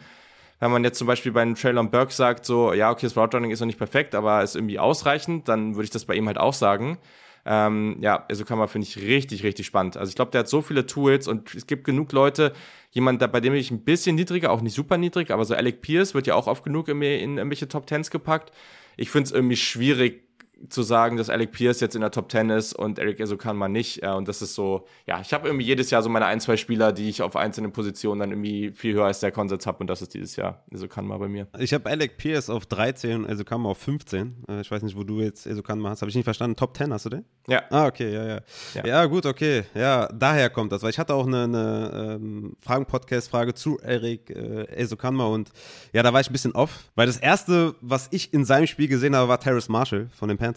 wenn 0.62 0.70
man 0.70 0.84
jetzt 0.84 0.96
zum 0.96 1.08
Beispiel 1.08 1.32
bei 1.32 1.42
einem 1.42 1.56
Traylon 1.56 1.90
Burke 1.90 2.12
sagt, 2.12 2.44
so, 2.44 2.72
ja, 2.72 2.92
okay, 2.92 3.06
das 3.06 3.16
Route 3.16 3.36
Running 3.36 3.50
ist 3.50 3.58
noch 3.58 3.66
nicht 3.66 3.78
perfekt, 3.78 4.14
aber 4.14 4.44
ist 4.44 4.54
irgendwie 4.54 4.78
ausreichend, 4.78 5.48
dann 5.48 5.74
würde 5.74 5.84
ich 5.84 5.90
das 5.90 6.04
bei 6.04 6.14
ihm 6.14 6.28
halt 6.28 6.38
auch 6.38 6.52
sagen. 6.52 6.98
Ähm, 7.44 7.96
ja, 8.00 8.24
also 8.28 8.44
kann 8.44 8.58
man, 8.58 8.68
finde 8.68 8.86
ich, 8.86 8.96
richtig, 8.96 9.42
richtig 9.42 9.66
spannend. 9.66 9.96
Also 9.96 10.10
ich 10.10 10.14
glaube, 10.14 10.30
der 10.30 10.40
hat 10.40 10.48
so 10.48 10.62
viele 10.62 10.86
Tools 10.86 11.26
und 11.26 11.52
es 11.52 11.66
gibt 11.66 11.82
genug 11.82 12.12
Leute, 12.12 12.52
jemand, 12.92 13.18
bei 13.32 13.40
dem 13.40 13.54
ich 13.54 13.72
ein 13.72 13.82
bisschen 13.82 14.14
niedriger, 14.14 14.52
auch 14.52 14.60
nicht 14.60 14.74
super 14.74 14.98
niedrig, 14.98 15.32
aber 15.32 15.44
so 15.44 15.56
Alec 15.56 15.82
Pierce 15.82 16.14
wird 16.14 16.28
ja 16.28 16.36
auch 16.36 16.46
oft 16.46 16.62
genug 16.62 16.86
in, 16.86 17.02
in 17.02 17.38
irgendwelche 17.38 17.66
Top 17.66 17.88
Tens 17.88 18.12
gepackt. 18.12 18.52
Ich 18.96 19.10
finde 19.10 19.26
es 19.26 19.32
irgendwie 19.32 19.56
schwierig, 19.56 20.22
zu 20.68 20.82
sagen, 20.82 21.16
dass 21.16 21.30
Alec 21.30 21.52
Pierce 21.52 21.80
jetzt 21.80 21.94
in 21.94 22.00
der 22.00 22.10
Top 22.10 22.30
10 22.30 22.50
ist 22.50 22.74
und 22.74 22.98
Eric 22.98 23.20
Esokanma 23.20 23.68
nicht. 23.68 24.02
Äh, 24.02 24.10
und 24.10 24.28
das 24.28 24.42
ist 24.42 24.54
so, 24.54 24.86
ja, 25.06 25.20
ich 25.20 25.32
habe 25.32 25.48
irgendwie 25.48 25.66
jedes 25.66 25.90
Jahr 25.90 26.02
so 26.02 26.08
meine 26.08 26.26
ein, 26.26 26.40
zwei 26.40 26.56
Spieler, 26.56 26.92
die 26.92 27.08
ich 27.08 27.22
auf 27.22 27.36
einzelnen 27.36 27.72
Positionen 27.72 28.20
dann 28.20 28.30
irgendwie 28.30 28.72
viel 28.72 28.94
höher 28.94 29.06
als 29.06 29.20
der 29.20 29.32
Konsens 29.32 29.66
habe 29.66 29.78
und 29.78 29.86
das 29.88 30.02
ist 30.02 30.14
dieses 30.14 30.36
Jahr 30.36 30.64
Esokanma 30.70 31.16
bei 31.18 31.28
mir. 31.28 31.48
Ich 31.58 31.74
habe 31.74 31.88
Alec 31.90 32.16
Pierce 32.16 32.50
auf 32.50 32.66
13 32.66 33.24
und 33.24 33.28
Esokanma 33.28 33.70
auf 33.70 33.78
15. 33.78 34.44
Äh, 34.48 34.60
ich 34.60 34.70
weiß 34.70 34.82
nicht, 34.82 34.96
wo 34.96 35.04
du 35.04 35.20
jetzt 35.20 35.46
Esokanma 35.46 35.90
hast. 35.90 36.02
Habe 36.02 36.10
ich 36.10 36.16
nicht 36.16 36.24
verstanden. 36.24 36.56
Top 36.56 36.76
10 36.76 36.92
hast 36.92 37.06
du 37.06 37.10
den? 37.10 37.24
Ja. 37.48 37.62
Ah, 37.70 37.86
okay, 37.86 38.12
ja, 38.12 38.24
ja. 38.24 38.40
Ja, 38.74 38.86
ja 38.86 39.04
gut, 39.06 39.26
okay. 39.26 39.64
Ja, 39.74 40.06
daher 40.08 40.50
kommt 40.50 40.72
das. 40.72 40.82
Weil 40.82 40.90
ich 40.90 40.98
hatte 40.98 41.14
auch 41.14 41.26
eine, 41.26 41.44
eine 41.44 42.16
ähm, 42.16 42.56
Fragen-Podcast-Frage 42.60 43.54
zu 43.54 43.78
Eric 43.80 44.30
äh, 44.30 44.66
Esokanma 44.68 45.26
und 45.26 45.50
ja, 45.92 46.02
da 46.02 46.12
war 46.12 46.20
ich 46.20 46.30
ein 46.30 46.32
bisschen 46.32 46.52
off, 46.52 46.84
weil 46.94 47.06
das 47.06 47.16
erste, 47.16 47.74
was 47.80 48.08
ich 48.10 48.32
in 48.32 48.44
seinem 48.44 48.66
Spiel 48.66 48.88
gesehen 48.88 49.16
habe, 49.16 49.28
war 49.28 49.40
Terrace 49.40 49.68
Marshall 49.68 50.08
von 50.14 50.28
den 50.28 50.38
Panthers. 50.38 50.51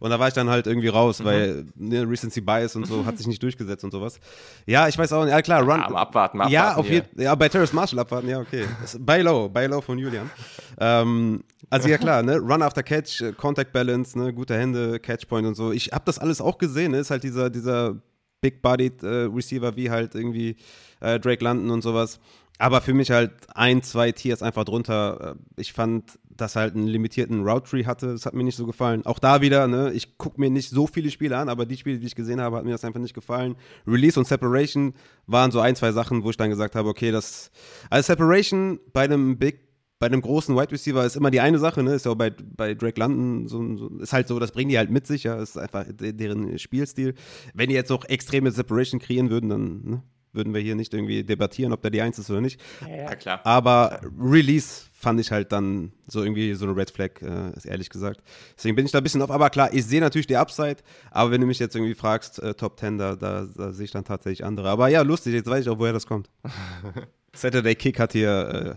Und 0.00 0.10
da 0.10 0.18
war 0.18 0.28
ich 0.28 0.34
dann 0.34 0.48
halt 0.48 0.66
irgendwie 0.66 0.88
raus, 0.88 1.20
mhm. 1.20 1.24
weil 1.24 1.66
ne, 1.74 2.08
Recency 2.08 2.40
Bias 2.40 2.76
und 2.76 2.86
so 2.86 3.04
hat 3.04 3.18
sich 3.18 3.26
nicht 3.26 3.42
durchgesetzt 3.42 3.84
und 3.84 3.90
sowas. 3.90 4.20
Ja, 4.66 4.88
ich 4.88 4.96
weiß 4.96 5.12
auch 5.12 5.24
nicht. 5.24 5.32
Ja, 5.32 5.42
klar, 5.42 5.60
Run. 5.60 5.80
Ja, 5.80 5.86
abwarten, 5.86 6.38
abwarten. 6.38 6.52
Ja, 6.52 6.74
auf 6.76 6.88
jeden 6.88 7.08
Ja, 7.20 7.34
bei 7.34 7.48
Terrace 7.48 7.72
Marshall 7.72 7.98
abwarten, 7.98 8.28
ja, 8.28 8.40
okay. 8.40 8.66
Buy 8.98 9.22
low, 9.22 9.48
buy 9.48 9.66
low 9.66 9.80
von 9.80 9.98
Julian. 9.98 10.30
ähm, 10.78 11.42
also 11.70 11.88
ja 11.88 11.98
klar, 11.98 12.22
ne, 12.22 12.36
Run 12.38 12.62
after 12.62 12.82
Catch, 12.82 13.20
äh, 13.20 13.32
Contact 13.32 13.72
Balance, 13.72 14.18
ne, 14.18 14.32
gute 14.32 14.56
Hände, 14.56 14.98
Catchpoint 15.00 15.46
und 15.46 15.54
so. 15.54 15.72
Ich 15.72 15.90
habe 15.92 16.04
das 16.04 16.18
alles 16.18 16.40
auch 16.40 16.58
gesehen, 16.58 16.92
ne? 16.92 16.98
ist 16.98 17.10
halt 17.10 17.22
dieser, 17.22 17.50
dieser 17.50 17.96
Big-Bodied 18.40 19.02
äh, 19.02 19.28
Receiver 19.34 19.76
wie 19.76 19.90
halt 19.90 20.14
irgendwie 20.14 20.56
äh, 21.00 21.18
Drake 21.18 21.44
London 21.44 21.70
und 21.70 21.82
sowas. 21.82 22.20
Aber 22.58 22.80
für 22.80 22.94
mich 22.94 23.10
halt 23.10 23.32
ein, 23.54 23.82
zwei 23.82 24.12
Tiers 24.12 24.42
einfach 24.42 24.64
drunter. 24.64 25.36
Äh, 25.36 25.60
ich 25.60 25.72
fand, 25.72 26.18
dass 26.40 26.56
er 26.56 26.62
halt 26.62 26.74
einen 26.74 26.86
limitierten 26.86 27.46
Route 27.46 27.68
Tree 27.68 27.84
hatte. 27.84 28.12
Das 28.12 28.24
hat 28.24 28.34
mir 28.34 28.44
nicht 28.44 28.56
so 28.56 28.66
gefallen. 28.66 29.04
Auch 29.04 29.18
da 29.18 29.40
wieder, 29.40 29.68
ne, 29.68 29.92
ich 29.92 30.16
gucke 30.16 30.40
mir 30.40 30.50
nicht 30.50 30.70
so 30.70 30.86
viele 30.86 31.10
Spiele 31.10 31.36
an, 31.36 31.48
aber 31.48 31.66
die 31.66 31.76
Spiele, 31.76 31.98
die 31.98 32.06
ich 32.06 32.14
gesehen 32.14 32.40
habe, 32.40 32.56
hat 32.56 32.64
mir 32.64 32.72
das 32.72 32.84
einfach 32.84 33.00
nicht 33.00 33.14
gefallen. 33.14 33.56
Release 33.86 34.18
und 34.18 34.26
Separation 34.26 34.94
waren 35.26 35.50
so 35.50 35.60
ein, 35.60 35.76
zwei 35.76 35.92
Sachen, 35.92 36.24
wo 36.24 36.30
ich 36.30 36.36
dann 36.36 36.50
gesagt 36.50 36.74
habe, 36.74 36.88
okay, 36.88 37.10
das. 37.10 37.50
Also 37.90 38.06
Separation 38.06 38.80
bei 38.92 39.04
einem 39.04 39.38
Big 39.38 39.68
bei 39.98 40.06
einem 40.06 40.20
großen 40.20 40.54
Wide 40.54 40.70
Receiver 40.70 41.04
ist 41.04 41.16
immer 41.16 41.30
die 41.30 41.40
eine 41.40 41.58
Sache, 41.58 41.82
ne? 41.82 41.94
Ist 41.94 42.06
ja 42.06 42.12
auch 42.12 42.16
bei, 42.16 42.30
bei 42.30 42.74
Drake 42.74 43.00
London 43.00 43.48
so, 43.48 43.76
so, 43.76 43.88
ist 43.98 44.12
halt 44.12 44.28
so, 44.28 44.38
das 44.38 44.52
bringen 44.52 44.70
die 44.70 44.78
halt 44.78 44.90
mit 44.90 45.06
sich, 45.06 45.24
ja. 45.24 45.40
Ist 45.40 45.58
einfach 45.58 45.86
deren 45.90 46.56
Spielstil. 46.58 47.14
Wenn 47.52 47.68
die 47.68 47.74
jetzt 47.74 47.90
auch 47.90 48.04
extreme 48.04 48.52
Separation 48.52 49.00
kreieren 49.00 49.30
würden, 49.30 49.50
dann 49.50 49.82
ne, 49.84 50.02
würden 50.38 50.54
wir 50.54 50.62
hier 50.62 50.74
nicht 50.74 50.94
irgendwie 50.94 51.22
debattieren, 51.22 51.74
ob 51.74 51.82
der 51.82 51.90
die 51.90 52.00
Eins 52.00 52.18
ist 52.18 52.30
oder 52.30 52.40
nicht. 52.40 52.58
Ja, 52.88 53.14
klar. 53.14 53.40
Aber 53.44 54.00
Release 54.18 54.84
fand 54.94 55.20
ich 55.20 55.30
halt 55.30 55.52
dann 55.52 55.92
so 56.06 56.22
irgendwie 56.22 56.54
so 56.54 56.64
eine 56.64 56.74
Red 56.74 56.90
Flag, 56.90 57.20
äh, 57.20 57.52
ehrlich 57.68 57.90
gesagt. 57.90 58.22
Deswegen 58.56 58.74
bin 58.74 58.86
ich 58.86 58.92
da 58.92 58.98
ein 58.98 59.04
bisschen 59.04 59.22
auf. 59.22 59.30
Aber 59.30 59.50
klar, 59.50 59.72
ich 59.72 59.84
sehe 59.84 60.00
natürlich 60.00 60.26
die 60.26 60.36
Upside, 60.36 60.78
aber 61.10 61.30
wenn 61.30 61.40
du 61.40 61.46
mich 61.46 61.58
jetzt 61.58 61.76
irgendwie 61.76 61.94
fragst, 61.94 62.42
äh, 62.42 62.54
Top 62.54 62.80
10, 62.80 62.98
da, 62.98 63.14
da, 63.14 63.46
da 63.54 63.72
sehe 63.72 63.84
ich 63.84 63.90
dann 63.90 64.04
tatsächlich 64.04 64.44
andere. 64.44 64.70
Aber 64.70 64.88
ja, 64.88 65.02
lustig, 65.02 65.34
jetzt 65.34 65.48
weiß 65.48 65.66
ich 65.66 65.68
auch, 65.68 65.78
woher 65.78 65.92
das 65.92 66.06
kommt. 66.06 66.30
Saturday 67.34 67.74
Kick 67.74 68.00
hat 68.00 68.12
hier 68.12 68.76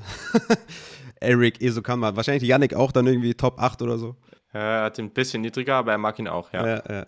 äh, 0.50 0.56
Eric 1.22 1.62
Esokanma. 1.62 2.16
Wahrscheinlich 2.16 2.44
Yannick 2.44 2.74
auch 2.74 2.92
dann 2.92 3.08
irgendwie 3.08 3.34
Top 3.34 3.60
8 3.60 3.82
oder 3.82 3.98
so. 3.98 4.16
Er 4.54 4.84
hat 4.84 4.98
ihn 4.98 5.06
ein 5.06 5.12
bisschen 5.12 5.42
niedriger, 5.42 5.76
aber 5.76 5.94
er 5.94 5.98
mag 5.98 6.20
ihn 6.20 6.28
auch, 6.28 6.52
ja. 6.52 6.68
Ja, 6.68 6.84
ja, 6.90 7.06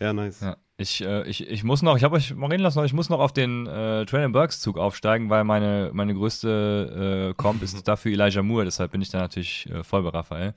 ja 0.00 0.12
nice. 0.12 0.40
Ja. 0.40 0.56
Ich, 0.78 1.04
äh, 1.04 1.28
ich, 1.28 1.46
ich 1.46 1.62
muss 1.62 1.82
noch, 1.82 1.98
ich 1.98 2.04
habe 2.04 2.16
euch 2.16 2.34
mal 2.34 2.46
reden 2.46 2.62
lassen, 2.62 2.82
ich 2.86 2.94
muss 2.94 3.10
noch 3.10 3.20
auf 3.20 3.34
den 3.34 3.66
äh, 3.66 4.06
Traylon 4.06 4.32
Burks 4.32 4.60
Zug 4.60 4.78
aufsteigen, 4.78 5.28
weil 5.28 5.44
meine, 5.44 5.90
meine 5.92 6.14
größte 6.14 7.32
äh, 7.32 7.34
Comp 7.34 7.62
ist 7.62 7.82
dafür 7.88 8.12
Elijah 8.12 8.42
Moore, 8.42 8.64
deshalb 8.64 8.92
bin 8.92 9.02
ich 9.02 9.10
da 9.10 9.18
natürlich 9.18 9.68
äh, 9.70 9.84
voll 9.84 10.02
bei 10.02 10.08
Raphael. 10.08 10.54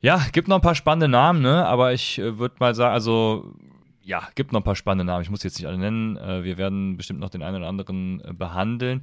Ja, 0.00 0.22
gibt 0.32 0.48
noch 0.48 0.56
ein 0.56 0.62
paar 0.62 0.74
spannende 0.74 1.08
Namen, 1.08 1.42
ne? 1.42 1.66
aber 1.66 1.92
ich 1.92 2.18
äh, 2.18 2.38
würde 2.38 2.54
mal 2.58 2.74
sagen, 2.74 2.94
also 2.94 3.54
ja, 4.08 4.26
gibt 4.34 4.52
noch 4.52 4.60
ein 4.60 4.64
paar 4.64 4.74
spannende 4.74 5.04
Namen. 5.04 5.22
Ich 5.22 5.28
muss 5.28 5.42
jetzt 5.42 5.58
nicht 5.58 5.66
alle 5.66 5.76
nennen. 5.76 6.16
Äh, 6.16 6.42
wir 6.42 6.56
werden 6.56 6.96
bestimmt 6.96 7.20
noch 7.20 7.28
den 7.28 7.42
einen 7.42 7.58
oder 7.58 7.68
anderen 7.68 8.22
äh, 8.24 8.32
behandeln. 8.32 9.02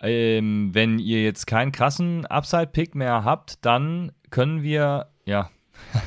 Ähm, 0.00 0.70
wenn 0.72 0.98
ihr 0.98 1.22
jetzt 1.22 1.46
keinen 1.46 1.72
krassen 1.72 2.24
Upside-Pick 2.24 2.94
mehr 2.94 3.22
habt, 3.22 3.62
dann 3.66 4.12
können 4.30 4.62
wir, 4.62 5.08
ja, 5.26 5.50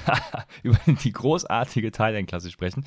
über 0.64 0.80
die 0.88 1.12
großartige 1.12 1.91
Thailand-Klasse 1.91 2.50
sprechen. 2.50 2.86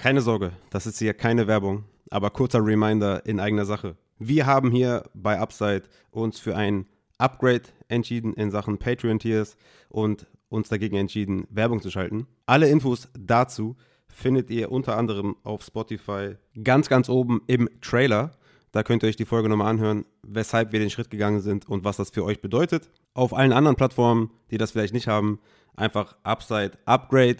Keine 0.00 0.22
Sorge, 0.22 0.52
das 0.70 0.86
ist 0.86 0.98
hier 0.98 1.12
keine 1.12 1.46
Werbung, 1.46 1.84
aber 2.10 2.30
kurzer 2.30 2.64
Reminder 2.64 3.26
in 3.26 3.38
eigener 3.38 3.66
Sache. 3.66 3.98
Wir 4.18 4.46
haben 4.46 4.70
hier 4.70 5.04
bei 5.12 5.38
Upside 5.38 5.82
uns 6.10 6.40
für 6.40 6.56
ein 6.56 6.86
Upgrade 7.18 7.64
entschieden 7.88 8.32
in 8.32 8.50
Sachen 8.50 8.78
Patreon-Tiers 8.78 9.58
und 9.90 10.26
uns 10.48 10.70
dagegen 10.70 10.96
entschieden, 10.96 11.46
Werbung 11.50 11.82
zu 11.82 11.90
schalten. 11.90 12.26
Alle 12.46 12.70
Infos 12.70 13.10
dazu 13.12 13.76
findet 14.12 14.50
ihr 14.50 14.70
unter 14.70 14.96
anderem 14.96 15.36
auf 15.42 15.62
Spotify 15.62 16.36
ganz, 16.62 16.88
ganz 16.88 17.08
oben 17.08 17.42
im 17.46 17.68
Trailer. 17.80 18.32
Da 18.72 18.82
könnt 18.82 19.02
ihr 19.02 19.08
euch 19.08 19.16
die 19.16 19.24
Folge 19.24 19.48
nochmal 19.48 19.70
anhören, 19.70 20.04
weshalb 20.22 20.72
wir 20.72 20.78
den 20.78 20.90
Schritt 20.90 21.10
gegangen 21.10 21.40
sind 21.40 21.68
und 21.68 21.84
was 21.84 21.96
das 21.96 22.10
für 22.10 22.24
euch 22.24 22.40
bedeutet. 22.40 22.90
Auf 23.14 23.34
allen 23.34 23.52
anderen 23.52 23.76
Plattformen, 23.76 24.30
die 24.50 24.58
das 24.58 24.70
vielleicht 24.70 24.94
nicht 24.94 25.08
haben, 25.08 25.40
einfach 25.74 26.16
Upside 26.22 26.72
Upgrade 26.84 27.38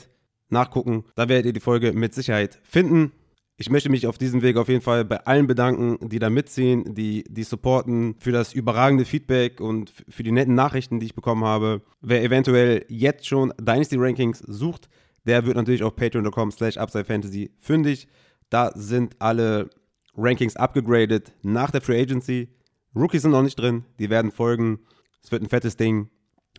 nachgucken. 0.48 1.04
Da 1.14 1.28
werdet 1.28 1.46
ihr 1.46 1.52
die 1.52 1.60
Folge 1.60 1.92
mit 1.92 2.14
Sicherheit 2.14 2.58
finden. 2.64 3.12
Ich 3.56 3.68
möchte 3.68 3.90
mich 3.90 4.06
auf 4.06 4.16
diesem 4.16 4.40
Weg 4.40 4.56
auf 4.56 4.68
jeden 4.68 4.80
Fall 4.80 5.04
bei 5.04 5.18
allen 5.26 5.46
bedanken, 5.46 6.08
die 6.08 6.18
da 6.18 6.30
mitziehen, 6.30 6.94
die, 6.94 7.24
die 7.28 7.42
supporten, 7.42 8.16
für 8.18 8.32
das 8.32 8.54
überragende 8.54 9.04
Feedback 9.04 9.60
und 9.60 9.92
für 10.08 10.22
die 10.22 10.32
netten 10.32 10.54
Nachrichten, 10.54 10.98
die 10.98 11.06
ich 11.06 11.14
bekommen 11.14 11.44
habe. 11.44 11.82
Wer 12.00 12.24
eventuell 12.24 12.86
jetzt 12.88 13.26
schon 13.26 13.52
Dynasty 13.60 13.96
Rankings 13.98 14.38
sucht, 14.38 14.88
der 15.24 15.46
wird 15.46 15.56
natürlich 15.56 15.82
auf 15.82 15.96
patreon.com 15.96 16.50
slash 16.50 16.76
upsidefantasy 16.76 17.50
fündig. 17.58 18.08
Da 18.48 18.72
sind 18.74 19.16
alle 19.20 19.70
Rankings 20.16 20.56
abgegradet 20.56 21.32
nach 21.42 21.70
der 21.70 21.80
Free 21.80 22.00
Agency. 22.00 22.48
Rookies 22.94 23.22
sind 23.22 23.30
noch 23.30 23.42
nicht 23.42 23.58
drin, 23.58 23.84
die 23.98 24.10
werden 24.10 24.30
folgen. 24.30 24.80
Es 25.22 25.30
wird 25.30 25.42
ein 25.42 25.48
fettes 25.48 25.76
Ding. 25.76 26.10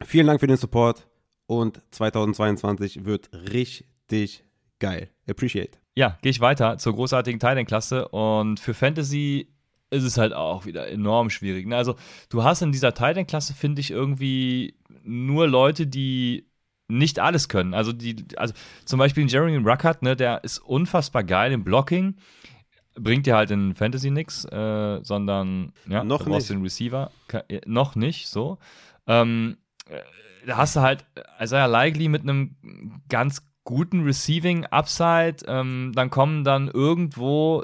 Vielen 0.03 0.27
Dank 0.27 0.39
für 0.39 0.47
den 0.47 0.57
Support 0.57 1.07
und 1.45 1.81
2022 1.91 3.05
wird 3.05 3.29
richtig 3.33 4.45
geil. 4.79 5.09
Appreciate. 5.29 5.77
Ja, 5.95 6.17
gehe 6.21 6.29
ich 6.29 6.39
weiter 6.39 6.77
zur 6.77 6.93
großartigen 6.93 7.39
Titan-Klasse 7.39 8.07
und 8.07 8.59
für 8.59 8.73
Fantasy 8.73 9.53
ist 9.89 10.03
es 10.03 10.17
halt 10.17 10.31
auch 10.33 10.65
wieder 10.65 10.87
enorm 10.87 11.29
schwierig. 11.29 11.67
Ne? 11.67 11.75
Also, 11.75 11.95
du 12.29 12.43
hast 12.43 12.61
in 12.61 12.71
dieser 12.71 12.93
Titan-Klasse, 12.93 13.53
finde 13.53 13.81
ich, 13.81 13.91
irgendwie 13.91 14.75
nur 15.03 15.47
Leute, 15.47 15.85
die 15.85 16.49
nicht 16.91 17.19
alles 17.19 17.49
können. 17.49 17.73
Also, 17.73 17.91
die, 17.93 18.25
also 18.37 18.53
zum 18.85 18.99
Beispiel 18.99 19.29
Jeremy 19.29 19.57
Ruckert, 19.57 20.01
ne, 20.01 20.15
der 20.15 20.43
ist 20.43 20.59
unfassbar 20.59 21.23
geil 21.23 21.51
im 21.51 21.63
Blocking. 21.63 22.15
Bringt 22.95 23.25
dir 23.25 23.35
halt 23.35 23.51
in 23.51 23.73
Fantasy 23.73 24.11
nichts, 24.11 24.45
äh, 24.45 24.99
sondern 25.03 25.73
ja, 25.87 26.03
noch 26.03 26.25
nicht. 26.25 26.49
den 26.49 26.61
Receiver. 26.61 27.11
Ka 27.27 27.43
äh, 27.47 27.61
noch 27.65 27.95
nicht, 27.95 28.27
so. 28.27 28.57
Ähm, 29.07 29.57
äh, 29.87 29.99
da 30.45 30.57
hast 30.57 30.75
du 30.75 30.81
halt 30.81 31.05
Isaiah 31.39 31.67
Likely 31.67 32.09
mit 32.09 32.23
einem 32.23 32.55
ganz 33.09 33.47
guten 33.63 34.03
Receiving 34.03 34.65
Upside. 34.65 35.37
Ähm, 35.47 35.91
dann 35.95 36.09
kommen 36.09 36.43
dann 36.43 36.67
irgendwo 36.67 37.63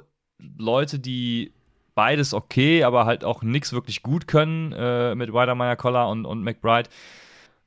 Leute, 0.58 1.00
die 1.00 1.54
beides 1.96 2.34
okay, 2.34 2.84
aber 2.84 3.06
halt 3.06 3.24
auch 3.24 3.42
nichts 3.42 3.74
wirklich 3.74 4.04
gut 4.04 4.28
können 4.28 4.72
äh, 4.72 5.16
mit 5.16 5.34
Weidermeyer, 5.34 5.76
Collar 5.76 6.10
und, 6.10 6.26
und 6.26 6.44
McBride. 6.44 6.90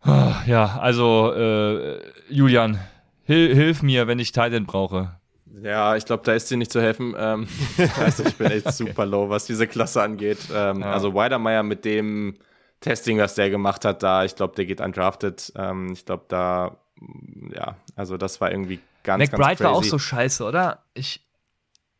Ja, 0.04 0.78
also 0.80 1.32
äh, 1.34 2.00
Julian, 2.28 2.80
hil 3.24 3.54
hilf 3.54 3.82
mir, 3.82 4.06
wenn 4.06 4.18
ich 4.18 4.32
Titan 4.32 4.64
brauche. 4.66 5.16
Ja, 5.62 5.96
ich 5.96 6.04
glaube, 6.06 6.22
da 6.24 6.32
ist 6.32 6.50
dir 6.50 6.56
nicht 6.56 6.72
zu 6.72 6.80
helfen. 6.80 7.14
Ähm, 7.18 7.46
also 8.00 8.24
ich 8.24 8.36
bin 8.36 8.50
echt 8.50 8.72
super 8.72 9.04
low, 9.04 9.28
was 9.28 9.44
diese 9.46 9.66
Klasse 9.66 10.02
angeht. 10.02 10.38
Ähm, 10.54 10.80
Ja. 10.80 10.92
Also 10.92 11.14
Weidermeier 11.14 11.62
mit 11.62 11.84
dem 11.84 12.36
Testing, 12.80 13.18
was 13.18 13.34
der 13.34 13.50
gemacht 13.50 13.84
hat, 13.84 14.02
da, 14.02 14.24
ich 14.24 14.36
glaube, 14.36 14.54
der 14.54 14.64
geht 14.64 14.80
undrafted. 14.80 15.52
Ähm, 15.56 15.92
ich 15.92 16.06
glaube, 16.06 16.24
da, 16.28 16.78
mm, 16.96 17.52
ja, 17.54 17.76
also 17.94 18.16
das 18.16 18.40
war 18.40 18.50
irgendwie 18.50 18.80
ganz, 19.02 19.30
ganz 19.30 19.32
McBride 19.32 19.56
crazy. 19.56 19.64
war 19.64 19.72
auch 19.74 19.84
so 19.84 19.98
scheiße, 19.98 20.44
oder? 20.44 20.84
Ich 20.94 21.26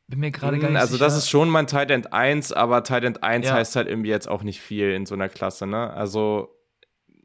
bin 0.07 0.21
mir 0.21 0.31
gerade 0.31 0.59
gar 0.59 0.71
Mm, 0.71 0.73
nicht 0.73 0.81
Also 0.81 0.95
sicher. 0.95 1.05
das 1.05 1.17
ist 1.19 1.29
schon 1.29 1.51
mein 1.51 1.67
Tight 1.67 1.91
End 1.91 2.15
1, 2.15 2.53
aber 2.53 2.83
Tight 2.83 3.05
End 3.05 3.23
1 3.23 3.47
Ja. 3.47 3.55
heißt 3.55 3.77
halt 3.77 3.89
irgendwie 3.89 4.09
jetzt 4.09 4.27
auch 4.29 4.43
nicht 4.43 4.61
viel 4.63 4.91
in 4.93 5.05
so 5.05 5.15
einer 5.15 5.29
Klasse, 5.29 5.67
ne? 5.67 5.93
Also 5.93 6.49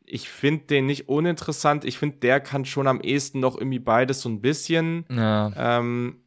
ich 0.07 0.29
finde 0.29 0.65
den 0.65 0.85
nicht 0.85 1.09
uninteressant. 1.09 1.85
Ich 1.85 1.97
finde, 1.97 2.17
der 2.17 2.39
kann 2.39 2.65
schon 2.65 2.87
am 2.87 3.01
ehesten 3.01 3.39
noch 3.39 3.57
irgendwie 3.57 3.79
beides 3.79 4.21
so 4.21 4.29
ein 4.29 4.41
bisschen. 4.41 5.05
ja. 5.09 5.51
Ähm, 5.55 6.21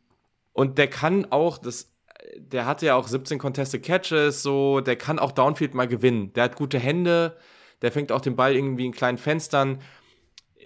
und 0.52 0.76
der 0.76 0.88
kann 0.88 1.26
auch, 1.30 1.56
das, 1.58 1.92
der 2.36 2.66
hatte 2.66 2.86
ja 2.86 2.96
auch 2.96 3.06
17 3.06 3.38
Contested 3.38 3.80
Catches, 3.84 4.42
so, 4.42 4.80
der 4.80 4.96
kann 4.96 5.20
auch 5.20 5.30
Downfield 5.30 5.72
mal 5.74 5.86
gewinnen. 5.86 6.32
Der 6.32 6.44
hat 6.44 6.56
gute 6.56 6.80
Hände, 6.80 7.36
der 7.80 7.92
fängt 7.92 8.10
auch 8.10 8.20
den 8.20 8.34
Ball 8.34 8.56
irgendwie 8.56 8.86
in 8.86 8.92
kleinen 8.92 9.18
Fenstern. 9.18 9.78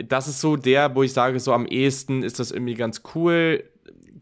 Das 0.02 0.28
ist 0.28 0.40
so 0.40 0.56
der, 0.56 0.94
wo 0.94 1.02
ich 1.02 1.12
sage, 1.12 1.38
so 1.40 1.52
am 1.52 1.66
ehesten 1.66 2.22
ist 2.22 2.38
das 2.38 2.52
irgendwie 2.52 2.72
ganz 2.72 3.02
cool. 3.14 3.64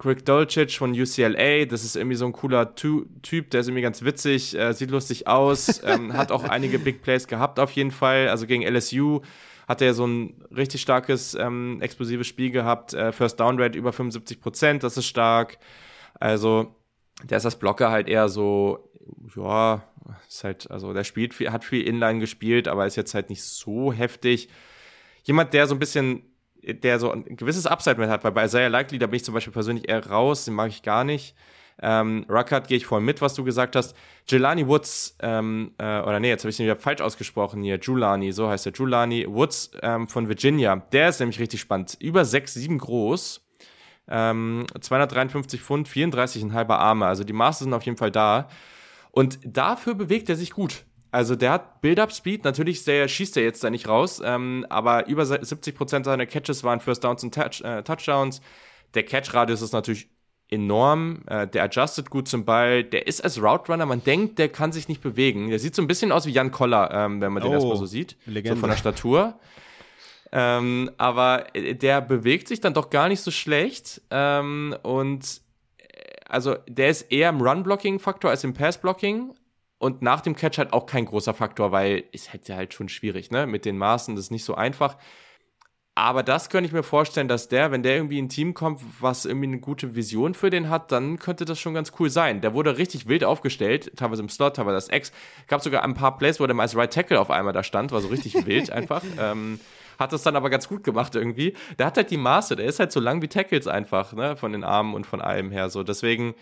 Greg 0.01 0.25
Dolcic 0.25 0.73
von 0.73 0.93
UCLA, 0.99 1.67
das 1.67 1.85
ist 1.85 1.95
irgendwie 1.95 2.17
so 2.17 2.25
ein 2.25 2.33
cooler 2.33 2.75
Tu- 2.75 3.05
Typ, 3.21 3.51
der 3.51 3.61
ist 3.61 3.69
irgendwie 3.69 3.83
ganz 3.83 4.03
witzig, 4.03 4.57
äh, 4.59 4.73
sieht 4.73 4.91
lustig 4.91 5.27
aus, 5.29 5.83
ähm, 5.87 6.15
hat 6.15 6.33
auch 6.33 6.45
einige 6.45 6.79
Big 6.79 7.03
Plays 7.03 7.27
gehabt 7.29 7.61
auf 7.61 7.71
jeden 7.73 7.91
Fall. 7.91 8.29
Also 8.29 8.47
gegen 8.47 8.63
LSU 8.63 9.21
hat 9.69 9.83
er 9.83 9.93
so 9.93 10.07
ein 10.07 10.43
richtig 10.57 10.81
starkes, 10.81 11.35
ähm, 11.35 11.83
explosives 11.83 12.27
Spiel 12.27 12.51
gehabt. 12.51 12.95
Äh, 12.95 13.13
First 13.13 13.39
Down 13.41 13.61
Rate 13.61 13.77
über 13.77 13.93
75 13.93 14.41
Prozent, 14.41 14.83
das 14.83 14.97
ist 14.97 15.05
stark. 15.07 15.59
Also, 16.19 16.75
der 17.23 17.37
ist 17.37 17.45
das 17.45 17.59
Blocker 17.59 17.91
halt 17.91 18.09
eher 18.09 18.31
so, 18.31 18.91
ja, 19.37 19.85
ist 20.27 20.45
halt, 20.45 20.71
also 20.71 20.95
der 20.95 21.05
spielt 21.05 21.35
viel, 21.35 21.53
hat 21.53 21.63
viel 21.63 21.87
Inline 21.87 22.21
gespielt, 22.21 22.69
aber 22.69 22.87
ist 22.87 22.97
jetzt 22.97 23.13
halt 23.13 23.29
nicht 23.29 23.45
so 23.45 23.93
heftig. 23.93 24.49
Jemand, 25.25 25.53
der 25.53 25.67
so 25.67 25.75
ein 25.75 25.79
bisschen, 25.79 26.23
der 26.63 26.99
so 26.99 27.11
ein 27.13 27.25
gewisses 27.37 27.67
Upside 27.67 27.97
mit 27.97 28.09
hat, 28.09 28.25
weil 28.25 28.33
bei 28.33 28.45
Isaiah 28.45 28.69
Likely, 28.69 28.99
da 28.99 29.07
bin 29.07 29.17
ich 29.17 29.25
zum 29.25 29.35
Beispiel 29.35 29.53
persönlich 29.53 29.89
eher 29.89 30.07
raus, 30.07 30.45
den 30.45 30.55
mag 30.55 30.69
ich 30.69 30.83
gar 30.83 31.05
nicht. 31.05 31.35
Ähm, 31.83 32.27
Ruckert 32.29 32.69
gehe 32.69 32.77
ich 32.77 32.87
voll 32.87 33.01
mit, 33.01 33.23
was 33.23 33.35
du 33.35 33.45
gesagt 33.45 33.75
hast. 33.75 33.97
Jelani 34.29 34.67
Woods, 34.67 35.17
ähm, 35.21 35.73
äh, 35.79 36.01
oder 36.01 36.21
nee, 36.21 36.29
jetzt 36.29 36.43
habe 36.43 36.51
ich 36.51 36.57
den 36.57 36.67
wieder 36.67 36.77
falsch 36.77 37.01
ausgesprochen 37.01 37.63
hier. 37.63 37.79
Julani, 37.79 38.33
so 38.33 38.49
heißt 38.49 38.67
er. 38.67 38.73
Julani 38.73 39.27
Woods 39.27 39.71
ähm, 39.83 40.07
von 40.07 40.29
Virginia. 40.29 40.77
Der 40.93 41.09
ist 41.09 41.21
nämlich 41.21 41.41
richtig 41.41 41.61
spannend. 41.61 41.97
Über 42.01 42.25
6, 42.25 42.55
7 42.55 42.79
groß. 42.79 43.47
Ähm, 44.09 44.67
253 44.79 45.63
Pfund, 45.63 45.89
34,5 45.89 46.69
Arme. 46.71 47.07
Also 47.07 47.25
die 47.25 47.33
Maße 47.33 47.65
sind 47.65 47.73
auf 47.73 47.85
jeden 47.85 47.97
Fall 47.97 48.11
da. 48.11 48.49
Und 49.11 49.39
dafür 49.45 49.95
bewegt 49.95 50.29
er 50.29 50.37
sich 50.37 50.51
gut. 50.51 50.85
Also 51.13 51.35
der 51.35 51.53
hat 51.53 51.81
Build-Up-Speed, 51.81 52.45
natürlich 52.45 52.83
sehr, 52.83 53.09
schießt 53.09 53.37
er 53.37 53.43
jetzt 53.43 53.65
da 53.65 53.71
nicht 53.71 53.89
raus, 53.89 54.23
ähm, 54.25 54.65
aber 54.69 55.09
über 55.09 55.25
70% 55.25 56.05
seiner 56.05 56.27
Catches 56.27 56.63
waren 56.63 56.81
First 56.81 57.03
Downs 57.03 57.25
und 57.25 57.35
Touch, 57.35 57.63
äh, 57.63 57.83
Touchdowns. 57.83 58.41
Der 58.95 59.05
Catch-Radius 59.05 59.63
ist 59.63 59.73
natürlich 59.73 60.09
enorm, 60.51 61.23
äh, 61.27 61.47
der 61.47 61.65
adjustet 61.65 62.11
gut 62.11 62.29
zum 62.29 62.45
Ball, 62.45 62.85
der 62.85 63.07
ist 63.07 63.23
als 63.23 63.41
Route 63.41 63.73
Runner, 63.73 63.87
man 63.87 64.03
denkt, 64.03 64.39
der 64.39 64.49
kann 64.49 64.73
sich 64.73 64.89
nicht 64.89 65.01
bewegen. 65.01 65.49
Der 65.49 65.59
sieht 65.59 65.75
so 65.75 65.83
ein 65.83 65.89
bisschen 65.89 66.13
aus 66.13 66.27
wie 66.27 66.33
Jan 66.33 66.51
Koller, 66.51 66.91
ähm, 66.93 67.21
wenn 67.21 67.33
man 67.33 67.43
den 67.43 67.53
oh, 67.53 67.55
erstmal 67.55 67.77
so 67.77 67.87
sieht, 67.87 68.17
Legende. 68.27 68.57
so 68.57 68.61
von 68.61 68.71
der 68.71 68.77
Statur. 68.77 69.39
Ähm, 70.33 70.91
aber 70.97 71.47
der 71.55 72.01
bewegt 72.01 72.47
sich 72.47 72.61
dann 72.61 72.75
doch 72.75 72.91
gar 72.91 73.09
nicht 73.09 73.21
so 73.21 73.33
schlecht 73.33 74.01
ähm, 74.11 74.77
und 74.85 75.41
äh, 75.79 75.87
also 76.29 76.57
der 76.69 76.89
ist 76.89 77.03
eher 77.11 77.31
im 77.31 77.41
Run-Blocking-Faktor 77.41 78.31
als 78.31 78.45
im 78.45 78.55
Pass-Blocking 78.55 79.35
und 79.81 80.03
nach 80.03 80.21
dem 80.21 80.37
Catch 80.37 80.59
halt 80.59 80.73
auch 80.75 80.85
kein 80.85 81.07
großer 81.07 81.33
Faktor, 81.33 81.73
weil 81.73 82.05
es 82.13 82.35
hätte 82.35 82.55
halt 82.55 82.75
schon 82.75 82.91
schwierig, 82.91 83.31
ne? 83.31 83.47
Mit 83.47 83.65
den 83.65 83.79
Maßen, 83.79 84.15
das 84.15 84.27
ist 84.27 84.31
nicht 84.31 84.45
so 84.45 84.55
einfach. 84.55 84.99
Aber 85.95 86.23
das 86.23 86.51
könnte 86.51 86.67
ich 86.67 86.73
mir 86.73 86.83
vorstellen, 86.83 87.29
dass 87.29 87.49
der, 87.49 87.73
wenn 87.73 87.83
der 87.83 87.97
irgendwie 87.97 88.19
in 88.19 88.27
ein 88.27 88.29
Team 88.29 88.53
kommt, 88.53 88.83
was 89.01 89.25
irgendwie 89.25 89.49
eine 89.49 89.59
gute 89.59 89.95
Vision 89.95 90.35
für 90.35 90.51
den 90.51 90.69
hat, 90.69 90.93
dann 90.93 91.19
könnte 91.19 91.47
das 91.47 91.59
schon 91.59 91.73
ganz 91.73 91.93
cool 91.99 92.11
sein. 92.11 92.43
Der 92.43 92.53
wurde 92.53 92.77
richtig 92.77 93.09
wild 93.09 93.25
aufgestellt, 93.25 93.93
teilweise 93.97 94.23
im 94.23 94.29
Slot, 94.29 94.57
teilweise 94.57 94.77
als 94.77 94.89
Ex. 94.89 95.13
Gab 95.47 95.63
sogar 95.63 95.83
ein 95.83 95.95
paar 95.95 96.19
Plays, 96.19 96.41
wo 96.41 96.47
der 96.47 96.55
mal 96.55 96.65
als 96.65 96.77
Right 96.77 96.93
Tackle 96.93 97.19
auf 97.19 97.31
einmal 97.31 97.55
da 97.55 97.63
stand, 97.63 97.91
war 97.91 98.03
so 98.03 98.09
richtig 98.09 98.35
wild 98.47 98.71
einfach. 98.71 99.03
Ähm, 99.19 99.61
hat 99.99 100.13
das 100.13 100.23
dann 100.23 100.37
aber 100.37 100.51
ganz 100.51 100.69
gut 100.69 100.85
gemacht 100.85 101.15
irgendwie. 101.15 101.55
Der 101.79 101.87
hat 101.87 101.97
halt 101.97 102.11
die 102.11 102.19
Maße, 102.19 102.55
der 102.55 102.67
ist 102.67 102.81
halt 102.81 102.93
so 102.93 103.01
lang 103.01 103.23
wie 103.23 103.29
Tackles 103.29 103.67
einfach, 103.67 104.13
ne, 104.13 104.37
von 104.37 104.53
den 104.53 104.65
Armen 104.65 104.95
und 104.95 105.07
von 105.07 105.23
allem 105.23 105.51
her 105.51 105.71
so. 105.71 105.83
Deswegen 105.83 106.35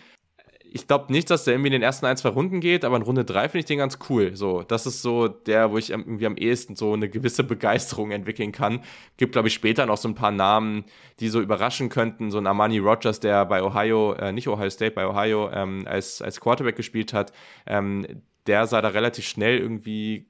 ich 0.72 0.86
glaube 0.86 1.12
nicht, 1.12 1.30
dass 1.30 1.44
der 1.44 1.54
irgendwie 1.54 1.68
in 1.68 1.72
den 1.72 1.82
ersten 1.82 2.06
ein, 2.06 2.16
zwei 2.16 2.30
Runden 2.30 2.60
geht, 2.60 2.84
aber 2.84 2.96
in 2.96 3.02
Runde 3.02 3.24
drei 3.24 3.48
finde 3.48 3.60
ich 3.60 3.64
den 3.64 3.78
ganz 3.78 3.98
cool. 4.08 4.36
So, 4.36 4.62
das 4.62 4.86
ist 4.86 5.02
so 5.02 5.28
der, 5.28 5.70
wo 5.70 5.78
ich 5.78 5.90
irgendwie 5.90 6.26
am 6.26 6.36
ehesten 6.36 6.76
so 6.76 6.92
eine 6.92 7.08
gewisse 7.08 7.44
Begeisterung 7.44 8.10
entwickeln 8.10 8.52
kann. 8.52 8.82
Gibt, 9.16 9.32
glaube 9.32 9.48
ich, 9.48 9.54
später 9.54 9.86
noch 9.86 9.96
so 9.96 10.08
ein 10.08 10.14
paar 10.14 10.30
Namen, 10.30 10.84
die 11.20 11.28
so 11.28 11.40
überraschen 11.40 11.88
könnten. 11.88 12.30
So 12.30 12.38
ein 12.38 12.46
Armani 12.46 12.78
Rogers, 12.78 13.20
der 13.20 13.44
bei 13.46 13.62
Ohio, 13.62 14.12
äh, 14.14 14.32
nicht 14.32 14.48
Ohio 14.48 14.70
State, 14.70 14.94
bei 14.94 15.06
Ohio 15.06 15.50
ähm, 15.52 15.84
als, 15.86 16.22
als 16.22 16.40
Quarterback 16.40 16.76
gespielt 16.76 17.12
hat. 17.12 17.32
Ähm, 17.66 18.06
der 18.46 18.66
sah 18.66 18.82
da 18.82 18.88
relativ 18.88 19.26
schnell 19.26 19.58
irgendwie 19.58 20.26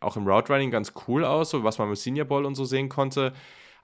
auch 0.00 0.16
im 0.16 0.26
Route 0.26 0.52
Running 0.52 0.70
ganz 0.70 0.92
cool 1.06 1.24
aus, 1.24 1.50
so 1.50 1.62
was 1.64 1.78
man 1.78 1.88
im 1.88 1.94
Senior 1.94 2.26
Bowl 2.26 2.44
und 2.44 2.54
so 2.54 2.64
sehen 2.64 2.88
konnte. 2.88 3.32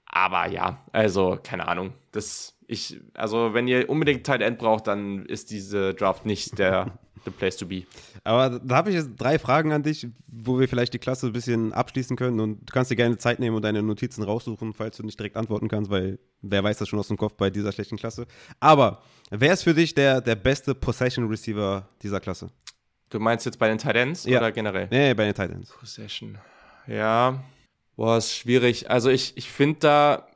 Aber 0.06 0.48
ja, 0.48 0.82
also 0.92 1.38
keine 1.42 1.68
Ahnung. 1.68 1.92
Das 2.12 2.56
ich, 2.68 3.00
also 3.14 3.54
wenn 3.54 3.68
ihr 3.68 3.88
unbedingt 3.88 4.24
Tight 4.24 4.40
End 4.40 4.58
braucht, 4.58 4.86
dann 4.86 5.24
ist 5.26 5.50
diese 5.50 5.94
Draft 5.94 6.26
nicht 6.26 6.58
der 6.58 6.98
the 7.24 7.30
place 7.30 7.56
to 7.56 7.66
be. 7.66 7.84
Aber 8.24 8.58
da 8.58 8.76
habe 8.76 8.90
ich 8.90 8.96
jetzt 8.96 9.10
drei 9.16 9.38
Fragen 9.38 9.72
an 9.72 9.82
dich, 9.82 10.08
wo 10.26 10.58
wir 10.58 10.68
vielleicht 10.68 10.94
die 10.94 10.98
Klasse 10.98 11.26
ein 11.26 11.32
bisschen 11.32 11.72
abschließen 11.72 12.16
können 12.16 12.40
und 12.40 12.68
du 12.68 12.72
kannst 12.72 12.90
dir 12.90 12.96
gerne 12.96 13.18
Zeit 13.18 13.38
nehmen 13.38 13.56
und 13.56 13.62
deine 13.62 13.82
Notizen 13.82 14.22
raussuchen, 14.22 14.72
falls 14.72 14.96
du 14.96 15.02
nicht 15.02 15.18
direkt 15.18 15.36
antworten 15.36 15.68
kannst, 15.68 15.90
weil 15.90 16.18
wer 16.42 16.64
weiß 16.64 16.78
das 16.78 16.88
schon 16.88 16.98
aus 16.98 17.08
dem 17.08 17.16
Kopf 17.16 17.36
bei 17.36 17.50
dieser 17.50 17.72
schlechten 17.72 17.96
Klasse. 17.96 18.26
Aber 18.60 19.02
wer 19.30 19.52
ist 19.52 19.64
für 19.64 19.74
dich 19.74 19.94
der, 19.94 20.20
der 20.20 20.36
beste 20.36 20.74
Possession 20.74 21.28
Receiver 21.28 21.88
dieser 22.02 22.20
Klasse? 22.20 22.50
Du 23.10 23.20
meinst 23.20 23.46
jetzt 23.46 23.58
bei 23.58 23.68
den 23.68 23.78
Tight 23.78 23.96
Ends 23.96 24.24
ja. 24.24 24.38
oder 24.38 24.50
generell? 24.50 24.88
Nee, 24.90 25.14
bei 25.14 25.26
den 25.26 25.34
Tight 25.34 25.50
Ends. 25.50 25.70
Possession. 25.70 26.38
Ja. 26.86 27.44
Boah, 27.96 28.18
ist 28.18 28.34
schwierig. 28.34 28.90
Also 28.90 29.10
ich, 29.10 29.36
ich 29.36 29.50
finde 29.50 29.80
da 29.80 30.26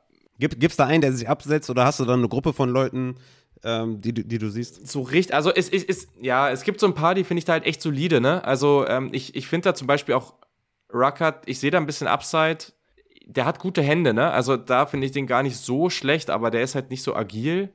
Gibt 0.49 0.71
es 0.71 0.75
da 0.75 0.87
einen, 0.87 1.01
der 1.01 1.13
sich 1.13 1.29
absetzt 1.29 1.69
oder 1.69 1.85
hast 1.85 1.99
du 1.99 2.05
dann 2.05 2.19
eine 2.19 2.27
Gruppe 2.27 2.51
von 2.51 2.67
Leuten, 2.67 3.17
ähm, 3.63 4.01
die, 4.01 4.11
die 4.11 4.39
du 4.39 4.49
siehst? 4.49 4.87
So 4.87 5.03
richtig, 5.03 5.35
also 5.35 5.53
es 5.53 5.69
ist, 5.69 5.87
ist, 5.87 6.09
ja, 6.19 6.49
es 6.49 6.63
gibt 6.63 6.79
so 6.79 6.87
ein 6.87 6.95
paar, 6.95 7.13
die 7.13 7.23
finde 7.23 7.39
ich 7.39 7.45
da 7.45 7.53
halt 7.53 7.65
echt 7.67 7.79
solide, 7.79 8.19
ne? 8.19 8.43
Also 8.43 8.87
ähm, 8.87 9.09
ich, 9.11 9.35
ich 9.35 9.47
finde 9.47 9.69
da 9.69 9.75
zum 9.75 9.85
Beispiel 9.85 10.15
auch 10.15 10.33
Ruckert, 10.91 11.43
ich 11.45 11.59
sehe 11.59 11.69
da 11.69 11.77
ein 11.77 11.85
bisschen 11.85 12.07
Upside. 12.07 12.57
Der 13.27 13.45
hat 13.45 13.59
gute 13.59 13.83
Hände, 13.83 14.15
ne? 14.15 14.31
Also 14.31 14.57
da 14.57 14.87
finde 14.87 15.05
ich 15.05 15.11
den 15.11 15.27
gar 15.27 15.43
nicht 15.43 15.57
so 15.57 15.91
schlecht, 15.91 16.31
aber 16.31 16.49
der 16.49 16.63
ist 16.63 16.73
halt 16.73 16.89
nicht 16.89 17.03
so 17.03 17.15
agil. 17.15 17.69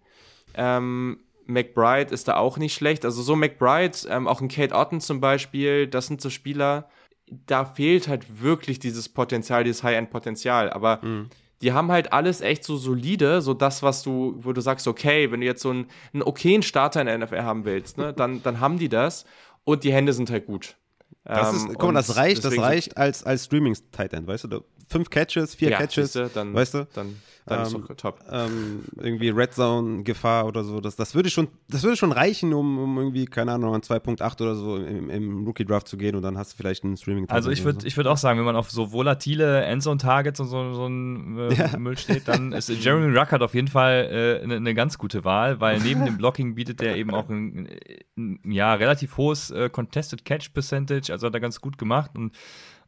Ähm, 0.55 1.20
McBride 1.47 2.12
ist 2.12 2.26
da 2.26 2.37
auch 2.37 2.59
nicht 2.59 2.74
schlecht. 2.74 3.05
Also 3.05 3.22
so 3.22 3.37
McBride, 3.37 3.97
ähm, 4.09 4.26
auch 4.26 4.41
ein 4.41 4.49
Kate 4.49 4.74
Otten 4.74 5.01
zum 5.01 5.20
Beispiel, 5.20 5.87
das 5.87 6.09
sind 6.09 6.20
so 6.20 6.30
Spieler, 6.30 6.89
da 7.28 7.64
fehlt 7.64 8.08
halt 8.08 8.40
wirklich 8.42 8.78
dieses 8.78 9.08
Potenzial, 9.08 9.64
dieses 9.64 9.82
High-End-Potenzial. 9.82 10.70
Aber 10.70 11.00
mhm 11.02 11.28
die 11.62 11.72
haben 11.72 11.90
halt 11.90 12.12
alles 12.12 12.40
echt 12.40 12.64
so 12.64 12.76
solide, 12.76 13.40
so 13.40 13.54
das, 13.54 13.82
was 13.82 14.02
du, 14.02 14.34
wo 14.38 14.52
du 14.52 14.60
sagst, 14.60 14.86
okay, 14.86 15.30
wenn 15.30 15.40
du 15.40 15.46
jetzt 15.46 15.62
so 15.62 15.70
einen, 15.70 15.86
einen 16.12 16.22
okayen 16.22 16.62
Starter 16.62 17.00
in 17.00 17.06
der 17.06 17.18
NFL 17.18 17.42
haben 17.42 17.64
willst, 17.64 17.98
ne, 17.98 18.12
dann, 18.12 18.42
dann 18.44 18.60
haben 18.60 18.78
die 18.78 18.88
das 18.88 19.24
und 19.64 19.84
die 19.84 19.92
Hände 19.92 20.12
sind 20.12 20.30
halt 20.30 20.46
gut. 20.46 20.76
Das 21.24 21.54
ist, 21.54 21.66
ähm, 21.66 21.74
guck 21.76 21.92
mal, 21.92 21.94
das 21.94 22.16
reicht, 22.16 22.44
das 22.44 22.56
reicht 22.56 22.96
als, 22.96 23.24
als 23.24 23.46
Streaming-Titan, 23.46 24.26
weißt 24.26 24.44
du? 24.44 24.64
Fünf 24.88 25.10
Catches, 25.10 25.56
vier 25.56 25.70
ja, 25.70 25.78
Catches, 25.78 26.12
siehste, 26.12 26.30
dann, 26.32 26.54
weißt 26.54 26.74
du? 26.74 26.86
Dann 26.94 27.20
dann 27.47 27.61
ähm, 27.61 27.64
ist 27.66 27.74
doch 27.74 27.97
top. 27.97 28.24
Ähm, 28.28 28.84
irgendwie 28.97 29.28
Red 29.28 29.55
Zone 29.55 30.03
Gefahr 30.03 30.47
oder 30.47 30.64
so. 30.64 30.80
Das, 30.80 30.97
das 30.97 31.14
würde 31.14 31.30
schon, 31.30 31.47
das 31.68 31.84
würde 31.84 31.97
schon 31.97 32.11
reichen, 32.11 32.53
um, 32.53 32.78
um 32.78 32.99
irgendwie, 32.99 33.26
keine 33.26 33.53
Ahnung, 33.53 33.72
an 33.72 33.82
2.8 33.82 34.42
oder 34.42 34.57
so 34.57 34.76
im, 34.76 35.09
im 35.11 35.47
Rookie 35.47 35.64
Draft 35.64 35.86
zu 35.86 35.97
gehen 35.97 36.16
und 36.16 36.22
dann 36.22 36.36
hast 36.36 36.53
du 36.53 36.57
vielleicht 36.57 36.82
einen 36.82 36.97
Streaming. 36.97 37.28
Also 37.28 37.51
ich 37.51 37.64
würde, 37.64 37.80
so. 37.82 37.86
ich 37.86 37.97
würde 37.97 38.11
auch 38.11 38.16
sagen, 38.16 38.38
wenn 38.40 38.47
man 38.47 38.57
auf 38.57 38.70
so 38.72 38.92
volatile 38.92 39.62
Endzone 39.64 39.99
Targets 39.99 40.40
und 40.40 40.49
so, 40.49 40.74
so 40.74 40.86
ein 40.86 41.38
äh, 41.38 41.55
ja. 41.55 41.78
Müll 41.78 41.97
steht, 41.97 42.26
dann 42.26 42.51
ist 42.53 42.68
Jeremy 42.68 43.16
Ruckert 43.16 43.42
auf 43.42 43.55
jeden 43.55 43.68
Fall 43.68 44.09
äh, 44.11 44.42
eine, 44.42 44.57
eine 44.57 44.74
ganz 44.74 44.99
gute 44.99 45.24
Wahl, 45.24 45.61
weil 45.61 45.78
neben 45.78 46.05
dem 46.05 46.16
Blocking 46.18 46.57
bietet 46.57 46.82
er 46.82 46.97
eben 46.97 47.14
auch 47.14 47.28
ein, 47.28 47.68
ein 48.16 48.40
ja 48.44 48.74
relativ 48.74 49.16
hohes 49.16 49.53
äh, 49.53 49.70
Contested 49.70 50.24
Catch 50.24 50.53
Percentage, 50.53 51.12
also 51.12 51.28
hat 51.28 51.34
er 51.34 51.40
ganz 51.40 51.61
gut 51.61 51.78
gemacht 51.78 52.11
und 52.16 52.34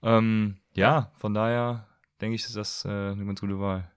ähm, 0.02 0.56
ja, 0.74 1.12
von 1.16 1.34
daher 1.34 1.86
denke 2.20 2.34
ich, 2.34 2.44
ist 2.44 2.56
das 2.56 2.84
äh, 2.84 2.88
eine 2.88 3.24
ganz 3.24 3.40
gute 3.40 3.60
Wahl. 3.60 3.90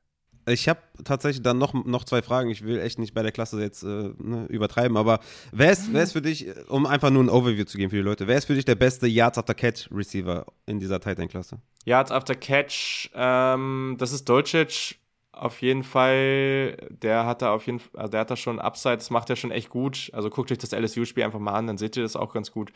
Ich 0.52 0.70
habe 0.70 0.80
tatsächlich 1.04 1.42
dann 1.42 1.58
noch, 1.58 1.74
noch 1.74 2.04
zwei 2.04 2.22
Fragen. 2.22 2.50
Ich 2.50 2.64
will 2.64 2.80
echt 2.80 3.00
nicht 3.00 3.14
bei 3.14 3.24
der 3.24 3.32
Klasse 3.32 3.62
jetzt 3.62 3.84
äh, 3.84 4.12
ne, 4.18 4.46
übertreiben, 4.50 4.98
aber 4.98 5.20
wer 5.52 5.72
ist, 5.72 5.94
wer 5.94 6.04
ist 6.04 6.14
für 6.14 6.22
dich, 6.22 6.48
um 6.68 6.86
einfach 6.86 7.10
nur 7.10 7.24
ein 7.24 7.30
Overview 7.30 7.66
zu 7.66 7.78
geben 7.78 7.90
für 7.90 7.98
die 7.98 8.02
Leute, 8.02 8.28
wer 8.28 8.38
ist 8.38 8.46
für 8.46 8.56
dich 8.56 8.66
der 8.66 8.76
beste 8.76 9.08
Yards 9.08 9.38
After 9.38 9.54
Catch 9.54 9.90
Receiver 9.92 10.46
in 10.66 10.80
dieser 10.80 11.00
Titan-Klasse? 11.00 11.60
Yards 11.86 12.12
After 12.12 12.36
Catch, 12.36 13.10
ähm, 13.16 13.96
das 13.98 14.12
ist 14.12 14.28
Dolcic 14.30 14.98
auf 15.32 15.62
jeden 15.62 15.84
Fall. 15.84 16.78
Der 16.90 17.26
hat 17.26 17.42
da 17.42 17.54
auf 17.54 17.66
jeden 17.66 17.80
Fall, 17.80 18.02
also 18.02 18.12
der 18.12 18.20
hat 18.22 18.32
da 18.32 18.36
schon 18.36 18.60
Upside, 18.60 18.98
das 18.98 19.10
macht 19.10 19.30
er 19.30 19.36
schon 19.36 19.52
echt 19.52 19.70
gut. 19.70 20.12
Also 20.14 20.30
guckt 20.30 20.52
euch 20.52 20.58
das 20.58 20.72
LSU-Spiel 20.72 21.24
einfach 21.24 21.40
mal 21.40 21.54
an, 21.54 21.68
dann 21.68 21.78
seht 21.78 21.98
ihr 21.98 22.04
das 22.04 22.16
auch 22.16 22.34
ganz 22.34 22.52
gut. 22.52 22.72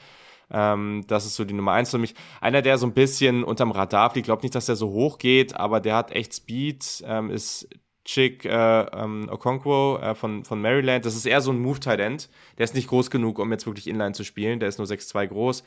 Ähm, 0.51 1.03
das 1.07 1.25
ist 1.25 1.35
so 1.35 1.45
die 1.45 1.53
Nummer 1.53 1.73
eins 1.73 1.91
für 1.91 1.97
mich. 1.97 2.15
Einer, 2.41 2.61
der 2.61 2.77
so 2.77 2.85
ein 2.85 2.93
bisschen 2.93 3.43
unterm 3.43 3.71
Radar 3.71 4.11
fliegt, 4.11 4.25
glaube 4.25 4.43
nicht, 4.43 4.55
dass 4.55 4.67
der 4.67 4.75
so 4.75 4.89
hoch 4.89 5.17
geht, 5.17 5.55
aber 5.55 5.79
der 5.79 5.95
hat 5.95 6.11
echt 6.11 6.33
Speed, 6.33 7.03
ähm, 7.07 7.29
ist 7.29 7.67
Chick 8.05 8.45
äh, 8.45 8.81
ähm, 8.81 9.27
Okonkwo 9.31 9.97
äh, 9.97 10.13
von, 10.15 10.45
von 10.45 10.61
Maryland. 10.61 11.05
Das 11.05 11.15
ist 11.15 11.25
eher 11.25 11.41
so 11.41 11.51
ein 11.51 11.59
Move-Tight 11.59 11.99
End. 11.99 12.29
Der 12.57 12.63
ist 12.63 12.75
nicht 12.75 12.87
groß 12.87 13.09
genug, 13.09 13.39
um 13.39 13.51
jetzt 13.51 13.65
wirklich 13.65 13.87
Inline 13.87 14.13
zu 14.13 14.23
spielen. 14.23 14.59
Der 14.59 14.69
ist 14.69 14.77
nur 14.77 14.87
6'2 14.87 15.27
groß. 15.27 15.63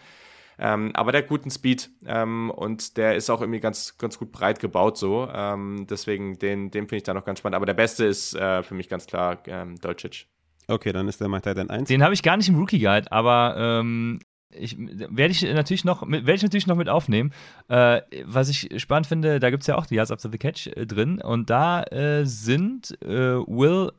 Ähm, 0.60 0.90
aber 0.94 1.12
der 1.12 1.22
hat 1.22 1.28
guten 1.28 1.50
Speed 1.50 1.90
ähm, 2.06 2.50
und 2.50 2.96
der 2.96 3.14
ist 3.14 3.30
auch 3.30 3.40
irgendwie 3.40 3.60
ganz, 3.60 3.96
ganz 3.98 4.18
gut 4.18 4.32
breit 4.32 4.58
gebaut 4.58 4.96
so. 4.96 5.28
Ähm, 5.32 5.86
deswegen, 5.88 6.38
den, 6.38 6.70
den 6.70 6.84
finde 6.84 6.96
ich 6.96 7.02
da 7.04 7.14
noch 7.14 7.24
ganz 7.24 7.40
spannend. 7.40 7.56
Aber 7.56 7.66
der 7.66 7.74
beste 7.74 8.04
ist 8.04 8.34
äh, 8.34 8.62
für 8.62 8.74
mich 8.74 8.88
ganz 8.88 9.06
klar 9.06 9.38
ähm, 9.46 9.76
Dolcic. 9.80 10.26
Okay, 10.66 10.92
dann 10.92 11.08
ist 11.08 11.20
der 11.20 11.28
mein 11.28 11.42
Titan 11.42 11.70
1. 11.70 11.88
Den 11.88 12.02
habe 12.02 12.12
ich 12.12 12.22
gar 12.22 12.36
nicht 12.36 12.48
im 12.48 12.56
Rookie 12.56 12.78
Guide, 12.78 13.10
aber 13.10 13.54
ähm, 13.56 14.20
ich, 14.50 14.76
werde 14.78 15.30
ich 15.30 15.42
natürlich 15.42 15.84
noch 15.84 16.02
werde 16.08 16.34
ich 16.34 16.42
natürlich 16.42 16.66
noch 16.66 16.76
mit 16.76 16.88
aufnehmen. 16.88 17.32
Äh, 17.68 18.02
was 18.24 18.48
ich 18.48 18.80
spannend 18.80 19.06
finde, 19.06 19.40
da 19.40 19.50
gibt 19.50 19.62
es 19.62 19.66
ja 19.66 19.76
auch 19.76 19.86
die 19.86 19.96
Yards 19.96 20.10
After 20.10 20.30
the 20.30 20.38
Catch 20.38 20.68
äh, 20.68 20.86
drin 20.86 21.20
und 21.20 21.50
da 21.50 21.82
äh, 21.84 22.24
sind 22.24 22.96
äh, 23.02 23.08
Will 23.08 23.92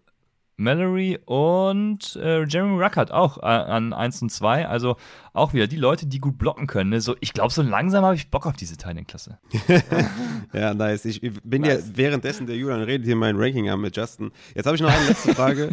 Mallory 0.60 1.18
und 1.26 2.18
äh, 2.18 2.44
Jeremy 2.44 2.84
Ruckert 2.84 3.12
auch 3.12 3.38
äh, 3.38 3.46
an 3.46 3.94
1 3.94 4.22
und 4.22 4.30
2. 4.30 4.68
Also 4.68 4.98
auch 5.34 5.54
wieder 5.54 5.68
die 5.68 5.78
Leute, 5.78 6.06
die 6.06 6.20
gut 6.20 6.38
blocken 6.38 6.68
können. 6.68 6.90
Ne? 6.90 7.02
So, 7.02 7.16
ich 7.22 7.34
glaube, 7.34 7.54
so 7.54 7.62
langsam 7.62 8.04
habe 8.04 8.16
ich 8.16 8.30
Bock 8.30 8.46
auf 8.46 8.56
diese 8.56 8.76
Teilenklasse. 8.78 9.40
ja, 10.54 10.74
nice. 10.74 11.06
Ich 11.06 11.22
bin 11.44 11.62
nice. 11.62 11.88
ja 11.88 11.98
währenddessen 11.98 12.46
der 12.46 12.58
Julian 12.58 12.82
redet 12.82 13.06
hier 13.06 13.16
mein 13.16 13.38
Ranking 13.38 13.70
am 13.70 13.82
mit 13.82 13.96
Justin. 13.96 14.32
Jetzt 14.54 14.66
habe 14.66 14.76
ich 14.76 14.82
noch 14.82 14.92
eine 14.92 15.08
letzte 15.08 15.34
Frage. 15.34 15.70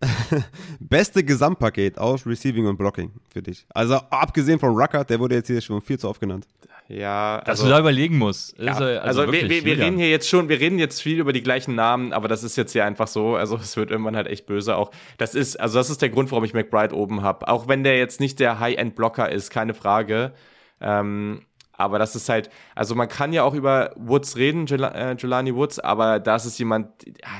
Beste 0.80 1.24
Gesamtpaket 1.24 1.98
aus 1.98 2.26
Receiving 2.26 2.66
und 2.66 2.76
Blocking 2.76 3.12
für 3.32 3.42
dich. 3.42 3.66
Also 3.70 3.94
abgesehen 3.94 4.58
von 4.58 4.76
Ruckert, 4.76 5.08
der 5.08 5.18
wurde 5.18 5.36
jetzt 5.36 5.46
hier 5.46 5.60
schon 5.62 5.80
viel 5.80 5.98
zu 5.98 6.08
oft 6.08 6.20
genannt. 6.20 6.46
Ja, 6.88 7.38
also, 7.38 7.44
dass 7.46 7.62
du 7.62 7.68
da 7.68 7.80
überlegen 7.80 8.16
musst. 8.16 8.56
Ja, 8.58 8.74
also, 8.74 8.84
also 8.84 9.32
wir, 9.32 9.48
wir, 9.48 9.64
wir 9.64 9.78
reden 9.78 9.98
hier 9.98 10.08
jetzt 10.08 10.28
schon, 10.28 10.48
wir 10.48 10.60
reden 10.60 10.78
jetzt 10.78 11.02
viel 11.02 11.18
über 11.18 11.32
die 11.32 11.42
gleichen 11.42 11.74
Namen, 11.74 12.12
aber 12.12 12.28
das 12.28 12.44
ist 12.44 12.56
jetzt 12.56 12.72
hier 12.72 12.84
einfach 12.84 13.08
so. 13.08 13.34
Also 13.34 13.56
es 13.56 13.76
wird 13.76 13.90
irgendwann 13.90 14.14
halt 14.14 14.28
echt 14.28 14.46
böse. 14.46 14.76
Auch 14.76 14.92
das 15.18 15.34
ist, 15.34 15.58
also 15.58 15.78
das 15.78 15.90
ist 15.90 16.00
der 16.00 16.10
Grund, 16.10 16.30
warum 16.30 16.44
ich 16.44 16.54
McBride 16.54 16.94
oben 16.94 17.22
habe. 17.22 17.48
Auch 17.48 17.66
wenn 17.66 17.82
der 17.82 17.98
jetzt 17.98 18.20
nicht 18.20 18.38
der 18.38 18.60
High-End-Blocker 18.60 19.30
ist, 19.30 19.50
keine 19.50 19.74
Frage. 19.74 20.32
Ähm, 20.80 21.42
aber 21.72 21.98
das 21.98 22.16
ist 22.16 22.28
halt, 22.28 22.50
also 22.74 22.94
man 22.94 23.08
kann 23.08 23.32
ja 23.32 23.42
auch 23.42 23.54
über 23.54 23.92
Woods 23.96 24.36
reden, 24.36 24.66
Jel 24.66 24.84
äh, 24.84 25.14
Jelani 25.18 25.54
Woods, 25.54 25.78
aber 25.78 26.20
das 26.20 26.46
ist 26.46 26.58
jemand, 26.58 26.88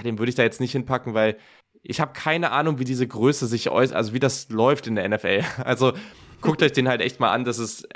den 0.04 0.18
würde 0.18 0.28
ich 0.28 0.34
da 0.34 0.42
jetzt 0.42 0.60
nicht 0.60 0.72
hinpacken, 0.72 1.14
weil 1.14 1.36
ich 1.82 2.00
habe 2.00 2.12
keine 2.12 2.50
Ahnung, 2.50 2.78
wie 2.78 2.84
diese 2.84 3.06
Größe 3.06 3.46
sich 3.46 3.70
äußert, 3.70 3.96
also 3.96 4.12
wie 4.12 4.18
das 4.18 4.50
läuft 4.50 4.86
in 4.88 4.96
der 4.96 5.08
NFL. 5.08 5.42
Also 5.64 5.92
guckt 6.46 6.62
euch 6.62 6.72
den 6.72 6.88
halt 6.88 7.00
echt 7.00 7.20
mal 7.20 7.32
an. 7.32 7.44
Das 7.44 7.58
ist, 7.58 7.88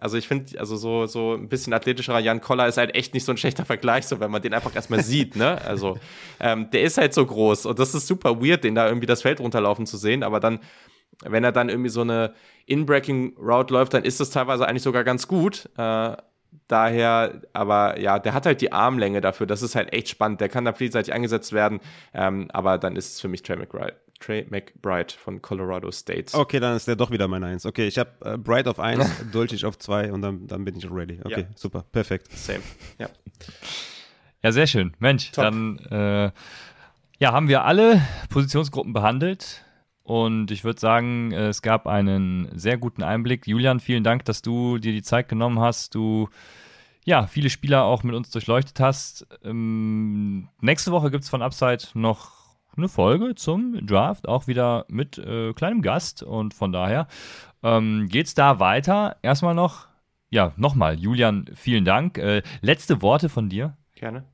also 0.00 0.16
ich 0.16 0.26
finde, 0.26 0.58
also 0.58 0.76
so, 0.76 1.06
so 1.06 1.34
ein 1.34 1.48
bisschen 1.48 1.72
athletischerer 1.72 2.18
Jan 2.18 2.40
Koller 2.40 2.66
ist 2.66 2.78
halt 2.78 2.94
echt 2.94 3.14
nicht 3.14 3.24
so 3.24 3.32
ein 3.32 3.36
schlechter 3.36 3.64
Vergleich, 3.64 4.06
so 4.06 4.18
wenn 4.18 4.30
man 4.30 4.42
den 4.42 4.54
einfach 4.54 4.74
erstmal 4.74 5.02
sieht, 5.02 5.36
ne? 5.36 5.60
Also 5.64 5.98
ähm, 6.40 6.70
der 6.70 6.82
ist 6.82 6.98
halt 6.98 7.14
so 7.14 7.24
groß 7.24 7.66
und 7.66 7.78
das 7.78 7.94
ist 7.94 8.06
super 8.06 8.40
weird, 8.42 8.64
den 8.64 8.74
da 8.74 8.88
irgendwie 8.88 9.06
das 9.06 9.22
Feld 9.22 9.40
runterlaufen 9.40 9.86
zu 9.86 9.96
sehen, 9.96 10.22
aber 10.22 10.40
dann, 10.40 10.60
wenn 11.22 11.44
er 11.44 11.52
dann 11.52 11.68
irgendwie 11.68 11.90
so 11.90 12.00
eine 12.00 12.34
In-Breaking-Route 12.66 13.72
läuft, 13.72 13.94
dann 13.94 14.04
ist 14.04 14.20
das 14.20 14.30
teilweise 14.30 14.66
eigentlich 14.66 14.82
sogar 14.82 15.04
ganz 15.04 15.28
gut. 15.28 15.68
Äh, 15.76 16.16
daher, 16.66 17.42
aber 17.52 17.98
ja, 17.98 18.18
der 18.18 18.34
hat 18.34 18.46
halt 18.46 18.60
die 18.60 18.72
Armlänge 18.72 19.20
dafür. 19.20 19.46
Das 19.46 19.62
ist 19.62 19.74
halt 19.74 19.92
echt 19.92 20.08
spannend. 20.08 20.40
Der 20.40 20.48
kann 20.48 20.64
da 20.64 20.72
vielseitig 20.72 21.12
eingesetzt 21.12 21.52
werden. 21.52 21.80
Ähm, 22.14 22.48
aber 22.52 22.78
dann 22.78 22.96
ist 22.96 23.14
es 23.14 23.20
für 23.20 23.28
mich 23.28 23.42
Trey 23.42 23.56
McBride. 23.56 23.96
Trey 24.20 24.46
McBride 24.48 25.14
von 25.14 25.40
Colorado 25.40 25.90
State. 25.90 26.36
Okay, 26.36 26.60
dann 26.60 26.76
ist 26.76 26.88
der 26.88 26.96
doch 26.96 27.10
wieder 27.10 27.28
mein 27.28 27.44
Eins. 27.44 27.66
Okay, 27.66 27.86
ich 27.86 27.98
habe 27.98 28.10
äh, 28.24 28.36
Bright 28.36 28.66
auf 28.68 28.80
1, 28.80 29.30
Dulcich 29.32 29.64
auf 29.64 29.78
2 29.78 30.12
und 30.12 30.22
dann, 30.22 30.46
dann 30.46 30.64
bin 30.64 30.76
ich 30.76 30.90
ready. 30.90 31.20
Okay, 31.22 31.40
ja. 31.42 31.46
super, 31.54 31.84
perfekt. 31.92 32.30
Same, 32.32 32.60
ja. 32.98 33.08
Ja, 34.42 34.52
sehr 34.52 34.66
schön. 34.66 34.94
Mensch, 34.98 35.32
Top. 35.32 35.44
dann 35.44 35.78
äh, 35.90 36.30
ja, 37.18 37.32
haben 37.32 37.48
wir 37.48 37.64
alle 37.64 38.02
Positionsgruppen 38.30 38.92
behandelt. 38.92 39.64
Und 40.02 40.50
ich 40.50 40.64
würde 40.64 40.80
sagen, 40.80 41.32
es 41.32 41.60
gab 41.60 41.86
einen 41.86 42.48
sehr 42.58 42.78
guten 42.78 43.02
Einblick. 43.02 43.46
Julian, 43.46 43.78
vielen 43.78 44.04
Dank, 44.04 44.24
dass 44.24 44.40
du 44.40 44.78
dir 44.78 44.92
die 44.92 45.02
Zeit 45.02 45.28
genommen 45.28 45.60
hast. 45.60 45.94
Du 45.94 46.30
ja, 47.08 47.26
viele 47.26 47.48
Spieler 47.48 47.84
auch 47.84 48.02
mit 48.02 48.14
uns 48.14 48.30
durchleuchtet 48.30 48.80
hast. 48.80 49.26
Ähm, 49.42 50.48
nächste 50.60 50.92
Woche 50.92 51.10
gibt 51.10 51.24
es 51.24 51.30
von 51.30 51.40
Upside 51.40 51.84
noch 51.94 52.37
eine 52.78 52.88
Folge 52.88 53.34
zum 53.34 53.86
Draft, 53.86 54.28
auch 54.28 54.46
wieder 54.46 54.86
mit 54.88 55.18
äh, 55.18 55.52
kleinem 55.52 55.82
Gast. 55.82 56.22
Und 56.22 56.54
von 56.54 56.72
daher 56.72 57.06
ähm, 57.62 58.08
es 58.12 58.34
da 58.34 58.60
weiter. 58.60 59.16
Erstmal 59.22 59.54
noch, 59.54 59.86
ja, 60.30 60.52
nochmal, 60.56 60.98
Julian, 60.98 61.46
vielen 61.54 61.84
Dank. 61.84 62.18
Äh, 62.18 62.42
letzte 62.60 63.02
Worte 63.02 63.28
von 63.28 63.48
dir. 63.48 63.76
Gerne. 63.94 64.24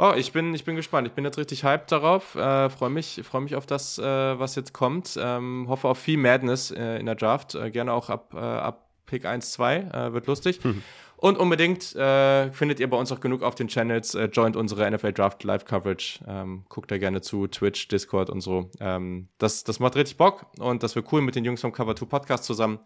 Oh, 0.00 0.12
ich 0.16 0.32
bin, 0.32 0.54
ich 0.54 0.64
bin 0.64 0.76
gespannt. 0.76 1.08
Ich 1.08 1.14
bin 1.14 1.24
jetzt 1.24 1.38
richtig 1.38 1.64
hyped 1.64 1.90
darauf. 1.90 2.36
Äh, 2.36 2.70
Freue 2.70 2.90
mich, 2.90 3.20
freu 3.24 3.40
mich 3.40 3.56
auf 3.56 3.66
das, 3.66 3.98
äh, 3.98 4.04
was 4.38 4.54
jetzt 4.54 4.72
kommt. 4.72 5.18
Ähm, 5.20 5.66
hoffe 5.68 5.88
auf 5.88 5.98
viel 5.98 6.18
Madness 6.18 6.70
äh, 6.70 6.98
in 6.98 7.06
der 7.06 7.16
Draft. 7.16 7.56
Äh, 7.56 7.72
gerne 7.72 7.92
auch 7.92 8.08
ab, 8.08 8.32
äh, 8.32 8.38
ab 8.38 8.90
Pick 9.06 9.24
1, 9.24 9.50
2. 9.52 9.76
Äh, 9.76 10.12
wird 10.12 10.26
lustig. 10.26 10.64
Mhm. 10.64 10.82
Und 11.18 11.36
unbedingt 11.36 11.84
findet 11.84 12.80
ihr 12.80 12.88
bei 12.88 12.96
uns 12.96 13.10
auch 13.12 13.20
genug 13.20 13.42
auf 13.42 13.54
den 13.54 13.68
Channels. 13.68 14.16
joint 14.32 14.56
unsere 14.56 14.88
NFL 14.90 15.12
Draft 15.12 15.42
Live 15.44 15.64
Coverage. 15.64 16.20
Ähm, 16.26 16.64
guckt 16.68 16.90
da 16.90 16.98
gerne 16.98 17.20
zu. 17.20 17.48
Twitch, 17.48 17.88
Discord 17.88 18.30
und 18.30 18.40
so. 18.40 18.70
Ähm, 18.80 19.28
das, 19.38 19.64
das 19.64 19.80
macht 19.80 19.96
richtig 19.96 20.16
Bock. 20.16 20.46
Und 20.58 20.82
das 20.82 20.94
wird 20.94 21.12
cool 21.12 21.20
mit 21.20 21.34
den 21.34 21.44
Jungs 21.44 21.60
vom 21.60 21.72
Cover 21.72 21.96
2 21.96 22.06
Podcast 22.06 22.44
zusammen. 22.44 22.78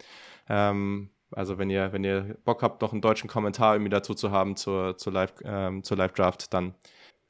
Ähm, 0.49 1.11
also 1.31 1.59
wenn 1.59 1.71
ihr, 1.71 1.93
wenn 1.93 2.05
ihr 2.05 2.37
Bock 2.45 2.63
habt, 2.63 2.83
noch 2.83 2.93
einen 2.93 3.03
deutschen 3.03 3.29
Kommentar 3.29 3.75
irgendwie 3.75 3.91
dazu 3.91 4.15
zu 4.15 4.31
haben 4.31 4.57
zur, 4.57 4.97
zur 4.97 5.13
Live, 5.13 5.35
ähm, 5.45 5.83
zur 5.83 5.97
Live 5.97 6.13
Draft, 6.13 6.53
dann 6.55 6.75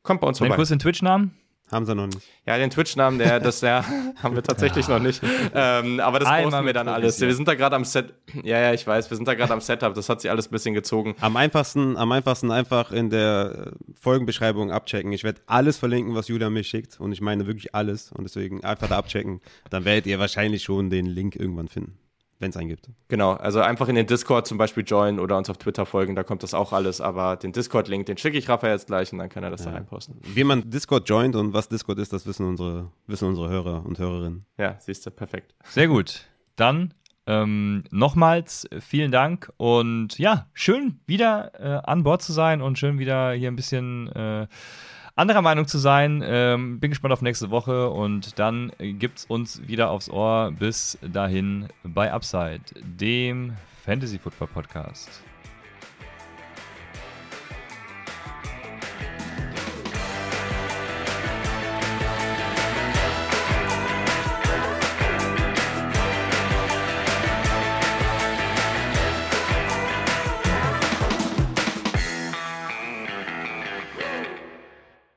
Kommt 0.02 0.20
bei 0.20 0.26
uns 0.26 0.38
vorbei. 0.38 0.56
Kurz 0.56 0.70
den 0.70 0.78
Twitch-Namen? 0.78 1.36
Haben 1.72 1.86
sie 1.86 1.94
noch 1.94 2.06
nicht. 2.06 2.20
Ja, 2.46 2.58
den 2.58 2.68
Twitch-Namen, 2.68 3.18
der, 3.18 3.40
das 3.40 3.62
ja, 3.62 3.82
haben 4.22 4.34
wir 4.34 4.42
tatsächlich 4.42 4.88
ja. 4.88 4.94
noch 4.94 5.02
nicht. 5.02 5.22
Ähm, 5.54 6.00
aber 6.00 6.18
das 6.18 6.28
Einmal 6.28 6.50
posten 6.50 6.66
wir 6.66 6.72
dann 6.74 6.88
alles. 6.88 7.18
Wir 7.20 7.34
sind 7.34 7.48
da 7.48 7.54
gerade 7.54 7.76
am 7.76 7.84
Set. 7.84 8.12
Ja, 8.42 8.60
ja, 8.60 8.74
ich 8.74 8.86
weiß, 8.86 9.08
wir 9.08 9.16
sind 9.16 9.26
da 9.26 9.34
gerade 9.34 9.54
am 9.54 9.60
Setup. 9.60 9.94
Das 9.94 10.08
hat 10.10 10.20
sich 10.20 10.30
alles 10.30 10.48
ein 10.48 10.50
bisschen 10.50 10.74
gezogen. 10.74 11.16
Am 11.20 11.36
einfachsten, 11.36 11.96
am 11.96 12.12
einfachsten 12.12 12.50
einfach 12.50 12.92
in 12.92 13.08
der 13.08 13.72
Folgenbeschreibung 13.98 14.70
abchecken. 14.70 15.12
Ich 15.12 15.24
werde 15.24 15.40
alles 15.46 15.78
verlinken, 15.78 16.14
was 16.14 16.28
Julia 16.28 16.50
mir 16.50 16.64
schickt. 16.64 17.00
Und 17.00 17.12
ich 17.12 17.22
meine 17.22 17.46
wirklich 17.46 17.74
alles. 17.74 18.12
Und 18.12 18.24
deswegen 18.24 18.62
einfach 18.62 18.88
da 18.88 18.98
abchecken. 18.98 19.40
Dann 19.70 19.86
werdet 19.86 20.06
ihr 20.06 20.18
wahrscheinlich 20.18 20.62
schon 20.62 20.90
den 20.90 21.06
Link 21.06 21.36
irgendwann 21.36 21.68
finden 21.68 22.01
wenn 22.42 22.50
es 22.50 22.56
einen 22.56 22.68
gibt. 22.68 22.90
Genau, 23.08 23.32
also 23.32 23.60
einfach 23.60 23.88
in 23.88 23.94
den 23.94 24.06
Discord 24.06 24.46
zum 24.46 24.58
Beispiel 24.58 24.84
joinen 24.84 25.20
oder 25.20 25.38
uns 25.38 25.48
auf 25.48 25.56
Twitter 25.56 25.86
folgen, 25.86 26.14
da 26.14 26.24
kommt 26.24 26.42
das 26.42 26.52
auch 26.52 26.72
alles. 26.72 27.00
Aber 27.00 27.36
den 27.36 27.52
Discord-Link, 27.52 28.06
den 28.06 28.18
schicke 28.18 28.36
ich 28.36 28.48
Raphael 28.48 28.74
jetzt 28.74 28.88
gleich 28.88 29.12
und 29.12 29.18
dann 29.18 29.30
kann 29.30 29.44
er 29.44 29.50
das 29.50 29.64
ja. 29.64 29.70
da 29.70 29.76
reinposten. 29.76 30.16
Wie 30.22 30.44
man 30.44 30.68
Discord 30.68 31.08
joint 31.08 31.36
und 31.36 31.54
was 31.54 31.68
Discord 31.68 31.98
ist, 31.98 32.12
das 32.12 32.26
wissen 32.26 32.44
unsere, 32.44 32.90
wissen 33.06 33.28
unsere 33.28 33.48
Hörer 33.48 33.86
und 33.86 33.98
Hörerinnen. 33.98 34.44
Ja, 34.58 34.76
siehst 34.78 35.06
du, 35.06 35.10
perfekt. 35.10 35.54
Sehr 35.64 35.86
gut. 35.86 36.26
Dann 36.56 36.92
ähm, 37.26 37.84
nochmals 37.90 38.68
vielen 38.80 39.12
Dank 39.12 39.52
und 39.56 40.18
ja, 40.18 40.48
schön 40.52 41.00
wieder 41.06 41.52
äh, 41.60 41.80
an 41.88 42.02
Bord 42.02 42.22
zu 42.22 42.32
sein 42.32 42.60
und 42.60 42.78
schön 42.78 42.98
wieder 42.98 43.32
hier 43.32 43.50
ein 43.50 43.56
bisschen 43.56 44.08
äh, 44.08 44.48
anderer 45.14 45.42
Meinung 45.42 45.66
zu 45.66 45.78
sein. 45.78 46.22
Ähm, 46.24 46.80
bin 46.80 46.90
gespannt 46.90 47.12
auf 47.12 47.22
nächste 47.22 47.50
Woche 47.50 47.90
und 47.90 48.38
dann 48.38 48.72
gibt's 48.78 49.24
uns 49.26 49.66
wieder 49.66 49.90
aufs 49.90 50.10
Ohr. 50.10 50.52
Bis 50.58 50.98
dahin 51.02 51.68
bei 51.82 52.12
Upside, 52.12 52.62
dem 52.82 53.54
Fantasy 53.84 54.18
Football 54.18 54.48
Podcast. 54.48 55.22